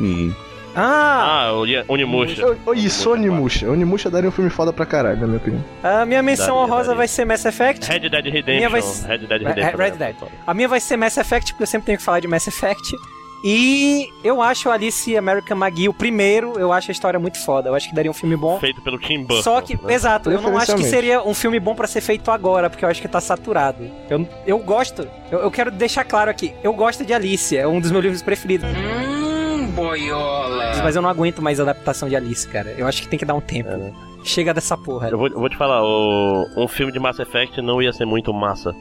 Hum. 0.00 0.32
Ah, 0.74 1.46
Ah, 1.48 1.52
o 1.54 1.64
Lia- 1.64 1.84
Onimusha. 1.88 2.42
Eu- 2.42 2.74
Isso, 2.74 3.10
Onimusha. 3.10 3.68
Onimusha 3.68 4.08
daria 4.08 4.28
um 4.28 4.32
filme 4.32 4.48
foda 4.50 4.72
pra 4.72 4.86
caralho, 4.86 5.20
na 5.20 5.26
minha 5.26 5.38
opinião. 5.38 5.64
a 5.82 6.06
minha 6.06 6.22
menção 6.22 6.46
Daria, 6.46 6.60
honrosa 6.62 6.82
daria. 6.84 6.96
vai 6.96 7.08
ser 7.08 7.24
Mass 7.24 7.44
Effect. 7.44 7.88
Red 7.90 8.08
Dead 8.08 8.22
Minha 8.24 8.32
Redemption. 8.68 8.70
vai- 8.70 9.10
Red 9.18 9.26
Dead 9.26 9.42
Redemption. 9.42 9.76
Red? 9.78 9.90
Dead. 9.92 10.16
A 10.46 10.54
minha 10.54 10.68
vai 10.68 10.78
ser 10.78 10.96
Mass 10.96 11.16
Effect, 11.16 11.52
porque 11.52 11.64
eu 11.64 11.66
sempre 11.66 11.86
tenho 11.86 11.98
que 11.98 12.04
falar 12.04 12.20
de 12.20 12.28
Mass 12.28 12.46
Effect. 12.46 12.96
E 13.42 14.08
eu 14.22 14.42
acho 14.42 14.70
Alice 14.70 15.16
American 15.16 15.56
McGee 15.56 15.88
o 15.88 15.94
primeiro, 15.94 16.58
eu 16.58 16.72
acho 16.72 16.90
a 16.90 16.92
história 16.92 17.18
muito 17.18 17.38
foda. 17.42 17.70
Eu 17.70 17.74
acho 17.74 17.88
que 17.88 17.94
daria 17.94 18.10
um 18.10 18.14
filme 18.14 18.36
bom. 18.36 18.58
Feito 18.60 18.82
pelo 18.82 18.98
Tim 18.98 19.24
Burton. 19.24 19.42
Só 19.42 19.60
que, 19.60 19.74
né? 19.82 19.94
exato, 19.94 20.30
eu 20.30 20.40
não 20.42 20.56
acho 20.58 20.74
que 20.76 20.84
seria 20.84 21.22
um 21.26 21.32
filme 21.34 21.58
bom 21.58 21.74
pra 21.74 21.86
ser 21.86 22.00
feito 22.02 22.30
agora, 22.30 22.68
porque 22.68 22.84
eu 22.84 22.88
acho 22.88 23.00
que 23.00 23.08
tá 23.08 23.20
saturado. 23.20 23.90
Eu, 24.10 24.28
eu 24.46 24.58
gosto, 24.58 25.08
eu, 25.32 25.38
eu 25.40 25.50
quero 25.50 25.70
deixar 25.70 26.04
claro 26.04 26.30
aqui, 26.30 26.52
eu 26.62 26.72
gosto 26.74 27.04
de 27.04 27.14
Alice, 27.14 27.56
é 27.56 27.66
um 27.66 27.80
dos 27.80 27.90
meus 27.90 28.02
livros 28.04 28.22
preferidos. 28.22 28.68
Hum, 28.68 29.66
boiola. 29.68 30.72
Mas 30.82 30.94
eu 30.96 31.00
não 31.02 31.08
aguento 31.08 31.40
mais 31.40 31.58
a 31.60 31.62
adaptação 31.62 32.08
de 32.08 32.16
Alice, 32.16 32.46
cara. 32.46 32.74
Eu 32.76 32.86
acho 32.86 33.00
que 33.02 33.08
tem 33.08 33.18
que 33.18 33.24
dar 33.24 33.34
um 33.34 33.40
tempo. 33.40 33.70
É, 33.70 33.76
né? 33.76 33.92
Chega 34.22 34.52
dessa 34.52 34.76
porra. 34.76 35.08
Eu 35.08 35.16
vou, 35.16 35.28
eu 35.28 35.38
vou 35.40 35.48
te 35.48 35.56
falar, 35.56 35.82
o- 35.82 36.46
um 36.58 36.68
filme 36.68 36.92
de 36.92 36.98
Mass 36.98 37.18
Effect 37.18 37.62
não 37.62 37.80
ia 37.80 37.90
ser 37.92 38.04
muito 38.04 38.34
massa. 38.34 38.74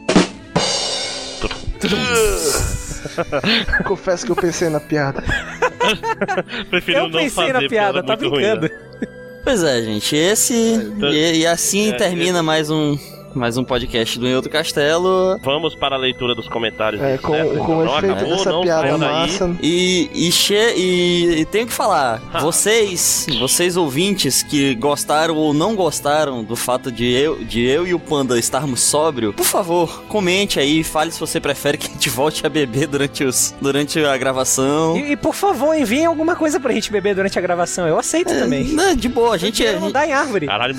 Confesso 3.86 4.26
que 4.26 4.32
eu 4.32 4.36
pensei 4.36 4.70
na 4.70 4.80
piada. 4.80 5.24
Prefiro 6.70 6.98
Eu 6.98 7.04
não 7.04 7.12
pensei 7.12 7.30
fazer, 7.30 7.54
na 7.54 7.68
piada, 7.68 8.00
é 8.00 8.04
tá 8.04 8.16
muito 8.16 8.30
ruim, 8.30 8.42
brincando. 8.42 8.62
né? 8.62 9.08
Pois 9.44 9.64
é, 9.64 9.82
gente, 9.82 10.16
esse... 10.16 10.54
E, 10.54 11.40
e 11.40 11.48
assim 11.48 11.90
é, 11.90 11.94
termina 11.94 12.44
mais 12.44 12.70
um... 12.70 12.98
Mais 13.36 13.58
um 13.58 13.64
podcast 13.64 14.18
do 14.18 14.28
Em 14.28 14.36
Outro 14.36 14.50
Castelo. 14.50 15.38
Vamos 15.44 15.76
para 15.76 15.96
a 15.96 16.00
leitura 16.00 16.34
dos 16.34 16.48
comentários. 16.48 17.02
É, 17.02 17.18
com, 17.18 17.34
César, 17.34 17.60
com 17.60 17.78
o. 17.78 17.86
Não 17.86 17.98
efeito 17.98 18.14
acabou, 18.16 18.38
dessa 18.38 18.52
não 18.52 18.62
piada 18.62 18.98
massa. 18.98 19.56
E, 19.62 20.10
e, 20.14 20.32
che- 20.32 20.74
e, 20.76 21.42
e 21.42 21.46
tenho 21.46 21.68
que 21.68 21.74
falar, 21.74 22.18
vocês, 22.42 23.28
vocês 23.40 23.78
ouvintes 23.78 24.42
que 24.44 24.74
gostaram 24.76 25.36
ou 25.36 25.54
não 25.54 25.76
gostaram 25.76 26.44
do 26.44 26.56
fato 26.56 26.92
de 26.92 27.06
eu, 27.12 27.38
de 27.44 27.62
eu 27.66 27.86
e 27.88 27.94
o 27.94 28.00
Panda 28.00 28.38
estarmos 28.40 28.82
sóbrio, 28.82 29.32
por 29.32 29.46
favor, 29.46 30.04
comente 30.08 30.60
aí, 30.60 30.84
fale 30.84 31.12
se 31.12 31.20
você 31.20 31.40
prefere 31.40 31.78
que 31.78 31.88
a 31.88 31.92
gente 31.92 32.10
volte 32.10 32.46
a 32.46 32.50
beber 32.50 32.88
durante, 32.88 33.24
os, 33.24 33.54
durante 33.62 34.04
a 34.04 34.18
gravação. 34.18 34.98
E, 34.98 35.12
e, 35.12 35.16
por 35.16 35.36
favor, 35.36 35.76
enviem 35.76 36.06
alguma 36.06 36.36
coisa 36.36 36.60
pra 36.60 36.74
gente 36.74 36.92
beber 36.92 37.14
durante 37.16 37.38
a 37.38 37.42
gravação. 37.42 37.88
Eu 37.88 37.98
aceito 38.00 38.30
também. 38.30 38.64
Não, 38.70 38.96
de 38.96 39.08
boa, 39.08 39.36
a 39.36 39.38
gente, 39.38 39.66
a 39.66 39.80
não 39.80 39.92
dá 39.92 40.06
em 40.08 40.14
árvore. 40.14 40.48
Caralho, 40.48 40.76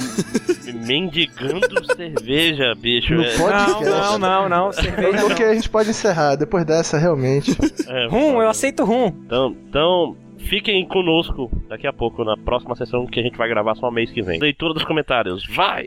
mendigando 0.87 1.85
cerveja, 1.97 2.40
bicho. 2.81 3.15
No 3.15 3.23
É, 3.23 3.37
podcast. 3.37 3.85
Não, 3.85 4.19
não, 4.19 4.19
não, 4.19 4.49
não. 4.49 4.73
Cerveja 4.73 5.19
Porque 5.27 5.43
a 5.45 5.55
gente 5.55 5.69
pode 5.69 5.91
encerrar. 5.91 6.37
Depois 6.37 6.65
dessa, 6.65 6.99
realmente. 6.99 7.51
é, 7.89 8.07
Rum, 8.11 8.41
eu 8.43 8.49
aceito 8.49 8.85
rum. 8.85 9.13
Então, 9.27 9.55
então, 9.69 10.17
fiquem 10.39 10.87
conosco 10.87 11.51
daqui 11.69 11.87
a 11.87 11.93
pouco 11.93 12.25
na 12.25 12.37
próxima 12.37 12.75
sessão 12.77 13.07
que 13.07 13.21
a 13.21 13.23
gente 13.23 13.37
vai 13.37 13.49
gravar 13.49 13.75
só 13.75 13.91
mês 13.91 14.11
que 14.11 14.23
vem. 14.23 14.39
Leitura 14.41 14.75
dos 14.75 14.85
comentários, 14.85 15.45
vai! 15.55 15.87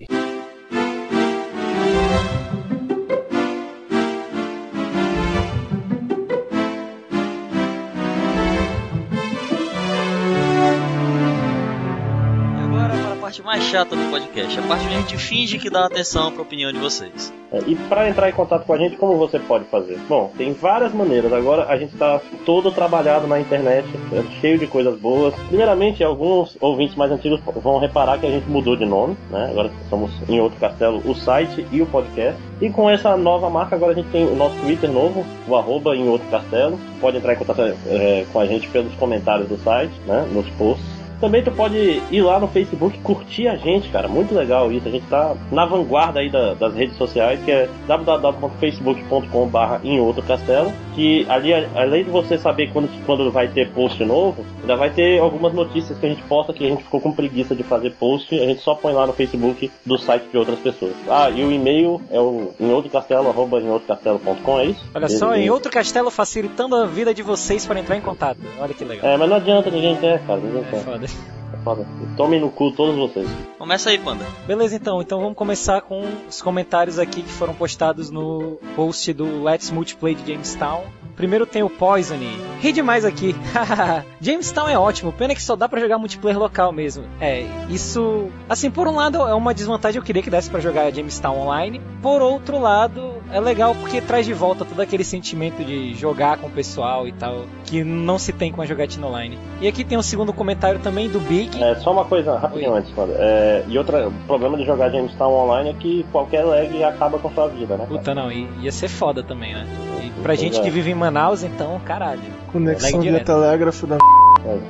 Chata 13.73 13.95
do 13.95 14.11
podcast. 14.11 14.59
A 14.59 14.61
parte 14.61 14.85
onde 14.85 14.95
a 14.95 14.99
gente 14.99 15.17
finge 15.17 15.57
que 15.57 15.67
dá 15.67 15.87
atenção 15.87 16.31
pra 16.31 16.43
opinião 16.43 16.71
de 16.71 16.77
vocês. 16.77 17.33
É, 17.51 17.57
e 17.65 17.75
para 17.75 18.07
entrar 18.07 18.29
em 18.29 18.31
contato 18.31 18.67
com 18.67 18.73
a 18.73 18.77
gente, 18.77 18.97
como 18.97 19.17
você 19.17 19.39
pode 19.39 19.65
fazer? 19.65 19.97
Bom, 20.07 20.31
tem 20.37 20.53
várias 20.53 20.93
maneiras. 20.93 21.33
Agora 21.33 21.65
a 21.65 21.75
gente 21.75 21.91
está 21.91 22.21
todo 22.45 22.71
trabalhado 22.71 23.25
na 23.25 23.39
internet, 23.39 23.87
é 24.11 24.21
cheio 24.39 24.59
de 24.59 24.67
coisas 24.67 24.99
boas. 24.99 25.33
Primeiramente, 25.47 26.03
alguns 26.03 26.55
ouvintes 26.61 26.95
mais 26.95 27.11
antigos 27.11 27.41
vão 27.63 27.79
reparar 27.79 28.19
que 28.19 28.27
a 28.27 28.29
gente 28.29 28.47
mudou 28.47 28.75
de 28.75 28.85
nome, 28.85 29.17
né? 29.31 29.49
Agora 29.49 29.71
somos 29.89 30.11
em 30.29 30.39
outro 30.39 30.59
castelo, 30.59 31.01
o 31.03 31.15
site 31.15 31.65
e 31.71 31.81
o 31.81 31.87
podcast. 31.87 32.39
E 32.61 32.69
com 32.69 32.87
essa 32.87 33.17
nova 33.17 33.49
marca, 33.49 33.75
agora 33.75 33.93
a 33.93 33.95
gente 33.95 34.09
tem 34.09 34.23
o 34.23 34.35
nosso 34.35 34.55
Twitter 34.57 34.91
novo, 34.91 35.25
o 35.47 35.55
arroba 35.55 35.95
em 35.95 36.07
outro 36.07 36.27
castelo. 36.29 36.79
Pode 37.01 37.17
entrar 37.17 37.33
em 37.33 37.37
contato 37.37 37.61
é, 37.87 38.23
com 38.31 38.39
a 38.39 38.45
gente 38.45 38.67
pelos 38.67 38.93
comentários 38.97 39.47
do 39.47 39.57
site, 39.57 39.93
né? 40.05 40.27
Nos 40.31 40.47
posts. 40.51 41.02
Também 41.23 41.41
tu 41.41 41.51
pode 41.51 42.01
ir 42.11 42.21
lá 42.21 42.37
no 42.37 42.49
Facebook 42.49 42.99
curtir 42.99 43.47
a 43.47 43.55
gente, 43.55 43.87
cara. 43.87 44.09
Muito 44.09 44.35
legal 44.35 44.69
isso. 44.73 44.85
A 44.85 44.91
gente 44.91 45.07
tá 45.07 45.33
na 45.49 45.65
vanguarda 45.65 46.19
aí 46.19 46.29
da, 46.29 46.53
das 46.53 46.75
redes 46.75 46.97
sociais, 46.97 47.39
que 47.45 47.49
é 47.49 47.69
www.facebook.com.br 47.87 49.85
em 49.85 50.01
outro 50.01 50.21
castelo. 50.23 50.73
Que 50.93 51.25
ali, 51.29 51.53
além 51.53 52.03
de 52.03 52.09
você 52.09 52.37
saber 52.37 52.71
quando, 52.73 52.89
quando 53.05 53.31
vai 53.31 53.47
ter 53.47 53.69
post 53.71 54.03
novo, 54.03 54.45
ainda 54.59 54.75
vai 54.75 54.89
ter 54.89 55.17
algumas 55.21 55.53
notícias 55.53 55.97
que 55.97 56.05
a 56.05 56.09
gente 56.09 56.21
posta 56.23 56.51
que 56.51 56.65
a 56.65 56.69
gente 56.69 56.83
ficou 56.83 56.99
com 56.99 57.13
preguiça 57.13 57.55
de 57.55 57.63
fazer 57.63 57.91
post. 57.91 58.37
A 58.37 58.45
gente 58.45 58.59
só 58.59 58.75
põe 58.75 58.91
lá 58.91 59.07
no 59.07 59.13
Facebook 59.13 59.71
do 59.85 59.97
site 59.97 60.25
de 60.29 60.37
outras 60.37 60.59
pessoas. 60.59 60.91
Ah, 61.07 61.29
e 61.29 61.41
o 61.41 61.53
e-mail 61.53 62.01
é 62.11 62.19
o 62.19 62.51
em 62.59 62.69
outro 62.69 62.91
castelo, 62.91 63.29
arroba 63.29 63.61
em 63.61 63.69
outro 63.69 63.87
castelo.com, 63.87 64.59
é 64.59 64.65
isso? 64.65 64.83
Olha 64.93 65.07
só, 65.07 65.33
em 65.35 65.49
outro 65.49 65.71
castelo 65.71 66.11
facilitando 66.11 66.75
a 66.75 66.85
vida 66.85 67.13
de 67.13 67.23
vocês 67.23 67.65
para 67.65 67.79
entrar 67.79 67.95
em 67.95 68.01
contato. 68.01 68.39
Olha 68.59 68.73
que 68.73 68.83
legal. 68.83 69.09
É, 69.09 69.15
mas 69.15 69.29
não 69.29 69.37
adianta, 69.37 69.71
ninguém 69.71 69.95
quer, 69.95 70.19
cara. 70.27 70.39
Ninguém 70.41 70.61
É 70.61 70.65
quer. 70.69 70.83
foda. 70.83 71.07
É 71.53 71.57
foda. 71.63 71.85
Tomem 72.17 72.39
no 72.39 72.49
cu 72.49 72.71
todos 72.71 72.95
vocês. 72.95 73.29
Começa 73.59 73.89
aí, 73.89 73.99
Panda. 73.99 74.25
Beleza, 74.47 74.75
então. 74.75 75.01
Então 75.01 75.19
vamos 75.21 75.35
começar 75.35 75.81
com 75.81 76.03
os 76.27 76.41
comentários 76.41 76.97
aqui 76.97 77.21
que 77.21 77.31
foram 77.31 77.53
postados 77.53 78.09
no 78.09 78.59
post 78.75 79.13
do 79.13 79.43
Let's 79.43 79.69
Multiplay 79.69 80.15
de 80.15 80.31
Jamestown. 80.31 80.83
Primeiro 81.15 81.45
tem 81.45 81.61
o 81.61 81.69
Poison. 81.69 82.15
Ri 82.59 82.71
demais 82.71 83.05
aqui. 83.05 83.35
Jamestown 84.19 84.67
é 84.67 84.77
ótimo, 84.77 85.11
pena 85.13 85.35
que 85.35 85.43
só 85.43 85.55
dá 85.55 85.69
pra 85.69 85.79
jogar 85.79 85.97
multiplayer 85.99 86.39
local 86.39 86.71
mesmo. 86.71 87.05
É, 87.21 87.45
isso. 87.69 88.29
Assim, 88.49 88.71
por 88.71 88.87
um 88.87 88.95
lado 88.95 89.19
é 89.19 89.33
uma 89.35 89.53
desvantagem, 89.53 89.99
eu 89.99 90.03
queria 90.03 90.23
que 90.23 90.29
desse 90.29 90.49
pra 90.49 90.59
jogar 90.59 90.91
Jamestown 90.91 91.37
online. 91.37 91.81
Por 92.01 92.21
outro 92.21 92.59
lado, 92.59 93.22
é 93.33 93.39
legal 93.39 93.75
porque 93.75 93.99
traz 93.99 94.25
de 94.25 94.33
volta 94.33 94.63
todo 94.63 94.79
aquele 94.79 95.03
sentimento 95.03 95.63
de 95.63 95.93
jogar 95.95 96.37
com 96.37 96.47
o 96.47 96.49
pessoal 96.51 97.07
e 97.07 97.11
tal, 97.11 97.45
que 97.65 97.83
não 97.83 98.17
se 98.19 98.31
tem 98.31 98.51
com 98.51 98.61
a 98.61 98.65
jogatina 98.65 99.07
online. 99.07 99.37
E 99.59 99.67
aqui 99.67 99.83
tem 99.83 99.97
o 99.97 100.03
segundo 100.03 100.31
comentário 100.31 100.79
também 100.79 101.09
do 101.09 101.19
Big. 101.19 101.61
É, 101.61 101.75
só 101.75 101.91
uma 101.91 102.05
coisa 102.05 102.37
rapidinho 102.37 102.73
antes, 102.75 102.93
mano. 102.95 103.13
É, 103.17 103.63
e 103.67 103.77
outra, 103.77 104.07
o 104.07 104.11
problema 104.27 104.57
de 104.57 104.65
jogar 104.65 104.89
Jamestown 104.89 105.33
online 105.33 105.69
é 105.71 105.73
que 105.73 106.05
qualquer 106.11 106.43
lag 106.43 106.83
acaba 106.83 107.17
com 107.19 107.29
sua 107.31 107.47
vida, 107.47 107.75
né? 107.77 107.85
cara? 107.85 107.97
Puta, 107.97 108.13
não, 108.15 108.31
i- 108.31 108.47
ia 108.61 108.71
ser 108.71 108.87
foda 108.87 109.23
também, 109.23 109.53
né? 109.53 109.65
E 110.03 110.09
pra 110.21 110.27
Pois 110.27 110.39
gente 110.39 110.59
é. 110.59 110.61
que 110.63 110.69
vive 110.69 110.91
em 110.91 110.95
Manaus, 110.95 111.43
então, 111.43 111.79
caralho. 111.83 112.21
Conexão 112.51 112.91
Lag 112.91 113.01
via 113.01 113.11
direto. 113.11 113.25
telégrafo 113.25 113.87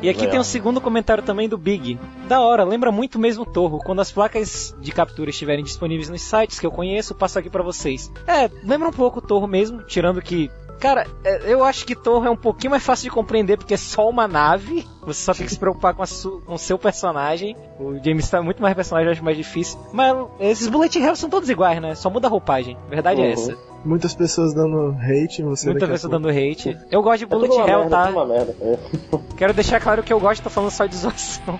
E 0.01 0.09
aqui 0.09 0.27
tem 0.27 0.39
o 0.39 0.43
segundo 0.43 0.79
comentário 0.81 1.23
também 1.23 1.47
do 1.49 1.57
Big. 1.57 1.99
Da 2.27 2.41
hora, 2.41 2.63
lembra 2.63 2.91
muito 2.91 3.17
mesmo 3.19 3.45
Torro. 3.45 3.79
Quando 3.79 4.01
as 4.01 4.11
placas 4.11 4.75
de 4.79 4.91
captura 4.91 5.29
estiverem 5.29 5.63
disponíveis 5.63 6.09
nos 6.09 6.21
sites 6.21 6.59
que 6.59 6.65
eu 6.65 6.71
conheço, 6.71 7.15
passo 7.15 7.39
aqui 7.39 7.49
pra 7.49 7.63
vocês. 7.63 8.11
É, 8.27 8.49
lembra 8.63 8.89
um 8.89 8.93
pouco 8.93 9.21
Torro 9.21 9.47
mesmo, 9.47 9.83
tirando 9.83 10.21
que. 10.21 10.49
Cara, 10.79 11.07
é, 11.23 11.53
eu 11.53 11.63
acho 11.63 11.85
que 11.85 11.95
Torro 11.95 12.25
é 12.25 12.29
um 12.29 12.35
pouquinho 12.35 12.71
mais 12.71 12.83
fácil 12.83 13.05
de 13.05 13.09
compreender 13.11 13.57
porque 13.57 13.73
é 13.73 13.77
só 13.77 14.09
uma 14.09 14.27
nave. 14.27 14.85
Você 15.05 15.23
só 15.23 15.33
tem 15.33 15.45
que 15.45 15.51
se 15.53 15.59
preocupar 15.59 15.93
com, 15.93 16.03
o 16.03 16.57
seu 16.57 16.77
personagem. 16.77 17.55
O 17.79 18.03
James 18.03 18.29
tá 18.29 18.41
muito 18.41 18.61
mais 18.61 18.75
personagem, 18.75 19.07
eu 19.07 19.13
acho 19.13 19.23
mais 19.23 19.37
difícil. 19.37 19.79
Mas 19.93 20.13
esses 20.41 20.67
bullet 20.67 20.97
hells 20.99 21.19
são 21.19 21.29
todos 21.29 21.49
iguais, 21.49 21.81
né? 21.81 21.95
Só 21.95 22.09
muda 22.09 22.27
a 22.27 22.29
roupagem. 22.29 22.77
Verdade 22.89 23.21
é 23.21 23.25
Uhum. 23.27 23.31
essa. 23.31 23.72
Muitas 23.85 24.15
pessoas 24.15 24.53
dando 24.53 24.95
hate 24.99 25.41
em 25.41 25.45
você. 25.45 25.67
Muita 25.67 25.81
daqui 25.81 25.91
a 25.91 25.95
pessoa 25.95 26.11
pouco. 26.11 26.25
dando 26.25 26.37
hate. 26.37 26.77
Eu 26.89 27.01
gosto 27.01 27.19
de 27.19 27.25
tudo 27.25 27.47
bullet 27.47 27.69
hell, 27.69 27.79
merda, 27.79 27.89
tá? 27.89 28.05
tudo 28.05 28.17
uma 28.17 28.25
merda. 28.25 28.55
É. 28.61 28.77
Quero 29.35 29.53
deixar 29.53 29.79
claro 29.79 30.03
que 30.03 30.13
eu 30.13 30.19
gosto, 30.19 30.41
tô 30.41 30.49
falando 30.49 30.71
só 30.71 30.85
de 30.85 30.95
zoação. 30.95 31.59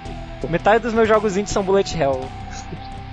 Metade 0.50 0.84
dos 0.84 0.94
meus 0.94 1.08
jogos 1.08 1.38
indies 1.38 1.52
são 1.52 1.64
Bullet 1.64 1.98
Hell. 1.98 2.22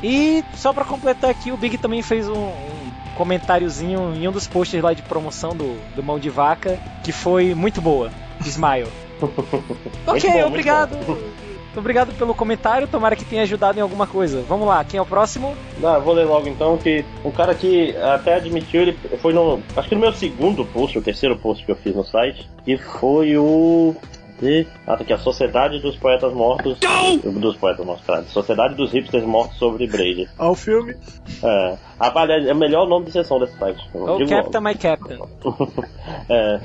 E 0.03 0.45
só 0.57 0.73
pra 0.73 0.85
completar 0.85 1.31
aqui, 1.31 1.53
o 1.53 1.57
Big 1.57 1.79
também 1.79 2.03
fez 2.03 2.29
um, 2.29 2.33
um 2.33 2.91
comentáriozinho 3.17 4.15
em 4.15 4.27
um 4.27 4.33
dos 4.33 4.47
posts 4.47 4.83
lá 4.83 4.95
de 4.95 5.03
promoção 5.03 5.55
do, 5.55 5.79
do 5.95 6.03
Mão 6.03 6.19
de 6.19 6.31
Vaca, 6.31 6.79
que 7.05 7.13
foi 7.13 7.55
muito 7.55 7.81
boa. 7.81 8.11
Smile. 8.45 8.89
ok, 10.07 10.43
bom, 10.43 10.51
muito 11.71 11.79
obrigado. 11.79 12.13
Pelo 12.15 12.35
comentário, 12.35 12.89
tomara 12.89 13.17
que 13.17 13.25
tenha 13.25 13.43
ajudado 13.43 13.79
em 13.79 13.83
alguma 13.83 14.07
coisa. 14.07 14.43
Vamos 14.49 14.67
lá, 14.67 14.85
quem 14.85 14.99
é 14.99 15.03
o 15.03 15.07
próximo? 15.07 15.57
Não, 15.79 16.01
vou 16.01 16.15
ler 16.15 16.25
logo 16.25 16.49
então 16.49 16.77
que 16.77 17.05
um 17.25 17.31
cara 17.31 17.55
que 17.55 17.97
até 17.97 18.35
admitiu, 18.35 18.83
ele 18.83 18.99
foi 19.23 19.33
no. 19.33 19.63
Acho 19.77 19.89
que 19.89 19.95
no 19.95 20.01
meu 20.01 20.13
segundo 20.13 20.65
post, 20.65 20.99
o 20.99 21.03
terceiro 21.03 21.37
post 21.37 21.65
que 21.65 21.71
eu 21.71 21.77
fiz 21.77 21.95
no 21.95 22.05
site, 22.05 22.49
que 22.65 22.77
foi 22.77 23.37
o. 23.37 23.95
Ah, 24.87 24.97
tá 24.97 25.03
aqui, 25.03 25.13
a 25.13 25.19
Sociedade 25.19 25.81
dos 25.81 25.97
Poetas 25.97 26.33
Mortos. 26.33 26.79
Dos 27.23 27.57
Poetas 27.57 27.85
Mortos, 27.85 28.07
cara. 28.07 28.23
Sociedade 28.25 28.75
dos 28.75 28.93
Hipsters 28.93 29.25
Mortos 29.25 29.59
sobre 29.59 29.87
Braid. 29.87 30.29
Olha 30.39 30.51
o 30.51 30.55
filme. 30.55 30.95
É. 31.43 31.77
Rapaz, 32.01 32.31
é 32.31 32.53
o 32.53 32.57
melhor 32.57 32.89
nome 32.89 33.07
de 33.07 33.13
sessão 33.13 33.39
desse 33.39 33.57
site. 33.59 33.87
eu 33.95 34.03
O 34.03 34.17
digo 34.19 34.31
Captain 34.31 34.61
My 34.63 34.75
Captain. 34.75 35.19
é. 36.29 36.61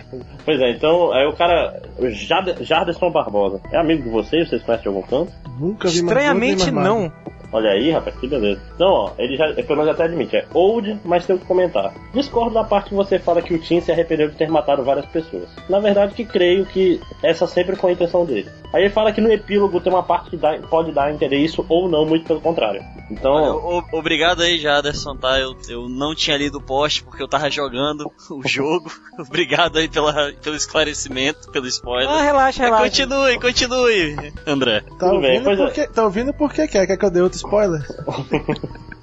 Pois 0.45 0.59
é, 0.61 0.71
então, 0.71 1.11
aí 1.11 1.25
o 1.27 1.33
cara. 1.33 1.81
Jade- 2.11 2.63
Jarderson 2.63 3.11
Barbosa. 3.11 3.59
É 3.71 3.77
amigo 3.77 4.03
de 4.03 4.09
vocês? 4.09 4.49
Vocês 4.49 4.61
conhecem 4.63 4.83
de 4.83 4.87
algum 4.95 5.01
canto? 5.07 5.31
Nunca 5.59 5.87
vi 5.89 6.01
mais 6.01 6.17
Estranhamente 6.17 6.55
gordo 6.65 6.65
nem 6.65 6.73
mais 6.73 6.87
não. 6.87 7.11
Olha 7.55 7.69
aí, 7.71 7.89
rapaz, 7.91 8.15
que 8.17 8.27
beleza. 8.27 8.59
Então, 8.75 8.87
ó, 8.89 9.11
ele 9.17 9.37
já, 9.37 9.53
pelo 9.53 9.77
menos 9.77 9.87
até 9.91 10.03
admite, 10.03 10.35
é 10.35 10.45
old, 10.53 10.99
mas 11.05 11.25
tem 11.25 11.35
o 11.35 11.39
que 11.39 11.45
comentar. 11.45 11.93
Discordo 12.13 12.53
da 12.53 12.63
parte 12.65 12.89
que 12.89 12.95
você 12.95 13.17
fala 13.17 13.41
que 13.41 13.53
o 13.53 13.59
Tim 13.59 13.79
se 13.79 13.91
arrependeu 13.91 14.27
de 14.29 14.35
ter 14.35 14.49
matado 14.49 14.83
várias 14.83 15.05
pessoas. 15.05 15.47
Na 15.69 15.79
verdade, 15.79 16.13
que 16.13 16.25
creio 16.25 16.65
que 16.65 16.99
essa 17.23 17.47
sempre 17.47 17.75
foi 17.77 17.91
a 17.91 17.93
intenção 17.93 18.25
dele. 18.25 18.49
Aí 18.73 18.83
ele 18.83 18.89
fala 18.93 19.13
que 19.13 19.21
no 19.21 19.31
epílogo 19.31 19.79
tem 19.79 19.93
uma 19.93 20.03
parte 20.03 20.29
que 20.31 20.35
dá- 20.37 20.57
pode 20.69 20.91
dar 20.91 21.05
a 21.05 21.13
entender 21.13 21.37
isso 21.37 21.65
ou 21.69 21.87
não, 21.87 22.05
muito 22.05 22.25
pelo 22.25 22.41
contrário. 22.41 22.83
Então, 23.09 23.33
O- 23.55 23.79
o- 23.79 23.99
obrigado 23.99 24.41
aí, 24.41 24.57
Jaderson, 24.57 25.15
tá? 25.15 25.39
Eu, 25.39 25.55
eu 25.69 25.87
não 25.87 26.13
tinha 26.13 26.35
lido 26.35 26.57
o 26.57 26.61
post 26.61 27.03
porque 27.03 27.23
eu 27.23 27.27
tava 27.27 27.49
jogando 27.49 28.11
o 28.29 28.41
jogo. 28.47 28.91
obrigado 29.17 29.77
aí 29.77 29.87
pela, 29.87 30.33
pelo 30.43 30.55
esclarecimento, 30.55 31.49
pelo 31.51 31.67
spoiler. 31.67 32.09
Ah, 32.09 32.21
relaxa, 32.21 32.63
É, 32.63 32.65
relaxa. 32.65 32.83
Continue, 32.83 33.39
continue, 33.39 34.33
André. 34.45 34.81
Tá 34.81 35.09
Tudo 35.09 35.21
bem, 35.21 35.37
ouvindo, 35.39 35.51
é. 35.51 35.55
porque, 35.55 35.87
tá 35.87 36.03
ouvindo 36.03 36.33
porque 36.33 36.67
quer? 36.67 36.85
Quer 36.85 36.97
que 36.97 37.05
eu 37.05 37.11
dê 37.11 37.21
outro 37.21 37.37
spoiler? 37.47 37.85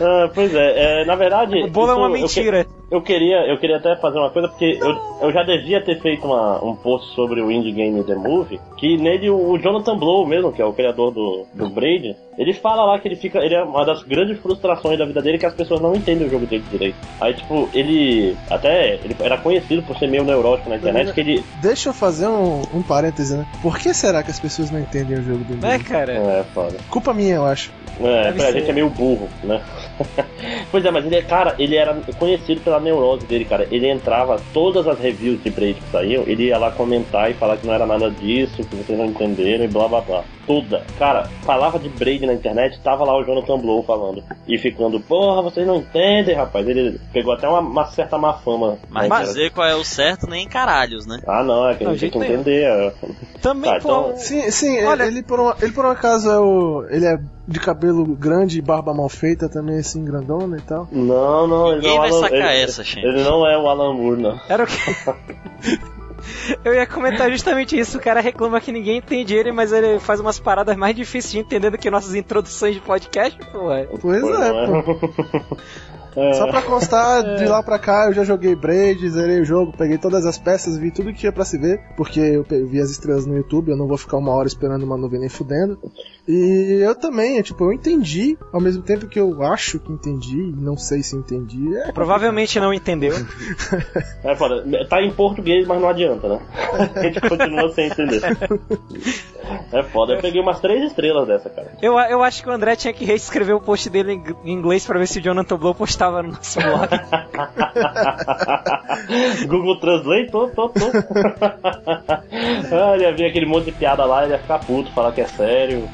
ah, 0.00 0.30
pois 0.34 0.54
é, 0.54 1.02
é, 1.02 1.04
na 1.04 1.14
verdade. 1.14 1.62
O 1.62 1.68
bolo 1.68 1.92
é 1.92 1.94
uma 1.94 2.18
isso 2.18 2.24
eu 2.24 2.28
que- 2.44 2.50
mentira. 2.50 2.66
Eu 2.90 3.00
queria, 3.00 3.46
eu 3.48 3.56
queria 3.56 3.76
até 3.76 3.94
fazer 3.94 4.18
uma 4.18 4.30
coisa, 4.30 4.48
porque 4.48 4.76
eu, 4.82 4.98
eu 5.22 5.32
já 5.32 5.44
devia 5.44 5.80
ter 5.80 6.00
feito 6.00 6.26
uma- 6.26 6.60
um 6.64 6.74
post 6.74 7.14
sobre 7.14 7.40
o 7.40 7.48
Indie 7.48 7.70
Game 7.70 8.02
The 8.02 8.16
Movie, 8.16 8.58
que 8.76 8.96
nele 8.96 9.30
o, 9.30 9.50
o 9.52 9.58
Jonathan 9.60 9.96
Blow 9.96 10.26
mesmo, 10.26 10.50
que 10.52 10.60
é 10.60 10.64
o 10.64 10.72
criador 10.72 11.12
do, 11.12 11.46
do 11.54 11.68
Braid, 11.68 12.16
ele 12.36 12.52
fala 12.52 12.84
lá 12.84 12.98
que 12.98 13.06
ele 13.06 13.14
fica. 13.14 13.38
Ele 13.38 13.54
é 13.54 13.62
uma 13.62 13.84
das 13.84 14.02
grandes 14.02 14.40
frustrações 14.40 14.98
da 14.98 15.04
vida 15.04 15.22
dele 15.22 15.38
que 15.38 15.46
as 15.46 15.54
pessoas 15.54 15.80
não 15.80 15.94
entendem 15.94 16.26
o 16.26 16.30
jogo 16.30 16.46
dele 16.46 16.64
direito. 16.68 16.96
Aí, 17.20 17.32
tipo, 17.32 17.68
ele. 17.72 18.36
Até. 18.50 18.94
Ele 19.04 19.14
era 19.20 19.38
conhecido 19.38 19.82
por 19.84 19.96
ser 19.96 20.08
meio 20.08 20.24
neurótico 20.24 20.68
na 20.68 20.74
internet, 20.76 21.12
que 21.12 21.20
ele. 21.20 21.44
Deixa 21.62 21.90
eu 21.90 21.92
fazer 21.92 22.26
um, 22.26 22.62
um 22.74 22.82
parêntese, 22.82 23.36
né? 23.36 23.46
Por 23.62 23.78
que 23.78 23.94
será 23.94 24.20
que 24.24 24.32
as 24.32 24.40
pessoas 24.40 24.68
não 24.68 24.80
entendem 24.80 25.16
o 25.16 25.22
jogo 25.22 25.44
do 25.44 25.64
É, 25.64 25.72
jogo? 25.78 25.84
cara. 25.84 26.12
É, 26.12 26.44
foda. 26.52 26.76
Culpa 26.88 27.14
minha, 27.14 27.36
eu 27.36 27.44
acho. 27.46 27.70
É, 28.00 28.24
Deve 28.24 28.36
pra 28.38 28.46
ser. 28.46 28.52
gente 28.58 28.70
é 28.70 28.72
meio 28.72 28.88
burro, 28.88 29.28
né? 29.44 29.60
pois 30.70 30.84
é, 30.84 30.90
mas 30.90 31.04
ele 31.04 31.16
é, 31.16 31.22
cara, 31.22 31.54
ele 31.58 31.76
era 31.76 31.94
conhecido 32.18 32.60
pela 32.60 32.80
neurose 32.80 33.26
dele, 33.26 33.44
cara. 33.44 33.66
Ele 33.70 33.88
entrava, 33.88 34.40
todas 34.52 34.86
as 34.86 34.98
reviews 34.98 35.42
de 35.42 35.50
Braid 35.50 35.80
que 35.80 35.90
saíam, 35.90 36.24
ele 36.26 36.44
ia 36.44 36.58
lá 36.58 36.70
comentar 36.70 37.30
e 37.30 37.34
falar 37.34 37.56
que 37.56 37.66
não 37.66 37.74
era 37.74 37.86
nada 37.86 38.10
disso, 38.10 38.64
que 38.64 38.76
vocês 38.76 38.98
não 38.98 39.06
entenderam 39.06 39.64
e 39.64 39.68
blá 39.68 39.88
blá 39.88 40.00
blá. 40.00 40.24
Toda. 40.50 40.82
Cara, 40.98 41.28
falava 41.44 41.78
de 41.78 41.88
Braid 41.88 42.26
na 42.26 42.32
internet, 42.34 42.80
tava 42.80 43.04
lá 43.04 43.16
o 43.16 43.22
Jonathan 43.22 43.56
Blow 43.58 43.84
falando. 43.84 44.20
E 44.48 44.58
ficando, 44.58 44.98
porra, 44.98 45.42
vocês 45.42 45.64
não 45.64 45.76
entendem, 45.76 46.34
rapaz. 46.34 46.66
Ele 46.66 46.98
pegou 47.12 47.32
até 47.32 47.48
uma, 47.48 47.60
uma 47.60 47.84
certa 47.86 48.18
má 48.18 48.32
fama. 48.32 48.76
Mas 48.88 49.08
né, 49.08 49.20
dizer 49.20 49.52
qual 49.52 49.68
é 49.68 49.76
o 49.76 49.84
certo 49.84 50.26
nem 50.28 50.48
caralhos, 50.48 51.06
né? 51.06 51.20
Ah, 51.24 51.44
não, 51.44 51.68
é 51.68 51.76
que 51.76 51.84
a 51.84 51.92
gente 51.94 52.00
tem 52.00 52.10
que 52.10 52.18
entender. 52.26 52.64
é. 52.64 52.92
Também, 53.40 53.70
Tá, 53.72 53.78
pô. 53.78 53.88
então- 53.88 54.16
Sim, 54.16 54.50
sim, 54.50 54.84
Olha- 54.84 55.04
ele, 55.04 55.22
por 55.22 55.38
um, 55.38 55.52
ele 55.62 55.70
por 55.70 55.84
um 55.84 55.90
acaso 55.90 56.28
é 56.28 56.38
o. 56.40 56.84
Ele 56.90 57.06
é 57.06 57.16
de 57.46 57.60
cabelo 57.60 58.04
grande 58.16 58.58
e 58.58 58.62
barba 58.62 58.92
mal 58.92 59.08
feita 59.08 59.48
também, 59.48 59.78
assim, 59.78 60.04
grandona 60.04 60.56
e 60.56 60.62
tal. 60.62 60.88
Não, 60.90 61.46
não, 61.46 61.68
ele 61.68 61.76
Ninguém 61.76 61.96
não 61.96 62.04
é 62.04 62.08
vai 62.08 62.10
o 62.10 62.14
Alan- 62.16 62.28
sacar 62.28 62.54
ele- 62.54 62.62
essa, 62.64 62.82
gente. 62.82 63.06
Ele 63.06 63.22
não 63.22 63.46
é 63.46 63.56
o 63.56 63.68
Alan 63.68 63.94
Moore, 63.94 64.20
não. 64.20 64.40
Era 64.48 64.64
o 64.64 64.66
que. 64.66 64.74
Eu 66.64 66.74
ia 66.74 66.86
comentar 66.86 67.30
justamente 67.30 67.78
isso. 67.78 67.98
O 67.98 68.00
cara 68.00 68.20
reclama 68.20 68.60
que 68.60 68.72
ninguém 68.72 68.98
entende 68.98 69.34
ele, 69.34 69.52
mas 69.52 69.72
ele 69.72 69.98
faz 69.98 70.20
umas 70.20 70.38
paradas 70.38 70.76
mais 70.76 70.94
difíceis 70.94 71.32
de 71.32 71.38
entender 71.38 71.70
do 71.70 71.78
que 71.78 71.90
nossas 71.90 72.14
introduções 72.14 72.74
de 72.74 72.80
podcast, 72.80 73.38
pô. 73.52 73.68
Pois 74.00 74.22
é, 74.22 74.66
pô. 74.66 75.56
É. 76.16 76.32
Só 76.34 76.46
pra 76.46 76.62
constar, 76.62 77.22
de 77.36 77.46
lá 77.46 77.62
pra 77.62 77.78
cá 77.78 78.06
eu 78.08 78.12
já 78.12 78.24
joguei 78.24 78.54
Braid, 78.54 79.08
zerei 79.08 79.40
o 79.40 79.44
jogo, 79.44 79.72
peguei 79.76 79.98
todas 79.98 80.26
as 80.26 80.38
peças, 80.38 80.76
vi 80.76 80.90
tudo 80.90 81.12
que 81.12 81.20
tinha 81.20 81.32
pra 81.32 81.44
se 81.44 81.58
ver, 81.58 81.80
porque 81.96 82.20
eu 82.20 82.44
vi 82.66 82.80
as 82.80 82.90
estrelas 82.90 83.26
no 83.26 83.36
YouTube, 83.36 83.70
eu 83.70 83.76
não 83.76 83.86
vou 83.86 83.96
ficar 83.96 84.16
uma 84.16 84.32
hora 84.32 84.48
esperando 84.48 84.82
uma 84.82 84.96
nuvem 84.96 85.20
nem 85.20 85.28
fudendo. 85.28 85.78
E 86.28 86.80
eu 86.82 86.94
também, 86.94 87.40
tipo, 87.42 87.64
eu 87.64 87.72
entendi, 87.72 88.38
ao 88.52 88.60
mesmo 88.60 88.82
tempo 88.82 89.08
que 89.08 89.18
eu 89.18 89.42
acho 89.42 89.80
que 89.80 89.92
entendi, 89.92 90.38
e 90.38 90.52
não 90.52 90.76
sei 90.76 91.02
se 91.02 91.16
entendi. 91.16 91.76
É 91.76 91.92
Provavelmente 91.92 92.60
não 92.60 92.72
entendeu. 92.72 93.14
É 94.22 94.36
foda. 94.36 94.64
Tá 94.86 95.02
em 95.02 95.10
português, 95.10 95.66
mas 95.66 95.80
não 95.80 95.88
adianta, 95.88 96.28
né? 96.28 96.40
A 96.94 97.02
gente 97.02 97.20
continua 97.20 97.68
sem 97.72 97.86
entender. 97.86 98.20
É 99.72 99.82
foda. 99.82 100.14
Eu 100.14 100.20
peguei 100.20 100.40
umas 100.40 100.60
três 100.60 100.84
estrelas 100.84 101.26
dessa, 101.26 101.50
cara. 101.50 101.72
Eu, 101.82 101.98
eu 101.98 102.22
acho 102.22 102.42
que 102.42 102.48
o 102.48 102.52
André 102.52 102.76
tinha 102.76 102.92
que 102.92 103.04
reescrever 103.04 103.56
o 103.56 103.60
post 103.60 103.88
dele 103.90 104.22
em 104.44 104.52
inglês 104.52 104.86
pra 104.86 104.98
ver 104.98 105.06
se 105.06 105.18
o 105.18 105.22
Jonathan 105.22 105.56
Blow 105.56 105.74
postava 106.00 106.22
no 106.22 106.32
nosso 106.32 106.58
blog. 106.60 106.88
Google 109.46 109.78
Translate, 109.80 110.30
tô, 110.30 110.48
tô, 110.48 110.70
tô. 110.70 110.86
ah, 112.72 112.94
ele 112.94 113.04
ia 113.04 113.12
ver 113.12 113.26
aquele 113.26 113.44
monte 113.46 113.66
de 113.66 113.72
piada 113.72 114.06
lá, 114.06 114.24
ele 114.24 114.32
ia 114.32 114.38
ficar 114.38 114.60
puto, 114.60 114.90
falar 114.92 115.12
que 115.12 115.20
é 115.20 115.26
sério. 115.26 115.86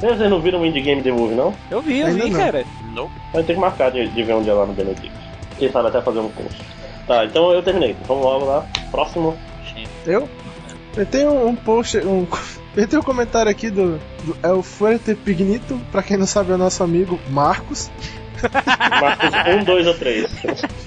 Vocês 0.00 0.30
não 0.30 0.40
viram 0.40 0.60
o 0.60 0.66
Indie 0.66 0.82
Game 0.82 1.02
The 1.02 1.10
Movie, 1.10 1.34
não? 1.34 1.52
Eu 1.70 1.82
vi, 1.82 1.98
eu 1.98 2.06
Ainda 2.06 2.24
vi, 2.24 2.30
não. 2.30 2.38
cara. 2.38 2.64
Não. 2.94 3.10
Vai 3.32 3.42
ter 3.42 3.54
que 3.54 3.60
marcar 3.60 3.90
de, 3.90 4.06
de 4.08 4.22
ver 4.22 4.34
um 4.34 4.42
dia 4.42 4.54
lá 4.54 4.64
no 4.66 4.72
Benedict. 4.72 5.10
Quem 5.58 5.68
sabe 5.70 5.88
até 5.88 6.00
fazer 6.00 6.20
um 6.20 6.28
post. 6.28 6.62
Tá, 7.06 7.24
então 7.24 7.52
eu 7.52 7.62
terminei. 7.62 7.96
Vamos 8.06 8.24
logo 8.24 8.44
lá. 8.44 8.64
Próximo. 8.90 9.36
Eu? 10.06 10.28
Eu 10.96 11.06
tenho 11.06 11.46
um 11.46 11.56
post, 11.56 11.98
um. 11.98 12.26
Eu 12.76 12.88
tenho 12.88 13.02
um 13.02 13.04
comentário 13.04 13.50
aqui 13.50 13.68
do, 13.68 13.98
do 14.24 14.36
El 14.42 14.62
Fuerte 14.62 15.14
Pignito, 15.14 15.78
pra 15.90 16.02
quem 16.02 16.16
não 16.16 16.26
sabe 16.26 16.52
é 16.52 16.54
o 16.54 16.58
nosso 16.58 16.82
amigo 16.82 17.20
Marcos. 17.28 17.90
Marcos 19.00 19.30
1, 19.60 19.64
2 19.64 19.86
ou 19.86 19.94
3. 19.94 20.30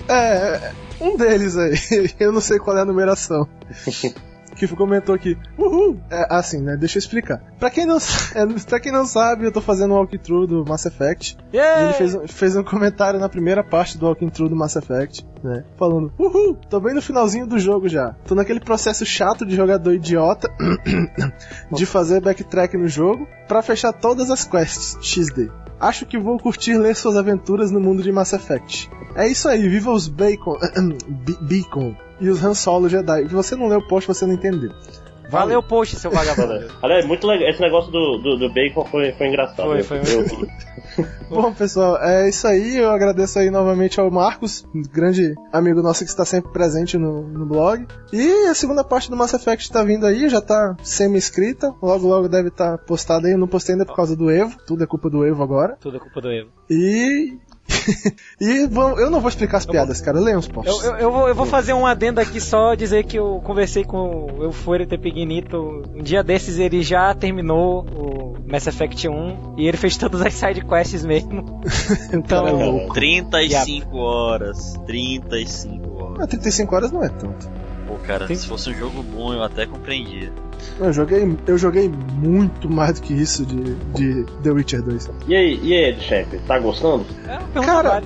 É, 0.10 0.72
um 1.00 1.16
deles 1.16 1.56
aí, 1.56 1.76
eu 2.20 2.32
não 2.32 2.42
sei 2.42 2.58
qual 2.58 2.78
é 2.78 2.82
a 2.82 2.86
numeração. 2.86 3.48
Que 4.56 4.68
comentou 4.70 5.14
aqui, 5.14 5.38
uhul! 5.58 6.00
É, 6.10 6.28
assim, 6.30 6.62
né? 6.62 6.78
Deixa 6.78 6.98
eu 6.98 7.00
explicar. 7.00 7.42
Pra 7.60 7.70
quem 7.70 7.86
não, 7.86 7.98
é, 8.34 8.80
quem 8.80 8.92
não 8.92 9.06
sabe, 9.06 9.46
eu 9.46 9.52
tô 9.52 9.60
fazendo 9.62 9.94
um 9.94 9.98
walkthrough 9.98 10.48
do 10.48 10.66
Mass 10.66 10.86
Effect. 10.86 11.38
E 11.54 11.58
ele 11.58 11.94
fez, 11.94 12.16
um- 12.16 12.28
fez 12.28 12.56
um 12.56 12.64
comentário 12.64 13.20
na 13.20 13.28
primeira 13.30 13.64
parte 13.64 13.98
do 13.98 14.06
walkthrough 14.06 14.50
do 14.50 14.56
Mass 14.56 14.76
Effect, 14.76 15.26
né? 15.44 15.64
Falando, 15.78 16.12
uhul! 16.18 16.56
Tô 16.70 16.80
bem 16.80 16.94
no 16.94 17.02
finalzinho 17.02 17.46
do 17.46 17.60
jogo 17.60 17.90
já. 17.90 18.16
Tô 18.26 18.34
naquele 18.34 18.60
processo 18.60 19.06
chato 19.06 19.46
de 19.46 19.56
jogador 19.56 19.94
idiota 19.94 20.50
de 21.72 21.86
fazer 21.86 22.22
backtrack 22.22 22.78
no 22.78 22.88
jogo 22.88 23.28
pra 23.48 23.62
fechar 23.62 23.94
todas 23.94 24.30
as 24.30 24.46
quests 24.46 24.98
XD. 25.02 25.50
Acho 25.80 26.06
que 26.06 26.18
vou 26.18 26.38
curtir 26.40 26.78
ler 26.78 26.96
suas 26.96 27.18
aventuras 27.18 27.70
no 27.72 27.80
mundo 27.82 28.02
de 28.02 28.12
Mass 28.12 28.32
Effect. 28.34 28.90
É 29.16 29.28
isso 29.28 29.48
aí, 29.50 29.68
viva 29.68 29.92
os 29.92 30.08
Bacon, 30.08 30.58
Be- 31.08 31.38
Beacon 31.42 31.96
e 32.20 32.30
os 32.30 32.44
Han 32.44 32.54
Solo 32.54 32.90
Jedi. 32.90 33.28
Se 33.28 33.34
você 33.34 33.56
não 33.56 33.68
leu 33.68 33.80
o 33.80 33.88
post, 33.88 34.08
você 34.08 34.26
não 34.26 34.34
entendeu. 34.34 34.72
Valeu 35.28 35.58
o 35.60 35.64
post, 35.64 35.96
seu 35.96 36.12
vagabundo. 36.12 36.68
Aliás, 36.84 37.04
muito 37.06 37.26
legal. 37.26 37.50
Esse 37.50 37.60
negócio 37.60 37.92
do, 37.92 38.20
do, 38.20 38.38
do 38.38 38.54
bacon 38.54 38.86
foi, 38.86 39.12
foi 39.14 39.28
engraçado. 39.28 39.66
Foi, 39.66 39.82
foi 39.82 39.98
eu- 39.98 40.48
Bom, 41.30 41.52
pessoal, 41.52 41.98
é 42.02 42.30
isso 42.30 42.46
aí. 42.48 42.78
Eu 42.78 42.92
agradeço 42.92 43.40
aí 43.40 43.50
novamente 43.50 44.00
ao 44.00 44.10
Marcos, 44.12 44.64
um 44.74 44.84
grande 44.84 45.34
amigo 45.52 45.82
nosso 45.82 46.04
que 46.06 46.10
está 46.12 46.24
sempre 46.24 46.52
presente 46.52 46.96
no, 46.98 47.24
no 47.24 47.44
blog. 47.46 47.88
E 48.14 48.48
a 48.48 48.54
segunda 48.54 48.84
parte 48.84 49.10
do 49.10 49.18
Mass 49.18 49.34
Effect 49.34 49.72
tá 49.72 49.84
vindo 49.84 50.06
aí, 50.06 50.30
já 50.30 50.40
tá 50.40 50.76
semi-escrita. 50.84 51.74
Logo, 51.82 52.08
logo 52.08 52.30
deve 52.30 52.50
estar 52.50 52.78
postada 52.78 53.28
aí. 53.28 53.34
Eu 53.34 53.40
não 53.40 53.48
postei 53.48 53.74
ainda 53.74 53.86
por 53.86 53.96
causa 53.96 54.16
do 54.16 54.30
Evo. 54.30 54.56
Tudo 54.68 54.84
é 54.84 54.88
culpa 54.88 55.10
do 55.10 55.26
Evo 55.26 55.42
agora. 55.42 55.76
Tudo 55.82 55.98
é 55.98 56.00
culpa 56.00 56.22
do 56.22 56.32
Evo. 56.32 56.50
E. 56.70 57.36
e 58.40 58.68
vamos, 58.68 59.00
eu 59.00 59.10
não 59.10 59.20
vou 59.20 59.30
explicar 59.30 59.58
as 59.58 59.66
piadas, 59.66 60.00
cara. 60.02 60.20
Leia 60.20 60.38
os 60.38 60.48
posts. 60.48 60.84
Eu, 60.84 60.92
eu, 60.92 60.98
eu 60.98 61.12
vou, 61.12 61.28
eu 61.30 61.36
vou 61.36 61.46
fazer 61.46 61.74
um 61.74 61.86
adendo 61.86 62.20
aqui 62.20 62.40
só 62.40 62.76
dizer 62.76 63.04
que 63.06 63.18
eu 63.18 63.42
conversei 63.44 63.84
com 63.84 64.28
o 64.38 64.44
Eufuerte 64.44 64.98
Pignito. 64.98 65.84
Um 65.96 66.02
dia 66.02 66.24
desses 66.24 66.60
ele 66.60 66.82
já 66.82 67.14
terminou 67.14 67.86
o 67.86 68.38
Mass 68.48 68.68
Effect 68.68 69.08
1 69.08 69.56
e 69.58 69.68
ele 69.68 69.78
fez 69.78 69.98
todas 69.98 70.22
as 70.22 70.34
side 70.34 70.62
quests 70.62 71.04
mesmo. 71.04 71.62
Então, 72.14 72.46
Cara, 72.46 72.62
é 72.62 72.66
louco. 72.66 72.94
35 72.94 73.98
horas. 73.98 74.74
35 74.86 76.04
horas. 76.04 76.20
Ah, 76.22 76.28
35 76.28 76.76
horas 76.76 76.92
não 76.92 77.04
é 77.04 77.10
tanto. 77.10 77.50
Cara, 78.06 78.28
se 78.28 78.48
fosse 78.48 78.70
um 78.70 78.74
jogo 78.74 79.04
bom 79.04 79.34
eu 79.34 79.44
até 79.44 79.66
compreendia. 79.66 80.32
Eu 80.80 80.92
joguei, 80.92 81.38
eu 81.48 81.58
joguei 81.58 81.90
muito 81.90 82.70
mais 82.70 83.00
do 83.00 83.02
que 83.02 83.14
isso 83.14 83.46
de, 83.46 83.76
de 83.94 84.24
The 84.44 84.52
Witcher 84.52 84.82
2. 84.82 85.10
E 85.28 85.36
aí, 85.36 85.60
e 85.62 85.74
aí, 85.74 86.00
chefe? 86.00 86.38
Tá 86.40 86.60
gostando? 86.60 87.06
Cara, 87.66 88.02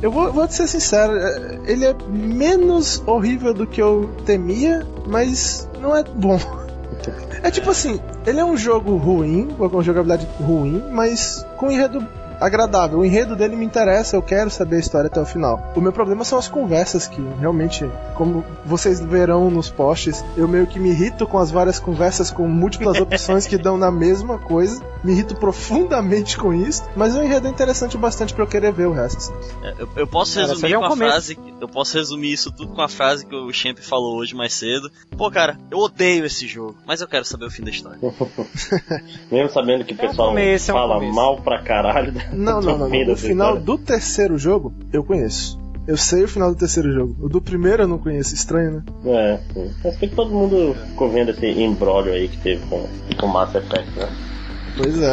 eu 0.00 0.10
vou, 0.10 0.32
vou 0.32 0.46
te 0.46 0.54
ser 0.54 0.68
sincero, 0.68 1.16
é, 1.16 1.60
ele 1.66 1.84
é 1.84 1.94
menos 2.08 3.02
horrível 3.06 3.54
do 3.54 3.66
que 3.66 3.80
eu 3.80 4.10
temia, 4.24 4.86
mas 5.06 5.68
não 5.80 5.96
é 5.96 6.02
bom. 6.02 6.38
É 7.42 7.50
tipo 7.50 7.70
assim, 7.70 8.00
ele 8.26 8.38
é 8.38 8.44
um 8.44 8.56
jogo 8.56 8.96
ruim, 8.96 9.48
com 9.48 9.82
jogabilidade 9.82 10.26
ruim, 10.40 10.82
mas 10.92 11.44
com 11.56 11.70
enredo 11.70 12.06
agradável. 12.42 12.98
O 12.98 13.04
enredo 13.04 13.36
dele 13.36 13.56
me 13.56 13.64
interessa, 13.64 14.16
eu 14.16 14.22
quero 14.22 14.50
saber 14.50 14.76
a 14.76 14.80
história 14.80 15.06
até 15.06 15.20
o 15.20 15.24
final. 15.26 15.72
O 15.76 15.80
meu 15.80 15.92
problema 15.92 16.24
são 16.24 16.38
as 16.38 16.48
conversas 16.48 17.06
que 17.06 17.20
realmente, 17.38 17.88
como 18.14 18.44
vocês 18.64 19.00
verão 19.00 19.50
nos 19.50 19.70
posts, 19.70 20.24
eu 20.36 20.46
meio 20.48 20.66
que 20.66 20.78
me 20.78 20.90
irrito 20.90 21.26
com 21.26 21.38
as 21.38 21.50
várias 21.50 21.78
conversas 21.78 22.30
com 22.30 22.46
múltiplas 22.48 22.98
opções 23.00 23.46
que 23.46 23.56
dão 23.56 23.76
na 23.76 23.90
mesma 23.90 24.38
coisa. 24.38 24.82
Me 25.02 25.12
irrito 25.12 25.34
profundamente 25.36 26.36
com 26.36 26.52
isso, 26.52 26.84
mas 26.96 27.14
o 27.16 27.22
enredo 27.22 27.46
é 27.46 27.50
interessante 27.50 27.96
bastante 27.96 28.34
pra 28.34 28.44
eu 28.44 28.48
querer 28.48 28.72
ver 28.72 28.86
o 28.86 28.92
resto. 28.92 29.32
É, 29.62 29.74
Eu, 29.78 29.88
eu 29.96 30.06
posso 30.06 30.34
Cara, 30.34 30.48
resumir 30.48 30.72
é 30.72 30.78
um 30.78 30.80
com 30.80 30.86
a 30.86 30.90
começo. 30.90 31.10
frase. 31.10 31.38
Eu 31.60 31.68
posso 31.68 31.96
resumir 31.96 32.32
isso 32.32 32.50
tudo 32.50 32.72
com 32.74 32.82
a 32.82 32.88
frase 32.88 33.24
que 33.24 33.34
o 33.34 33.52
Champ 33.52 33.78
falou 33.78 34.16
hoje 34.16 34.34
mais 34.34 34.52
cedo. 34.52 34.90
Pô, 35.16 35.30
cara, 35.30 35.56
eu 35.70 35.78
odeio 35.78 36.24
esse 36.24 36.46
jogo, 36.46 36.76
mas 36.84 37.00
eu 37.00 37.06
quero 37.08 37.24
saber 37.24 37.44
o 37.46 37.50
fim 37.50 37.62
da 37.62 37.70
história. 37.70 37.98
Mesmo 39.30 39.50
sabendo 39.50 39.84
que 39.84 39.94
o 39.94 39.96
pessoal 39.96 40.28
começo, 40.28 40.70
é 40.70 40.74
um 40.74 40.76
fala 40.76 40.94
começo. 40.96 41.14
mal 41.14 41.36
pra 41.40 41.62
caralho. 41.62 42.12
Não, 42.32 42.60
não, 42.60 42.78
não. 42.78 43.12
O 43.12 43.16
final 43.16 43.58
do 43.58 43.78
terceiro 43.78 44.38
jogo 44.38 44.72
eu 44.92 45.04
conheço. 45.04 45.60
Eu 45.86 45.96
sei 45.96 46.22
o 46.22 46.28
final 46.28 46.50
do 46.50 46.56
terceiro 46.56 46.92
jogo. 46.92 47.16
O 47.20 47.28
do 47.28 47.40
primeiro 47.40 47.82
eu 47.82 47.88
não 47.88 47.98
conheço. 47.98 48.34
Estranho, 48.34 48.70
né? 48.72 48.82
É, 49.04 49.40
sim. 49.52 49.70
Foi 49.82 50.08
que 50.08 50.14
todo 50.14 50.30
mundo 50.30 50.76
ficou 50.88 51.10
vendo 51.10 51.30
esse 51.30 51.46
embrólio 51.46 52.12
aí 52.12 52.28
que 52.28 52.36
teve 52.38 52.64
com, 52.66 52.86
com 53.18 53.26
Mass 53.26 53.54
Effect, 53.54 53.90
né? 53.98 54.08
Pois 54.76 55.02
é. 55.02 55.12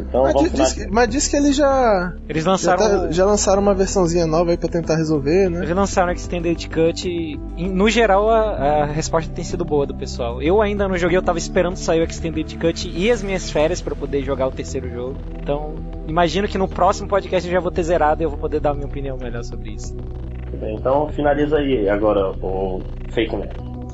Então 0.00 0.22
Mas, 0.22 0.32
vamos 0.32 0.50
di- 0.52 0.56
diz, 0.56 0.86
mas 0.90 1.08
diz 1.08 1.28
que 1.28 1.36
eles 1.36 1.56
já. 1.56 2.12
Eles 2.28 2.44
Já, 2.44 2.50
lançaram. 2.50 2.78
tá- 2.78 3.10
já 3.10 3.24
lançaram 3.26 3.62
uma 3.62 3.74
versãozinha 3.74 4.26
nova 4.26 4.50
aí 4.50 4.56
pra 4.56 4.68
tentar 4.68 4.96
resolver, 4.96 5.48
né? 5.50 5.58
Eles 5.64 5.74
lançaram 5.76 6.08
o 6.10 6.14
Extended 6.14 6.68
Cut 6.68 7.08
e, 7.08 7.68
no 7.68 7.88
geral, 7.90 8.30
a, 8.30 8.82
a 8.82 8.86
resposta 8.86 9.30
tem 9.32 9.44
sido 9.44 9.64
boa 9.64 9.86
do 9.86 9.94
pessoal. 9.94 10.42
Eu 10.42 10.60
ainda 10.62 10.88
não 10.88 10.96
joguei, 10.96 11.16
eu 11.16 11.22
tava 11.22 11.38
esperando 11.38 11.76
sair 11.76 12.00
o 12.00 12.04
Extended 12.04 12.56
Cut 12.58 12.90
e 12.94 13.10
as 13.10 13.22
minhas 13.22 13.50
férias 13.50 13.80
pra 13.80 13.94
poder 13.94 14.22
jogar 14.22 14.46
o 14.46 14.50
terceiro 14.52 14.88
jogo. 14.90 15.16
Então, 15.40 15.74
imagino 16.06 16.48
que 16.48 16.58
no 16.58 16.68
próximo 16.68 17.08
podcast 17.08 17.46
eu 17.48 17.52
já 17.52 17.60
vou 17.60 17.70
ter 17.70 17.82
zerado 17.82 18.22
e 18.22 18.24
eu 18.24 18.30
vou 18.30 18.38
poder 18.38 18.60
dar 18.60 18.70
a 18.70 18.74
minha 18.74 18.86
opinião 18.86 19.16
melhor 19.16 19.42
sobre 19.44 19.70
isso. 19.72 19.96
Então 20.62 21.08
finaliza 21.12 21.58
aí 21.58 21.88
agora 21.88 22.30
o 22.42 22.80
Fake 23.10 23.36
Man. 23.36 23.46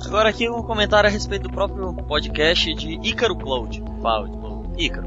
Agora 0.06 0.28
aqui 0.28 0.48
um 0.48 0.62
comentário 0.62 1.08
a 1.08 1.12
respeito 1.12 1.42
do 1.44 1.50
próprio 1.50 1.92
podcast 1.94 2.72
de 2.74 2.94
Ícaro 3.08 3.36
Cloud. 3.36 3.80
Cloud, 4.00 4.30
Cloud. 4.30 4.53
Ícaro. 4.78 5.06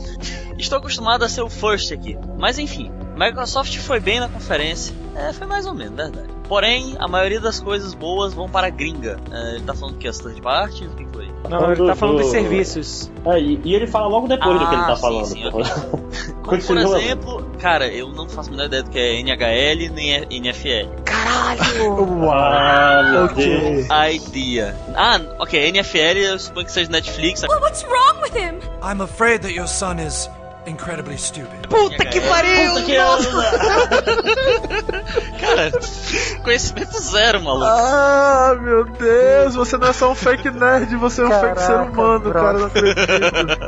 Estou 0.58 0.78
acostumado 0.80 1.24
a 1.24 1.30
ser 1.30 1.42
o 1.42 1.50
first 1.50 1.92
aqui, 1.92 2.18
mas 2.38 2.58
enfim, 2.58 2.92
Microsoft 3.16 3.78
foi 3.80 4.00
bem 4.00 4.20
na 4.20 4.28
conferência. 4.30 4.94
É, 5.16 5.34
foi 5.34 5.48
mais 5.48 5.66
ou 5.66 5.74
menos, 5.74 5.96
verdade. 5.96 6.28
Porém, 6.48 6.96
a 7.00 7.08
maioria 7.08 7.42
das 7.42 7.60
coisas 7.60 7.94
boas 7.94 8.34
vão 8.34 8.48
para 8.48 8.68
a 8.68 8.70
gringa. 8.70 9.20
É, 9.32 9.56
ele 9.56 9.64
tá 9.66 9.74
falando 9.74 9.98
que 9.98 10.08
as 10.08 10.18
third 10.18 10.42
parties? 10.42 10.88
O 10.88 10.96
que 10.96 11.06
foi? 11.12 11.28
Não, 11.50 11.72
ele 11.72 11.86
tá 11.86 11.96
falando 11.96 12.18
do- 12.18 12.22
dos 12.24 12.32
serviços. 12.32 13.12
É, 13.26 13.40
e, 13.40 13.60
e 13.66 13.74
ele 13.76 13.86
fala 13.88 14.08
logo 14.08 14.28
depois 14.28 14.58
do 14.60 14.68
que 14.68 14.74
ele 14.74 14.82
Ah, 14.84 14.86
tá 14.88 14.96
sim, 14.96 15.02
falando. 15.02 15.26
sim, 15.26 15.42
pô. 15.52 15.60
Como, 16.48 16.62
por 16.64 16.78
exemplo, 16.78 17.52
cara, 17.60 17.88
eu 17.88 18.10
não 18.14 18.30
faço 18.30 18.50
a 18.50 18.52
menor 18.52 18.66
ideia 18.68 18.84
do 18.84 18.90
que 18.90 18.98
é 18.98 19.20
NHL 19.20 19.92
nem 19.94 20.14
é 20.14 20.26
NFL. 20.30 20.90
Ah, 21.28 21.56
meu 23.12 23.26
Ok. 23.26 23.88
Idea. 24.16 24.76
Ah, 24.96 25.20
ok, 25.40 25.72
NFL 25.72 26.18
eu 26.18 26.40
suponho 26.40 26.66
que 26.66 26.72
seja 26.72 26.90
Netflix. 26.90 27.44
Well, 27.48 27.60
what's 27.60 27.84
wrong 27.84 28.22
with 28.22 28.34
him? 28.34 28.60
I'm 28.82 29.02
afraid 29.02 29.42
that 29.42 29.52
your 29.52 29.68
son 29.68 30.00
is 30.00 30.30
incredibly 30.70 31.18
stupid. 31.18 31.68
Puta 31.70 32.06
que 32.06 32.20
pariu! 32.22 32.74
Puta 32.74 32.86
que 32.86 32.96
Cara, 35.40 35.72
conhecimento 36.44 37.00
zero, 37.00 37.42
maluco. 37.42 37.66
Ah, 37.66 38.56
meu 38.60 38.86
Deus, 38.86 39.56
você 39.56 39.78
não 39.78 39.88
é 39.88 39.94
só 39.94 40.12
um 40.12 40.16
fake 40.16 40.50
nerd, 40.52 40.96
você 40.96 41.22
é 41.22 41.26
um 41.26 41.32
fake 41.32 41.62
ser 41.62 41.76
humano, 41.76 42.20
bro. 42.20 42.34
cara, 42.34 42.58
não 42.60 42.66
acredito. 42.68 43.00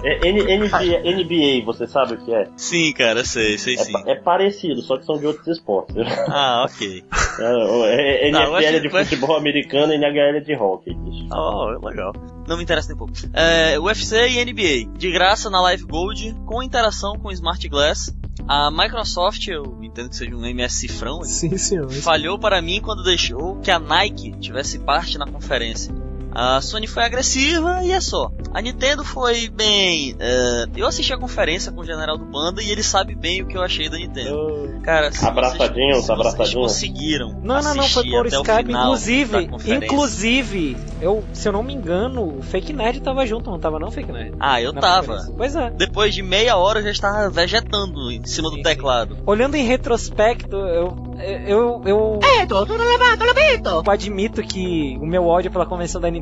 É, 0.04 0.32
NBA, 0.32 1.02
NBA, 1.04 1.66
você 1.66 1.88
sabe 1.88 2.14
o 2.16 2.18
que 2.18 2.34
é? 2.34 2.47
Sim, 2.58 2.91
cara, 2.93 3.24
sei, 3.24 3.58
sei 3.58 3.76
É, 3.76 3.78
sim. 3.84 3.93
é 4.06 4.16
parecido, 4.16 4.82
só 4.82 4.97
que 4.97 5.06
são 5.06 5.18
de 5.18 5.26
outros 5.28 5.47
esportes. 5.47 5.95
Ah, 6.28 6.66
ok. 6.70 7.04
É, 7.39 8.28
é- 8.28 8.32
Não, 8.32 8.41
NFL 8.41 8.56
é 8.56 8.68
achei- 8.68 8.80
de 8.80 8.89
futebol 8.89 9.38
americano 9.38 9.93
e 9.93 9.95
NHL 9.97 10.38
é 10.38 10.39
de 10.39 10.56
hockey. 10.56 10.93
bicho. 10.95 11.28
Oh, 11.34 11.66
legal. 11.86 12.14
Não 12.50 12.58
me 12.58 12.64
interessa 12.64 12.88
nem 12.88 12.97
pouco. 12.97 13.14
É, 13.32 13.80
UFC 13.80 14.28
e 14.28 14.43
NBA. 14.43 14.97
De 14.97 15.12
graça 15.12 15.52
na 15.52 15.62
Live 15.62 15.84
Gold, 15.84 16.36
com 16.47 16.64
interação 16.64 17.14
com 17.20 17.32
Smart 17.32 17.70
Glass. 17.70 18.12
A 18.47 18.72
Microsoft, 18.72 19.47
eu 19.47 19.78
entendo 19.84 20.10
que 20.10 20.16
seja 20.16 20.36
um 20.36 20.43
MS 20.43 20.74
cifrão, 20.74 21.24
Sim, 21.24 21.56
senhor. 21.60 21.91
falhou 21.91 22.39
para 22.39 22.60
mim 22.60 22.82
quando 22.82 23.04
deixou 23.04 23.58
que 23.60 23.70
a 23.70 23.78
Nike 23.78 24.32
tivesse 24.39 24.80
parte 24.80 25.20
na 25.20 25.28
conferência. 25.28 25.93
A 26.32 26.61
Sony 26.61 26.88
foi 26.88 27.03
agressiva 27.03 27.80
e 27.84 27.91
é 27.91 27.99
só. 27.99 28.32
A 28.53 28.61
Nintendo 28.61 29.03
foi 29.03 29.49
bem. 29.49 30.15
eh, 30.19 30.65
eu 30.75 30.88
assisti 30.88 31.11
a 31.13 31.17
conferência 31.17 31.71
com 31.71 31.82
o 31.82 31.86
general 31.86 32.17
do 32.17 32.25
Banda 32.25 32.61
e 32.61 32.69
ele 32.71 32.84
sabe 32.84 33.15
bem 33.15 33.41
o 33.41 33.47
que 33.47 33.57
eu 33.57 33.61
achei 33.61 33.89
da 33.89 33.97
Nintendo. 33.97 34.80
Cara, 34.84 35.11
se 35.11 35.25
Abraçadinhos, 35.25 35.97
vocês, 35.97 36.05
se 36.05 36.07
vocês 36.07 36.09
abraçadinhos. 36.09 36.53
conseguiram. 36.71 37.30
Não, 37.43 37.61
não, 37.61 37.75
não, 37.75 37.84
foi 37.84 38.09
por 38.09 38.25
Skype. 38.27 38.71
Inclusive, 38.71 39.49
inclusive, 39.67 40.77
eu, 41.01 41.23
se 41.34 41.47
eu 41.47 41.51
não 41.51 41.63
me 41.63 41.73
engano, 41.73 42.38
o 42.38 42.41
Fake 42.41 42.73
Nerd 42.73 43.01
tava 43.01 43.25
junto, 43.25 43.49
não 43.49 43.59
tava 43.59 43.80
não, 43.80 43.91
Fake 43.91 44.11
Nerd? 44.11 44.36
Ah, 44.39 44.61
eu 44.61 44.73
tava. 44.73 45.27
Pois 45.36 45.55
é. 45.55 45.69
Depois 45.71 46.13
de 46.13 46.21
meia 46.21 46.57
hora 46.57 46.80
eu 46.80 46.84
já 46.84 46.91
estava 46.91 47.30
vegetando 47.30 48.11
em 48.11 48.23
cima 48.25 48.49
do 48.49 48.61
teclado. 48.61 49.17
Olhando 49.25 49.55
em 49.55 49.63
retrospecto, 49.63 50.55
eu. 50.55 51.09
Eu. 51.45 51.82
Eu, 51.86 52.19
É, 52.23 52.45
tô, 52.45 52.65
tô 52.65 52.73
levando, 52.75 53.19
eu 53.65 53.91
admito 53.91 54.41
que 54.41 54.97
o 55.01 55.05
meu 55.05 55.25
ódio 55.25 55.51
pela 55.51 55.65
convenção 55.65 55.99
da 55.99 56.09
Nintendo 56.09 56.18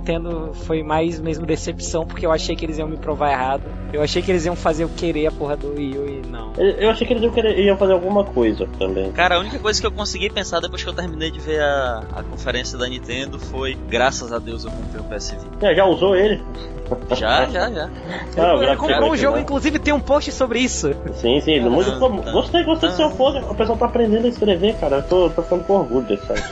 foi 0.54 0.84
mais 0.84 1.20
mesmo 1.20 1.46
decepção, 1.46 2.06
porque 2.06 2.26
eu 2.26 2.32
achei 2.32 2.56
que 2.56 2.66
eles 2.66 2.78
iam 2.78 2.88
me 2.88 2.98
provar 2.98 3.32
errado. 3.32 3.64
Eu 3.92 4.02
achei 4.02 4.22
que 4.22 4.32
eles 4.32 4.46
iam 4.46 4.56
fazer 4.56 4.84
eu 4.84 4.90
querer 4.90 5.28
a 5.28 5.32
porra 5.32 5.56
do 5.56 5.74
Wii 5.74 5.98
U 5.98 6.08
e 6.08 6.28
não. 6.28 6.54
Eu 6.58 6.88
eu 6.88 6.90
achei 6.90 7.06
que 7.06 7.14
eles 7.14 7.24
iam, 7.24 7.32
querer, 7.32 7.58
iam 7.60 7.78
fazer 7.78 7.94
alguma 7.94 8.24
coisa 8.24 8.68
também. 8.78 9.12
Cara, 9.12 9.36
a 9.36 9.40
única 9.40 9.60
coisa 9.60 9.80
que 9.80 9.88
eu 9.88 9.92
consegui 9.92 10.30
pensar 10.30 10.60
depois 10.60 10.84
que 10.84 10.90
eu 10.90 10.94
terminei 10.94 11.32
de 11.32 11.40
ver 11.40 11.62
a, 11.62 12.04
a 12.16 12.24
conferência 12.24 12.78
da 12.78 12.88
Nintendo 12.88 13.40
foi: 13.40 13.76
graças 13.90 14.32
a 14.32 14.40
Deus 14.40 14.66
eu 14.66 14.72
comprei 14.72 15.02
o 15.02 15.04
PS 15.04 15.32
Vita. 15.32 15.68
É, 15.68 15.76
já 15.76 15.86
usou 15.86 16.16
ele? 16.16 16.42
Já, 17.16 17.46
já, 17.46 17.70
já. 17.70 17.90
Ah, 18.38 18.56
o 18.56 18.64
Ele 18.64 18.76
comprou 18.76 19.10
é 19.10 19.12
um 19.12 19.16
jogo, 19.18 19.36
bom. 19.36 19.42
inclusive 19.42 19.80
tem 19.80 19.94
um 19.94 20.00
post 20.00 20.32
sobre 20.32 20.60
isso. 20.60 20.94
Sim, 21.16 21.40
sim, 21.42 21.60
muito 21.62 21.92
Ah, 21.92 22.00
bom. 22.00 22.18
tá. 22.20 22.32
Gostei, 22.32 22.64
gostei 22.64 22.90
do 22.90 22.96
seu 22.96 23.10
fone. 23.12 23.40
O 23.50 23.56
pessoal 23.56 23.78
tá 23.78 23.86
aprendendo 23.86 24.26
a 24.26 24.30
escrever, 24.30 24.76
cara. 24.76 24.98
Eu 24.98 25.04
tô, 25.04 25.30
tô 25.30 25.42
ficando 25.44 25.64
com 25.64 25.74
orgulho 25.74 26.06
desse 26.06 26.26
site. 26.26 26.44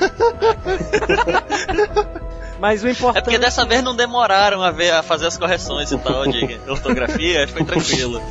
Mas 2.59 2.83
o 2.83 2.87
É 2.87 2.91
importante. 2.91 3.23
porque 3.23 3.37
dessa 3.37 3.65
vez 3.65 3.83
não 3.83 3.95
demoraram 3.95 4.61
a, 4.63 4.71
ver, 4.71 4.91
a 4.91 5.03
fazer 5.03 5.27
as 5.27 5.37
correções 5.37 5.91
e 5.91 5.97
tal 5.97 6.25
de 6.25 6.57
ortografia, 6.69 7.47
foi 7.47 7.63
tranquilo. 7.65 8.21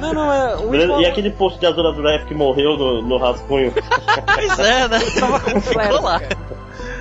Não, 0.00 0.12
não, 0.14 0.32
é. 0.32 0.56
O 0.56 1.00
E 1.00 1.06
aquele 1.06 1.30
post 1.30 1.58
de 1.58 1.66
Azura 1.66 1.92
Draft 1.92 2.26
que 2.28 2.34
morreu 2.34 2.76
no, 2.76 3.02
no 3.02 3.18
rascunho. 3.18 3.72
Pois 3.72 4.58
é, 4.60 4.88
né? 4.88 4.98
Tava 5.18 5.40
com 5.40 5.60
flare, 5.60 5.92
lá. 5.94 6.20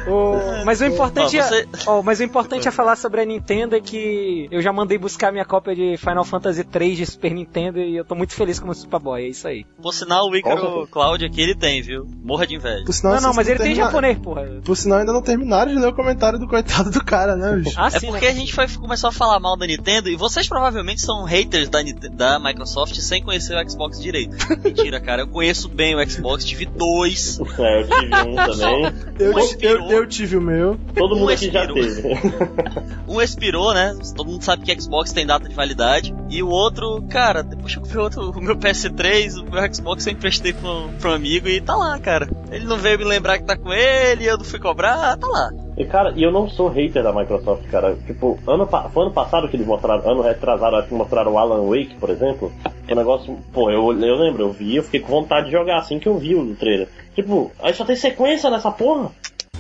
O- 0.08 0.64
Mas 0.66 0.80
o 0.82 0.86
importante 0.86 1.38
Ó, 1.40 1.44
você- 1.44 1.62
é, 1.62 1.68
ó, 1.88 2.02
mas 2.02 2.20
o 2.20 2.24
importante 2.24 2.68
é 2.68 2.72
falar 2.72 2.96
sobre 2.96 3.22
a 3.22 3.26
Nintendo 3.26 3.76
é 3.76 3.82
que 3.82 4.48
eu 4.50 4.62
já 4.62 4.72
mandei 4.72 4.98
buscar 4.98 5.32
minha 5.32 5.44
cópia 5.46 5.76
de 5.76 5.98
Final 5.98 6.24
Fantasy 6.24 6.64
3 6.64 6.98
de 6.98 7.06
Super 7.06 7.32
Nintendo 7.34 7.80
e 7.80 7.96
eu 7.98 8.06
tô 8.06 8.16
muito 8.16 8.34
feliz 8.34 8.60
com 8.60 8.70
o 8.70 8.74
Superboy, 8.74 9.24
é 9.24 9.28
isso 9.28 9.48
aí. 9.48 9.66
Por 9.82 9.94
sinal, 9.94 10.30
o 10.30 10.36
Ícaro 10.36 10.88
Cloud 10.88 11.24
aqui 11.26 11.42
ele 11.42 11.56
tem, 11.56 11.82
viu? 11.82 12.08
Morra 12.24 12.48
de 12.48 12.56
inveja. 12.56 12.86
Por 12.86 12.94
sinal, 12.94 13.16
não, 13.16 13.22
não, 13.22 13.34
mas 13.34 13.48
ele 13.48 13.58
tem 13.58 13.68
termina- 13.68 13.86
japonês, 13.88 14.18
porra. 14.20 14.46
Por 14.64 14.76
sinal, 14.78 15.00
ainda 15.00 15.12
não 15.14 15.22
terminaram 15.22 15.74
de 15.74 15.80
ler 15.80 15.88
o 15.88 15.94
comentário 15.94 16.40
do 16.40 16.48
coitado 16.48 16.90
do 16.90 17.04
cara, 17.04 17.36
né, 17.36 17.58
bicho? 17.58 17.76
Ah, 17.78 17.88
É 17.88 18.00
sim, 18.00 18.08
porque 18.08 18.26
né? 18.26 18.32
a 18.32 18.36
gente 18.36 18.54
foi, 18.54 18.68
começou 18.70 19.10
a 19.10 19.12
falar 19.14 19.40
mal 19.40 19.58
da 19.58 19.68
Nintendo 19.68 20.10
e 20.10 20.16
vocês 20.16 20.48
provavelmente 20.48 21.02
são 21.02 21.24
haters 21.26 21.70
da, 21.70 21.80
da 22.12 22.40
Microsoft 22.40 22.96
sem 22.96 23.22
conhecer 23.22 23.56
o 23.58 23.70
Xbox 23.70 24.00
direito. 24.02 24.36
Mentira, 24.64 25.00
cara, 25.02 25.24
eu 25.24 25.28
conheço 25.28 25.68
bem 25.68 25.94
o 25.96 26.10
Xbox, 26.10 26.46
tive 26.46 26.66
dois. 26.66 27.40
É, 27.60 27.82
eu 27.82 27.88
tive 27.88 28.16
um 28.30 28.36
também. 28.36 28.94
Eu, 29.20 29.40
expirou. 29.40 29.92
eu, 29.92 29.93
eu 29.94 30.08
tive 30.08 30.38
o 30.38 30.42
meu. 30.42 30.78
Todo 30.96 31.16
mundo 31.16 31.30
Um 31.30 31.34
aqui 31.34 31.52
já 31.52 31.66
expirou. 31.66 31.84
teve. 31.84 32.84
Um 33.08 33.22
expirou, 33.22 33.74
né? 33.74 33.96
Todo 34.16 34.30
mundo 34.30 34.44
sabe 34.44 34.64
que 34.64 34.82
Xbox 34.82 35.12
tem 35.12 35.26
data 35.26 35.48
de 35.48 35.54
validade. 35.54 36.14
E 36.30 36.42
o 36.42 36.50
outro, 36.50 37.02
cara, 37.10 37.44
depois 37.44 37.74
que 37.74 37.80
eu 37.80 37.84
comprei 37.84 38.02
outro, 38.02 38.32
o 38.32 38.42
meu 38.42 38.56
PS3, 38.56 39.40
o 39.40 39.52
meu 39.52 39.74
Xbox 39.74 40.08
eu 40.08 40.14
emprestei 40.14 40.54
pra 40.54 41.12
um 41.12 41.14
amigo 41.14 41.48
e 41.48 41.62
tá 41.62 41.76
lá, 41.76 42.00
cara. 42.00 42.28
Ele 42.52 42.66
não 42.66 42.78
veio 42.78 42.98
me 42.98 43.04
lembrar 43.04 43.38
que 43.38 43.46
tá 43.46 43.56
com 43.58 43.72
ele, 43.72 44.26
eu 44.26 44.38
não 44.38 44.46
fui 44.46 44.60
cobrar, 44.60 45.18
tá 45.18 45.28
lá. 45.28 45.52
E 45.78 45.86
cara, 45.86 46.14
e 46.16 46.24
eu 46.24 46.32
não 46.32 46.50
sou 46.50 46.70
hater 46.70 47.04
da 47.04 47.14
Microsoft, 47.14 47.68
cara. 47.70 47.96
Tipo, 48.06 48.40
ano, 48.48 48.68
foi 48.68 49.04
ano 49.04 49.14
passado 49.14 49.48
que 49.48 49.56
eles 49.56 49.68
mostraram, 49.68 50.10
ano 50.10 50.22
retrasado, 50.22 50.76
acho 50.76 50.88
que 50.88 50.94
mostraram 50.94 51.34
o 51.34 51.38
Alan 51.38 51.68
Wake, 51.68 51.96
por 52.00 52.10
exemplo. 52.10 52.52
O 52.90 52.96
negócio, 52.96 53.38
pô, 53.52 53.70
eu, 53.70 53.92
eu 53.92 54.16
lembro, 54.16 54.44
eu 54.44 54.52
vi, 54.52 54.76
eu 54.76 54.84
fiquei 54.84 55.00
com 55.00 55.08
vontade 55.08 55.48
de 55.48 55.52
jogar 55.52 55.78
assim 55.78 56.00
que 56.00 56.08
eu 56.08 56.18
vi 56.18 56.36
o 56.36 56.56
trailer. 56.56 56.88
Tipo, 57.16 57.52
aí 57.62 57.74
só 57.74 57.86
tem 57.86 57.96
sequência 57.96 58.50
nessa 58.50 58.72
porra. 58.72 59.12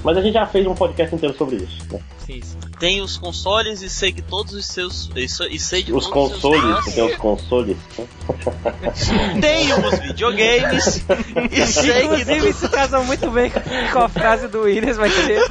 Mas 0.04 0.18
a 0.18 0.22
gente 0.22 0.34
já 0.34 0.46
fez 0.46 0.68
um 0.68 0.76
podcast 0.76 1.16
inteiro 1.16 1.36
sobre 1.38 1.56
isso. 1.58 1.78
Né? 1.92 2.00
Sim, 2.26 2.42
sim. 2.42 2.58
Tem 2.80 3.02
os 3.02 3.16
consoles 3.18 3.82
e 3.82 3.90
sei 3.90 4.12
que 4.12 4.22
todos 4.22 4.54
os 4.54 4.66
seus. 4.66 5.10
E, 5.16 5.26
e 5.26 5.60
sei 5.60 5.84
de 5.84 5.94
Os 5.94 6.08
todos 6.08 6.32
consoles, 6.34 6.64
os 6.64 6.84
seus 6.86 6.96
tem 6.96 7.06
os 7.06 7.16
consoles. 7.16 7.78
Tem 9.42 9.74
os 9.74 10.00
videogames 10.00 11.06
e 11.52 11.66
sei 11.68 11.94
que 11.94 12.04
Inclusive, 12.22 12.50
isso 12.50 12.70
casa 12.70 13.00
muito 13.02 13.30
bem 13.32 13.52
com- 13.92 14.00
a 14.00 14.10
frase 14.10 14.48
do 14.48 14.62
Williams, 14.62 14.98
vai 14.98 15.10
ter. 15.10 15.42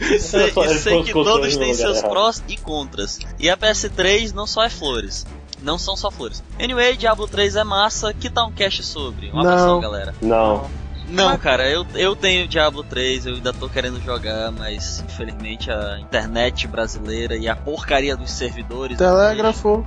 E 0.00 0.18
sei, 0.18 0.50
Só 0.52 0.64
e 0.64 0.78
sei 0.78 1.02
que 1.02 1.12
todos 1.12 1.56
têm 1.56 1.74
seus 1.74 2.00
prós 2.02 2.42
e 2.48 2.56
contras. 2.56 3.18
E 3.38 3.48
a 3.50 3.56
PS3 3.56 4.32
não 4.32 4.46
só 4.46 4.62
é 4.64 4.70
flores. 4.70 5.26
Não 5.62 5.78
são 5.78 5.96
só 5.96 6.10
flores. 6.10 6.42
Anyway, 6.60 6.96
Diablo 6.96 7.26
3 7.26 7.56
é 7.56 7.64
massa. 7.64 8.12
Que 8.12 8.28
tal 8.28 8.48
um 8.48 8.52
cast 8.52 8.82
sobre? 8.82 9.30
Um 9.30 9.34
Não. 9.34 9.40
abração, 9.40 9.80
galera. 9.80 10.14
Não. 10.20 10.68
Não, 11.08 11.36
cara, 11.36 11.68
eu, 11.68 11.86
eu 11.94 12.16
tenho 12.16 12.48
Diablo 12.48 12.82
3, 12.82 13.26
eu 13.26 13.34
ainda 13.34 13.52
tô 13.52 13.68
querendo 13.68 14.00
jogar, 14.00 14.50
mas 14.50 15.00
infelizmente 15.00 15.70
a 15.70 15.98
internet 16.00 16.66
brasileira 16.66 17.36
e 17.36 17.48
a 17.48 17.54
porcaria 17.54 18.16
dos 18.16 18.30
servidores. 18.30 18.96
Telégrafo. 18.96 19.86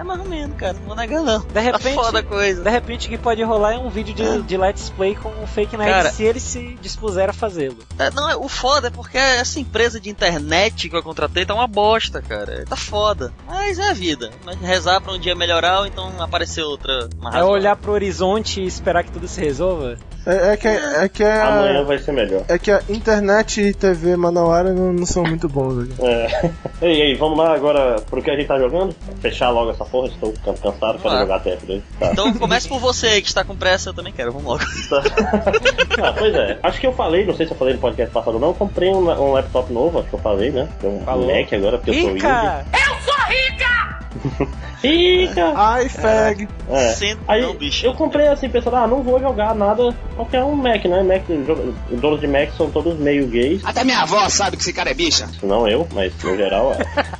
É 0.00 0.02
mais 0.02 0.18
ou 0.20 0.26
menos, 0.26 0.56
cara, 0.56 0.72
não 0.72 0.86
vou 0.86 0.96
negar 0.96 1.22
não. 1.22 1.40
De 1.40 1.60
repente, 1.60 1.94
Tá 1.94 2.02
foda 2.02 2.22
coisa. 2.22 2.62
de 2.62 2.70
repente 2.70 3.06
o 3.06 3.10
que 3.10 3.18
pode 3.18 3.42
rolar 3.42 3.74
é 3.74 3.78
um 3.78 3.90
vídeo 3.90 4.14
de, 4.14 4.42
de 4.42 4.56
Let's 4.56 4.88
Play 4.90 5.14
com 5.14 5.28
o 5.28 5.46
Fake 5.46 5.76
Nerd 5.76 5.90
Cara. 5.90 6.10
se 6.10 6.22
ele 6.24 6.40
se 6.40 6.78
dispuser 6.80 7.28
a 7.28 7.32
fazê-lo. 7.34 7.76
É, 7.98 8.10
não, 8.10 8.30
é- 8.30 8.36
o 8.36 8.48
foda 8.48 8.88
é 8.88 8.90
porque 8.90 9.18
essa 9.18 9.60
empresa 9.60 10.00
de 10.00 10.08
internet 10.08 10.88
que 10.88 10.96
eu 10.96 11.02
contratei 11.02 11.44
tá 11.44 11.54
uma 11.54 11.66
bosta, 11.66 12.22
cara. 12.22 12.64
Tá 12.66 12.76
foda. 12.76 13.30
Mas 13.46 13.78
é 13.78 13.90
a 13.90 13.92
vida. 13.92 14.30
Mas 14.44 14.58
rezar 14.60 15.00
pra 15.02 15.12
um 15.12 15.18
dia 15.18 15.34
melhorar 15.34 15.80
ou 15.80 15.86
então 15.86 16.10
aparecer 16.18 16.62
outra. 16.62 17.08
É 17.34 17.44
olhar 17.44 17.76
pro 17.76 17.92
horizonte 17.92 18.62
e 18.62 18.66
esperar 18.66 19.04
que 19.04 19.10
tudo 19.12 19.28
se 19.28 19.40
resolva? 19.42 19.98
É, 20.26 20.52
é 20.52 20.56
que, 20.56 20.68
é 20.68 21.08
que 21.08 21.24
a, 21.24 21.46
Amanhã 21.48 21.82
vai 21.84 21.98
ser 21.98 22.12
melhor. 22.12 22.44
é 22.46 22.58
que 22.58 22.70
a 22.70 22.82
internet 22.90 23.60
e 23.62 23.72
TV 23.74 24.16
Manauara 24.16 24.72
não, 24.72 24.92
não 24.92 25.06
são 25.06 25.22
muito 25.24 25.48
bons. 25.48 25.82
Aqui. 25.84 25.94
É. 26.04 26.50
Ei, 26.82 27.00
ei, 27.02 27.14
vamos 27.14 27.36
lá 27.38 27.54
agora 27.54 27.96
pro 28.08 28.22
que 28.22 28.30
a 28.30 28.36
gente 28.36 28.46
tá 28.48 28.58
jogando? 28.58 28.94
Fechar 29.20 29.50
logo 29.50 29.70
essa 29.70 29.84
porra, 29.90 30.08
estou 30.08 30.32
cansado, 30.44 30.98
quero 30.98 31.14
lá. 31.14 31.20
jogar 31.20 31.42
TF2. 31.44 31.82
Tá. 31.98 32.12
Então 32.12 32.32
comece 32.34 32.68
por 32.68 32.78
você 32.78 33.06
aí 33.08 33.22
que 33.22 33.28
está 33.28 33.44
com 33.44 33.56
pressa, 33.56 33.90
eu 33.90 33.94
também 33.94 34.12
quero. 34.12 34.32
Vamos 34.32 34.46
logo. 34.46 34.64
ah, 36.02 36.12
pois 36.16 36.34
é. 36.34 36.58
Acho 36.62 36.80
que 36.80 36.86
eu 36.86 36.92
falei, 36.92 37.24
não 37.26 37.34
sei 37.36 37.46
se 37.46 37.52
eu 37.52 37.58
falei 37.58 37.74
no 37.74 37.80
podcast 37.80 38.12
passado 38.12 38.34
ou 38.34 38.40
não, 38.40 38.48
eu 38.48 38.54
comprei 38.54 38.90
um, 38.90 39.08
um 39.10 39.32
laptop 39.32 39.72
novo, 39.72 39.98
acho 40.00 40.08
que 40.08 40.14
eu 40.14 40.20
falei, 40.20 40.50
né? 40.50 40.68
Tem 40.80 40.90
um 40.90 41.00
Falou. 41.04 41.26
Mac 41.26 41.52
agora, 41.52 41.78
porque 41.78 41.90
eu 41.90 41.94
sou 41.94 42.10
indie. 42.10 42.22
Rica! 42.22 42.64
Rica! 44.82 45.52
Ai, 45.54 45.88
fag. 45.88 46.48
É. 46.70 46.88
Senta, 46.92 47.20
Aí 47.28 47.42
não, 47.42 47.54
bicho. 47.54 47.84
eu 47.84 47.92
comprei 47.94 48.26
assim, 48.28 48.48
pensando, 48.48 48.76
ah, 48.76 48.86
não 48.86 49.02
vou 49.02 49.20
jogar 49.20 49.54
nada, 49.54 49.94
qualquer 50.16 50.42
um 50.42 50.54
Mac, 50.56 50.84
né? 50.86 51.02
Mac, 51.02 51.22
jo- 51.28 51.74
donos 51.98 52.20
de 52.20 52.26
Mac 52.26 52.50
são 52.56 52.70
todos 52.70 52.98
meio 52.98 53.26
gays. 53.28 53.60
Até 53.64 53.84
minha 53.84 54.00
avó 54.00 54.28
sabe 54.28 54.56
que 54.56 54.62
esse 54.62 54.72
cara 54.72 54.90
é 54.90 54.94
bicha. 54.94 55.28
Não 55.42 55.68
eu, 55.68 55.86
mas 55.92 56.12
no 56.22 56.36
geral, 56.36 56.72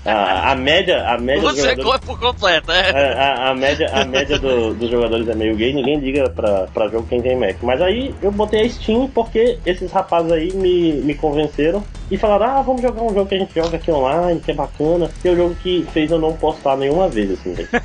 é. 0.05 0.11
a, 0.11 0.53
a 0.53 0.55
média, 0.55 1.07
a 1.07 1.18
média 1.18 1.43
Você 1.43 1.62
jogadores- 1.71 2.01
por 2.01 2.18
completo, 2.18 2.41
é. 2.57 2.91
É, 2.91 3.13
a, 3.18 3.51
a 3.51 3.55
média, 3.55 3.89
a 3.93 4.05
média 4.05 4.39
do- 4.39 4.75
dos 4.75 4.91
jogadores 4.91 5.29
é 5.29 5.35
meio 5.35 5.55
gay, 5.57 5.72
ninguém 5.72 5.99
liga 5.99 6.29
pra, 6.31 6.67
pra 6.72 6.89
jogo 6.89 7.07
quem 7.09 7.21
tem 7.22 7.37
Mac. 7.37 7.57
Mas 7.63 7.81
aí 7.83 8.14
eu 8.22 8.31
botei 8.33 8.63
a 8.63 8.68
Steam 8.68 9.09
porque 9.14 9.59
esses 9.67 9.91
rapazes 9.93 10.31
aí 10.33 10.53
me, 10.55 10.93
me 11.03 11.14
convenceram 11.14 11.83
e 12.11 12.17
falaram: 12.17 12.47
ah, 12.59 12.63
vamos 12.63 12.83
jogar 12.83 13.03
um 13.03 13.14
jogo 13.14 13.27
que 13.27 13.35
a 13.35 13.39
gente 13.39 13.55
joga 13.55 13.77
aqui 13.77 13.91
online, 13.91 14.41
que 14.41 14.51
é 14.51 14.55
bacana. 14.55 15.11
Que 15.22 15.29
é 15.29 15.33
o 15.33 15.37
jogo 15.37 15.55
que 15.63 15.87
fez 15.93 16.11
eu 16.11 16.18
não 16.18 16.33
postar 16.35 16.77
nenhuma 16.77 17.09
vez, 17.09 17.31
assim, 17.33 17.53
velho. 17.55 17.68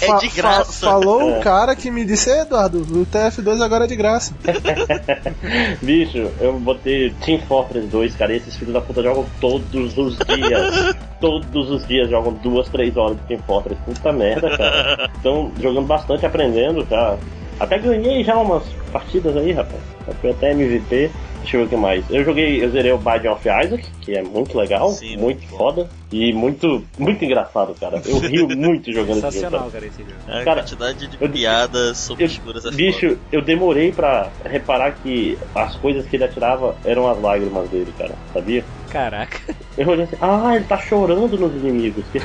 É 0.00 0.16
de 0.18 0.28
graça. 0.28 0.86
falou 0.86 1.20
É. 1.22 1.38
o 1.38 1.40
cara 1.42 1.74
que 1.74 1.90
me 1.90 2.04
disse, 2.04 2.30
"Ei, 2.30 2.40
Eduardo, 2.40 2.78
o 2.80 3.06
TF2 3.06 3.60
agora 3.62 3.84
é 3.84 3.86
de 3.88 3.96
graça. 3.96 4.34
Bicho, 5.82 6.30
eu 6.40 6.52
botei 6.60 7.10
Team 7.24 7.40
Fortress 7.48 7.86
2, 7.88 8.14
cara, 8.16 8.32
e 8.32 8.36
esses 8.36 8.56
filhos 8.56 8.74
da 8.74 8.80
puta 8.80 9.02
jogam 9.02 9.24
todos 9.40 9.96
os 9.96 10.16
dias. 10.18 10.94
todos 11.20 11.70
os 11.70 11.86
dias 11.86 12.10
jogam 12.10 12.32
duas, 12.34 12.68
três 12.68 12.96
horas 12.96 13.16
de 13.16 13.22
Team 13.24 13.40
Fortress. 13.46 13.80
Puta 13.84 14.12
merda, 14.12 14.56
cara. 14.56 15.10
Estão 15.16 15.52
jogando 15.60 15.86
bastante, 15.86 16.26
aprendendo, 16.26 16.86
já. 16.88 17.16
Até 17.58 17.78
ganhei 17.78 18.22
já 18.22 18.36
umas 18.36 18.64
partidas 18.92 19.34
aí, 19.36 19.52
rapaz. 19.52 19.80
Eu 20.06 20.14
fui 20.14 20.30
até 20.30 20.50
MVP. 20.52 21.10
Deixa 21.40 21.58
eu 21.58 21.60
ver 21.60 21.66
o 21.66 21.68
que 21.70 21.76
mais. 21.76 22.04
Eu 22.10 22.24
joguei, 22.24 22.62
eu 22.64 22.70
zerei 22.70 22.90
o 22.90 22.98
Binding 22.98 23.28
of 23.28 23.48
Isaac, 23.48 23.84
que 24.00 24.16
é 24.16 24.22
muito 24.22 24.58
legal, 24.58 24.88
Sim, 24.90 25.16
muito 25.16 25.46
foda 25.46 25.88
e 26.10 26.32
muito, 26.32 26.82
muito 26.98 27.24
engraçado, 27.24 27.72
cara. 27.78 28.02
Eu 28.04 28.18
rio 28.18 28.48
muito 28.56 28.92
jogando 28.92 29.18
esse 29.18 29.20
jogo. 29.20 29.32
Sensacional, 29.32 29.70
cara. 29.70 29.72
cara, 29.72 29.86
esse 29.86 29.98
jogo. 30.02 30.14
A 30.26 30.44
Cara, 30.44 30.60
quantidade 30.62 31.06
de 31.06 31.16
eu- 31.22 31.30
piadas 31.30 32.08
eu- 32.08 32.14
obscuras 32.14 32.64
é 32.64 32.70
foda. 32.70 32.76
Bicho, 32.76 33.16
eu 33.30 33.42
demorei 33.42 33.92
pra 33.92 34.28
reparar 34.44 34.92
que 34.96 35.38
as 35.54 35.76
coisas 35.76 36.04
que 36.06 36.16
ele 36.16 36.24
atirava 36.24 36.74
eram 36.84 37.08
as 37.08 37.20
lágrimas 37.20 37.68
dele, 37.70 37.94
cara. 37.96 38.14
Sabia? 38.32 38.64
Caraca. 38.96 39.38
Eu 39.76 39.88
olhei 39.88 40.04
assim, 40.04 40.16
ah, 40.22 40.56
ele 40.56 40.64
tá 40.64 40.78
chorando 40.78 41.36
nos 41.38 41.54
inimigos. 41.54 42.04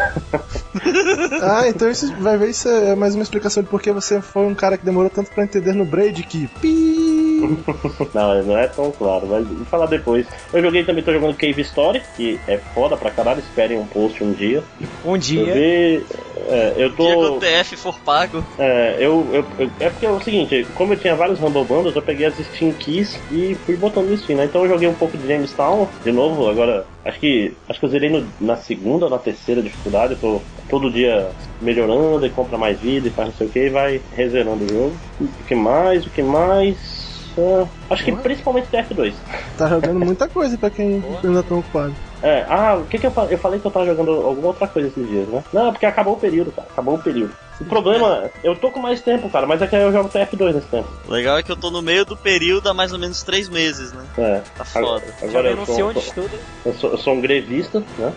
Ah, 1.43 1.67
então 1.67 1.89
isso 1.89 2.15
vai 2.17 2.37
ver 2.37 2.49
isso 2.51 2.67
é 2.69 2.95
mais 2.95 3.13
uma 3.15 3.23
explicação 3.23 3.61
de 3.63 3.69
por 3.69 3.81
que 3.81 3.91
você 3.91 4.21
foi 4.21 4.45
um 4.45 4.55
cara 4.55 4.77
que 4.77 4.85
demorou 4.85 5.09
tanto 5.09 5.31
pra 5.31 5.43
entender 5.43 5.73
no 5.73 5.83
Braid 5.83 6.23
que. 6.23 6.47
Pi! 6.47 7.20
não, 8.13 8.43
não 8.43 8.57
é 8.57 8.67
tão 8.67 8.91
claro, 8.91 9.27
mas 9.27 9.47
vou 9.47 9.65
falar 9.65 9.87
depois. 9.87 10.27
Eu 10.53 10.61
joguei 10.61 10.85
também, 10.85 11.03
tô 11.03 11.11
jogando 11.13 11.37
Cave 11.37 11.61
Story, 11.61 12.01
que 12.15 12.41
é 12.47 12.57
foda 12.73 12.97
pra 12.97 13.11
caralho, 13.11 13.39
esperem 13.39 13.77
um 13.77 13.87
post 13.87 14.23
um 14.23 14.31
dia. 14.33 14.63
Um 15.03 15.17
dia. 15.17 15.39
Eu, 15.41 15.53
vi, 15.53 16.07
é, 16.49 16.73
eu 16.83 16.95
tô. 16.95 17.03
Dia 17.05 17.15
que 17.15 17.25
o 17.25 17.39
TF 17.39 17.77
for 17.77 17.99
pago. 18.01 18.43
É, 18.57 18.97
eu, 19.05 19.29
eu, 19.33 19.47
eu- 19.57 19.71
é 19.79 19.89
porque 19.89 20.05
é 20.05 20.09
o 20.11 20.19
seguinte, 20.19 20.65
como 20.73 20.93
eu 20.93 20.99
tinha 20.99 21.15
vários 21.15 21.39
Rumble 21.39 21.65
Bundles, 21.65 21.95
eu 21.95 22.01
peguei 22.03 22.25
as 22.25 22.35
Steam 22.37 22.73
Keys 22.73 23.23
e 23.29 23.55
fui 23.65 23.75
botando 23.75 24.09
no 24.09 24.17
Steam, 24.17 24.37
né? 24.37 24.45
Então 24.45 24.63
eu 24.63 24.69
joguei 24.69 24.87
um 24.87 24.95
pouco 24.95 25.17
de 25.17 25.27
Jamestown 25.27 25.93
de 26.03 26.11
novo, 26.11 26.47
agora 26.47 26.85
acho 27.03 27.19
que 27.19 27.57
acho 27.67 27.79
que 27.79 27.85
eu 27.85 27.89
zerei 27.89 28.09
no- 28.09 28.33
na 28.39 28.55
segunda 28.57 29.05
ou 29.05 29.11
na 29.11 29.19
terceira 29.19 29.61
dificuldade, 29.63 30.13
eu 30.13 30.19
tô 30.19 30.47
todo 30.67 30.91
dia 30.91 31.33
melhorando 31.59 32.25
e 32.25 32.29
compra 32.31 32.57
mais 32.57 32.79
vida 32.79 33.07
e 33.07 33.11
faz 33.13 33.27
não 33.29 33.33
sei 33.35 33.47
o 33.47 33.49
que 33.49 33.59
e 33.59 33.69
vai 33.69 34.03
rezerando 34.11 34.63
o 34.65 34.67
jogo. 34.69 35.01
O 35.19 35.43
que 35.43 35.55
mais? 35.55 36.05
O 36.05 36.11
que 36.11 36.23
mais? 36.23 37.00
Acho 37.89 38.03
que 38.03 38.11
principalmente 38.11 38.67
TF2. 38.69 39.13
Tá 39.57 39.67
jogando 39.67 39.99
muita 39.99 40.27
coisa 40.27 40.57
pra 40.57 40.69
quem 40.69 41.03
ainda 41.23 41.43
tá 41.43 41.55
ocupado. 41.55 41.93
É, 42.23 42.45
ah, 42.47 42.75
o 42.75 42.85
que 42.85 42.99
que 42.99 43.07
eu 43.07 43.11
falei? 43.11 43.33
Eu 43.33 43.39
falei 43.39 43.59
que 43.59 43.65
eu 43.65 43.71
tava 43.71 43.85
jogando 43.85 44.11
alguma 44.11 44.49
outra 44.49 44.67
coisa 44.67 44.89
esses 44.89 45.07
dias, 45.07 45.27
né? 45.27 45.43
Não, 45.51 45.71
porque 45.71 45.87
acabou 45.87 46.13
o 46.13 46.19
período, 46.19 46.51
cara. 46.51 46.67
Acabou 46.71 46.95
o 46.95 47.01
período. 47.01 47.33
O 47.59 47.65
problema, 47.65 48.29
eu 48.43 48.55
tô 48.55 48.71
com 48.71 48.79
mais 48.79 49.01
tempo, 49.01 49.29
cara, 49.29 49.45
mas 49.45 49.61
é 49.61 49.67
que 49.67 49.75
eu 49.75 49.91
jogo 49.91 50.09
TF2 50.09 50.53
nesse 50.53 50.67
tempo. 50.67 50.87
O 51.07 51.11
legal 51.11 51.37
é 51.37 51.43
que 51.43 51.51
eu 51.51 51.55
tô 51.55 51.69
no 51.69 51.81
meio 51.81 52.03
do 52.05 52.17
período 52.17 52.67
há 52.67 52.73
mais 52.73 52.91
ou 52.91 52.97
menos 52.97 53.21
três 53.21 53.47
meses, 53.49 53.93
né? 53.93 54.03
É. 54.17 54.41
Tá 54.57 54.65
foda. 54.65 55.03
Agora 55.21 55.49
eu 55.49 55.55
denunciou 55.55 55.89
onde 55.89 55.99
estuda. 55.99 56.39
eu 56.65 56.73
sou, 56.73 56.91
eu 56.91 56.97
sou 56.97 57.13
um 57.13 57.21
grevista, 57.21 57.83
né? 57.99 58.13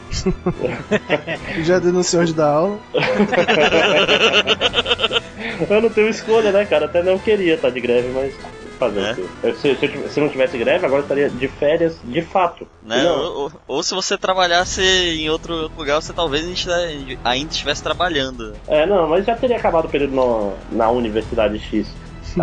Já 1.62 1.78
denunciou 1.78 2.22
onde 2.22 2.32
dá 2.32 2.48
aula. 2.48 2.78
eu 5.68 5.82
não 5.82 5.90
tenho 5.90 6.08
escolha, 6.08 6.50
né, 6.50 6.64
cara? 6.64 6.86
Até 6.86 7.02
não 7.02 7.18
queria 7.18 7.54
estar 7.54 7.70
de 7.70 7.80
greve, 7.80 8.08
mas 8.08 8.32
fazer 8.78 9.00
É. 9.00 9.12
o 9.12 9.14
quê? 9.14 9.54
Se, 9.54 9.74
se 9.76 10.08
se 10.08 10.20
não 10.20 10.28
tivesse 10.28 10.56
greve, 10.58 10.84
agora 10.84 11.00
eu 11.00 11.04
estaria 11.04 11.30
de 11.30 11.48
férias 11.48 11.96
de 12.04 12.22
fato. 12.22 12.66
Né? 12.82 13.10
Ou, 13.10 13.42
ou- 13.42 13.52
ou 13.68 13.82
se 13.82 13.94
você 13.94 14.16
trabalhasse 14.18 14.82
em 14.82 15.28
outro, 15.30 15.54
outro 15.54 15.78
lugar, 15.78 16.00
você 16.00 16.12
talvez 16.12 16.44
ainda- 16.44 17.18
ainda 17.24 17.50
estivesse 17.52 17.82
trabalhando. 17.82 18.54
É, 18.68 18.86
não, 18.86 19.08
mas 19.08 19.24
já 19.24 19.34
teria 19.34 19.56
acabado 19.56 19.86
o 19.86 19.88
período 19.88 20.14
no- 20.14 20.52
na 20.70 20.90
Universidade 20.90 21.58
X. 21.58 21.86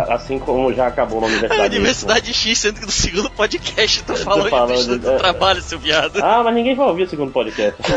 Assim 0.08 0.38
como 0.38 0.72
já 0.72 0.86
acabou 0.86 1.20
na 1.20 1.26
A 1.26 1.30
Universidade 1.30 1.62
Y. 1.74 1.78
Universidade 1.78 2.32
X, 2.34 2.58
sendo 2.58 2.80
que 2.80 2.86
no 2.86 2.92
segundo 2.92 3.30
podcast 3.30 4.02
tu 4.04 4.16
falou 4.16 4.48
falando 4.48 4.98
de 4.98 4.98
de- 4.98 5.18
trabalho, 5.18 5.60
seu 5.62 5.78
viado. 5.78 6.18
Ah, 6.22 6.42
mas 6.44 6.54
ninguém 6.54 6.74
vai 6.74 6.86
ouvir 6.88 7.02
o 7.04 7.08
segundo 7.10 7.30
podcast. 7.32 7.80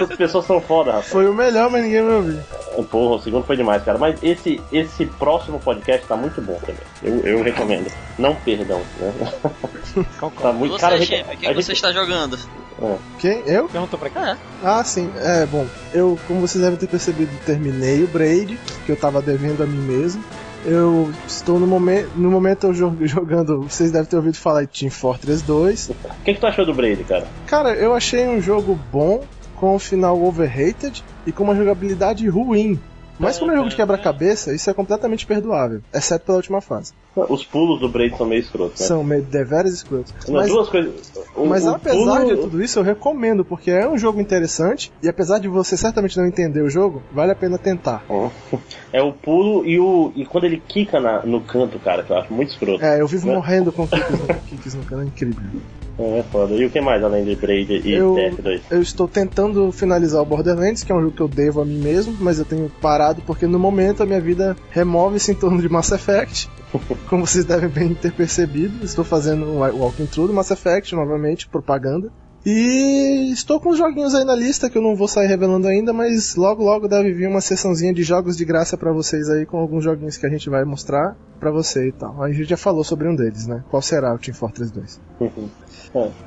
As 0.00 0.16
pessoas 0.16 0.46
são 0.46 0.60
foda, 0.60 0.92
rapaz. 0.92 1.08
Foi 1.08 1.26
o 1.28 1.34
melhor, 1.34 1.70
mas 1.70 1.82
ninguém 1.84 2.02
vai 2.04 2.14
ouvir. 2.16 2.40
Porra, 2.90 3.16
o 3.16 3.22
segundo 3.22 3.44
foi 3.44 3.56
demais, 3.56 3.82
cara. 3.82 3.98
Mas 3.98 4.22
esse, 4.22 4.60
esse 4.72 5.06
próximo 5.06 5.58
podcast 5.58 6.06
tá 6.06 6.16
muito 6.16 6.40
bom 6.40 6.58
também. 6.60 6.76
Eu, 7.02 7.18
eu 7.26 7.42
recomendo. 7.42 7.90
Não 8.18 8.34
perdam, 8.34 8.80
né? 9.00 9.12
tá 10.40 10.50
E 10.50 10.54
muito, 10.54 10.72
você, 10.72 10.80
cara, 10.80 10.94
a 10.94 10.98
gente- 10.98 11.54
você 11.54 11.72
está 11.72 11.92
jogando? 11.92 12.38
É. 12.80 12.94
Quem? 13.18 13.42
Eu? 13.44 13.68
Perguntou 13.68 13.98
pra 13.98 14.08
cá? 14.08 14.38
Ah, 14.62 14.84
sim. 14.84 15.10
É, 15.16 15.44
bom, 15.46 15.66
eu, 15.92 16.16
como 16.28 16.40
vocês 16.40 16.62
devem 16.62 16.78
ter 16.78 16.86
percebido, 16.86 17.30
terminei 17.44 18.04
o 18.04 18.06
Braid, 18.06 18.56
que 18.86 18.92
eu 18.92 18.96
tava 18.96 19.20
devendo 19.20 19.64
a 19.64 19.66
mim 19.66 19.78
mesmo. 19.88 20.22
Eu 20.64 21.10
estou 21.26 21.58
no 21.58 21.66
momento. 21.66 22.10
No 22.16 22.30
momento 22.30 22.66
eu 22.68 22.72
jo- 22.74 22.96
jogando. 23.06 23.62
Vocês 23.62 23.90
devem 23.90 24.06
ter 24.08 24.16
ouvido 24.16 24.36
falar 24.36 24.62
de 24.64 24.80
Team 24.80 24.90
Fortress 24.90 25.42
2. 25.44 25.90
O 25.90 25.94
que, 26.24 26.34
que 26.34 26.40
tu 26.40 26.46
achou 26.46 26.66
do 26.66 26.74
Braid, 26.74 27.02
cara? 27.04 27.26
Cara, 27.46 27.74
eu 27.74 27.94
achei 27.94 28.26
um 28.28 28.40
jogo 28.40 28.78
bom, 28.92 29.24
com 29.56 29.74
um 29.74 29.78
final 29.78 30.20
overrated 30.22 31.02
e 31.26 31.32
com 31.32 31.44
uma 31.44 31.56
jogabilidade 31.56 32.28
ruim. 32.28 32.78
Mas 33.18 33.38
como 33.38 33.50
é 33.52 33.56
jogo 33.56 33.68
de 33.68 33.76
quebra-cabeça, 33.76 34.54
isso 34.54 34.70
é 34.70 34.74
completamente 34.74 35.26
perdoável, 35.26 35.80
exceto 35.92 36.24
pela 36.26 36.36
última 36.38 36.60
fase. 36.60 36.92
Os 37.28 37.44
pulos 37.44 37.80
do 37.80 37.88
Braid 37.88 38.16
são 38.16 38.26
meio 38.26 38.40
escrotos, 38.40 38.80
né? 38.80 38.86
São 38.86 39.02
meio 39.02 39.22
deveras 39.24 39.72
escrotos. 39.74 40.14
Não, 40.28 40.34
Mas, 40.36 40.48
duas 40.48 40.68
coisas. 40.68 41.12
O- 41.34 41.46
mas 41.46 41.64
o 41.64 41.70
apesar 41.70 42.20
pulo- 42.20 42.36
de 42.36 42.42
tudo 42.42 42.62
isso, 42.62 42.78
eu 42.78 42.82
recomendo, 42.84 43.44
porque 43.44 43.70
é 43.72 43.88
um 43.88 43.98
jogo 43.98 44.20
interessante 44.20 44.92
e 45.02 45.08
apesar 45.08 45.40
de 45.40 45.48
você 45.48 45.76
certamente 45.76 46.16
não 46.16 46.26
entender 46.26 46.62
o 46.62 46.70
jogo, 46.70 47.02
vale 47.12 47.32
a 47.32 47.34
pena 47.36 47.58
tentar. 47.58 48.04
É 48.92 49.02
o 49.02 49.12
pulo 49.12 49.66
e 49.66 49.78
o. 49.78 50.12
E 50.16 50.24
quando 50.24 50.44
ele 50.44 50.62
quica 50.66 50.98
na- 50.98 51.22
no 51.26 51.42
canto, 51.42 51.78
cara, 51.78 52.02
que 52.02 52.10
eu 52.10 52.16
acho 52.16 52.32
muito 52.32 52.50
escroto. 52.50 52.82
É, 52.82 53.00
eu 53.00 53.06
vivo 53.06 53.26
Né? 53.26 53.34
morrendo 53.34 53.70
com 53.70 53.84
kicks 53.88 54.18
no, 54.18 54.26
kicks 54.46 54.74
no 54.74 54.84
canal, 54.84 55.04
é 55.04 55.08
incrível. 55.08 55.60
É 55.98 56.22
foda. 56.22 56.54
E 56.54 56.64
o 56.64 56.70
que 56.70 56.80
mais 56.80 57.02
além 57.02 57.24
de 57.24 57.34
Braid 57.34 57.82
e 57.84 57.92
Eu, 57.92 58.14
TF2? 58.14 58.60
eu 58.70 58.80
estou 58.80 59.08
tentando 59.08 59.72
finalizar 59.72 60.22
o 60.22 60.24
Borderlands, 60.24 60.84
que 60.84 60.92
é 60.92 60.94
um 60.94 61.00
jogo 61.00 61.14
que 61.16 61.22
eu 61.22 61.28
devo 61.28 61.60
a 61.60 61.64
mim 61.64 61.78
mesmo, 61.78 62.16
mas 62.20 62.38
eu 62.38 62.44
tenho 62.44 62.70
parado 62.80 63.20
porque 63.26 63.46
no 63.46 63.58
momento 63.58 64.02
a 64.02 64.06
minha 64.06 64.20
vida 64.20 64.56
remove-se 64.70 65.32
em 65.32 65.34
torno 65.34 65.60
de 65.60 65.68
Mass 65.68 65.90
Effect. 65.90 66.48
Como 67.08 67.26
vocês 67.26 67.44
devem 67.44 67.68
bem 67.68 67.94
ter 67.94 68.12
percebido, 68.12 68.84
estou 68.84 69.04
fazendo 69.04 69.44
o 69.46 69.58
Walking 69.58 70.06
Through 70.06 70.28
do 70.28 70.34
Mass 70.34 70.50
Effect 70.50 70.94
novamente, 70.94 71.48
propaganda. 71.48 72.10
E 72.46 73.30
estou 73.32 73.60
com 73.60 73.70
os 73.70 73.76
joguinhos 73.78 74.14
aí 74.14 74.24
na 74.24 74.34
lista 74.34 74.70
que 74.70 74.78
eu 74.78 74.82
não 74.82 74.94
vou 74.94 75.08
sair 75.08 75.26
revelando 75.26 75.66
ainda, 75.66 75.92
mas 75.92 76.36
logo 76.36 76.62
logo 76.62 76.88
deve 76.88 77.12
vir 77.12 77.28
uma 77.28 77.40
sessãozinha 77.40 77.92
de 77.92 78.02
jogos 78.02 78.36
de 78.36 78.44
graça 78.44 78.76
pra 78.76 78.92
vocês 78.92 79.28
aí 79.28 79.44
com 79.44 79.58
alguns 79.58 79.84
joguinhos 79.84 80.16
que 80.16 80.24
a 80.24 80.30
gente 80.30 80.48
vai 80.48 80.64
mostrar 80.64 81.16
pra 81.40 81.50
você 81.50 81.88
e 81.88 81.92
tal. 81.92 82.22
A 82.22 82.30
gente 82.32 82.48
já 82.48 82.56
falou 82.56 82.84
sobre 82.84 83.08
um 83.08 83.14
deles, 83.14 83.46
né? 83.46 83.64
Qual 83.68 83.82
será 83.82 84.14
o 84.14 84.18
Team 84.18 84.34
Fortress 84.34 84.72
2? 84.72 85.00
É, 85.20 85.30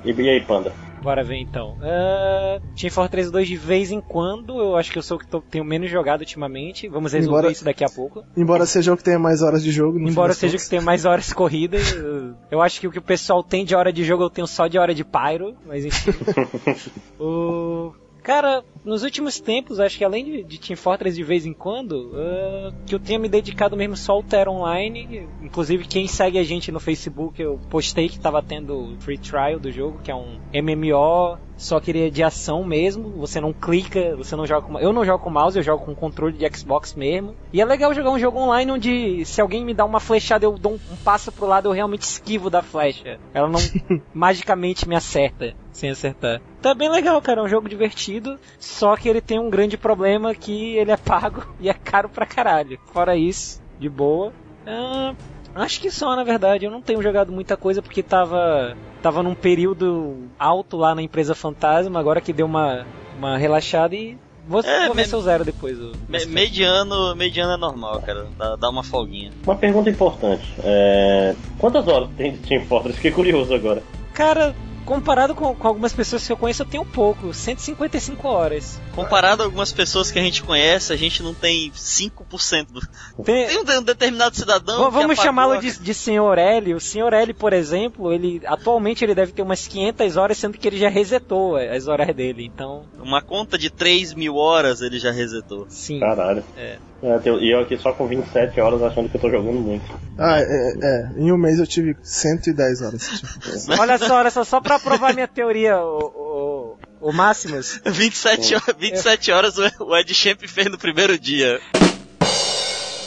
E, 0.03 0.11
e 0.11 0.29
aí, 0.29 0.41
Panda? 0.41 0.71
Bora 1.01 1.23
ver 1.23 1.37
então. 1.37 1.77
Uh, 1.79 2.61
Team 2.75 2.91
Fortress 2.91 3.31
2 3.31 3.47
de 3.47 3.57
vez 3.57 3.91
em 3.91 3.99
quando, 3.99 4.59
eu 4.61 4.75
acho 4.75 4.91
que 4.91 4.99
eu 4.99 5.01
sou 5.01 5.17
o 5.17 5.19
que 5.19 5.25
tô- 5.27 5.41
tenho 5.41 5.65
menos 5.65 5.89
jogado 5.89 6.19
ultimamente. 6.21 6.87
Vamos 6.87 7.11
resolver 7.13 7.37
Embora- 7.39 7.51
isso 7.51 7.65
daqui 7.65 7.83
a 7.83 7.89
pouco. 7.89 8.23
Embora 8.37 8.67
seja 8.67 8.93
o 8.93 8.97
que 8.97 9.03
tenha 9.03 9.17
mais 9.17 9.41
horas 9.41 9.63
de 9.63 9.71
jogo. 9.71 9.97
Embora 9.99 10.33
seja 10.33 10.57
o 10.57 10.59
que 10.59 10.69
tenha 10.69 10.81
mais 10.81 11.03
horas 11.05 11.33
corridas, 11.33 11.91
eu- 11.95 12.35
eu 12.51 12.61
acho 12.61 12.79
que 12.79 12.87
o 12.87 12.91
que 12.91 12.99
o 12.99 13.01
pessoal 13.01 13.43
tem 13.43 13.65
de 13.65 13.73
hora 13.75 13.91
de 13.91 14.03
jogo 14.03 14.23
eu 14.23 14.29
tenho 14.29 14.45
só 14.45 14.67
de 14.67 14.77
hora 14.77 14.93
de 14.93 15.03
pyro, 15.03 15.55
mas 15.65 15.85
enfim. 15.85 16.11
o... 17.19 17.93
Cara, 18.23 18.63
nos 18.85 19.03
últimos 19.03 19.39
tempos, 19.39 19.79
acho 19.79 19.97
que 19.97 20.03
além 20.03 20.23
de, 20.23 20.43
de 20.43 20.59
Team 20.59 20.77
Fortress 20.77 21.15
de 21.15 21.23
vez 21.23 21.45
em 21.45 21.53
quando, 21.53 22.11
ah, 22.15 22.71
que 22.85 22.93
eu 22.93 22.99
tenha 22.99 23.17
me 23.17 23.27
dedicado 23.27 23.75
mesmo 23.75 23.97
só 23.97 24.13
ao 24.13 24.23
Terra 24.23 24.51
Online. 24.51 25.27
Inclusive, 25.41 25.87
quem 25.87 26.07
segue 26.07 26.37
a 26.37 26.43
gente 26.43 26.71
no 26.71 26.79
Facebook, 26.79 27.41
eu 27.41 27.59
postei 27.69 28.09
que 28.09 28.19
tava 28.19 28.41
tendo 28.43 28.95
free 28.99 29.17
trial 29.17 29.59
do 29.59 29.71
jogo, 29.71 29.99
que 30.03 30.11
é 30.11 30.15
um 30.15 30.39
MMO, 30.53 31.37
só 31.61 31.79
que 31.79 31.91
ele 31.91 32.07
é 32.07 32.09
de 32.09 32.23
ação 32.23 32.63
mesmo. 32.63 33.11
Você 33.19 33.39
não 33.39 33.53
clica, 33.53 34.15
você 34.15 34.35
não 34.35 34.47
joga 34.47 34.65
com. 34.65 34.79
Eu 34.79 34.91
não 34.91 35.05
jogo 35.05 35.23
com 35.23 35.29
mouse, 35.29 35.55
eu 35.55 35.63
jogo 35.63 35.85
com 35.85 35.93
controle 35.93 36.35
de 36.35 36.57
Xbox 36.57 36.95
mesmo. 36.95 37.35
E 37.53 37.61
é 37.61 37.65
legal 37.65 37.93
jogar 37.93 38.09
um 38.09 38.17
jogo 38.17 38.39
online 38.39 38.71
onde 38.71 39.23
se 39.25 39.39
alguém 39.39 39.63
me 39.63 39.71
dá 39.71 39.85
uma 39.85 39.99
flechada, 39.99 40.43
eu 40.43 40.57
dou 40.57 40.73
um, 40.73 40.79
um 40.91 40.95
passo 41.03 41.31
pro 41.31 41.45
lado, 41.45 41.69
eu 41.69 41.71
realmente 41.71 42.01
esquivo 42.01 42.49
da 42.49 42.63
flecha. 42.63 43.19
Ela 43.31 43.47
não 43.47 43.59
magicamente 44.11 44.89
me 44.89 44.95
acerta 44.95 45.53
sem 45.71 45.91
acertar. 45.91 46.41
Tá 46.63 46.73
bem 46.73 46.89
legal, 46.89 47.21
cara. 47.21 47.41
É 47.41 47.43
um 47.43 47.47
jogo 47.47 47.69
divertido. 47.69 48.39
Só 48.59 48.97
que 48.97 49.07
ele 49.07 49.21
tem 49.21 49.39
um 49.39 49.49
grande 49.49 49.77
problema 49.77 50.33
que 50.33 50.75
ele 50.75 50.91
é 50.91 50.97
pago 50.97 51.45
e 51.61 51.69
é 51.69 51.73
caro 51.75 52.09
pra 52.09 52.25
caralho. 52.25 52.79
Fora 52.91 53.15
isso, 53.15 53.61
de 53.79 53.87
boa. 53.87 54.33
Ah, 54.65 55.13
acho 55.55 55.79
que 55.81 55.91
só, 55.91 56.15
na 56.15 56.23
verdade. 56.23 56.65
Eu 56.65 56.71
não 56.71 56.81
tenho 56.81 57.01
jogado 57.01 57.31
muita 57.31 57.55
coisa 57.57 57.81
porque 57.81 58.01
tava. 58.03 58.75
Tava 59.01 59.23
num 59.23 59.33
período 59.33 60.27
alto 60.37 60.77
lá 60.77 60.93
na 60.93 61.01
empresa 61.01 61.33
Fantasma, 61.33 61.99
agora 61.99 62.21
que 62.21 62.31
deu 62.33 62.45
uma, 62.45 62.85
uma 63.17 63.37
relaxada 63.37 63.95
e. 63.95 64.17
Vou, 64.47 64.61
É, 64.61 64.87
vou 64.87 64.95
ver 64.95 65.05
se 65.07 65.13
eu 65.13 65.21
zero 65.21 65.45
depois. 65.45 65.79
o- 65.79 65.91
Me- 66.09 66.25
mediano, 66.25 67.15
mediano 67.15 67.53
é 67.53 67.57
normal, 67.57 68.01
cara. 68.01 68.25
Dá, 68.37 68.55
dá 68.55 68.69
uma 68.69 68.83
folguinha. 68.83 69.31
Uma 69.43 69.55
pergunta 69.55 69.89
importante. 69.89 70.43
É... 70.63 71.35
Quantas 71.59 71.87
horas 71.87 72.09
tem 72.17 72.31
de 72.31 72.39
Team 72.39 72.65
Fortress? 72.65 72.95
Fiquei 72.97 73.11
curioso 73.11 73.53
agora. 73.53 73.83
Cara, 74.13 74.55
comparado 74.95 75.33
com, 75.33 75.55
com 75.55 75.67
algumas 75.67 75.93
pessoas 75.93 76.25
que 76.27 76.33
eu 76.33 76.37
conheço, 76.37 76.63
eu 76.63 76.65
tenho 76.65 76.85
pouco. 76.85 77.33
155 77.33 78.27
horas. 78.27 78.79
Comparado 78.93 79.41
a 79.41 79.45
algumas 79.45 79.71
pessoas 79.71 80.11
que 80.11 80.19
a 80.19 80.21
gente 80.21 80.43
conhece, 80.43 80.91
a 80.91 80.95
gente 80.97 81.23
não 81.23 81.33
tem 81.33 81.71
5% 81.71 82.67
do. 82.71 82.81
Tem- 83.23 83.47
Tem 83.47 83.57
um, 83.57 83.79
um 83.79 83.83
determinado 83.83 84.35
cidadão. 84.35 84.91
V- 84.91 84.99
Vamos 85.01 85.17
chamá-lo 85.19 85.57
de, 85.59 85.79
de 85.79 85.93
Senhor 85.93 86.37
L. 86.37 86.73
O 86.73 86.79
Senhor 86.81 87.13
L, 87.13 87.33
por 87.33 87.53
exemplo, 87.53 88.11
ele 88.11 88.41
atualmente 88.45 89.03
ele 89.05 89.15
deve 89.15 89.31
ter 89.31 89.41
umas 89.41 89.65
500 89.67 90.17
horas, 90.17 90.37
sendo 90.37 90.57
que 90.57 90.67
ele 90.67 90.77
já 90.77 90.89
resetou 90.89 91.55
as 91.55 91.87
horas 91.87 92.13
dele. 92.15 92.45
Então, 92.45 92.83
Uma 93.01 93.21
conta 93.21 93.57
de 93.57 93.69
3 93.69 94.13
mil 94.13 94.35
horas 94.35 94.81
ele 94.81 94.99
já 94.99 95.11
resetou. 95.11 95.65
sim. 95.69 95.99
Caralho. 95.99 96.43
É. 96.57 96.77
É, 97.03 97.19
e 97.29 97.51
eu 97.51 97.61
aqui 97.61 97.77
só 97.77 97.91
com 97.93 98.07
27 98.07 98.59
horas 98.61 98.81
achando 98.83 99.09
que 99.09 99.17
eu 99.17 99.21
tô 99.21 99.29
jogando 99.29 99.59
muito. 99.59 99.83
Ah, 100.17 100.39
é, 100.39 100.73
é. 100.83 101.09
Em 101.17 101.31
um 101.31 101.37
mês 101.37 101.57
eu 101.59 101.65
tive 101.65 101.95
110 102.03 102.81
horas. 102.81 103.07
Tipo. 103.07 103.27
Olha 103.81 103.97
só, 103.97 104.15
olha 104.19 104.29
só, 104.29 104.43
só 104.43 104.61
pra 104.61 104.77
provar 104.79 105.13
minha 105.13 105.27
teoria, 105.27 105.77
o, 105.79 106.77
o, 107.01 107.09
o 107.09 107.11
Máximos. 107.11 107.81
27, 107.85 108.55
ho- 108.55 108.61
27 108.77 109.31
horas 109.31 109.57
o 109.57 109.63
o 109.85 109.97
Ed 109.97 110.13
Champ 110.13 110.41
fez 110.47 110.67
no 110.69 110.77
primeiro 110.77 111.17
dia. 111.17 111.59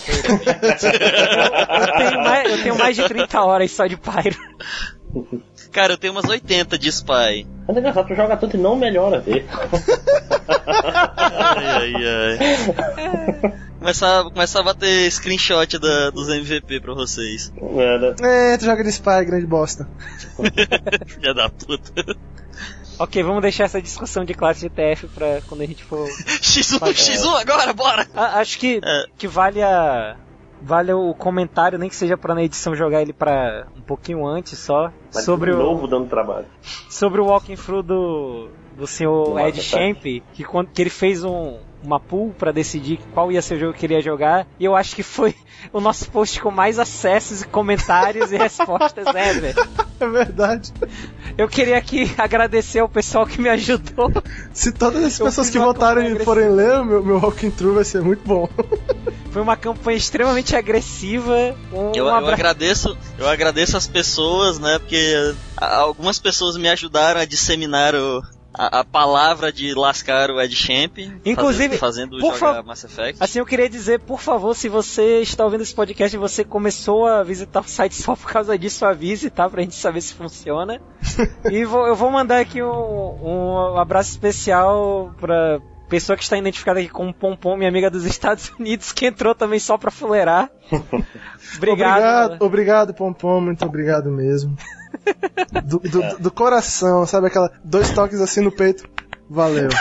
Eu 0.07 1.97
tenho, 1.97 2.21
mais, 2.23 2.51
eu 2.51 2.62
tenho 2.62 2.79
mais 2.79 2.97
de 2.97 3.05
30 3.09 3.41
horas 3.43 3.71
só 3.71 3.87
de 3.87 3.97
Pyro. 3.97 4.37
Cara, 5.73 5.93
eu 5.95 5.97
tenho 5.99 6.12
umas 6.12 6.25
80 6.29 6.77
de 6.79 6.89
Spy. 6.91 7.47
Mas 7.66 7.77
é 7.77 7.81
engraçado, 7.81 8.09
tu 8.09 8.15
joga 8.15 8.36
tanto 8.36 8.57
e 8.57 8.61
não 8.61 8.77
melhora 8.77 9.20
dele. 9.20 9.47
Ai, 10.66 11.77
ai, 11.77 12.39
ai. 12.39 13.65
Começar, 13.85 14.24
começar 14.24 14.61
a 14.61 14.62
bater 14.62 15.11
screenshot 15.11 15.78
da, 15.78 16.09
dos 16.09 16.31
MVP 16.31 16.81
pra 16.81 16.95
vocês. 16.95 17.53
É, 18.23 18.57
tu 18.57 18.65
joga 18.65 18.82
de 18.82 18.89
Spy, 18.89 19.27
grande 19.27 19.45
bosta. 19.45 19.86
Filha 21.07 21.35
da 21.35 21.51
puta. 21.51 22.16
Ok, 22.99 23.23
vamos 23.23 23.43
deixar 23.43 23.65
essa 23.65 23.82
discussão 23.82 24.24
de 24.24 24.32
classe 24.32 24.61
de 24.61 24.70
TF 24.70 25.09
pra 25.09 25.43
quando 25.47 25.61
a 25.61 25.66
gente 25.66 25.85
for. 25.85 26.09
X1, 26.09 26.78
fazer. 26.78 26.95
X1 26.95 27.41
agora, 27.41 27.73
bora! 27.74 28.09
Ah, 28.15 28.41
acho 28.41 28.59
que, 28.59 28.81
que 29.19 29.28
vale 29.28 29.62
a. 29.62 30.16
Vale 30.65 30.95
o 30.95 31.12
comentário, 31.12 31.78
nem 31.78 31.91
que 31.91 31.95
seja 31.95 32.16
pra 32.16 32.35
na 32.35 32.43
edição 32.43 32.74
jogar 32.74 33.03
ele 33.03 33.12
pra 33.12 33.66
um 33.77 33.82
pouquinho 33.82 34.27
antes 34.27 34.59
só. 34.59 34.91
Mas 35.15 35.23
sobre 35.23 35.51
de 35.51 35.57
o. 35.59 35.61
novo 35.61 35.86
dando 35.86 36.09
trabalho. 36.09 36.47
sobre 36.89 37.20
o 37.20 37.27
walking 37.27 37.55
through 37.55 37.82
do, 37.82 38.49
do 38.74 38.86
senhor 38.86 39.39
Ed 39.41 39.61
Champ, 39.61 40.03
que, 40.32 40.43
quando, 40.43 40.69
que 40.69 40.81
ele 40.81 40.89
fez 40.89 41.23
um, 41.23 41.59
uma 41.82 42.01
pool 42.01 42.35
pra 42.39 42.51
decidir 42.51 42.99
qual 43.12 43.31
ia 43.31 43.43
ser 43.43 43.57
o 43.57 43.59
jogo 43.59 43.74
que 43.74 43.85
ele 43.85 43.93
ia 43.93 44.01
jogar, 44.01 44.47
e 44.59 44.65
eu 44.65 44.74
acho 44.74 44.97
que 44.97 45.03
foi 45.03 45.35
o 45.70 45.81
nosso 45.82 46.11
post 46.11 46.41
com 46.41 46.51
mais 46.51 46.78
acessos 46.78 47.43
e 47.43 47.47
comentários 47.47 48.32
e 48.32 48.36
respostas 48.39 49.07
ever. 49.07 49.55
É 50.01 50.09
verdade. 50.09 50.73
Eu 51.36 51.48
queria 51.48 51.77
aqui 51.78 52.11
agradecer 52.19 52.78
ao 52.78 52.89
pessoal 52.89 53.27
que 53.27 53.40
me 53.40 53.48
ajudou. 53.48 54.11
Se 54.52 54.70
todas 54.73 55.02
as 55.05 55.19
pessoas 55.19 55.51
que 55.51 55.59
votaram 55.59 56.02
e 56.02 56.24
forem 56.24 56.48
ler, 56.51 56.81
o 56.81 56.85
meu, 56.85 57.05
meu 57.05 57.16
walking 57.19 57.51
through 57.51 57.74
vai 57.74 57.85
ser 57.85 58.01
muito 58.02 58.23
bom. 58.27 58.48
Foi 59.32 59.43
uma 59.43 59.56
campanha 59.56 59.97
extremamente 59.97 60.55
agressiva. 60.55 61.56
Um 61.73 61.90
Eu, 61.93 62.06
eu 62.06 62.15
agradeço, 62.15 62.97
eu 63.19 63.28
agradeço 63.28 63.77
as 63.77 63.85
pessoas, 63.85 64.61
né? 64.61 64.78
Porque 64.78 65.35
a- 65.56 65.77
algumas 65.78 66.20
pessoas 66.20 66.56
me 66.56 66.69
ajudaram 66.69 67.20
a 67.20 67.24
disseminar 67.24 67.97
o, 67.97 68.23
a, 68.55 68.81
a 68.81 68.85
palavra 68.85 69.52
de 69.52 69.74
lascar 69.74 70.31
o 70.31 70.40
Ed 70.40 70.55
Champ. 70.55 70.98
Inclusive, 71.24 71.76
fazendo, 71.76 72.18
fazendo 72.20 72.39
jogar 72.39 72.62
Mass 72.62 72.85
Effect. 72.85 73.22
Assim, 73.22 73.40
eu 73.40 73.47
queria 73.47 73.68
dizer, 73.68 74.01
por 74.01 74.20
favor, 74.20 74.55
se 74.55 74.68
você 74.68 75.20
está 75.20 75.44
ouvindo 75.44 75.62
esse 75.62 75.74
podcast 75.74 76.14
e 76.16 76.18
você 76.18 76.44
começou 76.44 77.06
a 77.06 77.22
visitar 77.22 77.60
o 77.60 77.68
site 77.68 77.94
só 77.94 78.14
por 78.14 78.31
causa 78.31 78.56
disso, 78.56 78.85
avise, 78.86 79.28
tá? 79.31 79.48
Pra 79.51 79.62
gente 79.62 79.74
saber 79.74 80.01
se 80.01 80.14
funciona. 80.14 80.81
e 81.51 81.64
vou- 81.64 81.86
eu 81.86 81.97
vou 81.97 82.10
mandar 82.10 82.39
aqui 82.40 82.62
um, 82.62 82.68
um 83.22 83.76
abraço 83.78 84.10
especial 84.10 85.12
pra 85.20 85.60
pessoa 85.89 86.16
que 86.16 86.22
está 86.22 86.36
identificada 86.39 86.81
aqui 86.81 86.89
como 86.89 87.12
Pompom, 87.12 87.56
minha 87.56 87.68
amiga 87.68 87.90
dos 87.90 88.05
Estados 88.05 88.51
Unidos, 88.59 88.93
que 88.93 89.06
entrou 89.06 89.35
também 89.35 89.59
só 89.59 89.76
pra 89.76 89.90
fuleirar. 89.90 90.51
Obrigado. 91.56 91.98
Obrigado, 92.36 92.43
obrigado, 92.43 92.94
Pompom, 92.94 93.40
muito 93.40 93.64
obrigado 93.64 94.10
mesmo. 94.10 94.56
Do, 95.65 95.79
do- 95.79 96.19
do 96.19 96.31
coração, 96.31 97.07
sabe 97.07 97.27
aquela. 97.29 97.51
Dois 97.65 97.91
toques 97.91 98.21
assim 98.21 98.41
no 98.41 98.53
peito. 98.53 98.85
Valeu. 99.30 99.68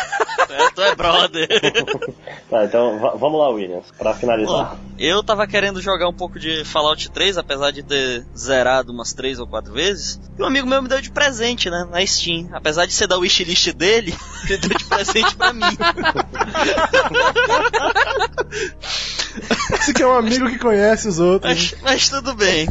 É, 0.50 0.70
tu 0.72 0.82
é 0.84 0.94
brother. 0.96 1.48
Tá, 2.50 2.66
então 2.66 3.00
va- 3.00 3.16
vamos 3.16 3.40
lá, 3.40 3.50
Williams, 3.50 3.88
pra 3.98 4.14
finalizar. 4.14 4.76
Bom, 4.76 4.78
eu 5.00 5.24
tava 5.24 5.48
querendo 5.48 5.82
jogar 5.82 6.08
um 6.08 6.14
pouco 6.14 6.38
de 6.38 6.64
Fallout 6.66 7.10
3, 7.10 7.40
apesar 7.40 7.72
de 7.72 7.82
ter 7.82 8.24
zerado 8.38 8.92
umas 8.92 9.14
três 9.14 9.40
ou 9.40 9.48
quatro 9.48 9.74
vezes. 9.74 10.20
E 10.38 10.44
um 10.44 10.46
amigo 10.46 10.68
meu 10.68 10.80
me 10.84 10.88
deu 10.88 11.02
de 11.02 11.10
presente, 11.10 11.68
né, 11.72 11.88
na 11.90 12.06
Steam. 12.06 12.50
Apesar 12.54 12.86
de 12.86 12.94
ser 12.94 13.08
da 13.08 13.18
wishlist 13.18 13.72
dele, 13.74 14.14
ele 14.48 14.58
deu 14.60 14.78
de 14.78 14.86
presente 14.86 15.36
pra 15.36 15.52
mim. 15.52 15.64
Esse 19.74 19.94
que 19.94 20.04
é 20.04 20.08
um 20.08 20.14
amigo 20.14 20.48
que 20.50 20.60
conhece 20.60 21.08
os 21.08 21.20
outros. 21.20 21.72
Mas, 21.72 21.82
mas 21.82 22.10
tudo 22.10 22.36
bem. 22.36 22.68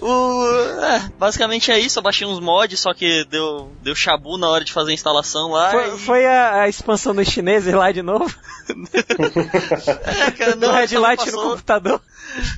O, 0.00 0.46
é, 0.84 1.10
basicamente 1.18 1.70
é 1.72 1.78
isso, 1.80 1.98
eu 1.98 2.02
baixei 2.02 2.26
uns 2.26 2.38
mods, 2.38 2.78
só 2.78 2.94
que 2.94 3.24
deu, 3.24 3.72
deu 3.82 3.94
chabu 3.94 4.38
na 4.38 4.48
hora 4.48 4.64
de 4.64 4.72
fazer 4.72 4.92
a 4.92 4.94
instalação 4.94 5.50
lá. 5.50 5.70
Foi, 5.70 5.94
e- 5.94 5.98
foi 6.06 6.24
a, 6.26 6.62
a 6.62 6.68
expansão 6.68 7.14
dos 7.14 7.28
chineses 7.28 7.74
lá 7.74 7.90
de 7.92 8.02
novo? 8.02 8.32
É, 8.68 10.30
cara, 10.32 10.56
não, 10.56 10.72
Red 10.72 10.96
Light 10.98 11.20
no 11.26 11.32
passou. 11.32 11.50
computador. 11.50 12.00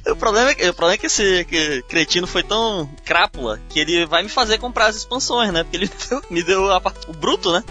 O 0.08 0.16
problema, 0.16 0.50
é, 0.50 0.54
que- 0.54 0.68
o 0.68 0.74
problema 0.74 0.94
é 0.94 0.98
que 0.98 1.06
esse 1.06 1.44
que 1.44 1.82
cretino 1.82 2.26
foi 2.26 2.42
tão 2.42 2.88
crápula 3.04 3.60
que 3.68 3.78
ele 3.78 4.06
vai 4.06 4.22
me 4.22 4.28
fazer 4.28 4.56
comprar 4.58 4.86
as 4.86 4.96
expansões, 4.96 5.52
né? 5.52 5.62
Porque 5.64 5.76
ele 5.76 5.90
me 6.30 6.42
deu 6.42 6.70
a 6.72 6.80
o 7.08 7.12
bruto, 7.12 7.52
né? 7.52 7.62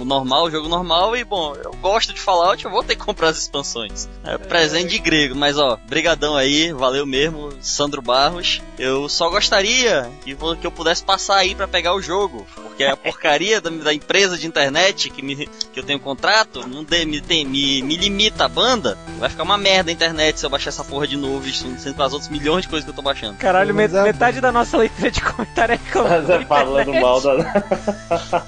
O 0.00 0.04
normal, 0.04 0.44
o 0.44 0.50
jogo 0.50 0.68
normal, 0.68 1.16
e 1.16 1.24
bom, 1.24 1.54
eu 1.62 1.72
gosto 1.80 2.12
de 2.12 2.20
Fallout, 2.20 2.64
eu 2.64 2.70
vou 2.70 2.82
ter 2.82 2.94
que 2.96 3.04
comprar 3.04 3.28
as 3.28 3.38
expansões. 3.38 4.08
É, 4.24 4.36
presente 4.38 4.90
de 4.90 4.98
grego, 4.98 5.34
mas 5.34 5.58
ó, 5.58 5.78
brigadão 5.88 6.36
aí, 6.36 6.72
valeu 6.72 7.06
mesmo, 7.06 7.50
Sandro 7.60 8.02
Barros. 8.02 8.60
Eu 8.78 9.08
só 9.08 9.28
gostaria 9.30 10.10
que, 10.24 10.34
que 10.34 10.66
eu 10.66 10.70
pudesse 10.70 11.02
passar 11.02 11.36
aí 11.36 11.54
pra 11.54 11.66
pegar 11.66 11.94
o 11.94 12.02
jogo, 12.02 12.46
porque 12.54 12.84
a 12.84 12.96
porcaria 12.96 13.60
da, 13.60 13.70
da 13.70 13.94
empresa 13.94 14.36
de 14.36 14.46
internet 14.46 15.08
que, 15.10 15.22
me, 15.22 15.46
que 15.46 15.80
eu 15.80 15.84
tenho 15.84 15.98
contrato 15.98 16.66
não 16.68 16.84
dê- 16.84 17.04
me, 17.04 17.20
tem, 17.20 17.44
me, 17.44 17.82
me 17.82 17.96
limita 17.96 18.44
a 18.44 18.48
banda. 18.48 18.98
Vai 19.18 19.30
ficar 19.30 19.42
uma 19.44 19.56
merda 19.56 19.90
a 19.90 19.92
internet 19.92 20.38
se 20.38 20.44
eu 20.46 20.50
baixar 20.50 20.68
essa 20.70 20.84
porra 20.84 21.06
de 21.06 21.16
novo, 21.16 21.46
isso 21.48 21.64
sendo 21.78 22.02
as 22.02 22.12
outras 22.12 22.30
milhões 22.30 22.62
de 22.62 22.68
coisas 22.68 22.84
que 22.84 22.90
eu 22.90 22.94
tô 22.96 23.02
baixando. 23.02 23.38
Caralho, 23.38 23.74
met- 23.74 23.94
é- 23.94 24.02
metade 24.02 24.40
da 24.40 24.52
nossa 24.52 24.76
leitura 24.76 25.10
de 25.10 25.20
comentário 25.22 25.74
é 25.74 25.98
Mas 26.02 26.28
é 26.30 26.44
falando 26.44 26.92
mal 26.94 27.20
da. 27.20 27.36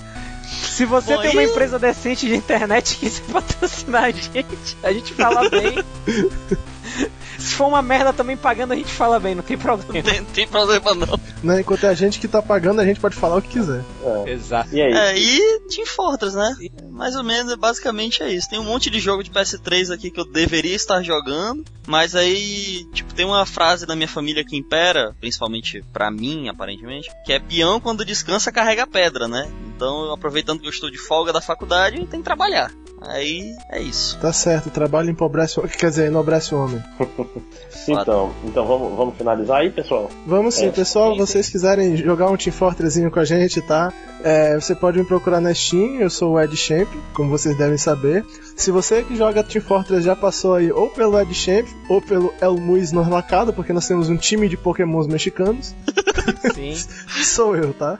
Se 0.70 0.84
você 0.84 1.16
Bom, 1.16 1.22
tem 1.22 1.32
uma 1.32 1.42
empresa 1.42 1.78
decente 1.78 2.26
de 2.26 2.34
internet 2.36 2.94
que 2.94 3.00
quiser 3.00 3.24
patrocinar 3.32 4.04
a 4.04 4.10
gente, 4.10 4.76
a 4.82 4.92
gente 4.92 5.12
fala 5.12 5.48
bem. 5.50 5.84
Se 7.38 7.54
for 7.54 7.66
uma 7.66 7.80
merda 7.80 8.12
também 8.12 8.36
pagando, 8.36 8.72
a 8.72 8.76
gente 8.76 8.92
fala 8.92 9.18
bem, 9.18 9.34
não 9.34 9.42
tem 9.42 9.56
problema. 9.56 9.90
Não 9.92 10.02
tem, 10.02 10.24
tem 10.24 10.46
problema 10.46 10.94
não. 10.94 11.20
Né? 11.42 11.60
Enquanto 11.60 11.84
é 11.84 11.88
a 11.88 11.94
gente 11.94 12.20
que 12.20 12.28
tá 12.28 12.42
pagando, 12.42 12.80
a 12.80 12.84
gente 12.84 13.00
pode 13.00 13.16
falar 13.16 13.36
o 13.36 13.42
que 13.42 13.48
quiser. 13.48 13.82
Exato. 14.26 14.74
E 14.74 14.80
aí? 14.80 14.92
É, 14.92 15.18
e 15.18 15.60
Team 15.68 15.86
Fortress, 15.86 16.36
né? 16.36 16.54
Mais 16.90 17.16
ou 17.16 17.24
menos, 17.24 17.54
basicamente 17.54 18.22
é 18.22 18.32
isso. 18.32 18.48
Tem 18.48 18.58
um 18.58 18.64
monte 18.64 18.90
de 18.90 19.00
jogo 19.00 19.22
de 19.22 19.30
PS3 19.30 19.92
aqui 19.92 20.10
que 20.10 20.20
eu 20.20 20.24
deveria 20.24 20.74
estar 20.74 21.02
jogando, 21.02 21.64
mas 21.86 22.14
aí, 22.14 22.84
tipo, 22.92 23.14
tem 23.14 23.24
uma 23.24 23.46
frase 23.46 23.86
da 23.86 23.96
minha 23.96 24.08
família 24.08 24.44
que 24.44 24.56
impera, 24.56 25.14
principalmente 25.18 25.82
pra 25.92 26.10
mim, 26.10 26.48
aparentemente, 26.48 27.10
que 27.24 27.32
é 27.32 27.40
peão 27.40 27.80
quando 27.80 28.04
descansa 28.04 28.52
carrega 28.52 28.86
pedra, 28.86 29.26
né? 29.26 29.50
Então, 29.74 30.12
aproveitando 30.12 30.60
que 30.60 30.66
eu 30.66 30.70
estou 30.70 30.90
de 30.90 30.98
folga 30.98 31.32
da 31.32 31.40
faculdade, 31.40 32.06
tem 32.06 32.20
que 32.20 32.24
trabalhar. 32.24 32.70
Aí, 33.02 33.56
é 33.70 33.80
isso. 33.80 34.18
Tá 34.20 34.32
certo, 34.32 34.66
o 34.66 34.70
trabalho 34.70 35.10
empobrece 35.10 35.58
o 35.58 35.62
quer 35.62 35.88
dizer, 35.90 36.06
enobrece 36.08 36.54
o 36.54 36.62
homem. 36.62 36.82
Então, 37.88 38.30
então 38.44 38.66
vamos, 38.66 38.94
vamos 38.96 39.16
finalizar 39.16 39.60
aí, 39.62 39.70
pessoal? 39.70 40.10
Vamos 40.26 40.54
sim, 40.54 40.66
É, 40.66 40.70
pessoal. 40.70 41.12
sim, 41.12 41.18
vocês 41.18 41.48
quiserem 41.48 41.96
jogar 41.96 42.28
um 42.30 42.36
Team 42.36 42.52
Fortressinho 42.52 43.10
com 43.10 43.18
a 43.18 43.24
gente, 43.24 43.60
tá? 43.62 43.92
É, 44.22 44.54
você 44.54 44.74
pode 44.74 44.98
me 44.98 45.04
procurar 45.04 45.40
na 45.40 45.52
Steam, 45.54 45.96
eu 45.96 46.10
sou 46.10 46.34
o 46.34 46.40
Ed 46.40 46.54
Champ, 46.56 46.86
como 47.14 47.30
vocês 47.30 47.56
devem 47.56 47.78
saber. 47.78 48.24
Se 48.54 48.70
você 48.70 49.02
que 49.02 49.16
joga 49.16 49.42
Team 49.42 49.64
Fortress 49.64 50.04
já 50.04 50.14
passou 50.14 50.54
aí 50.54 50.70
ou 50.70 50.88
pelo 50.90 51.18
Ed 51.18 51.32
Champ 51.34 51.66
ou 51.88 52.02
pelo 52.02 52.32
El 52.40 52.58
Muiz 52.58 52.92
Norlacado, 52.92 53.52
porque 53.52 53.72
nós 53.72 53.88
temos 53.88 54.10
um 54.10 54.16
time 54.16 54.46
de 54.48 54.58
pokémons 54.58 55.06
mexicanos, 55.06 55.74
Sim. 56.54 56.74
sou 57.24 57.56
eu, 57.56 57.72
tá? 57.72 57.98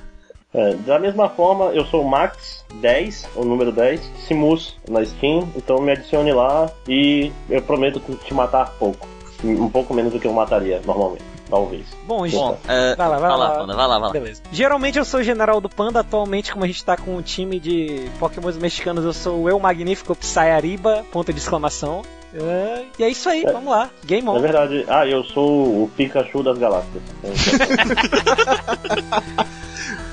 É, 0.53 0.75
da 0.75 0.99
mesma 0.99 1.29
forma, 1.29 1.67
eu 1.67 1.85
sou 1.87 2.03
o 2.03 2.09
Max 2.11 2.65
10, 2.75 3.29
o 3.37 3.45
número 3.45 3.71
10, 3.71 4.01
Simus 4.27 4.77
na 4.89 5.05
Steam, 5.05 5.49
então 5.55 5.81
me 5.81 5.93
adicione 5.93 6.33
lá 6.33 6.69
e 6.89 7.31
eu 7.49 7.63
prometo 7.63 8.01
te 8.25 8.35
matar 8.35 8.73
pouco. 8.79 9.07
Um 9.45 9.69
pouco 9.71 9.95
menos 9.95 10.13
do 10.13 10.19
que 10.21 10.27
eu 10.27 10.33
mataria 10.35 10.83
normalmente, 10.85 11.23
talvez. 11.49 11.87
Bom, 12.07 12.27
gente. 12.27 12.39
Bom, 12.41 12.59
é, 12.69 12.95
Vai 12.97 13.09
lá, 13.09 13.19
vai 13.19 13.31
lá. 13.31 13.51
Panda, 13.53 13.75
vai 13.75 13.87
lá, 13.87 13.99
vai 13.99 14.09
lá. 14.09 14.13
Beleza. 14.13 14.43
Geralmente 14.53 14.99
eu 14.99 15.05
sou 15.05 15.21
o 15.21 15.23
general 15.23 15.61
do 15.63 15.69
Panda, 15.69 16.01
atualmente, 16.01 16.53
como 16.53 16.65
a 16.65 16.67
gente 16.67 16.85
tá 16.85 16.95
com 16.97 17.17
um 17.17 17.23
time 17.23 17.59
de 17.59 18.11
Pokémons 18.19 18.59
mexicanos, 18.59 19.03
eu 19.05 19.13
sou 19.15 19.43
o 19.45 19.49
Eu 19.49 19.59
Magnífico 19.59 20.15
Psyariba, 20.17 21.05
ponto 21.13 21.33
de 21.33 21.39
exclamação. 21.39 22.03
É, 22.35 22.85
e 22.99 23.05
é 23.05 23.09
isso 23.09 23.29
aí, 23.31 23.45
É. 23.45 23.53
vamos 23.53 23.71
lá. 23.71 23.89
Game 24.05 24.27
É 24.29 24.31
on. 24.31 24.41
verdade. 24.41 24.85
Ah, 24.89 25.07
eu 25.07 25.23
sou 25.25 25.85
o 25.85 25.91
Pikachu 25.97 26.43
das 26.43 26.59
galáxias. 26.59 27.03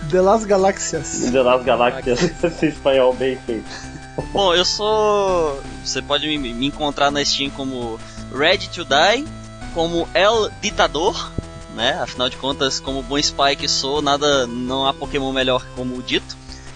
The 0.10 0.22
Las 0.22 0.46
Galáxias. 0.46 1.32
De 1.32 1.44
las 1.44 1.64
galáxias, 1.64 2.44
esse 2.44 2.68
espanhol 2.68 3.14
bem 3.14 3.38
feito. 3.46 3.66
Bom, 4.32 4.54
eu 4.54 4.66
sou. 4.66 5.62
Você 5.84 6.02
pode 6.02 6.28
me, 6.28 6.54
me 6.54 6.68
encontrar 6.68 7.12
na 7.12 7.24
Steam 7.24 7.50
como 7.50 8.00
Ready 8.34 8.70
to 8.70 8.86
Die, 8.86 9.26
como 9.74 10.08
El 10.14 10.50
Ditador, 10.62 11.32
né? 11.76 12.00
Afinal 12.02 12.30
de 12.30 12.38
contas, 12.38 12.80
como 12.80 13.04
bom 13.04 13.18
spy 13.18 13.56
que 13.58 13.68
sou, 13.68 14.02
nada, 14.02 14.48
não 14.48 14.88
há 14.88 14.94
Pokémon 14.94 15.32
melhor 15.32 15.66
como 15.76 16.02
dito. 16.02 16.36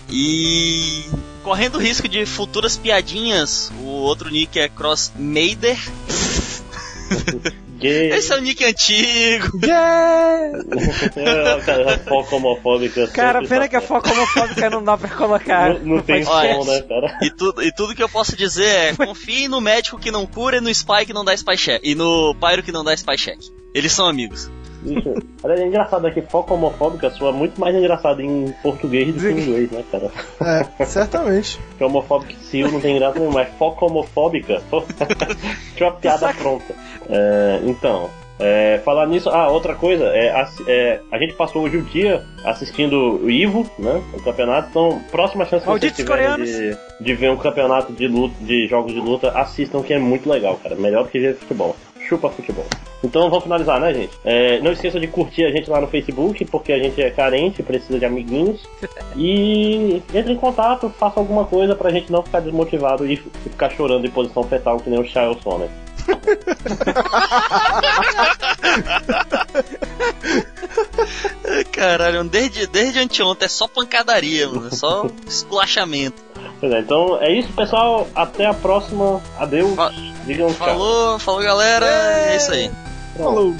E 0.09 1.05
correndo 1.43 1.75
o 1.75 1.79
risco 1.79 2.07
de 2.07 2.25
futuras 2.25 2.77
piadinhas, 2.77 3.71
o 3.79 3.85
outro 3.85 4.29
nick 4.29 4.59
é 4.59 4.67
Cross 4.69 5.13
Mader. 5.17 5.79
Gay. 7.81 8.09
Esse 8.11 8.31
é 8.31 8.37
o 8.37 8.41
nick 8.41 8.63
antigo. 8.63 9.59
Yeah! 9.65 10.59
É, 11.15 11.61
cara, 11.65 11.97
foco 11.99 12.35
homofóbica. 12.35 13.07
Cara, 13.07 13.39
sempre 13.39 13.47
pena 13.49 13.61
tá- 13.61 13.67
que 13.69 13.75
a 13.75 13.81
foco 13.81 14.09
homofóbica 14.09 14.69
não 14.69 14.83
dá 14.83 14.97
pra 14.97 15.09
colocar. 15.09 15.73
Não, 15.73 15.95
não 15.97 16.01
tem 16.01 16.23
som, 16.23 16.63
né, 16.65 16.81
cara? 16.81 17.17
E 17.21 17.31
tudo, 17.31 17.63
e 17.63 17.71
tudo 17.73 17.95
que 17.95 18.03
eu 18.03 18.09
posso 18.09 18.35
dizer 18.35 18.65
é: 18.65 18.93
confie 18.95 19.47
no 19.47 19.59
médico 19.59 19.97
que 19.99 20.11
não 20.11 20.25
cura 20.25 20.57
e 20.57 20.61
no 20.61 20.69
spy 20.69 21.05
que 21.05 21.13
não 21.13 21.25
dá 21.25 21.33
spy 21.33 21.57
check. 21.57 21.81
E 21.83 21.95
no 21.95 22.35
pyro 22.35 22.63
que 22.63 22.71
não 22.71 22.83
dá 22.83 22.93
spy 22.93 23.17
check. 23.17 23.39
Eles 23.73 23.91
são 23.91 24.05
amigos. 24.07 24.49
Bicho, 24.81 25.13
é 25.43 25.65
engraçado 25.65 26.07
aqui, 26.07 26.21
foca 26.21 26.53
homofóbica 26.53 27.09
soa 27.11 27.31
muito 27.31 27.59
mais 27.59 27.75
engraçado 27.75 28.21
em 28.21 28.51
português 28.63 29.13
do 29.13 29.19
que 29.19 29.27
em 29.27 29.39
inglês, 29.39 29.71
né, 29.71 29.83
cara? 29.91 30.11
É, 30.79 30.85
certamente. 30.85 31.59
Porque 31.69 31.83
homofóbico 31.83 32.33
sil 32.41 32.71
não 32.71 32.81
tem 32.81 32.97
graça 32.97 33.19
nenhuma, 33.19 33.41
mas 33.41 33.49
foca 33.57 33.85
homofóbica, 33.85 34.61
tinha 35.75 35.89
uma 35.89 35.95
piada 35.97 36.33
pronta. 36.33 36.73
É, 37.09 37.61
então, 37.63 38.09
é, 38.39 38.81
falar 38.83 39.05
nisso, 39.05 39.29
ah, 39.29 39.49
outra 39.49 39.75
coisa, 39.75 40.05
é, 40.05 40.33
é, 40.67 40.99
a 41.11 41.17
gente 41.19 41.33
passou 41.33 41.61
hoje 41.61 41.77
o 41.77 41.83
dia 41.83 42.23
assistindo 42.43 43.23
o 43.23 43.29
Ivo, 43.29 43.69
né? 43.77 44.01
O 44.15 44.23
campeonato, 44.23 44.69
então, 44.71 44.99
próxima 45.11 45.45
chance 45.45 45.63
que 45.63 45.71
vocês 45.71 45.95
tiverem 45.95 46.43
de, 46.43 46.77
de 46.99 47.13
ver 47.13 47.29
um 47.29 47.37
campeonato 47.37 47.93
de, 47.93 48.07
luta, 48.07 48.33
de 48.41 48.67
jogos 48.67 48.93
de 48.93 48.99
luta, 48.99 49.29
assistam 49.37 49.83
que 49.83 49.93
é 49.93 49.99
muito 49.99 50.27
legal, 50.27 50.55
cara. 50.55 50.75
Melhor 50.75 51.03
do 51.03 51.09
que 51.11 51.19
ver 51.19 51.35
futebol. 51.35 51.75
Chupa 52.11 52.29
futebol. 52.29 52.65
Então 53.01 53.29
vamos 53.29 53.43
finalizar, 53.43 53.79
né, 53.79 53.93
gente? 53.93 54.11
É, 54.25 54.59
não 54.59 54.73
esqueça 54.73 54.99
de 54.99 55.07
curtir 55.07 55.45
a 55.45 55.49
gente 55.49 55.69
lá 55.69 55.79
no 55.79 55.87
Facebook, 55.87 56.43
porque 56.43 56.73
a 56.73 56.77
gente 56.77 57.01
é 57.01 57.09
carente, 57.09 57.63
precisa 57.63 57.97
de 57.97 58.03
amiguinhos. 58.03 58.67
E 59.15 60.03
entre 60.13 60.33
em 60.33 60.35
contato, 60.35 60.93
faça 60.99 61.21
alguma 61.21 61.45
coisa 61.45 61.73
pra 61.73 61.89
gente 61.89 62.11
não 62.11 62.21
ficar 62.21 62.41
desmotivado 62.41 63.09
e 63.09 63.15
ficar 63.15 63.69
chorando 63.69 64.05
em 64.05 64.11
posição 64.11 64.43
fetal 64.43 64.77
que 64.77 64.89
nem 64.89 64.99
o 64.99 65.05
Charles 65.05 65.41
Sonner. 65.41 65.69
Caralho, 71.71 72.25
desde, 72.25 72.67
desde 72.67 72.99
anteontem 72.99 73.45
é 73.45 73.49
só 73.49 73.69
pancadaria, 73.69 74.49
mano. 74.49 74.67
É 74.67 74.71
só 74.71 75.07
esculachamento. 75.25 76.30
Pois 76.61 76.71
é, 76.71 76.79
então 76.79 77.17
é 77.19 77.33
isso, 77.33 77.51
pessoal. 77.53 78.07
Até 78.13 78.45
a 78.45 78.53
próxima. 78.53 79.19
Adeus. 79.39 79.75
Digam 80.25 80.53
tchau. 80.53 80.67
Falou, 80.67 81.19
falou 81.19 81.41
galera. 81.41 81.87
É 81.87 82.37
isso 82.37 82.51
aí. 82.51 82.71
Falou. 83.17 83.55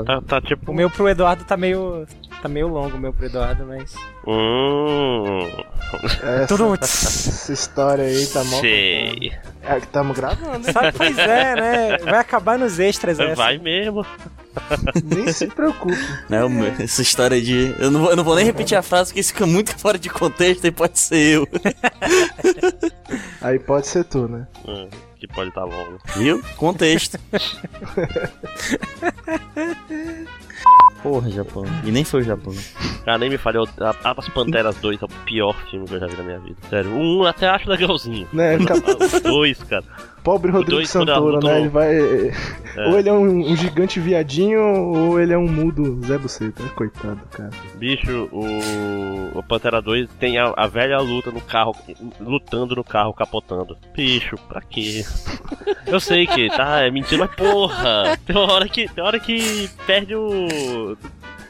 É, 0.00 0.04
tá, 0.04 0.20
tá 0.20 0.40
tipo. 0.40 0.70
O 0.70 0.74
meu 0.74 0.88
pro 0.90 1.08
Eduardo 1.08 1.44
tá 1.44 1.56
meio. 1.56 2.06
Tá 2.40 2.48
meio 2.48 2.68
longo 2.68 2.96
o 2.96 3.00
meu 3.00 3.12
pro 3.12 3.26
Eduardo, 3.26 3.64
mas. 3.66 3.94
Hum. 4.26 5.40
Essa, 6.22 6.46
Tudo- 6.46 6.74
essa 6.80 7.52
história 7.52 8.04
aí 8.04 8.26
tá 8.26 8.44
mal. 8.44 8.60
Sei. 8.60 9.32
É 9.62 9.80
que 9.80 9.86
tamo 9.88 10.14
gravando, 10.14 10.66
hein? 10.66 10.72
Sabe, 10.72 10.92
pois 10.92 11.18
é, 11.18 11.54
né? 11.56 11.98
Vai 11.98 12.18
acabar 12.20 12.58
nos 12.58 12.78
extras 12.78 13.18
essa. 13.18 13.34
Vai 13.34 13.58
mesmo. 13.58 14.06
Nem 15.04 15.32
se 15.32 15.46
preocupe. 15.48 15.96
Não, 16.28 16.48
meu, 16.48 16.72
essa 16.78 17.02
história 17.02 17.40
de. 17.40 17.74
Eu 17.78 17.90
não, 17.90 18.00
vou, 18.00 18.10
eu 18.10 18.16
não 18.16 18.24
vou 18.24 18.34
nem 18.36 18.44
repetir 18.44 18.76
a 18.78 18.82
frase 18.82 19.10
porque 19.10 19.20
isso 19.20 19.32
fica 19.32 19.46
muito 19.46 19.76
fora 19.78 19.98
de 19.98 20.08
contexto 20.08 20.64
e 20.66 20.70
pode 20.70 20.98
ser 20.98 21.36
eu. 21.36 21.48
Aí 23.40 23.58
pode 23.58 23.86
ser 23.86 24.04
tu, 24.04 24.28
né? 24.28 24.46
Hum, 24.66 24.88
que 25.18 25.26
pode 25.28 25.48
estar 25.50 25.64
longo. 25.64 25.98
Viu? 26.16 26.42
Contexto. 26.56 27.18
Porra, 31.02 31.30
Japão. 31.30 31.64
E 31.84 31.90
nem 31.92 32.04
foi 32.04 32.20
o 32.20 32.24
Japão. 32.24 32.52
Cara, 33.04 33.18
nem 33.18 33.30
me 33.30 33.38
falhou. 33.38 33.68
A- 33.80 34.14
As 34.16 34.28
Panteras 34.28 34.76
2 34.76 35.00
é 35.00 35.04
o 35.04 35.08
pior 35.24 35.54
filme 35.70 35.86
que 35.86 35.94
eu 35.94 36.00
já 36.00 36.06
vi 36.06 36.16
na 36.16 36.22
minha 36.24 36.38
vida. 36.40 36.56
Sério, 36.68 36.90
um 36.90 37.24
até 37.24 37.46
acho 37.48 37.68
legalzinho. 37.70 38.26
Né, 38.32 38.56
Os 38.58 39.20
dois, 39.22 39.62
cara. 39.62 39.84
Pobre 40.22 40.50
Rodrigo 40.50 40.84
Santoro, 40.86 41.40
né? 41.40 41.60
Ele 41.60 41.68
vai. 41.68 41.96
É. 41.96 42.88
Ou 42.88 42.98
ele 42.98 43.08
é 43.08 43.12
um, 43.12 43.50
um 43.50 43.56
gigante 43.56 43.98
viadinho, 43.98 44.60
ou 44.60 45.20
ele 45.20 45.32
é 45.32 45.38
um 45.38 45.48
mudo 45.48 46.00
Zé 46.06 46.18
Buceta. 46.18 46.62
Coitado, 46.74 47.20
cara. 47.30 47.50
Bicho, 47.76 48.28
o, 48.32 49.38
o 49.38 49.42
Pantera 49.42 49.80
2 49.80 50.08
tem 50.18 50.38
a, 50.38 50.52
a 50.56 50.66
velha 50.66 50.98
luta 50.98 51.30
no 51.30 51.40
carro, 51.40 51.74
lutando 52.20 52.76
no 52.76 52.84
carro, 52.84 53.12
capotando. 53.12 53.76
Bicho, 53.94 54.36
pra 54.48 54.60
quê? 54.60 55.04
Eu 55.86 56.00
sei 56.00 56.26
que, 56.26 56.48
tá, 56.48 56.82
é 56.82 56.90
mentira, 56.90 57.26
mas 57.26 57.34
porra! 57.34 58.18
Tem 58.26 58.36
uma 58.36 58.52
hora 58.52 58.68
que, 58.68 58.88
tem 58.88 59.02
hora 59.02 59.18
que 59.18 59.68
perde 59.86 60.14
o. 60.14 60.96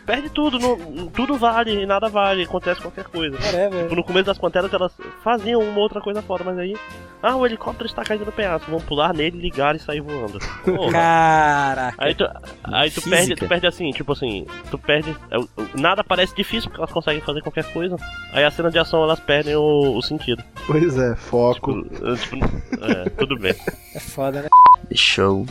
Perde 0.08 0.30
tudo, 0.30 0.58
não- 0.58 1.06
tudo 1.08 1.36
vale, 1.36 1.84
nada 1.84 2.08
vale, 2.08 2.44
acontece 2.44 2.80
qualquer 2.80 3.04
coisa. 3.04 3.36
Whatever. 3.36 3.82
Tipo, 3.82 3.94
no 3.94 4.02
começo 4.02 4.24
das 4.24 4.38
Panteras 4.38 4.72
elas 4.72 4.90
faziam 5.22 5.60
uma 5.60 5.78
outra 5.80 6.00
coisa 6.00 6.22
fora, 6.22 6.42
mas 6.42 6.56
aí. 6.58 6.74
Ah, 7.22 7.36
o 7.36 7.44
helicóptero 7.44 7.84
está 7.86 8.02
caindo 8.02 8.24
no 8.24 8.32
penhasco, 8.32 8.70
vamos 8.70 8.84
pular 8.86 9.12
nele, 9.12 9.38
ligar 9.38 9.76
e 9.76 9.78
sair 9.78 10.00
voando. 10.00 10.38
Porra. 10.64 10.92
Caraca. 10.92 11.96
Aí 11.98 12.14
tu, 12.14 12.24
aí 12.64 12.90
tu 12.90 13.02
Física. 13.02 13.16
perde, 13.16 13.34
tu 13.36 13.48
perde 13.48 13.66
assim, 13.66 13.90
tipo 13.90 14.12
assim, 14.12 14.46
tu 14.70 14.78
perde. 14.78 15.14
é, 15.30 15.36
Nada 15.78 16.02
parece 16.02 16.34
difícil 16.34 16.70
porque 16.70 16.80
elas 16.80 16.92
conseguem 16.92 17.20
fazer 17.20 17.42
qualquer 17.42 17.64
coisa. 17.72 17.96
Aí 18.32 18.44
a 18.44 18.50
cena 18.50 18.70
de 18.70 18.78
ação 18.78 19.02
elas 19.02 19.20
perdem 19.20 19.56
o, 19.56 19.94
o 19.96 20.00
sentido. 20.02 20.42
Pois 20.66 20.96
é, 20.96 21.14
foco. 21.16 21.82
Tipo, 21.82 22.16
tipo, 22.16 22.36
é, 22.82 23.10
tudo 23.10 23.36
bem. 23.38 23.54
É 23.94 24.00
foda, 24.00 24.40
né? 24.42 24.48
Deixa 24.88 25.20
eu 25.22 25.44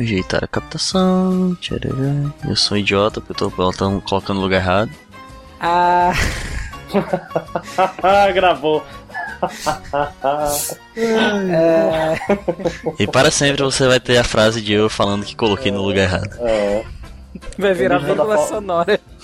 ajeitar 0.00 0.42
a 0.44 0.46
captação. 0.48 1.56
Tcharará. 1.60 2.30
Eu 2.48 2.56
sou 2.56 2.76
um 2.76 2.80
idiota 2.80 3.20
porque 3.20 3.32
eu 3.32 3.36
tô 3.36 3.56
botando- 3.56 4.00
colocando 4.02 4.36
no 4.36 4.42
lugar 4.42 4.60
errado. 4.60 4.90
Ah. 5.60 6.12
Gravou. 8.34 8.84
É... 10.96 12.14
E 12.98 13.06
para 13.06 13.30
sempre 13.30 13.62
você 13.62 13.86
vai 13.86 14.00
ter 14.00 14.16
a 14.16 14.24
frase 14.24 14.60
de 14.62 14.72
eu 14.72 14.88
falando 14.88 15.24
que 15.26 15.36
coloquei 15.36 15.70
no 15.70 15.82
lugar 15.82 16.04
errado. 16.04 16.30
É, 16.40 16.82
Vai 17.58 17.74
virar 17.74 17.98
vírgula 17.98 18.38
sonora. 18.46 18.98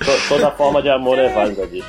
to- 0.00 0.28
toda 0.28 0.50
forma 0.52 0.82
de 0.82 0.88
amor 0.88 1.18
é 1.18 1.28
válida, 1.32 1.66
bicho. 1.66 1.86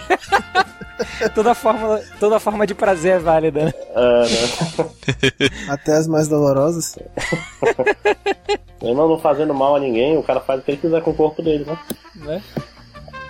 Toda 1.36 1.54
forma, 1.54 2.02
toda 2.20 2.40
forma 2.40 2.66
de 2.66 2.74
prazer 2.74 3.14
é 3.14 3.20
válida, 3.20 3.66
né? 3.66 3.74
É, 3.96 4.24
né? 4.24 5.50
Até 5.70 5.96
as 5.98 6.08
mais 6.08 6.28
dolorosas. 6.28 6.98
Meu 8.82 8.92
irmão 8.92 9.08
não 9.10 9.20
fazendo 9.20 9.54
mal 9.54 9.76
a 9.76 9.80
ninguém, 9.80 10.18
o 10.18 10.24
cara 10.24 10.40
faz 10.40 10.60
o 10.60 10.64
que 10.64 10.72
ele 10.72 10.78
quiser 10.78 11.02
com 11.02 11.12
o 11.12 11.16
corpo 11.16 11.42
dele, 11.42 11.66
né? 11.66 11.78
né? 12.16 12.42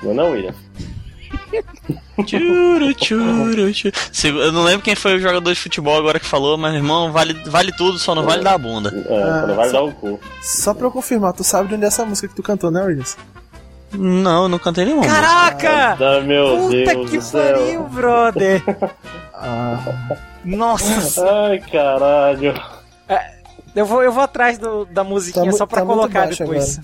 Não 0.04 0.12
é 0.12 0.14
não, 0.14 0.32
William? 0.32 0.54
Tchuru, 2.26 2.94
tchuru, 2.94 3.72
tchuru. 3.74 3.94
Se- 4.12 4.28
Eu 4.30 4.52
não 4.52 4.64
lembro 4.64 4.84
quem 4.84 4.96
foi 4.96 5.16
o 5.16 5.20
jogador 5.20 5.54
de 5.54 5.60
futebol 5.60 5.98
agora 5.98 6.20
que 6.20 6.26
falou, 6.26 6.58
mas 6.58 6.74
irmão, 6.74 7.12
vale, 7.12 7.34
vale 7.46 7.72
tudo, 7.72 7.98
só 8.00 8.14
não 8.16 8.24
vale 8.24 8.44
dar 8.44 8.54
a 8.54 8.58
bunda. 8.58 8.90
É, 9.08 9.24
Ah, 9.24 9.42
só 9.42 9.48
não 9.48 9.56
vai 9.56 9.66
só- 9.70 9.74
dar 9.74 9.84
o 9.84 9.92
cu. 9.94 10.20
Só 10.42 10.74
pra 10.74 10.88
eu 10.88 10.92
confirmar, 10.92 11.34
tu 11.34 11.44
sabe 11.44 11.70
de 11.70 11.76
onde 11.76 11.86
é 11.86 11.88
essa 11.88 12.06
música 12.06 12.28
que 12.28 12.36
tu 12.36 12.44
cantou, 12.44 12.72
né, 12.72 12.82
Williams? 12.84 13.18
Não, 13.98 14.44
eu 14.44 14.50
não 14.50 14.60
cantei 14.60 14.86
nenhuma. 14.86 15.06
Caraca! 15.06 15.98
Ah, 16.00 16.22
meu 16.22 16.58
Puta 16.58 16.70
Deus 16.94 17.10
que 17.10 17.18
do 17.18 17.24
céu. 17.24 17.58
pariu, 17.58 17.84
brother! 17.84 18.64
Ah, 19.40 19.78
Nossa! 20.44 21.24
Ai, 21.48 21.60
caralho. 21.60 22.56
Eu 23.76 23.86
vou, 23.86 24.02
eu 24.02 24.12
vou 24.12 24.24
atrás 24.24 24.58
do- 24.58 24.84
da 24.86 25.04
musiquinha 25.04 25.52
Tá 25.52 25.58
só 25.58 25.68
pra 25.68 25.82
tá 25.82 25.86
colocar 25.86 26.26
depois. 26.28 26.80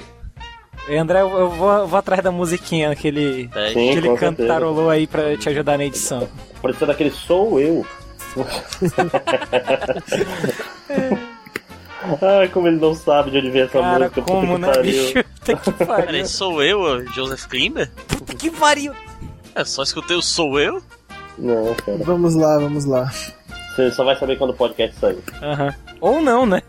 E, 0.88 0.96
André, 0.96 1.22
eu, 1.22 1.30
eu 1.32 1.50
vou, 1.50 1.72
eu 1.72 1.88
vou 1.88 1.98
atrás 1.98 2.22
da 2.22 2.32
musiquinha 2.32 2.96
que 2.96 3.08
ele, 3.08 3.50
É, 3.56 3.70
Sim, 3.70 3.74
que 3.74 3.80
ele 3.80 3.94
certeza. 4.10 4.18
cantarolou 4.20 4.88
aí 4.92 5.08
pra 5.08 5.36
te 5.36 5.50
ajudar 5.50 5.80
na 5.80 5.86
edição. 5.86 6.30
Pode 6.62 6.78
ser 6.78 6.86
daquele 6.86 7.10
sou 7.10 7.60
eu. 7.60 7.84
Ai, 12.22 12.48
como 12.50 12.68
ele 12.68 12.78
não 12.78 12.94
sabe 12.94 13.32
de 13.32 13.38
onde 13.38 13.50
vem 13.50 13.62
essa 13.64 13.80
Cara, 13.80 14.00
música. 14.06 14.22
como, 14.22 14.42
puta 14.42 14.54
que 14.56 14.62
né, 14.62 14.74
pariu. 14.74 14.92
bicho? 14.92 15.14
Puta 15.44 15.56
que 15.58 15.72
Peraí, 15.86 16.06
pariu. 16.06 16.26
sou 16.28 16.64
eu, 16.64 17.06
Joseph 17.14 17.46
Klimber? 17.48 17.92
Puta 18.08 18.34
que 18.36 18.50
pariu. 18.52 18.94
É, 19.56 19.64
só 19.66 19.84
escutei 19.84 20.16
o 20.18 20.22
sou 20.22 20.60
eu? 20.60 20.82
Não, 21.38 21.74
cara. 21.76 21.98
vamos 22.04 22.36
lá, 22.36 22.58
vamos 22.60 22.86
lá. 22.86 23.12
Você 23.76 23.92
só 23.92 24.04
vai 24.04 24.16
saber 24.18 24.38
quando 24.38 24.52
o 24.52 24.56
podcast 24.56 24.98
sair. 25.00 25.20
Aham. 25.42 25.76
Ou 26.00 26.22
não, 26.22 26.46
né? 26.46 26.62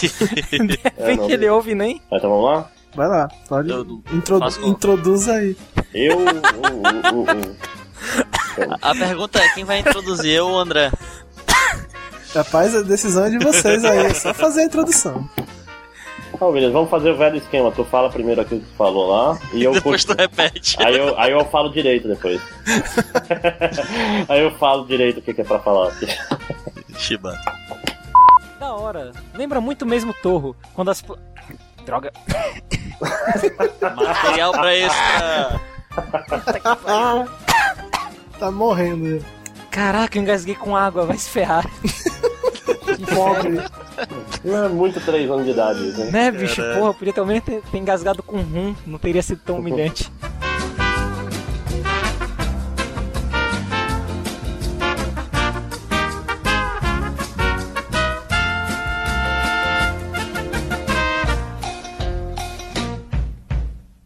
De 0.00 0.06
É, 0.96 1.06
repente 1.06 1.16
não, 1.18 1.30
ele 1.30 1.48
ouve 1.48 1.74
nem. 1.74 2.00
Mas 2.10 2.18
então 2.18 2.30
vamos 2.30 2.44
lá? 2.46 2.70
Vai 2.94 3.06
lá, 3.08 3.28
pode. 3.48 3.70
Eu 3.70 4.02
Introdu- 4.12 4.44
faço 4.44 4.64
introduz 4.66 5.28
aí. 5.28 5.56
Eu. 5.94 6.18
uh, 6.18 6.22
uh, 6.22 7.18
uh, 7.18 7.22
uh. 7.22 8.78
A 8.82 8.94
pergunta 8.94 9.38
é 9.38 9.48
quem 9.50 9.64
vai 9.64 9.78
introduzir 9.80 10.32
eu 10.32 10.46
ou 10.48 10.54
o 10.56 10.58
André? 10.58 10.90
Rapaz, 12.34 12.74
a 12.74 12.82
decisão 12.82 13.24
é 13.24 13.30
de 13.30 13.38
vocês 13.38 13.84
aí. 13.84 14.06
É 14.06 14.14
só 14.14 14.34
fazer 14.34 14.62
a 14.62 14.64
introdução. 14.64 15.28
Ó, 16.40 16.50
William, 16.50 16.70
vamos 16.70 16.90
fazer 16.90 17.10
o 17.10 17.16
velho 17.16 17.36
esquema. 17.36 17.72
Tu 17.72 17.84
fala 17.84 18.10
primeiro 18.10 18.40
aquilo 18.40 18.60
que 18.60 18.66
tu 18.66 18.76
falou 18.76 19.08
lá 19.08 19.38
e 19.52 19.64
eu 19.64 19.72
Depois 19.72 20.04
tu 20.04 20.12
repete. 20.12 20.76
Aí 20.82 20.96
eu, 20.96 21.18
aí 21.18 21.32
eu 21.32 21.44
falo 21.46 21.70
direito 21.70 22.06
depois. 22.06 22.40
aí 24.28 24.40
eu 24.40 24.50
falo 24.52 24.86
direito 24.86 25.18
o 25.18 25.22
que, 25.22 25.34
que 25.34 25.40
é 25.40 25.44
pra 25.44 25.58
falar. 25.58 25.92
Chibata. 26.96 27.52
Da 28.60 28.74
hora. 28.74 29.12
Lembra 29.34 29.60
muito 29.60 29.84
mesmo 29.86 30.12
Torro. 30.12 30.54
Quando 30.74 30.90
as. 30.90 31.02
Droga. 31.84 32.12
Material 33.96 34.52
pra 34.52 34.76
extra. 34.76 35.60
Tá 38.38 38.50
morrendo. 38.50 39.24
Caraca, 39.78 40.18
eu 40.18 40.22
engasguei 40.22 40.56
com 40.56 40.74
água, 40.74 41.06
vai 41.06 41.16
se 41.16 41.30
ferrar. 41.30 41.64
Pobre. 43.14 43.60
Não 44.44 44.64
é 44.64 44.68
muito 44.68 45.00
3 45.00 45.30
anos 45.30 45.44
de 45.44 45.52
idade, 45.52 45.80
né? 45.92 46.10
Né, 46.10 46.30
bicho? 46.32 46.60
Porra, 46.76 46.92
podia 46.92 47.12
também 47.12 47.40
ter, 47.40 47.62
ter 47.70 47.78
engasgado 47.78 48.20
com 48.20 48.38
rum, 48.38 48.74
não 48.84 48.98
teria 48.98 49.22
sido 49.22 49.40
tão 49.44 49.58
humilhante. 49.60 50.10